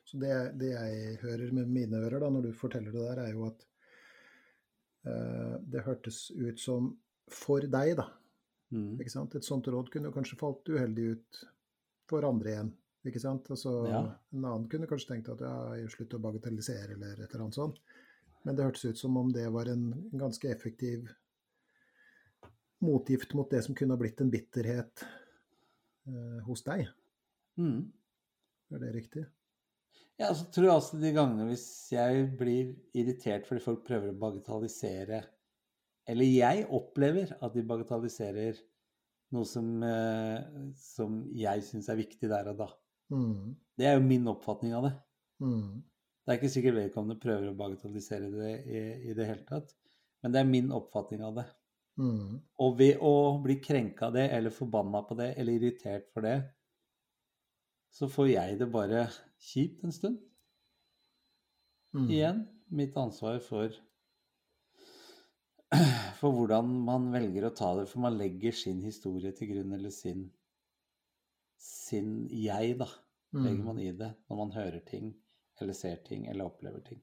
Så 0.09 0.19
det, 0.19 0.33
det 0.59 0.71
jeg 0.73 1.19
hører 1.23 1.53
med 1.55 1.71
mine 1.71 2.01
ører 2.03 2.23
da, 2.23 2.31
når 2.33 2.49
du 2.49 2.57
forteller 2.57 2.95
det 2.95 3.03
der, 3.05 3.21
er 3.23 3.35
jo 3.37 3.45
at 3.47 3.63
uh, 5.07 5.57
det 5.63 5.85
hørtes 5.87 6.31
ut 6.35 6.59
som 6.59 6.89
for 7.31 7.63
deg, 7.63 7.93
da. 8.01 8.09
mm. 8.75 8.97
Ikke 8.99 9.13
sant? 9.13 9.37
Et 9.39 9.47
sånt 9.47 9.69
råd 9.71 9.93
kunne 9.93 10.11
jo 10.11 10.17
kanskje 10.17 10.39
falt 10.41 10.67
uheldig 10.67 11.05
ut 11.15 11.43
for 12.11 12.27
andre 12.27 12.55
igjen. 12.55 12.73
Ikke 13.07 13.23
sant? 13.23 13.47
Altså, 13.55 13.77
Ja. 13.87 14.03
En 14.35 14.45
annen 14.45 14.67
kunne 14.73 14.91
kanskje 14.91 15.13
tenkt 15.13 15.31
at 15.33 15.45
ja, 15.47 15.55
slutt 15.95 16.19
å 16.19 16.23
bagatellisere 16.27 16.97
eller 16.97 17.15
et 17.21 17.31
eller 17.31 17.47
annet 17.47 17.61
sånt. 17.61 17.79
Men 18.43 18.57
det 18.57 18.67
hørtes 18.67 18.91
ut 18.91 18.99
som 18.99 19.17
om 19.21 19.31
det 19.33 19.47
var 19.53 19.71
en 19.71 19.87
ganske 20.11 20.51
effektiv 20.51 21.07
motgift 22.83 23.35
mot 23.37 23.51
det 23.53 23.63
som 23.63 23.77
kunne 23.77 23.95
ha 23.95 24.01
blitt 24.01 24.21
en 24.25 24.33
bitterhet 24.33 25.05
eh, 26.11 26.41
hos 26.47 26.65
deg. 26.67 26.89
Mm. 27.61 27.91
Er 28.71 28.83
det 28.83 28.95
riktig? 28.95 29.25
Ja, 30.21 30.31
så 30.37 30.47
tror 30.53 30.67
jeg 30.67 30.77
også 30.77 30.99
de 31.01 31.13
gangene 31.17 31.47
hvis 31.49 31.67
jeg 31.95 32.27
blir 32.39 32.75
irritert 32.99 33.47
fordi 33.49 33.63
folk 33.65 33.87
prøver 33.87 34.13
å 34.13 34.19
bagatellisere 34.21 35.23
Eller 36.11 36.29
jeg 36.29 36.67
opplever 36.77 37.33
at 37.41 37.55
de 37.55 37.65
bagatelliserer 37.65 38.59
noe 39.35 39.47
som, 39.47 39.67
eh, 39.87 40.41
som 40.77 41.21
jeg 41.37 41.63
syns 41.63 41.89
er 41.89 42.01
viktig 42.01 42.29
der 42.31 42.51
og 42.51 42.65
da. 42.65 42.67
Mm. 43.15 43.55
Det 43.79 43.87
er 43.87 43.95
jo 43.97 44.07
min 44.07 44.27
oppfatning 44.33 44.75
av 44.75 44.89
det. 44.89 44.93
Mm. 45.45 45.81
Det 46.25 46.33
er 46.33 46.41
ikke 46.41 46.53
sikkert 46.53 46.79
vedkommende 46.81 47.23
prøver 47.23 47.51
å 47.51 47.59
bagatellisere 47.59 48.33
det 48.35 48.51
i, 48.67 48.83
i 49.11 49.15
det 49.17 49.29
hele 49.29 49.47
tatt, 49.47 49.73
men 50.23 50.35
det 50.35 50.43
er 50.43 50.51
min 50.51 50.73
oppfatning 50.75 51.23
av 51.27 51.39
det. 51.39 51.47
Mm. 51.99 52.39
Og 52.63 52.79
ved 52.79 53.03
å 53.03 53.13
bli 53.43 53.59
krenka 53.61 54.07
av 54.09 54.17
det, 54.17 54.29
eller 54.31 54.55
forbanna 54.55 55.03
på 55.07 55.17
det, 55.19 55.35
eller 55.41 55.59
irritert 55.59 56.09
for 56.15 56.25
det, 56.25 56.39
så 57.91 58.09
får 58.09 58.29
jeg 58.31 58.59
det 58.61 58.71
bare 58.71 59.05
kjipt 59.51 59.85
en 59.85 59.93
stund. 59.93 60.19
Mm. 61.97 62.07
Igjen 62.07 62.43
mitt 62.71 62.97
ansvar 62.97 63.41
for 63.43 63.75
for 66.21 66.35
hvordan 66.35 66.71
man 66.87 67.11
velger 67.15 67.47
å 67.47 67.55
ta 67.55 67.73
det. 67.79 67.87
For 67.91 68.03
man 68.03 68.17
legger 68.19 68.55
sin 68.55 68.81
historie 68.83 69.33
til 69.37 69.53
grunn, 69.53 69.75
eller 69.77 69.95
sin 69.95 70.29
sin 71.61 72.27
jeg, 72.33 72.79
da, 72.79 72.87
legger 73.37 73.59
Mm. 73.61 73.67
man 73.67 73.79
i 73.79 73.91
det 73.93 74.15
når 74.31 74.37
man 74.37 74.53
hører 74.53 74.81
ting, 74.81 75.11
eller 75.61 75.73
ser 75.77 75.97
ting, 76.07 76.27
eller 76.27 76.45
opplever 76.49 76.81
ting. 76.81 77.03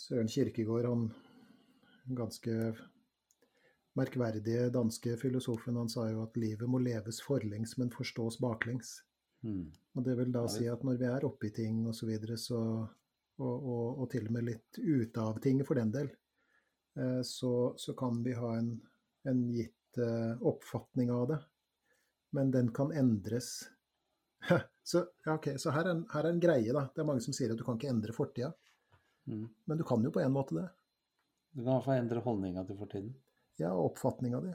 Søren 0.00 0.28
Kirkegård, 0.28 0.86
han 0.88 1.10
ganske 2.18 2.54
merkverdige 3.98 4.70
danske 4.70 5.16
filosofen, 5.18 5.76
han 5.76 5.90
sa 5.90 6.06
jo 6.10 6.22
at 6.24 6.36
livet 6.38 6.68
må 6.70 6.78
leves 6.82 7.20
forlengs, 7.24 7.76
men 7.78 7.90
forstås 7.90 8.38
baklengs. 8.42 9.00
Mm. 9.42 9.66
Og 9.96 10.06
det 10.06 10.16
vil 10.18 10.32
da 10.32 10.44
si 10.52 10.68
at 10.70 10.84
når 10.86 11.00
vi 11.00 11.08
er 11.08 11.26
oppe 11.26 11.48
i 11.48 11.54
ting 11.54 11.82
og 11.88 11.96
så 11.96 12.06
videre, 12.08 12.36
så 12.38 12.60
og, 13.40 13.54
og, 13.56 14.00
og 14.02 14.08
til 14.12 14.26
og 14.28 14.34
med 14.36 14.46
litt 14.50 14.78
ute 14.78 15.22
av 15.22 15.40
ting 15.42 15.62
for 15.66 15.80
den 15.80 15.92
del, 15.94 16.10
eh, 17.00 17.20
så, 17.26 17.72
så 17.80 17.94
kan 17.98 18.20
vi 18.24 18.36
ha 18.36 18.54
en, 18.58 18.74
en 19.30 19.44
gitt 19.54 20.00
eh, 20.00 20.34
oppfatning 20.46 21.12
av 21.14 21.28
det. 21.32 21.38
Men 22.36 22.52
den 22.54 22.68
kan 22.76 22.92
endres. 22.94 23.54
Så, 24.90 25.04
ja, 25.26 25.34
ok, 25.36 25.52
så 25.60 25.70
her 25.70 25.84
er, 25.84 25.92
en, 25.92 26.00
her 26.10 26.24
er 26.24 26.32
en 26.32 26.40
greie, 26.42 26.72
da. 26.74 26.80
Det 26.90 27.02
er 27.02 27.06
mange 27.06 27.22
som 27.22 27.34
sier 27.36 27.52
at 27.52 27.58
du 27.58 27.62
kan 27.62 27.76
ikke 27.76 27.90
endre 27.92 28.14
fortida. 28.16 28.48
Mm. 29.30 29.44
Men 29.68 29.78
du 29.78 29.84
kan 29.86 30.02
jo 30.02 30.10
på 30.10 30.22
en 30.22 30.32
måte 30.34 30.56
det. 30.56 30.64
Du 31.52 31.60
kan 31.62 31.68
i 31.68 31.74
hvert 31.74 31.86
fall 31.86 32.00
endre 32.00 32.24
holdninga 32.24 32.64
til 32.68 32.78
fortiden. 32.78 33.14
Ja, 33.60 33.72
og 33.74 33.92
oppfatninga 33.92 34.40
di. 34.44 34.52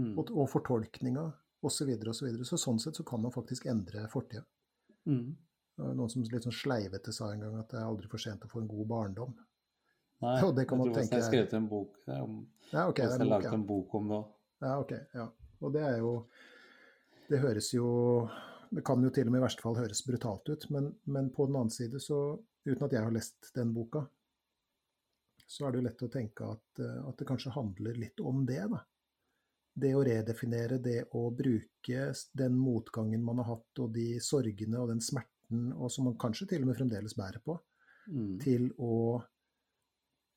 Mm. 0.00 0.12
Og, 0.18 0.30
og 0.32 0.48
fortolkninga 0.50 1.24
osv. 1.64 1.76
Så, 1.76 1.86
videre, 1.88 2.12
og 2.12 2.46
så, 2.48 2.58
sånn 2.60 2.80
sett 2.82 2.98
så 2.98 3.04
kan 3.06 3.22
man 3.22 3.34
faktisk 3.34 3.66
endre 3.70 4.06
fortida. 4.12 4.44
Mm. 5.08 5.34
Noen 5.84 6.10
som 6.10 6.22
litt 6.22 6.46
sånn 6.46 6.54
sleivete 6.54 7.12
sa 7.12 7.32
en 7.32 7.42
gang 7.44 7.58
at 7.58 7.72
det 7.72 7.80
er 7.80 7.88
aldri 7.88 8.08
for 8.10 8.22
sent 8.22 8.44
å 8.46 8.50
få 8.50 8.62
en 8.62 8.70
god 8.70 8.88
barndom. 8.90 9.36
Nei, 10.22 10.34
Ja, 10.42 10.50
det 10.54 10.66
kan 10.70 10.80
man 10.80 10.88
jeg 10.88 10.94
tror 10.94 11.02
tenke 11.02 11.18
jeg 11.18 11.24
har 11.24 11.30
skrevet 11.30 11.54
en 11.58 11.68
bok 11.70 11.96
om 12.14 12.34
Ja, 12.70 12.88
okay, 12.88 13.04
Jeg 13.04 13.10
er 13.10 13.12
har 13.12 13.20
en 13.20 13.28
bok, 13.28 13.32
laget 13.34 13.50
ja. 13.50 13.54
en 13.58 13.68
bok 13.68 13.94
om 13.98 14.10
det 14.10 14.18
òg. 14.18 14.28
ja, 14.64 14.74
ok, 14.80 14.92
ja. 15.18 15.28
Og 15.64 15.72
det 15.74 15.82
er 15.88 15.98
jo 15.98 16.12
Det 17.28 17.40
høres 17.42 17.70
jo 17.74 17.88
Det 18.70 18.84
kan 18.86 19.02
jo 19.02 19.10
til 19.14 19.28
og 19.28 19.34
med 19.34 19.42
i 19.42 19.44
verste 19.44 19.64
fall 19.64 19.76
høres 19.78 20.02
brutalt 20.06 20.48
ut, 20.48 20.68
men, 20.74 20.92
men 21.04 21.30
på 21.34 21.46
den 21.48 21.58
annen 21.58 21.70
side, 21.74 22.00
så 22.02 22.38
uten 22.64 22.86
at 22.86 22.94
jeg 22.94 23.04
har 23.04 23.12
lest 23.14 23.50
den 23.54 23.74
boka, 23.74 24.06
så 25.46 25.66
er 25.66 25.72
det 25.72 25.80
jo 25.80 25.86
lett 25.88 26.02
å 26.06 26.10
tenke 26.12 26.48
at, 26.54 26.80
eh, 26.80 27.00
at 27.08 27.18
det 27.20 27.26
kanskje 27.28 27.52
handler 27.54 27.94
litt 28.00 28.20
om 28.20 28.44
det, 28.46 28.62
da. 28.70 28.80
Det 29.74 29.90
å 29.98 30.04
redefinere, 30.06 30.78
det 30.78 31.08
å 31.18 31.26
bruke 31.34 32.12
den 32.32 32.54
motgangen 32.58 33.22
man 33.24 33.40
har 33.42 33.56
hatt, 33.56 33.80
og 33.82 33.92
de 33.96 34.20
sorgene 34.22 34.78
og 34.78 34.92
den 34.92 35.00
smerten, 35.02 35.72
og 35.74 35.90
som 35.90 36.06
man 36.06 36.18
kanskje 36.18 36.46
til 36.52 36.62
og 36.62 36.70
med 36.70 36.78
fremdeles 36.78 37.16
bærer 37.18 37.42
på, 37.44 37.58
Mm. 38.04 38.38
til 38.38 38.66
å, 38.84 39.16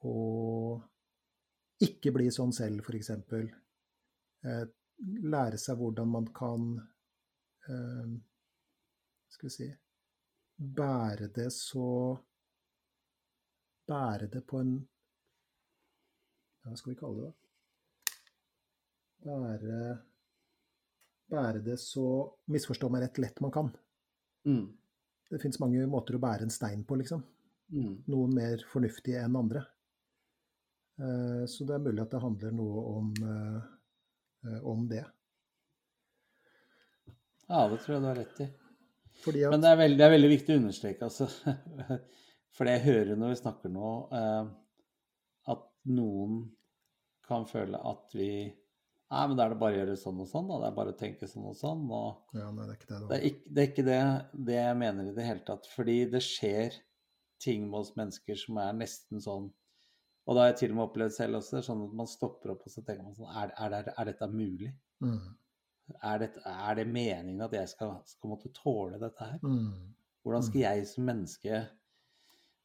å 0.08 0.14
ikke 1.84 2.14
bli 2.16 2.30
sånn 2.32 2.54
selv, 2.56 2.80
f.eks. 2.80 3.10
Eh, 4.48 4.62
lære 5.28 5.60
seg 5.60 5.76
hvordan 5.82 6.08
man 6.08 6.30
kan 6.32 6.70
eh, 7.68 8.14
Skal 9.28 9.50
vi 9.50 9.52
si 9.52 9.68
Bære 10.58 11.28
det 11.36 11.50
så 11.54 12.16
Bære 13.88 14.30
det 14.32 14.46
på 14.48 14.62
en 14.64 14.72
Hva 16.68 16.76
skal 16.78 16.94
vi 16.94 17.00
kalle 17.00 17.24
det? 17.24 17.32
da? 17.32 17.34
Bære 19.28 19.80
Bære 21.32 21.62
det 21.66 21.76
så 21.82 22.04
Misforstå 22.54 22.88
meg 22.92 23.02
rett 23.04 23.18
lett 23.20 23.42
man 23.44 23.52
kan. 23.52 23.72
Mm. 24.48 24.68
Det 25.28 25.42
fins 25.42 25.60
mange 25.60 25.84
måter 25.92 26.16
å 26.16 26.22
bære 26.24 26.46
en 26.48 26.54
stein 26.54 26.84
på, 26.88 26.96
liksom 27.02 27.24
Mm. 27.68 27.98
noen 28.08 28.32
mer 28.34 28.62
fornuftige 28.72 29.20
enn 29.26 29.36
andre. 29.36 29.60
Eh, 31.00 31.44
Så 31.52 31.66
det 31.68 31.76
er 31.76 31.84
mulig 31.84 32.00
at 32.02 32.12
det 32.12 32.22
handler 32.22 32.52
noe 32.56 32.84
om, 32.96 33.10
eh, 33.28 33.62
eh, 34.48 34.62
om 34.64 34.88
det. 34.88 35.04
Ja, 37.50 37.68
det 37.68 37.80
tror 37.82 37.94
jeg 37.98 38.02
du 38.02 38.08
har 38.08 38.16
rett 38.16 38.40
i. 38.40 38.48
Fordi 39.24 39.44
at 39.44 39.52
Men 39.52 39.62
det 39.62 39.70
er 39.74 39.76
veldig, 39.82 39.98
det 39.98 40.06
er 40.06 40.14
veldig 40.16 40.30
viktig 40.32 40.56
å 40.56 40.62
understreke, 40.62 41.02
altså. 41.10 41.28
For 42.56 42.64
det 42.66 42.78
jeg 42.78 42.86
hører 42.88 43.18
når 43.20 43.34
vi 43.34 43.42
snakker 43.42 43.70
nå, 43.74 43.92
eh, 44.14 44.50
at 45.54 45.68
noen 45.92 46.40
kan 47.28 47.46
føle 47.50 47.80
at 47.92 48.16
vi 48.18 48.32
Nei, 49.08 49.22
men 49.30 49.38
da 49.40 49.46
er 49.46 49.54
det 49.54 49.60
bare 49.62 49.72
å 49.72 49.78
gjøre 49.78 49.94
sånn 49.96 50.18
og 50.20 50.28
sånn, 50.28 50.50
da. 50.52 50.56
Det 50.60 50.68
er 50.68 50.74
bare 50.76 50.92
å 50.92 50.96
tenke 51.00 51.28
sånn 51.32 51.46
og 51.48 51.54
sånn. 51.56 51.86
Og 51.96 52.36
Ja, 52.36 52.50
nei, 52.52 52.66
det 52.68 52.74
er 52.74 52.80
ikke 52.82 52.90
det. 52.90 52.98
det 53.00 53.08
det 53.08 53.16
er 53.18 53.28
ikke 53.30 53.54
det, 53.56 53.62
er 53.62 53.70
ikke 53.72 53.86
det, 53.88 54.00
det 54.50 54.58
jeg 54.58 54.78
mener 54.82 55.08
i 55.08 55.14
det 55.16 55.28
hele 55.30 55.44
tatt. 55.48 55.70
Fordi 55.72 55.96
det 56.12 56.22
skjer 56.26 56.76
ting 57.40 57.70
med 57.70 57.80
oss 57.80 57.94
mennesker 57.96 58.36
som 58.42 58.60
er 58.60 58.74
nesten 58.76 59.22
sånn 59.24 59.48
Og 60.28 60.36
da 60.36 60.42
har 60.44 60.50
jeg 60.52 60.58
til 60.60 60.72
og 60.74 60.76
med 60.82 60.86
opplevd 60.90 61.14
selv 61.16 61.38
også, 61.40 61.62
sånn 61.64 61.86
at 61.86 61.94
man 62.02 62.10
stopper 62.12 62.52
opp 62.52 62.66
og 62.68 62.74
så 62.74 62.82
tenker 62.84 63.06
man 63.06 63.16
sånn 63.16 63.32
Er, 63.32 63.54
er, 63.64 63.94
er 63.96 64.10
dette 64.12 64.28
mulig? 64.34 64.74
Mm, 65.06 65.22
Er 66.04 66.20
det, 66.26 66.30
er 66.44 66.76
det 66.82 66.88
meningen 66.92 67.42
at 67.48 67.54
jeg 67.56 67.70
skal, 67.72 67.94
skal 68.12 68.34
måtte 68.34 68.52
tåle 68.58 69.00
dette 69.00 69.24
her? 69.24 69.40
mm, 69.40 69.94
Hvordan 70.26 70.44
skal 70.50 70.62
jeg 70.66 70.88
som 70.92 71.08
menneske 71.08 71.62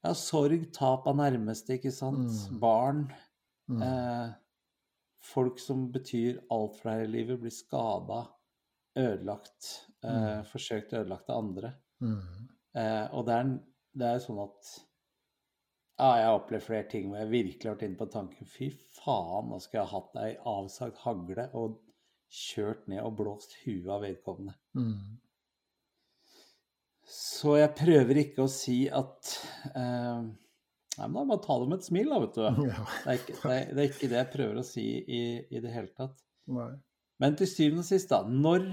Ja, 0.02 0.12
sorg, 0.18 0.64
tap 0.74 1.06
av 1.06 1.14
nærmeste, 1.20 1.76
ikke 1.78 1.92
sant? 1.94 2.26
Mm. 2.50 2.58
Barn. 2.64 3.04
mm, 3.70 3.82
Eh, 3.86 4.32
folk 5.22 5.60
som 5.62 5.86
betyr 5.94 6.40
alt 6.50 6.78
for 6.78 6.90
deg 6.90 7.04
i 7.06 7.12
livet, 7.12 7.40
blir 7.42 7.54
skada, 7.54 8.22
ødelagt, 8.98 9.68
eh, 10.04 10.42
forsøkt 10.50 10.92
ødelagt 10.98 11.30
av 11.30 11.44
andre. 11.44 11.74
mm, 12.00 12.48
Eh, 12.72 13.06
og 13.12 13.26
det 13.26 13.34
er, 13.36 13.48
det 14.00 14.06
er 14.08 14.20
sånn 14.24 14.38
at 14.40 14.68
ja, 16.00 16.06
jeg 16.16 16.24
har 16.24 16.38
opplevd 16.38 16.64
flere 16.64 16.86
ting 16.88 17.10
hvor 17.10 17.20
jeg 17.20 17.28
virkelig 17.30 17.68
har 17.68 17.74
vært 17.76 17.84
inne 17.84 18.00
på 18.00 18.06
tanken 18.14 18.48
Fy 18.48 18.70
faen, 18.96 19.50
nå 19.50 19.58
skulle 19.60 19.82
jeg 19.82 19.90
ha 19.90 19.98
hatt 19.98 20.16
ei 20.22 20.30
avsagt 20.54 21.02
hagle 21.04 21.44
og 21.52 21.76
kjørt 22.32 22.86
ned 22.88 23.04
og 23.04 23.18
blåst 23.18 23.58
huet 23.66 23.90
av 23.92 24.06
vedkommende. 24.06 24.54
mm, 24.72 25.18
Så 27.04 27.58
jeg 27.60 27.74
prøver 27.76 28.22
ikke 28.22 28.46
å 28.46 28.50
si 28.50 28.86
at 28.88 29.34
eh, 29.76 30.22
Nei, 30.98 31.06
men 31.08 31.14
da 31.16 31.24
bare 31.32 31.42
ta 31.46 31.54
det 31.62 31.68
med 31.70 31.78
et 31.80 31.86
smil, 31.88 32.10
da, 32.12 32.18
vet 32.22 32.34
du. 32.36 32.42
Ja. 32.68 32.86
Det 33.04 33.12
er 33.12 33.20
ikke 33.20 33.36
det, 33.42 33.52
er, 33.56 33.68
det, 33.72 33.82
er 33.84 33.90
ikke 33.90 34.10
det 34.12 34.18
jeg 34.18 34.30
prøver 34.34 34.58
å 34.60 34.64
si 34.66 34.86
i, 35.00 35.22
i 35.48 35.62
det 35.64 35.72
hele 35.72 35.92
tatt. 35.96 36.20
Nei. 36.52 36.70
Men 37.22 37.36
til 37.38 37.48
syvende 37.48 37.84
og 37.84 37.88
sist, 37.88 38.10
da, 38.12 38.22
når 38.28 38.66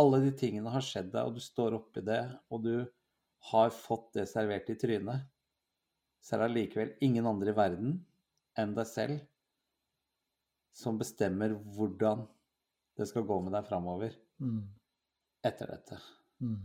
alle 0.00 0.18
de 0.24 0.32
tingene 0.40 0.72
har 0.72 0.84
skjedd 0.84 1.10
deg, 1.14 1.28
og 1.28 1.36
du 1.38 1.42
står 1.44 1.76
oppi 1.78 2.02
det, 2.04 2.20
og 2.52 2.64
du 2.66 2.74
har 3.52 3.72
fått 3.74 4.12
det 4.18 4.26
servert 4.30 4.68
i 4.72 4.76
trynet, 4.78 5.24
så 6.22 6.36
er 6.36 6.42
det 6.44 6.48
allikevel 6.50 6.92
ingen 7.02 7.26
andre 7.26 7.50
i 7.50 7.56
verden 7.56 7.96
enn 8.60 8.74
deg 8.76 8.86
selv 8.86 9.22
som 10.76 10.98
bestemmer 11.00 11.52
hvordan 11.74 12.22
det 12.98 13.08
skal 13.10 13.26
gå 13.28 13.40
med 13.44 13.54
deg 13.56 13.66
framover 13.68 14.14
Mm, 14.42 14.62
etter 15.46 15.68
dette. 15.70 15.96
mm. 16.42 16.56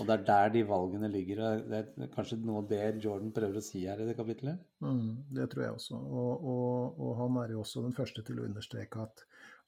Og 0.00 0.08
det 0.08 0.14
er 0.14 0.22
der 0.24 0.52
de 0.54 0.62
valgene 0.66 1.08
ligger. 1.12 1.42
og 1.44 1.66
Det 1.68 1.80
er 1.80 2.12
kanskje 2.14 2.38
noe 2.40 2.62
av 2.62 2.68
det 2.70 3.04
Jordan 3.04 3.32
prøver 3.34 3.60
å 3.60 3.64
si 3.64 3.82
her 3.84 4.00
i 4.00 4.06
det 4.08 4.16
kapitlet? 4.16 4.62
Mm, 4.80 5.28
det 5.36 5.50
tror 5.52 5.66
jeg 5.66 5.76
også. 5.76 5.98
Og, 5.98 6.46
og, 6.52 6.96
og, 6.96 7.12
han 7.20 7.36
er 7.42 7.52
jo 7.52 7.60
også 7.60 7.84
den 7.84 7.96
første 7.96 8.24
til 8.24 8.40
å 8.40 8.46
understreke 8.48 9.04
at 9.04 9.24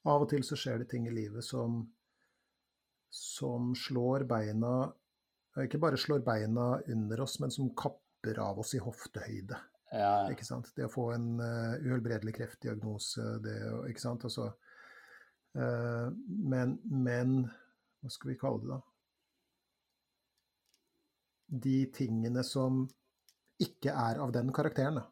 av 0.09 0.25
og 0.25 0.31
til 0.33 0.45
så 0.47 0.57
skjer 0.59 0.81
det 0.81 0.89
ting 0.93 1.09
i 1.09 1.15
livet 1.15 1.45
som, 1.45 1.83
som 3.13 3.73
slår 3.77 4.27
beina 4.29 4.75
Ikke 5.63 5.79
bare 5.79 6.01
slår 6.01 6.25
beina 6.27 6.81
under 6.91 7.21
oss, 7.23 7.39
men 7.41 7.53
som 7.53 7.71
kapper 7.79 8.41
av 8.43 8.59
oss 8.59 8.75
i 8.75 8.83
hoftehøyde. 8.83 9.61
Ja, 9.95 10.25
Ikke 10.33 10.47
sant? 10.47 10.73
Det 10.75 10.89
å 10.89 10.93
få 10.93 11.11
en 11.15 11.37
uh, 11.39 11.77
uhelbredelig 11.85 12.35
kreftdiagnose, 12.41 13.37
det 13.45 13.59
Ikke 13.93 14.03
sant? 14.03 14.25
Altså, 14.27 14.49
uh, 15.61 16.09
men, 16.27 16.79
men 16.89 17.45
Hva 18.03 18.11
skal 18.11 18.33
vi 18.33 18.41
kalle 18.41 18.65
det, 18.65 18.73
da? 18.73 18.94
De 21.47 21.77
tingene 21.95 22.45
som 22.47 22.85
ikke 23.63 23.93
er 23.93 24.21
av 24.23 24.33
den 24.35 24.53
karakteren, 24.55 25.03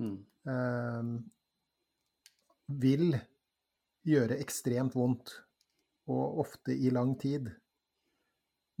mm. 0.00 0.16
Eh, 0.44 1.06
vil 2.84 3.14
gjøre 4.04 4.36
ekstremt 4.42 4.92
vondt, 4.98 5.30
og 6.12 6.40
ofte 6.42 6.74
i 6.76 6.90
lang 6.92 7.14
tid. 7.16 7.48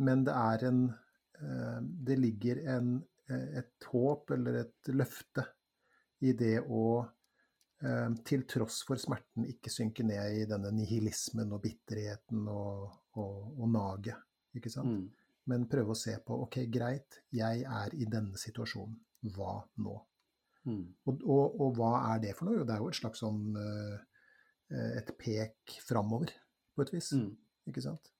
Men 0.04 0.26
det 0.26 0.34
er 0.36 0.66
en 0.68 0.84
Det 2.06 2.14
ligger 2.18 2.60
en 2.76 2.90
et 3.28 3.86
håp 3.90 4.30
eller 4.34 4.60
et 4.60 4.90
løfte 4.92 5.44
i 6.24 6.32
det 6.36 6.58
å 6.60 6.84
eh, 7.00 8.10
til 8.26 8.44
tross 8.48 8.82
for 8.86 9.00
smerten 9.00 9.46
ikke 9.48 9.72
synke 9.72 10.04
ned 10.06 10.40
i 10.42 10.46
denne 10.48 10.72
nihilismen 10.76 11.52
og 11.56 11.62
bitterheten 11.64 12.46
og, 12.52 12.90
og, 13.20 13.38
og 13.58 13.70
naget. 13.72 14.20
Ikke 14.54 14.72
sant? 14.72 14.92
Mm. 14.92 15.23
Men 15.50 15.68
prøve 15.68 15.92
å 15.92 15.98
se 15.98 16.14
på 16.24 16.38
OK, 16.46 16.62
greit, 16.72 17.20
jeg 17.34 17.64
er 17.68 17.94
i 17.96 18.06
denne 18.08 18.38
situasjonen. 18.40 18.96
Hva 19.34 19.58
nå? 19.84 19.94
Mm. 20.64 20.84
Og, 21.04 21.20
og, 21.28 21.60
og, 21.60 21.70
hva 21.76 21.92
er 22.14 22.22
det 22.22 22.32
for 22.38 22.48
noe? 22.48 22.64
Det 22.64 22.72
er 22.72 22.80
jo 22.80 22.90
et 22.92 22.98
slags 22.98 23.20
sånn 23.20 23.56
uh, 23.56 23.96
et 24.72 25.10
pek 25.20 25.76
framover, 25.84 26.32
på 26.74 26.84
et 26.84 26.92
vis. 26.94 27.12
Mm. 27.16 27.30
Ikke 27.68 27.84
sant? 27.84 28.10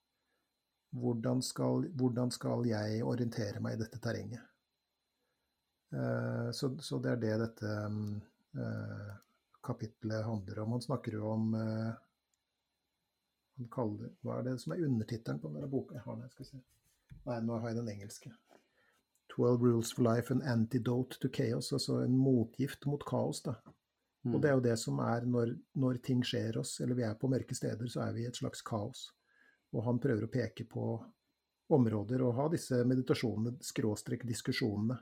Hvordan 0.95 1.41
skal, 1.43 1.89
hvordan 1.97 2.31
skal 2.33 2.69
jeg 2.69 3.01
orientere 3.03 3.63
meg 3.65 3.77
i 3.77 3.81
dette 3.81 3.99
terrenget? 4.03 4.45
Så, 6.55 6.73
så, 6.83 6.99
det 6.99 7.11
er 7.13 7.19
det 7.23 7.35
dette 7.39 7.73
uh, 8.59 9.11
kapitlet 9.63 10.25
handler 10.27 10.61
om. 10.65 10.73
Han 10.75 10.83
snakker 10.83 11.15
jo 11.19 11.29
om 11.31 11.45
han 13.55 13.69
kaller, 13.71 14.11
Hva 14.23 14.39
er 14.39 14.49
det 14.49 14.55
som 14.63 14.75
er 14.75 14.83
undertittelen 14.87 15.41
på 15.43 15.53
denne 15.55 15.71
boka? 15.71 15.95
Jeg 15.99 16.07
har 16.07 16.19
den, 16.19 16.31
skal 16.33 16.45
vi 16.45 16.49
se. 16.51 16.63
Nei, 17.25 17.39
nå 17.41 17.59
har 17.61 17.73
jeg 17.73 17.79
den 17.81 17.93
engelske. 17.95 18.33
'Twelve 19.31 19.65
Rules 19.67 19.93
for 19.93 20.05
Life, 20.07 20.31
an 20.31 20.43
Antidote 20.43 21.19
to 21.21 21.29
Chaos'. 21.29 21.73
Altså 21.73 22.03
en 22.05 22.17
motgift 22.17 22.87
mot 22.87 23.05
kaos. 23.07 23.43
da. 23.43 23.55
Mm. 24.25 24.35
Og 24.35 24.43
det 24.43 24.51
er 24.51 24.55
jo 24.55 24.61
det 24.61 24.79
som 24.79 24.99
er 24.99 25.25
når, 25.27 25.57
når, 25.75 25.99
ting 26.03 26.23
skjer 26.25 26.59
oss, 26.59 26.81
eller 26.81 26.95
vi 26.95 27.03
er 27.03 27.15
på 27.15 27.29
mørke 27.29 27.55
steder, 27.55 27.89
så 27.89 28.07
er 28.07 28.13
vi 28.13 28.23
i 28.23 28.29
et 28.29 28.37
slags 28.37 28.63
kaos. 28.63 29.11
Og 29.73 29.85
han 29.85 29.99
prøver 29.99 30.25
å 30.25 30.33
peke 30.33 30.65
på 30.65 30.85
områder 31.75 32.23
og 32.23 32.35
ha 32.39 32.49
disse 32.53 32.85
meditasjonene, 32.85 33.57
skråstrek 33.65 34.25
diskusjonene, 34.29 34.99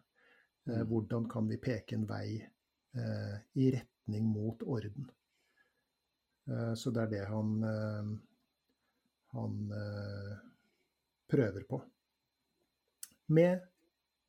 Mm. 0.68 0.86
Hvordan 0.86 1.28
kan 1.28 1.48
vi 1.48 1.56
peke 1.58 1.96
en 1.96 2.06
vei 2.06 2.38
eh, 2.94 3.38
i 3.52 3.70
retning 3.74 4.26
mot 4.30 4.62
orden? 4.62 5.08
Eh, 6.50 6.74
så 6.74 6.90
det 6.94 7.02
er 7.02 7.10
det 7.10 7.24
han, 7.26 7.56
eh, 7.66 8.12
han 9.32 9.56
prøver 11.26 11.66
på 11.66 11.80
med 13.26 13.60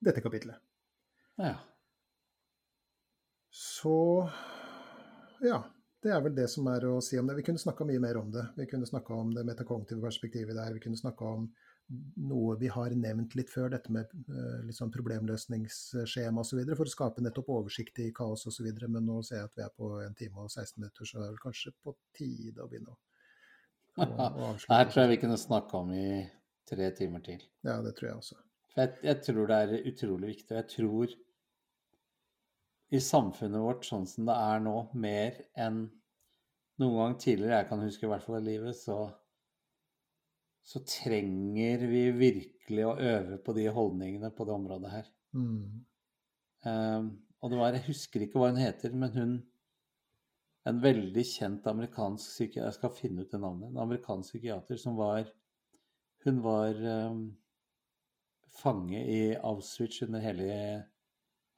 dette 0.03 0.21
kapitlet. 0.21 0.59
Ja. 1.41 1.55
Så 3.49 4.29
ja. 5.41 5.63
Det 6.03 6.11
er 6.11 6.19
vel 6.19 6.33
det 6.35 6.49
som 6.51 6.65
er 6.67 6.83
å 6.83 6.97
si 6.99 7.15
om 7.15 7.29
det. 7.29 7.37
Vi 7.37 7.45
kunne 7.47 7.61
snakka 7.61 7.85
mye 7.87 7.99
mer 8.03 8.17
om 8.19 8.31
det. 8.31 8.41
Vi 8.57 8.65
kunne 8.67 8.87
snakka 8.87 9.15
om 9.15 9.29
det 9.31 9.45
metakognitive 9.47 10.03
perspektivet 10.03 10.57
der. 10.57 10.73
Vi 10.75 10.81
kunne 10.83 10.99
snakka 10.99 11.29
om 11.37 11.45
noe 12.27 12.57
vi 12.59 12.67
har 12.71 12.91
nevnt 12.97 13.35
litt 13.39 13.51
før, 13.51 13.69
dette 13.71 13.91
med 13.91 14.11
uh, 14.27 14.59
litt 14.65 14.75
sånn 14.75 14.91
problemløsningsskjema 14.91 16.43
osv. 16.43 16.59
For 16.75 16.89
å 16.89 16.91
skape 16.91 17.23
nettopp 17.23 17.53
oversikt 17.55 18.03
i 18.03 18.09
kaos 18.15 18.43
osv. 18.51 18.67
Men 18.83 19.07
nå 19.07 19.21
ser 19.23 19.41
jeg 19.41 19.51
at 19.51 19.57
vi 19.59 19.63
er 19.63 19.73
på 19.79 19.93
en 20.03 20.19
time 20.19 20.43
og 20.43 20.51
16 20.51 20.81
minutter, 20.81 21.07
så 21.07 21.21
det 21.21 21.25
er 21.25 21.33
vel 21.37 21.43
kanskje 21.45 21.75
på 21.79 21.95
tide 22.19 22.63
å 22.63 22.67
begynne 22.71 22.95
å, 22.95 22.99
å, 24.03 24.07
avslutte. 24.49 24.73
Her 24.75 24.91
tror 24.91 25.05
jeg 25.05 25.13
vi 25.13 25.21
kunne 25.23 25.39
snakke 25.39 25.83
om 25.85 25.95
i 25.95 26.07
tre 26.67 26.91
timer 26.99 27.23
til. 27.23 27.47
Ja, 27.63 27.79
det 27.85 27.95
tror 27.95 28.09
jeg 28.09 28.19
også. 28.25 28.43
Jeg, 28.77 28.93
jeg 29.05 29.19
tror 29.25 29.49
det 29.49 29.57
er 29.57 29.89
utrolig 29.91 30.31
viktig. 30.33 30.51
Og 30.51 30.59
jeg 30.61 30.69
tror 30.71 31.17
i 32.93 33.01
samfunnet 33.01 33.63
vårt 33.63 33.85
sånn 33.87 34.05
som 34.09 34.29
det 34.29 34.37
er 34.37 34.63
nå, 34.63 34.77
mer 34.93 35.37
enn 35.57 35.83
noen 36.81 36.97
gang 36.99 37.19
tidligere, 37.21 37.61
jeg 37.61 37.69
kan 37.69 37.83
huske 37.85 38.07
i 38.07 38.09
hvert 38.09 38.25
fall 38.25 38.39
i 38.41 38.47
livet, 38.47 38.77
så 38.77 38.97
så 40.63 40.79
trenger 40.87 41.81
vi 41.91 42.03
virkelig 42.15 42.85
å 42.87 42.95
øve 42.95 43.39
på 43.43 43.55
de 43.57 43.65
holdningene 43.75 44.29
på 44.31 44.45
det 44.47 44.53
området 44.55 44.91
her. 44.93 45.09
Mm. 45.35 45.81
Um, 46.63 47.09
og 47.43 47.51
det 47.51 47.57
var, 47.59 47.75
Jeg 47.75 47.87
husker 47.89 48.23
ikke 48.23 48.39
hva 48.39 48.53
hun 48.53 48.61
heter, 48.61 48.93
men 48.95 49.17
hun 49.17 49.33
En 50.63 50.77
veldig 50.79 51.23
kjent 51.27 51.65
amerikansk 51.67 52.23
psykiater 52.23 52.69
Jeg 52.69 52.75
skal 52.77 52.93
finne 52.95 53.25
ut 53.25 53.33
det 53.33 53.39
navnet. 53.41 53.73
En 53.73 53.81
amerikansk 53.83 54.29
psykiater 54.29 54.79
som 54.79 54.95
var 54.95 55.25
Hun 56.23 56.39
var 56.45 56.79
um, 57.11 57.25
fange 58.59 58.99
i 59.09 59.21
Auschwitz 59.35 60.01
under 60.05 60.23
hele, 60.23 60.49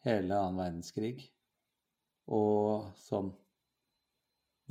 hele 0.06 0.38
annen 0.38 0.62
verdenskrig. 0.62 1.26
Og 2.32 2.92
sånn 2.98 3.34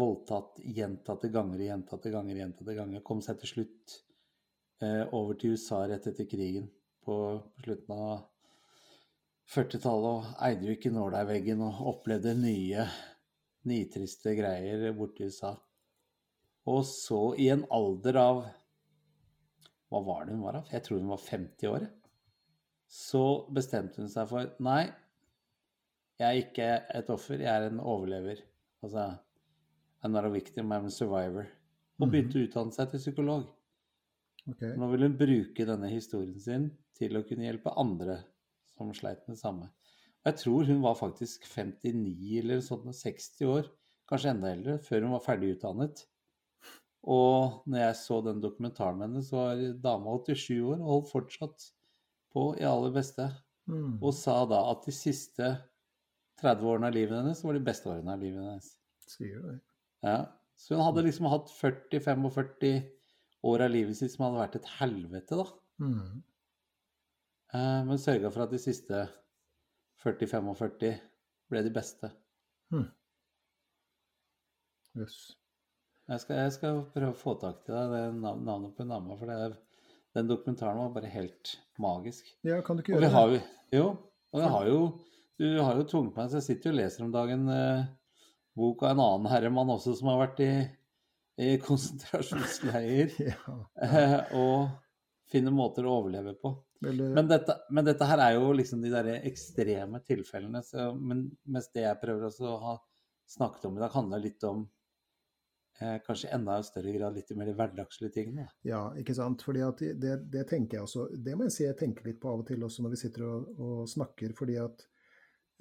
voldtatt 0.01 0.59
gjentatte 0.64 1.30
ganger, 1.30 1.60
gjentatte 1.68 2.10
ganger, 2.10 2.40
gjentatte 2.40 2.74
ganger. 2.74 3.05
Kom 3.06 3.20
seg 3.22 3.38
til 3.42 3.52
slutt 3.52 4.01
Eh, 4.82 5.14
over 5.14 5.36
til 5.38 5.55
USA 5.55 5.84
rett 5.88 6.06
etter 6.10 6.26
krigen 6.28 6.66
på, 7.05 7.14
slutten 7.62 7.94
av 7.94 8.24
40-tallet 9.55 10.09
og 10.10 10.42
eide 10.46 10.66
jo 10.66 10.74
ikke 10.74 10.92
nåla 10.92 11.22
i 11.22 11.28
veggen 11.28 11.62
og 11.62 11.82
opplevde 11.92 12.32
nye 12.36 12.86
nitriste 13.68 14.34
greier 14.36 14.88
borte 14.96 15.22
i 15.22 15.30
USA. 15.30 15.52
Og 16.72 16.82
så, 16.88 17.20
i 17.38 17.51
en 17.52 17.66
alder 17.72 18.18
av 18.20 18.44
Hva 19.92 20.01
var 20.02 20.24
det 20.24 20.34
hun 20.34 20.42
var 20.42 20.59
av? 20.59 20.70
Jeg 20.72 20.82
tror 20.82 20.98
hun 20.98 21.12
var 21.12 21.20
50 21.22 21.70
år. 21.70 21.84
Så 22.95 23.25
bestemte 23.55 24.03
hun 24.03 24.11
seg 24.11 24.29
for 24.31 24.53
Nei, 24.62 24.85
jeg 26.21 26.29
er 26.29 26.41
ikke 26.45 26.66
et 26.95 27.09
offer, 27.11 27.41
jeg 27.43 27.51
er 27.51 27.66
en 27.66 27.83
overlever. 27.83 28.39
Altså 28.85 29.09
I'm 30.05 30.12
not 30.15 30.29
a 30.29 30.31
victim, 30.31 30.71
I'm 30.71 30.87
a 30.87 30.93
survivor. 30.93 31.49
Og 31.99 32.07
mhm. 32.07 32.12
begynte 32.12 32.39
å 32.39 32.47
utdanne 32.47 32.77
seg 32.77 32.93
til 32.93 33.03
psykolog. 33.03 33.49
Okay. 34.45 34.75
Nå 34.77 34.91
vil 34.93 35.07
hun 35.07 35.16
bruke 35.19 35.66
denne 35.66 35.89
historien 35.89 36.39
sin 36.43 36.69
til 36.95 37.16
å 37.16 37.25
kunne 37.27 37.47
hjelpe 37.49 37.73
andre 37.81 38.19
som 38.75 38.93
sleit 38.95 39.23
med 39.25 39.39
det 39.39 39.41
samme. 39.41 39.71
Og 40.23 40.31
jeg 40.31 40.41
tror 40.43 40.69
hun 40.69 40.83
var 40.85 40.99
faktisk 40.99 41.47
59 41.49 42.35
eller 42.43 42.61
sånn, 42.65 42.93
60 42.93 43.51
år, 43.51 43.71
kanskje 44.11 44.35
enda 44.35 44.53
eldre, 44.53 44.77
før 44.85 45.07
hun 45.07 45.15
var 45.16 45.25
ferdig 45.25 45.55
utdannet. 45.57 46.05
Og 47.05 47.65
når 47.69 47.89
jeg 47.89 47.97
så 48.01 48.21
den 48.25 48.43
dokumentaren 48.45 49.01
med 49.01 49.09
henne, 49.09 49.25
så 49.25 49.41
var 49.41 49.65
dama 49.85 50.15
87 50.21 50.61
år 50.61 50.79
og 50.79 50.91
holdt 50.93 51.11
fortsatt 51.11 51.66
på 52.35 52.48
i 52.61 52.66
aller 52.69 52.93
beste. 52.94 53.28
Mm. 53.70 53.97
Og 54.02 54.12
sa 54.16 54.43
da 54.48 54.61
at 54.73 54.85
de 54.85 54.94
siste 54.94 55.51
30 56.43 56.66
årene 56.69 56.90
av 56.90 56.97
livet 56.97 57.16
hennes 57.16 57.40
var 57.47 57.56
de 57.56 57.65
beste 57.65 57.89
årene 57.90 58.16
av 58.16 58.23
livet 58.23 58.43
hennes. 58.43 58.70
Sier 59.09 59.39
du 59.40 59.48
det? 59.52 59.59
Ja. 60.05 60.19
Så 60.59 60.77
hun 60.77 60.85
hadde 60.85 61.06
liksom 61.06 61.27
hatt 61.32 61.51
40-45 61.51 62.85
år 63.44 63.65
av 63.65 63.73
livet 63.73 63.98
sitt 63.98 64.15
som 64.15 64.27
hadde 64.27 64.40
vært 64.43 64.59
et 64.61 64.70
helvete, 64.78 65.39
da. 65.40 65.47
Mm. 65.82 66.23
Eh, 67.55 67.81
men 67.89 68.01
sørga 68.01 68.31
for 68.35 68.47
at 68.47 68.55
de 68.55 68.61
siste 68.62 69.06
40-45 70.05 70.93
ble 71.51 71.65
de 71.65 71.73
beste. 71.74 72.11
Mm. 72.74 72.86
Yes. 75.01 75.19
Jeg, 76.09 76.20
skal, 76.20 76.39
jeg 76.44 76.55
skal, 76.55 76.82
prøve 76.94 77.15
å 77.15 77.19
få 77.19 77.35
tak 77.40 77.62
til 77.65 77.74
deg 77.74 77.93
det 77.94 78.02
navnet 78.20 78.74
på 78.77 78.85
en 78.85 78.93
dame, 78.93 79.16
for 79.19 79.32
er, 79.32 79.56
den 80.15 80.31
dokumentaren 80.31 80.78
var 80.78 80.95
bare 80.95 81.11
helt 81.11 81.57
magisk. 81.81 82.28
Ja, 82.47 82.61
kan 82.62 82.77
du 82.77 82.85
ikke 82.85 82.95
gjøre 82.95 83.07
det? 83.07 83.12
Har, 83.15 83.35
jo, 83.74 83.89
og 84.32 84.41
det 84.41 84.53
har 84.55 84.70
jo, 84.70 84.78
du 85.43 85.49
har 85.59 85.81
jo 85.81 85.89
tvunget 85.91 86.16
meg, 86.20 86.31
så 86.31 86.41
jeg 86.41 86.49
sitter 86.49 86.70
jo 86.70 86.74
og 86.74 86.81
leser 86.81 87.07
om 87.07 87.12
dagen 87.15 87.45
eh, 87.51 87.85
bok 88.55 88.85
av 88.86 88.95
en 88.95 89.05
annen 89.05 89.31
herremann 89.32 89.74
også 89.74 89.97
som 89.99 90.12
har 90.12 90.23
vært 90.27 90.43
i 90.47 90.53
i 91.36 91.59
konsentrasjonsleir 91.66 93.15
ja, 93.19 93.57
eh, 93.82 94.19
og 94.39 94.69
finner 95.31 95.55
måter 95.55 95.86
å 95.86 95.99
overleve 96.01 96.36
på. 96.39 96.53
Men 96.85 97.28
dette, 97.31 97.57
men 97.73 97.86
dette, 97.86 98.07
her 98.07 98.20
er 98.20 98.35
jo 98.36 98.51
liksom 98.53 98.82
de 98.85 98.91
der 98.93 99.09
ekstreme 99.16 100.03
tilfellene. 100.05 100.61
Så, 100.62 100.91
men 100.95 101.24
mens 101.49 101.70
det 101.73 101.86
jeg 101.86 102.01
prøver 102.03 102.27
også 102.28 102.51
å 102.51 102.59
ha 102.61 102.74
snakket 103.31 103.65
om 103.70 103.78
i 103.78 103.81
dag, 103.81 103.95
handler 103.95 104.20
litt 104.20 104.45
om 104.45 104.66
eh, 105.80 105.96
kanskje 106.06 106.30
enda 106.34 106.59
i 106.59 106.66
større 106.66 106.94
grad 106.96 107.16
litt 107.16 107.30
mer 107.38 107.51
hverdagslige 107.56 108.14
tingene. 108.14 108.46
Ja, 108.66 108.86
ikke 109.01 109.16
sant. 109.16 109.44
Fordi 109.46 109.62
at 109.66 109.82
det, 110.01 110.16
det, 110.32 110.46
tenker 110.51 110.78
jeg 110.78 110.86
også 110.86 111.09
Det 111.14 111.36
må 111.36 111.48
jeg 111.48 111.56
si 111.56 111.66
jeg 111.66 111.78
tenker 111.80 112.09
litt 112.09 112.20
på 112.22 112.32
av 112.32 112.42
og 112.44 112.48
til 112.48 112.64
også 112.66 112.84
når 112.84 112.94
vi 112.94 113.01
sitter 113.05 113.26
og, 113.28 113.55
og 113.59 113.86
snakker, 113.90 114.34
fordi 114.38 114.59
at 114.62 114.84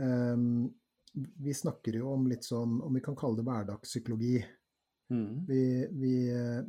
um, 0.02 0.66
vi 1.14 1.54
snakker 1.54 2.00
jo 2.00 2.12
om 2.16 2.28
litt 2.30 2.46
sånn, 2.48 2.80
om 2.82 2.94
vi 2.94 3.04
kan 3.06 3.18
kalle 3.18 3.38
det 3.40 3.48
hverdagspsykologi. 3.48 4.36
Mm. 5.14 5.44
Vi, 5.46 5.64
vi, 6.00 6.14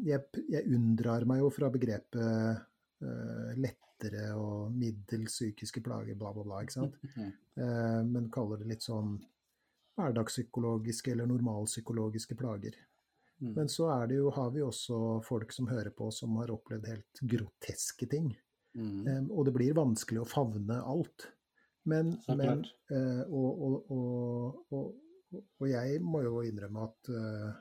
jeg, 0.05 0.21
jeg, 0.53 0.65
unndrar 0.75 1.25
meg 1.29 1.41
jo 1.41 1.49
fra 1.55 1.71
begrepet 1.73 2.19
uh, 2.21 3.53
lettere 3.57 4.27
og 4.37 4.75
middels 4.75 5.33
psykiske 5.39 5.81
plager, 5.85 6.19
bla, 6.19 6.35
bla, 6.35 6.45
bla. 6.45 6.65
ikke 6.65 6.81
sant? 6.81 7.01
Mm. 7.55 8.09
Men 8.11 8.25
kaller 8.35 8.59
det 8.59 8.67
litt 8.67 8.83
sånn 8.83 9.13
hverdagspsykologiske 9.95 11.13
eller 11.13 11.29
normalpsykologiske 11.31 12.35
plager. 12.39 12.75
Mm. 13.45 13.53
Men 13.59 13.69
så 13.69 13.91
jo, 14.09 14.31
har 14.33 14.51
vi 14.55 14.63
også 14.65 15.21
folk 15.27 15.53
som 15.53 15.69
hører 15.69 15.93
på, 15.97 16.09
som 16.15 16.37
har 16.41 16.53
opplevd 16.55 16.89
helt 16.89 17.21
groteske 17.21 18.09
ting. 18.11 18.33
Um, 18.75 19.29
og 19.31 19.45
det 19.47 19.55
blir 19.55 19.77
vanskelig 19.77 20.23
å 20.23 20.29
favne 20.29 20.81
alt. 20.81 21.29
Men, 21.85 22.15
men 22.33 22.65
uh, 22.91 23.23
og, 23.29 23.61
og, 23.67 23.93
og, 24.73 24.87
og, 25.61 25.67
jeg 25.69 26.01
må 26.01 26.23
jo 26.25 26.41
innrømme 26.49 26.87
at 26.89 27.11
uh, 27.13 27.53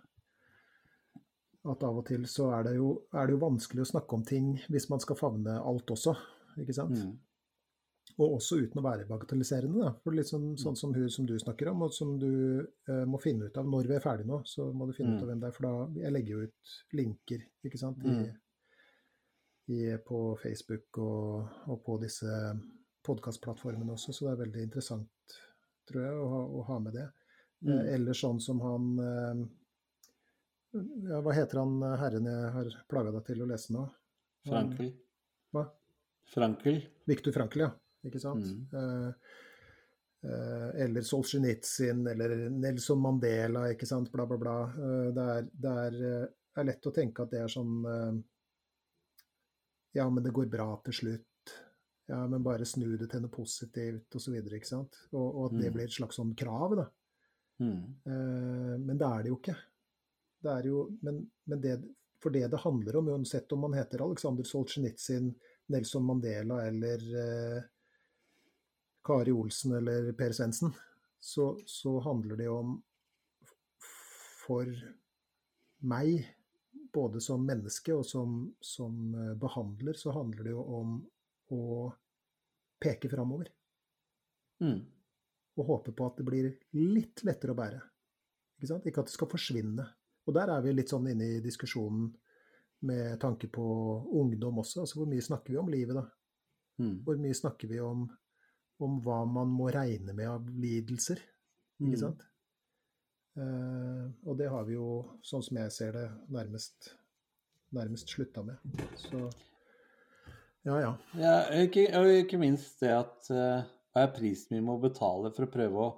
at 1.74 1.84
av 1.88 2.00
og 2.02 2.08
til 2.08 2.26
så 2.28 2.50
er 2.58 2.66
det, 2.68 2.74
jo, 2.76 2.90
er 3.16 3.28
det, 3.28 3.36
jo, 3.36 3.44
vanskelig 3.44 3.86
å 3.86 3.92
snakke 3.94 4.18
om 4.18 4.24
ting 4.28 4.50
hvis 4.72 4.90
man 4.92 5.04
skal 5.04 5.20
favne 5.20 5.54
alt 5.60 5.94
også. 5.96 6.16
ikke 6.60 6.76
sant? 6.76 6.98
Mm. 7.00 7.14
Og 8.22 8.36
også 8.38 8.60
uten 8.62 8.78
å 8.78 8.86
være 8.86 9.08
bagatelliserende. 9.10 9.80
da, 9.82 9.92
for 10.04 10.14
litt 10.14 10.30
sånn, 10.30 10.52
sånn 10.60 10.78
som 10.78 10.94
hun 10.94 11.10
som 11.10 11.26
du 11.26 11.34
snakker 11.42 11.72
om, 11.72 11.82
og 11.88 11.96
som 11.96 12.14
du 12.22 12.62
uh, 12.62 13.04
må 13.10 13.18
finne 13.24 13.50
ut 13.50 13.58
av 13.58 13.66
når 13.70 13.90
vi 13.90 13.98
er 13.98 14.04
ferdige 14.04 14.30
nå. 14.30 14.44
Så 14.46 14.68
må 14.72 14.86
du 14.86 14.94
finne 14.94 15.16
mm. 15.16 15.18
ut 15.18 15.26
av 15.26 15.32
hvem 15.32 15.42
det 15.42 15.50
er, 15.50 15.56
for 15.58 15.68
da 15.68 16.04
jeg 16.04 16.14
legger 16.14 16.36
jo 16.36 16.48
ut 16.48 16.78
linker 17.00 17.48
ikke 17.66 17.82
sant, 17.82 18.06
i, 18.06 18.14
mm. 18.14 18.30
i, 19.74 19.82
på 20.06 20.22
Facebook 20.44 21.02
og, 21.02 21.58
og 21.74 21.82
på 21.86 21.98
disse 22.04 22.38
podkastplattformene 23.04 23.98
også, 23.98 24.14
så 24.14 24.28
det 24.28 24.32
er 24.34 24.42
veldig 24.46 24.64
interessant, 24.68 25.36
tror 25.90 26.06
jeg, 26.06 26.16
å 26.16 26.30
ha, 26.32 26.42
å 26.48 26.64
ha 26.70 26.80
med 26.84 26.96
det. 26.96 27.10
Mm. 27.64 27.74
Eh, 27.74 27.94
eller 27.96 28.18
sånn 28.18 28.42
som 28.44 28.60
han 28.64 28.88
eh, 29.00 29.44
ja, 31.08 31.22
Hva 31.24 31.36
heter 31.36 31.62
han 31.62 31.78
eh, 31.80 31.96
herren 32.02 32.28
jeg 32.28 32.50
har 32.58 32.74
plaga 32.92 33.14
deg 33.16 33.24
til 33.30 33.44
å 33.44 33.48
lese 33.48 33.76
nå? 33.76 33.86
Frankel. 34.48 34.90
Hva? 35.56 35.68
Frankel. 36.34 36.82
Viktor 37.08 37.36
Frankel, 37.36 37.68
ja. 37.68 37.72
Ikke 38.08 38.20
sant? 38.22 38.46
Mm. 38.46 38.64
Eh, 38.80 39.10
eh, 40.30 40.70
eller 40.86 41.06
Solzjenitsyn, 41.08 42.06
eller 42.08 42.36
Nelson 42.50 43.02
Mandela, 43.02 43.68
ikke 43.72 43.88
sant, 43.88 44.12
bla, 44.12 44.28
bla, 44.30 44.40
bla. 44.40 44.56
Eh, 44.72 45.10
det, 45.16 45.28
er, 45.36 45.52
det 45.66 45.76
er, 45.84 46.68
lett 46.68 46.90
å 46.90 46.96
tenke 46.96 47.24
at 47.24 47.34
det 47.34 47.44
er 47.44 47.52
sånn 47.52 47.76
Ja, 49.94 50.08
men 50.10 50.24
det 50.26 50.34
går 50.34 50.50
bra 50.52 50.68
til 50.86 51.00
slutt. 51.00 51.54
Ja, 52.10 52.20
men 52.28 52.44
bare 52.44 52.66
snu 52.68 52.98
det 53.00 53.08
til 53.12 53.24
noe 53.24 53.32
positivt, 53.32 54.16
osv. 54.18 54.36
ikke 54.42 54.68
sant. 54.68 54.98
Og, 55.14 55.28
og 55.28 55.44
at 55.48 55.60
det 55.60 55.70
mm. 55.70 55.76
blir 55.78 55.88
et 55.88 55.96
slags 55.96 56.18
sånn 56.20 56.34
krav, 56.38 56.76
da. 56.82 56.88
Mm. 57.64 57.84
Men 58.84 58.98
det 58.98 59.08
er 59.08 59.22
det 59.24 59.30
jo 59.30 59.38
ikke. 59.38 59.56
Det 60.44 60.52
er 60.52 60.68
jo, 60.68 60.80
men, 61.06 61.22
men 61.48 61.62
det, 61.64 61.78
for 62.20 62.34
det 62.34 62.50
det 62.52 62.60
handler 62.66 62.98
om, 63.00 63.12
uansett 63.14 63.54
om 63.56 63.64
man 63.64 63.78
heter 63.78 64.04
Aleksandr 64.04 64.50
Solzjenitsyn, 64.50 65.30
Nelson 65.72 66.04
Mandela 66.10 66.58
eller 66.66 67.06
Kari 69.04 69.32
Olsen 69.32 69.76
eller 69.80 70.12
Per 70.18 70.32
Svendsen, 70.32 70.74
så, 71.20 71.60
så 71.66 72.00
handler 72.00 72.40
det 72.40 72.50
om 72.52 72.78
For 74.44 74.68
meg, 75.88 76.24
både 76.94 77.22
som 77.24 77.46
menneske 77.48 77.96
og 77.96 78.06
som, 78.06 78.42
som 78.60 79.14
eh, 79.16 79.36
behandler, 79.40 79.96
så 79.96 80.12
handler 80.16 80.44
det 80.44 80.52
jo 80.52 80.64
om 80.80 80.98
å 81.56 81.64
peke 82.84 83.08
framover. 83.12 83.48
Mm. 84.64 84.82
Og 85.56 85.70
håpe 85.70 85.94
på 85.96 86.08
at 86.08 86.20
det 86.20 86.28
blir 86.28 86.50
litt 86.76 87.24
lettere 87.24 87.56
å 87.56 87.60
bære. 87.60 87.80
Ikke, 88.60 88.80
ikke, 88.84 89.00
at 89.00 89.12
det 89.12 89.16
skal 89.16 89.32
forsvinne. 89.32 89.86
Og 90.28 90.36
der 90.36 90.52
er 90.52 90.64
vi 90.64 90.76
litt 90.76 90.92
sånn 90.92 91.08
inne 91.12 91.38
i 91.38 91.42
diskusjonen 91.44 92.10
med 92.88 93.16
tanke 93.22 93.48
på 93.52 93.64
ungdom 94.20 94.60
også. 94.64 94.84
Altså 94.84 95.00
hvor 95.00 95.10
mye 95.12 95.24
snakker 95.24 95.56
vi 95.56 95.60
om 95.60 95.72
livet, 95.72 96.00
da? 96.00 96.06
Mm. 96.84 96.96
Hvor 97.06 97.20
mye 97.22 97.38
snakker 97.38 97.72
vi 97.72 97.80
om, 97.84 98.06
om, 98.82 99.00
hva 99.04 99.24
man 99.30 99.52
må 99.54 99.70
regne 99.74 100.16
med 100.16 100.30
av 100.30 100.48
lidelser? 100.50 101.22
Ikke 101.82 101.96
mm. 101.96 102.02
sant? 102.02 102.26
Uh, 103.34 104.10
og 104.30 104.38
det 104.38 104.50
har 104.54 104.66
vi 104.68 104.76
jo, 104.76 104.88
sånn 105.26 105.44
som 105.46 105.58
jeg 105.58 105.74
ser 105.74 105.96
det, 105.98 106.06
nærmest, 106.34 106.92
nærmest 107.74 108.14
slutta 108.14 108.44
med. 108.46 108.62
Så 109.02 109.26
ja, 110.64 110.78
ja. 110.80 110.92
ja 111.20 111.34
ikke, 111.64 111.88
og 112.00 112.12
ikke 112.22 112.40
minst 112.40 112.84
det 112.84 112.94
at 112.96 113.32
uh, 113.34 113.66
hva 113.94 114.06
er 114.06 114.14
prisen 114.16 114.56
vi 114.56 114.62
må 114.64 114.78
betale 114.82 115.34
for 115.34 115.48
å 115.48 115.52
prøve 115.52 115.82
å 115.82 115.90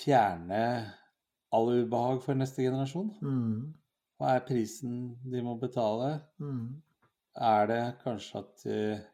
fjerne 0.00 0.62
all 1.52 1.72
ubehag 1.82 2.22
for 2.24 2.38
neste 2.38 2.64
generasjon? 2.64 3.10
Mm. 3.20 3.74
Hva 4.20 4.36
er 4.36 4.46
prisen 4.46 4.94
de 5.28 5.42
må 5.44 5.56
betale? 5.60 6.14
Mm. 6.40 6.80
Er 7.50 7.68
det 7.70 7.82
kanskje 8.04 8.44
at 8.44 8.64
uh, 8.70 9.04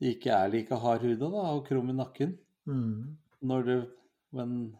ikke 0.00 0.32
er 0.32 0.52
like 0.52 0.76
hardhuda 0.82 1.28
og 1.28 1.66
krum 1.66 1.90
i 1.92 1.96
nakken 1.96 2.36
mm. 2.68 3.16
når 3.44 3.66
det 3.66 3.80
when 4.32 4.72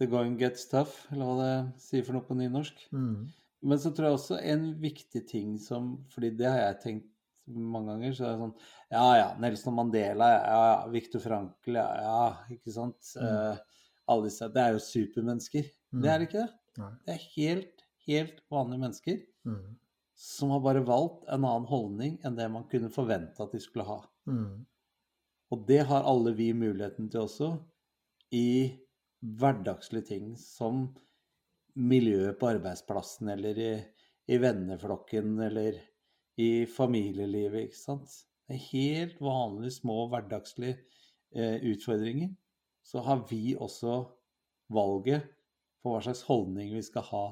the 0.00 0.06
going 0.06 0.38
gets 0.38 0.66
tough, 0.70 0.94
eller 1.12 1.28
hva 1.28 1.36
det 1.38 1.82
sier 1.82 2.04
for 2.06 2.16
noe 2.16 2.26
på 2.26 2.36
nynorsk? 2.38 2.86
Mm. 2.94 3.28
Men 3.62 3.80
så 3.82 3.92
tror 3.94 4.08
jeg 4.08 4.18
også 4.18 4.38
en 4.52 4.64
viktig 4.82 5.22
ting 5.28 5.54
som 5.62 5.92
Fordi 6.10 6.32
det 6.34 6.48
har 6.50 6.64
jeg 6.64 6.80
tenkt 6.82 7.10
mange 7.46 7.92
ganger, 7.92 8.14
så 8.16 8.24
er 8.24 8.32
det 8.32 8.40
sånn 8.40 8.56
Ja 8.94 9.04
ja, 9.18 9.28
Nelson 9.42 9.76
Mandela, 9.76 10.30
ja 10.32 10.40
ja, 10.48 10.72
Viktor 10.90 11.22
Frankel, 11.22 11.78
ja 11.78 11.86
ja, 12.02 12.24
ikke 12.54 12.74
sant. 12.74 12.98
Mm. 13.18 13.28
Uh, 13.28 13.86
alle 14.12 14.26
disse 14.28 14.48
Det 14.52 14.62
er 14.62 14.74
jo 14.74 14.82
supermennesker. 14.82 15.70
Mm. 15.92 16.02
Det 16.02 16.10
er 16.10 16.18
det 16.18 16.28
ikke 16.28 16.42
det. 16.42 16.58
Nei. 16.82 16.90
Det 17.04 17.14
er 17.14 17.24
helt, 17.36 17.86
helt 18.08 18.42
vanlige 18.50 18.82
mennesker 18.86 19.18
mm. 19.46 19.64
Som 20.22 20.52
har 20.54 20.60
bare 20.62 20.84
valgt 20.86 21.24
en 21.26 21.42
annen 21.42 21.66
holdning 21.66 22.18
enn 22.22 22.36
det 22.38 22.46
man 22.54 22.68
kunne 22.70 22.92
forvente 22.94 23.42
at 23.42 23.54
de 23.54 23.58
skulle 23.62 23.86
ha. 23.88 23.98
Mm. 24.30 24.62
Og 25.50 25.64
det 25.66 25.80
har 25.88 26.06
alle 26.06 26.30
vi 26.38 26.52
muligheten 26.54 27.08
til 27.10 27.24
også 27.24 27.48
i 28.30 28.70
hverdagslige 29.42 30.08
ting 30.12 30.28
som 30.38 30.84
miljøet 31.74 32.38
på 32.38 32.52
arbeidsplassen 32.52 33.32
eller 33.34 33.58
i, 33.58 33.72
i 34.30 34.38
venneflokken 34.38 35.34
eller 35.42 35.80
i 36.38 36.66
familielivet, 36.70 37.66
ikke 37.66 37.80
sant. 37.80 38.14
Det 38.46 38.56
er 38.56 38.66
helt 38.70 39.20
vanlige, 39.22 39.74
små, 39.80 40.06
hverdagslige 40.12 40.78
eh, 41.34 41.58
utfordringer. 41.72 42.30
Så 42.86 43.02
har 43.02 43.26
vi 43.26 43.56
også 43.58 44.04
valget 44.72 45.26
på 45.82 45.92
hva 45.92 46.02
slags 46.06 46.22
holdning 46.30 46.76
vi 46.76 46.86
skal 46.86 47.10
ha 47.10 47.26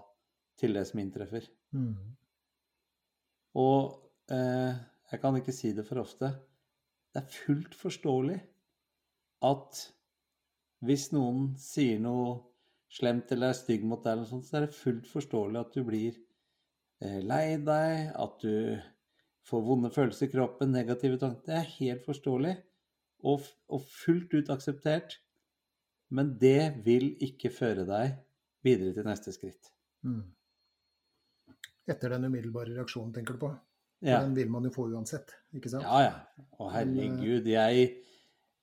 til 0.59 0.75
det 0.75 0.89
som 0.91 1.01
inntreffer. 1.03 1.47
Mm. 1.71 2.19
Og 3.59 3.97
eh, 4.31 4.77
jeg 5.11 5.23
kan 5.23 5.39
ikke 5.41 5.55
si 5.55 5.73
det 5.75 5.87
for 5.89 6.03
ofte. 6.03 6.31
Det 7.11 7.23
er 7.23 7.33
fullt 7.35 7.75
forståelig 7.75 8.39
at 9.49 9.81
hvis 10.87 11.11
noen 11.13 11.55
sier 11.61 11.99
noe 12.01 12.37
slemt 12.91 13.31
eller 13.35 13.51
er 13.51 13.59
stygg 13.59 13.83
mot 13.87 14.03
deg, 14.05 14.15
eller 14.15 14.29
sånt, 14.29 14.47
så 14.47 14.59
er 14.59 14.67
det 14.67 14.77
fullt 14.77 15.09
forståelig 15.11 15.61
at 15.61 15.75
du 15.75 15.83
blir 15.87 16.19
Eh, 17.01 17.21
lei 17.25 17.57
deg, 17.65 18.11
at 18.13 18.43
du 18.45 18.77
får 19.49 19.63
vonde 19.65 19.91
følelser 19.93 20.29
i 20.29 20.33
kroppen, 20.35 20.73
negative 20.75 21.17
tanker. 21.21 21.47
Det 21.47 21.57
er 21.57 21.71
helt 21.79 22.05
forståelig 22.05 22.57
og, 23.31 23.47
og 23.73 23.87
fullt 23.89 24.37
ut 24.37 24.53
akseptert. 24.53 25.17
Men 26.13 26.35
det 26.43 26.83
vil 26.85 27.15
ikke 27.25 27.53
føre 27.55 27.87
deg 27.89 28.19
videre 28.67 28.93
til 28.97 29.07
neste 29.09 29.33
skritt. 29.33 29.73
Mm. 30.05 30.27
Etter 31.89 32.13
den 32.15 32.29
umiddelbare 32.29 32.75
reaksjonen, 32.75 33.13
tenker 33.15 33.37
du 33.37 33.45
på? 33.47 33.51
Ja. 34.05 34.21
Den 34.21 34.35
vil 34.37 34.51
man 34.53 34.65
jo 34.65 34.73
få 34.75 34.87
uansett, 34.93 35.35
ikke 35.57 35.73
sant? 35.73 35.85
Ja, 35.85 36.11
ja. 36.11 36.45
Å 36.61 36.69
herregud, 36.73 37.49
jeg, 37.49 37.89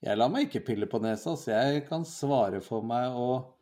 jeg 0.06 0.18
lar 0.18 0.32
meg 0.34 0.48
ikke 0.48 0.66
pille 0.72 0.90
på 0.90 1.02
nesa, 1.04 1.36
så 1.38 1.54
jeg 1.54 1.84
kan 1.90 2.06
svare 2.10 2.62
for 2.66 2.86
meg 2.86 3.14
og 3.14 3.54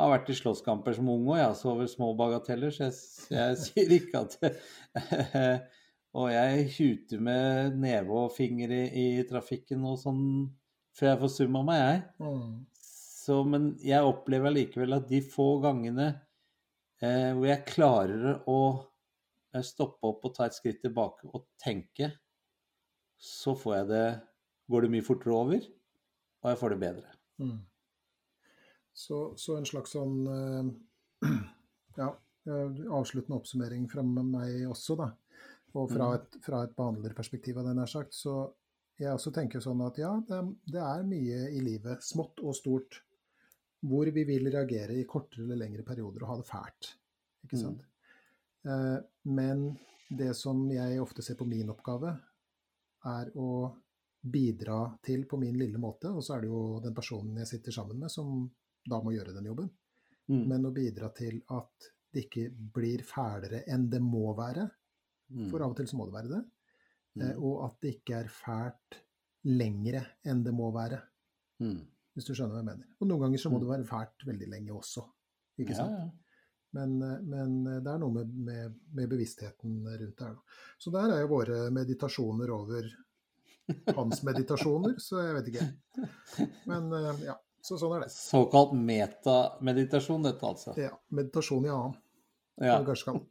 har 0.00 0.10
vært 0.10 0.32
i 0.32 0.36
slåsskamper 0.36 0.96
som 0.96 1.08
ung 1.12 1.28
òg, 1.30 1.38
jeg, 1.38 1.46
har 1.46 1.56
sovet 1.58 1.92
små 1.92 2.10
bagateller, 2.18 2.74
så 2.74 2.88
jeg, 2.88 2.98
jeg 3.36 3.58
sier 3.64 3.96
ikke 4.00 4.24
at 4.24 4.38
Og 6.14 6.28
jeg 6.30 6.66
huter 6.76 7.22
med 7.26 7.80
neve 7.82 8.14
og 8.14 8.34
finger 8.36 8.70
i, 8.70 8.82
i, 8.86 9.06
trafikken 9.26 9.82
og 9.88 9.96
sånn 9.98 10.20
før 10.94 11.08
jeg 11.08 11.20
får 11.24 11.32
summa 11.34 11.62
meg, 11.66 11.80
jeg. 11.82 12.02
Mm. 12.22 12.52
Så, 13.24 13.40
men 13.48 13.72
jeg 13.82 14.06
opplever 14.06 14.54
likevel 14.54 14.94
at 14.94 15.08
de 15.10 15.18
få 15.26 15.56
gangene 15.64 16.06
eh, 17.02 17.32
hvor 17.34 17.48
jeg 17.48 17.66
klarer 17.66 18.44
å 18.46 18.58
stoppe 19.62 20.02
opp 20.08 20.24
og 20.24 20.34
ta 20.34 20.46
et 20.46 20.54
skritt 20.56 20.80
tilbake 20.82 21.28
og 21.32 21.46
tenke, 21.62 22.10
så 23.16 23.54
får 23.54 23.76
jeg 23.76 23.86
det 23.88 24.06
Går 24.70 24.80
det 24.80 24.90
mye 24.90 25.04
fortere 25.04 25.32
over, 25.36 25.60
og 26.42 26.48
jeg 26.48 26.56
får 26.58 26.70
det 26.72 26.78
bedre. 26.80 27.10
Mm. 27.38 27.58
Så, 28.94 29.34
så, 29.36 29.58
en 29.58 29.66
slags 29.68 29.92
sånn 29.92 30.14
uh, 30.24 30.70
Ja, 32.00 32.06
eh, 32.48 32.80
avsluttende 32.88 33.36
oppsummering 33.36 33.84
fra 33.92 34.02
meg 34.02 34.64
også, 34.70 34.96
da. 34.96 35.10
Og 35.74 35.90
fra 35.92 36.08
Mm. 36.08 36.14
et, 36.16 36.38
fra 36.42 36.62
et 36.64 36.72
behandlerperspektiv, 36.78 37.58
av 37.58 37.66
det 37.68 37.74
nær 37.76 37.86
sagt. 37.90 38.14
Så 38.14 38.54
jeg 38.98 39.12
også 39.12 39.32
tenker 39.34 39.60
sånn 39.60 39.82
at 39.84 39.98
ja, 39.98 40.12
det, 40.28 40.40
det 40.72 40.80
er 40.80 41.04
mye 41.06 41.48
i 41.52 41.60
livet, 41.60 42.02
smått 42.02 42.40
og 42.40 42.54
stort, 42.56 43.02
hvor 43.84 44.06
vi 44.14 44.24
vil 44.24 44.48
reagere 44.48 44.96
i 44.96 45.04
kortere 45.04 45.44
eller 45.44 45.60
lengre 45.60 45.84
perioder 45.84 46.22
og 46.24 46.30
ha 46.32 46.36
det 46.40 46.48
fælt. 46.48 46.94
Ikke 47.44 47.58
Mm. 47.58 47.62
sant? 47.66 47.82
Eh, 47.82 47.93
men 48.64 49.64
det 50.10 50.34
som 50.36 50.70
jeg 50.72 51.00
ofte 51.02 51.22
ser 51.22 51.36
på 51.36 51.46
min 51.48 51.68
oppgave, 51.72 52.14
er 53.04 53.30
å 53.36 53.48
bidra 54.24 54.98
til 55.04 55.24
på 55.28 55.36
min 55.38 55.56
lille 55.58 55.76
måte, 55.78 56.08
og 56.08 56.22
så 56.24 56.36
er 56.36 56.40
det 56.44 56.48
jo 56.48 56.80
den 56.80 56.94
personen 56.96 57.36
jeg 57.42 57.46
sitter 57.50 57.72
sammen 57.76 57.98
med, 58.00 58.10
som 58.10 58.50
da 58.88 59.00
må 59.04 59.12
gjøre 59.12 59.34
den 59.34 59.44
jobben 59.50 59.70
Mm. 60.26 60.46
men 60.48 60.62
å 60.64 60.70
bidra 60.72 61.10
til 61.14 61.42
at 61.52 61.90
det 62.14 62.22
ikke 62.30 62.46
blir 62.72 63.02
fælere 63.04 63.58
enn 63.68 63.90
det 63.90 63.98
må 64.00 64.34
være. 64.34 64.70
Mm. 65.30 65.50
For 65.50 65.60
av 65.60 65.70
og 65.74 65.76
til 65.76 65.84
så 65.86 65.96
må 65.98 66.06
det 66.06 66.14
være 66.14 66.30
det. 66.30 66.44
Eh, 67.20 67.34
Mm. 67.36 67.42
Og 67.44 67.64
at 67.66 67.76
det 67.82 67.90
ikke 68.00 68.14
er 68.22 68.28
fælt 68.32 68.96
lengre 69.44 70.00
enn 70.24 70.42
det 70.42 70.54
må 70.54 70.72
være. 70.72 71.02
Mm. 71.60 71.84
Hvis 72.14 72.24
du 72.24 72.32
skjønner 72.32 72.54
hva 72.54 72.62
jeg 72.62 72.70
mener. 72.70 72.86
Og 73.00 73.06
noen 73.08 73.20
ganger 73.20 73.38
så 73.38 73.50
må 73.52 73.58
Mm. 73.58 73.60
det 73.60 73.68
være 73.68 73.84
fælt 73.84 74.24
veldig 74.26 74.48
lenge 74.48 74.70
også. 74.72 75.04
Ikke 75.58 75.70
Ja, 75.70 75.76
sant? 75.76 75.90
ja. 75.92 76.10
Men, 76.74 76.96
men 77.30 77.52
det 77.84 77.90
er 77.92 77.98
noe 78.02 78.10
med, 78.16 78.30
med, 78.48 78.74
med 78.98 79.08
bevisstheten 79.12 79.76
rundt 79.86 80.18
det 80.18 80.26
her. 80.26 80.36
Så 80.82 80.90
der 80.94 81.12
er 81.14 81.22
jo 81.24 81.30
våre 81.36 81.58
meditasjoner 81.74 82.50
over 82.54 82.88
hans 83.96 84.22
meditasjoner, 84.26 84.96
så 85.00 85.22
jeg 85.22 85.36
vet 85.38 85.52
ikke. 85.52 85.68
Men 86.68 86.90
eh, 86.98 87.22
ja, 87.30 87.36
så 87.64 87.78
sånn 87.80 87.94
er 87.96 88.02
det. 88.04 88.10
Såkalt 88.12 88.74
metameditasjon, 88.76 90.26
dette 90.26 90.44
altså. 90.50 90.74
Ja, 90.80 90.90
meditasjon 91.14 91.64
i 91.68 91.72
annen, 91.72 91.94
Ja. 92.60 92.80
kanskje. 92.86 93.16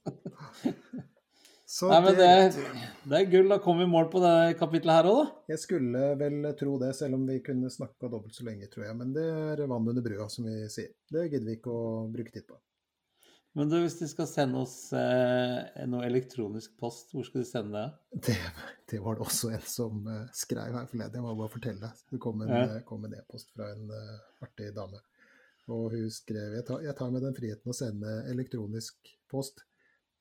Så 1.74 1.88
Nei, 1.90 2.02
men 2.06 2.14
det- 2.20 2.54
det, 2.54 2.64
det 3.10 3.18
er 3.18 3.30
gull. 3.32 3.48
Da 3.50 3.56
kom 3.64 3.80
vi 3.80 3.86
i 3.88 3.90
mål 3.90 4.06
på 4.14 4.20
det 4.22 4.58
kapitlet 4.60 4.94
her 4.94 5.08
òg, 5.10 5.16
da. 5.24 5.32
Jeg 5.56 5.60
skulle 5.64 6.04
vel 6.20 6.44
tro 6.60 6.76
det, 6.78 6.92
selv 6.96 7.16
om 7.18 7.24
vi 7.26 7.40
kunne 7.42 7.72
snakka 7.74 8.10
dobbelt 8.12 8.36
så 8.38 8.46
lenge, 8.46 8.68
tror 8.70 8.86
jeg. 8.86 8.98
Men 9.00 9.14
det 9.16 9.24
er 9.26 9.64
vann 9.72 9.88
under 9.90 10.04
brua, 10.06 10.28
som 10.30 10.46
vi 10.46 10.68
sier. 10.70 10.92
Det 11.10 11.24
gidder 11.32 11.48
vi 11.48 11.56
ikke 11.58 11.74
å 11.74 11.88
bruke 12.14 12.30
tid 12.36 12.46
på. 12.46 12.60
Men 13.54 13.70
du, 13.70 13.76
hvis 13.84 14.00
de 14.00 14.08
skal 14.10 14.26
sende 14.30 14.62
oss 14.64 14.76
eh, 14.98 15.84
noe 15.86 16.06
elektronisk 16.08 16.74
post, 16.82 17.12
hvor 17.14 17.26
skal 17.28 17.44
de 17.44 17.46
sende 17.46 17.78
det? 17.78 18.22
Det, 18.30 18.38
det 18.90 19.02
var 19.04 19.20
det 19.20 19.26
også 19.28 19.52
en 19.54 19.68
som 19.70 20.08
eh, 20.10 20.24
skrev 20.34 20.74
her 20.74 20.88
forleden. 20.90 21.20
Jeg 21.20 21.26
må 21.26 21.36
bare 21.38 21.54
fortelle. 21.54 21.92
Det 22.10 22.22
kom 22.24 22.42
en, 22.42 22.50
Ja. 22.50 22.64
eh, 22.80 23.20
e-post 23.20 23.54
fra 23.54 23.70
en 23.76 23.92
uh, 23.94 24.16
artig 24.42 24.72
dame. 24.74 25.04
Og 25.70 25.94
hun 25.94 26.10
skrev 26.12 26.58
jeg 26.58 26.66
tar, 26.68 26.82
jeg 26.84 26.98
tar 26.98 27.14
med 27.14 27.22
den 27.24 27.38
friheten 27.38 27.70
å 27.72 27.78
sende 27.78 28.16
elektronisk 28.34 29.14
post. 29.30 29.62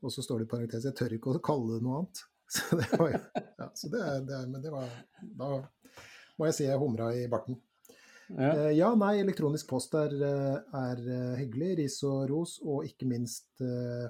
Og 0.05 0.13
så 0.13 0.23
står 0.23 0.43
det 0.43 0.51
i 0.51 0.53
parentes 0.53 0.85
jeg 0.85 0.99
tør 0.99 1.17
ikke 1.17 1.33
å 1.33 1.43
kalle 1.43 1.79
det 1.79 1.87
noe 1.87 2.03
annet. 2.03 2.25
Så 2.53 2.77
det 2.77 2.89
var 3.01 3.15
ja, 3.17 3.67
så 3.73 3.89
det, 3.89 4.01
det 4.29 4.39
Men 4.51 4.61
det 4.61 4.69
var 4.75 4.91
Da 5.41 5.47
må 6.37 6.49
jeg 6.51 6.57
si 6.59 6.67
jeg 6.67 6.77
humra 6.83 7.07
i 7.17 7.23
barten. 7.33 7.57
Ja. 8.39 8.53
Eh, 8.57 8.71
Ja, 8.79 8.95
nei, 8.95 9.17
elektronisk 9.21 9.69
post 9.69 9.95
er, 9.95 10.13
eh, 10.15 10.61
er 10.79 11.03
eh, 11.03 11.37
hyggelig. 11.43 11.77
Ris 11.79 11.99
og 12.09 12.29
ros, 12.31 12.59
og 12.65 12.85
ikke 12.89 13.07
minst 13.09 13.63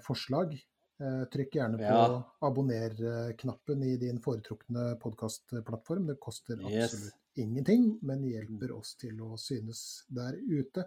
forslag. 0.06 0.54
Trykk 1.02 1.56
gjerne 1.56 1.78
på 1.80 1.82
Ja. 1.82 2.22
abonner-knappen 2.46 3.82
i 3.82 3.96
din 3.98 4.20
foretrukne 4.22 4.92
podkastplattform. 5.00 6.06
Det 6.06 6.20
koster 6.20 6.56
Yes. 6.70 6.92
absolutt 6.94 7.14
ingenting, 7.36 7.98
men 8.02 8.22
hjelper 8.22 8.70
oss 8.76 8.94
til 8.94 9.16
å 9.20 9.36
synes 9.36 10.04
der 10.08 10.36
ute. 10.38 10.84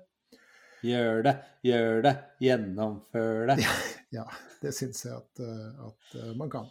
Gjør 0.84 1.24
det, 1.24 1.36
gjør 1.66 2.02
det, 2.04 2.16
gjennomfør 2.40 3.48
det. 3.48 3.66
Ja, 4.14 4.24
det 4.62 4.72
syns 4.74 5.04
jeg 5.04 5.14
at, 5.18 5.40
at 5.42 6.36
man 6.38 6.50
kan. 6.50 6.70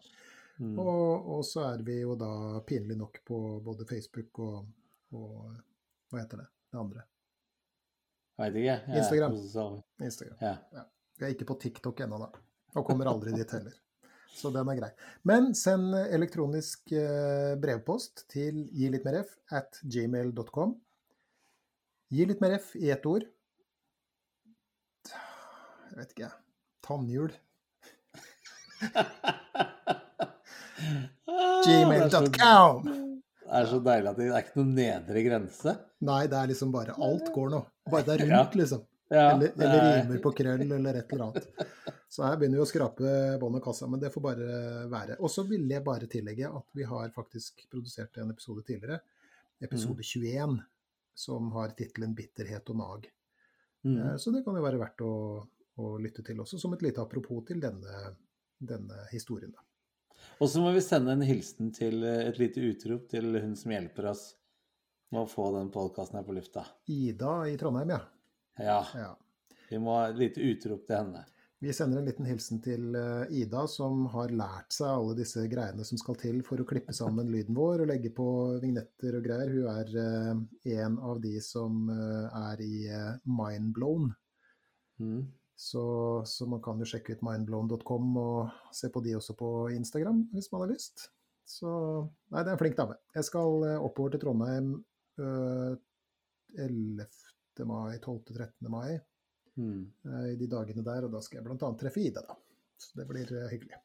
Mm. 0.60 0.78
Og, 0.78 1.28
og 1.36 1.44
så 1.44 1.74
er 1.74 1.82
vi 1.82 2.00
jo 2.00 2.14
da 2.16 2.60
pinlig 2.64 2.96
nok 2.96 3.20
på 3.26 3.60
både 3.64 3.84
Facebook 3.90 4.38
og, 4.38 4.66
og 5.12 5.50
hva 6.12 6.20
heter 6.22 6.38
det, 6.38 6.46
det 6.74 6.82
andre? 6.82 7.04
Veit 8.40 8.56
ikke. 8.58 8.66
jeg 8.66 8.98
Instagram. 8.98 9.34
Instagram. 10.02 10.38
Ja. 10.42 10.82
Vi 11.18 11.26
er 11.26 11.30
ikke 11.36 11.46
på 11.46 11.54
TikTok 11.62 12.00
ennå, 12.04 12.18
da. 12.18 12.28
Og 12.74 12.86
kommer 12.88 13.06
aldri 13.06 13.30
dit 13.36 13.50
heller. 13.54 13.74
Så 14.34 14.50
den 14.50 14.68
er 14.68 14.74
grei. 14.80 14.90
Men 15.22 15.54
send 15.54 15.94
elektronisk 15.94 16.92
eh, 16.98 17.54
brevpost 17.62 18.24
til 18.32 18.64
gi 18.74 18.88
litt 18.90 19.04
mer 19.06 19.20
f 19.22 19.36
at 19.54 19.78
gmail.com. 19.86 20.74
Gi 22.14 22.26
litt 22.26 22.40
mer 22.42 22.52
f 22.58 22.74
i 22.80 22.90
ett 22.94 23.06
ord. 23.06 23.24
Jeg 25.06 25.96
vet 26.00 26.10
ikke, 26.10 26.26
jeg. 26.26 26.34
Tannhjul. 26.84 27.32
Gmail.com. 31.64 33.13
Det 33.54 33.60
er 33.62 33.68
så 33.70 33.78
deilig 33.86 34.10
at 34.10 34.16
det 34.18 34.24
er 34.32 34.40
ikke 34.42 34.58
noen 34.58 34.72
nedre 34.74 35.20
grense. 35.28 35.74
Nei, 36.08 36.24
det 36.26 36.38
er 36.40 36.48
liksom 36.50 36.72
bare 36.74 36.96
Alt 37.06 37.28
går 37.34 37.52
nå. 37.52 37.60
Bare 37.92 38.02
det 38.08 38.16
er 38.16 38.24
rundt, 38.32 38.56
liksom. 38.58 38.82
Ja, 39.12 39.28
Eller, 39.36 39.52
eller 39.54 39.78
er- 39.78 39.98
rimer 40.02 40.20
på 40.24 40.32
krøll 40.34 40.64
eller 40.72 40.96
et 40.98 41.12
eller 41.12 41.26
annet. 41.28 41.46
Så 42.10 42.24
her 42.24 42.36
begynner 42.40 42.58
vi 42.58 42.64
å 42.64 42.66
skrape 42.70 43.12
bånd 43.38 43.58
og 43.60 43.62
kassa, 43.62 43.86
men 43.90 44.00
det 44.02 44.10
får 44.14 44.22
bare 44.24 44.46
være. 44.90 45.16
Og 45.20 45.30
så 45.30 45.44
ville 45.46 45.68
jeg 45.76 45.84
bare 45.86 46.08
tillegge 46.10 46.48
at 46.50 46.66
vi 46.74 46.82
har 46.88 47.12
faktisk 47.14 47.66
produsert 47.70 48.16
en 48.18 48.30
episode 48.34 48.64
tidligere, 48.66 49.00
episode 49.62 50.02
21, 50.02 50.56
som 51.14 51.50
har 51.54 51.68
tittelen 51.78 52.14
'Bitterhet 52.16 52.70
og 52.70 52.76
nag'. 52.80 53.06
Mm. 53.84 53.98
Eh, 54.00 54.16
Så 54.16 54.32
det 54.32 54.42
kan 54.44 54.56
jo 54.56 54.62
være 54.64 54.80
verdt 54.80 55.04
å, 55.04 55.46
å 55.78 55.98
lytte 56.00 56.24
til 56.24 56.40
også, 56.40 56.58
som 56.58 56.72
et 56.72 56.82
lite 56.82 56.98
apropos 57.04 57.44
til 57.46 57.60
denne, 57.60 58.16
denne 58.58 59.06
historien. 59.12 59.52
Da. 59.52 59.60
Og 60.38 60.50
så 60.50 60.62
må 60.62 60.72
vi 60.74 60.82
sende 60.84 61.14
en 61.14 61.24
hilsen 61.24 61.70
til 61.74 62.02
eh, 62.04 62.24
et 62.28 62.40
lite 62.40 62.62
utrop 62.64 63.06
til 63.10 63.36
hun 63.38 63.54
som 63.58 63.74
hjelper 63.74 64.10
oss 64.10 64.24
med 65.14 65.22
å 65.24 65.30
få 65.30 65.50
den 65.54 65.70
podkasten 65.74 66.18
her 66.18 66.26
på 66.26 66.34
lufta. 66.36 66.64
Ida 66.90 67.44
i 67.50 67.54
Trondheim, 67.60 67.94
ja. 67.94 68.00
Ja, 68.58 68.80
ja. 68.94 69.12
vi 69.70 69.78
må 69.82 69.94
ha 69.96 70.08
et 70.08 70.18
lite 70.18 70.42
utrop 70.42 70.84
til 70.86 71.00
henne. 71.00 71.24
Vi 71.64 71.72
sender 71.72 72.00
en 72.00 72.08
liten 72.08 72.26
hilsen 72.28 72.58
til 72.64 72.96
eh, 72.98 73.36
Ida, 73.40 73.62
som 73.70 74.04
har 74.12 74.34
lært 74.34 74.74
seg 74.74 74.90
alle 74.90 75.14
disse 75.16 75.46
greiene 75.48 75.86
som 75.86 76.00
skal 76.00 76.18
til 76.20 76.42
for 76.44 76.60
å 76.60 76.66
klippe 76.68 76.92
sammen 76.96 77.30
lyden 77.32 77.56
vår 77.56 77.84
og 77.84 77.92
legge 77.92 78.10
på 78.14 78.26
vignetter 78.62 79.16
og 79.20 79.24
greier. 79.24 79.54
Hun 79.54 79.70
er 79.72 79.94
eh, 80.02 80.82
en 80.82 80.98
av 80.98 81.22
de 81.22 81.38
som 81.44 81.88
er 81.94 82.60
i 82.64 82.76
Mindblown. 83.24 84.10
Mm. 85.00 85.24
Så, 85.54 85.84
så 86.26 86.48
man 86.50 86.62
kan 86.62 86.80
jo 86.82 86.88
sjekke 86.88 87.14
ut 87.14 87.22
mindblown.com 87.22 88.16
og 88.18 88.74
se 88.74 88.90
på 88.90 89.02
de 89.04 89.14
også 89.16 89.36
på 89.38 89.50
Instagram, 89.74 90.24
hvis 90.34 90.50
man 90.52 90.64
har 90.64 90.72
lyst. 90.74 91.08
Så 91.46 91.70
Nei, 92.32 92.42
det 92.42 92.48
er 92.50 92.54
en 92.56 92.60
flink 92.60 92.76
dame. 92.78 92.96
Jeg 93.14 93.28
skal 93.28 93.66
eh, 93.68 93.78
oppover 93.78 94.14
til 94.14 94.24
Trondheim 94.24 94.74
øh, 95.20 95.76
11. 96.58 97.06
mai, 97.68 97.98
12.-13. 98.02 98.72
mai 98.72 98.98
Mm. 99.56 99.86
Øh, 100.06 100.32
i 100.32 100.36
de 100.36 100.48
dagene 100.50 100.82
der, 100.82 101.04
og 101.06 101.12
da 101.12 101.20
skal 101.22 101.38
jeg 101.38 101.46
bl.a. 101.46 101.68
treffe 101.78 102.00
Ida, 102.02 102.24
da. 102.26 102.34
Så 102.80 102.98
det 102.98 103.06
blir 103.06 103.28
øh, 103.30 103.46
hyggelig. 103.52 103.78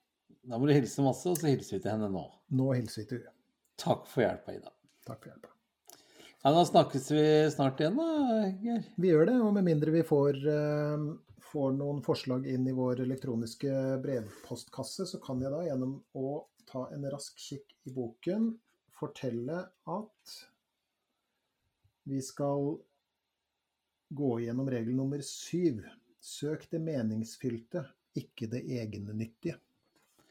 Da 0.50 0.58
må 0.58 0.66
du 0.66 0.74
hilse 0.74 1.04
masse, 1.06 1.30
og 1.30 1.38
så 1.38 1.52
hilser 1.52 1.78
vi 1.78 1.84
til 1.84 1.94
henne 1.94 2.10
nå. 2.14 2.26
Nå 2.58 2.72
hilser 2.74 3.04
vi 3.04 3.08
til 3.12 3.22
henne. 3.22 3.36
Takk 3.80 4.08
for 4.10 4.26
hjelpa, 4.26 4.56
Ida. 4.58 4.74
Takk 5.08 5.22
for 5.22 5.32
hjelpa. 5.32 5.54
Ja, 6.40 6.54
da 6.56 6.64
snakkes 6.66 7.10
vi 7.12 7.24
snart 7.52 7.82
igjen, 7.84 8.00
da, 8.00 8.50
Geir. 8.64 8.86
Vi 8.98 9.12
gjør 9.12 9.28
det, 9.30 9.38
og 9.44 9.54
med 9.58 9.68
mindre 9.68 9.94
vi 9.94 10.04
får, 10.08 10.40
eh, 10.48 11.06
får 11.50 11.74
noen 11.78 12.02
forslag 12.06 12.46
inn 12.48 12.68
i 12.70 12.76
vår 12.78 13.02
elektroniske 13.06 13.72
brevpostkasse, 14.04 15.06
så 15.10 15.20
kan 15.24 15.42
jeg 15.42 15.52
da 15.54 15.64
gjennom 15.66 15.98
å 16.18 16.34
ta 16.70 16.86
en 16.94 17.08
rask 17.10 17.38
kikk 17.42 17.74
i 17.90 17.94
boken 17.96 18.52
fortelle 19.00 19.64
at 19.90 20.36
vi 22.10 22.22
skal 22.26 22.76
gå 24.10 24.30
gjennom 24.44 24.70
regel 24.70 24.96
nummer 24.98 25.22
syv. 25.26 25.84
Søk 26.20 26.66
det 26.72 26.82
meningsfylte, 26.84 27.86
ikke 28.20 28.50
det 28.52 28.64
egennyttige. 28.76 29.56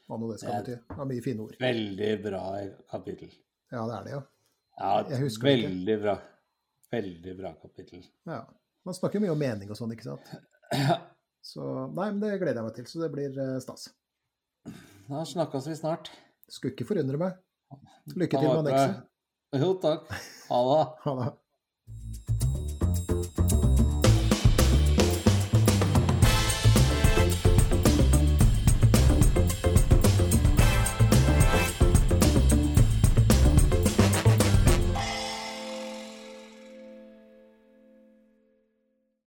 Hva 0.05 0.17
nå 0.19 0.29
det 0.31 0.39
skal 0.41 0.59
bety. 0.59 0.75
Det 0.89 0.97
er 1.01 1.09
mye 1.11 1.23
fine 1.25 1.45
ord. 1.45 1.55
Veldig 1.61 2.11
bra 2.23 2.43
kapittel. 2.91 3.31
Ja, 3.71 3.85
det 3.85 3.95
er 3.95 4.05
det, 4.05 4.13
ja. 4.17 4.21
Ja, 4.79 4.91
Jeg 5.09 5.23
husker 5.25 5.49
det 5.49 5.55
veldig 5.65 5.97
bra. 6.03 6.15
Veldig 6.93 7.35
bra 7.37 7.53
kapittel. 7.61 8.05
ja. 8.29 8.43
Man 8.87 8.95
snakker 8.95 9.19
mye 9.19 9.33
om 9.33 9.41
mening 9.41 9.69
og 9.69 9.77
sånn, 9.77 9.91
ikke 9.93 10.05
sant. 10.07 10.29
Så 11.49 11.65
nei, 11.97 12.09
men 12.11 12.19
det 12.21 12.35
gleder 12.37 12.59
jeg 12.61 12.67
meg 12.67 12.75
til. 12.77 12.87
Så 12.89 13.01
det 13.01 13.09
blir 13.13 13.37
eh, 13.41 13.55
stas. 13.63 13.87
Da 15.09 15.23
snakkes 15.25 15.69
vi 15.71 15.77
snart. 15.79 16.11
Skulle 16.49 16.75
ikke 16.75 16.87
forundre 16.91 17.17
meg. 17.21 17.37
Lykke 18.15 18.37
til 18.37 18.49
med 18.49 18.61
annekset. 18.63 19.05
Jo, 19.57 19.71
takk. 19.81 20.09
Ha 20.49 20.59
det. 20.69 20.81
Ha 21.05 21.13
det. 21.23 21.29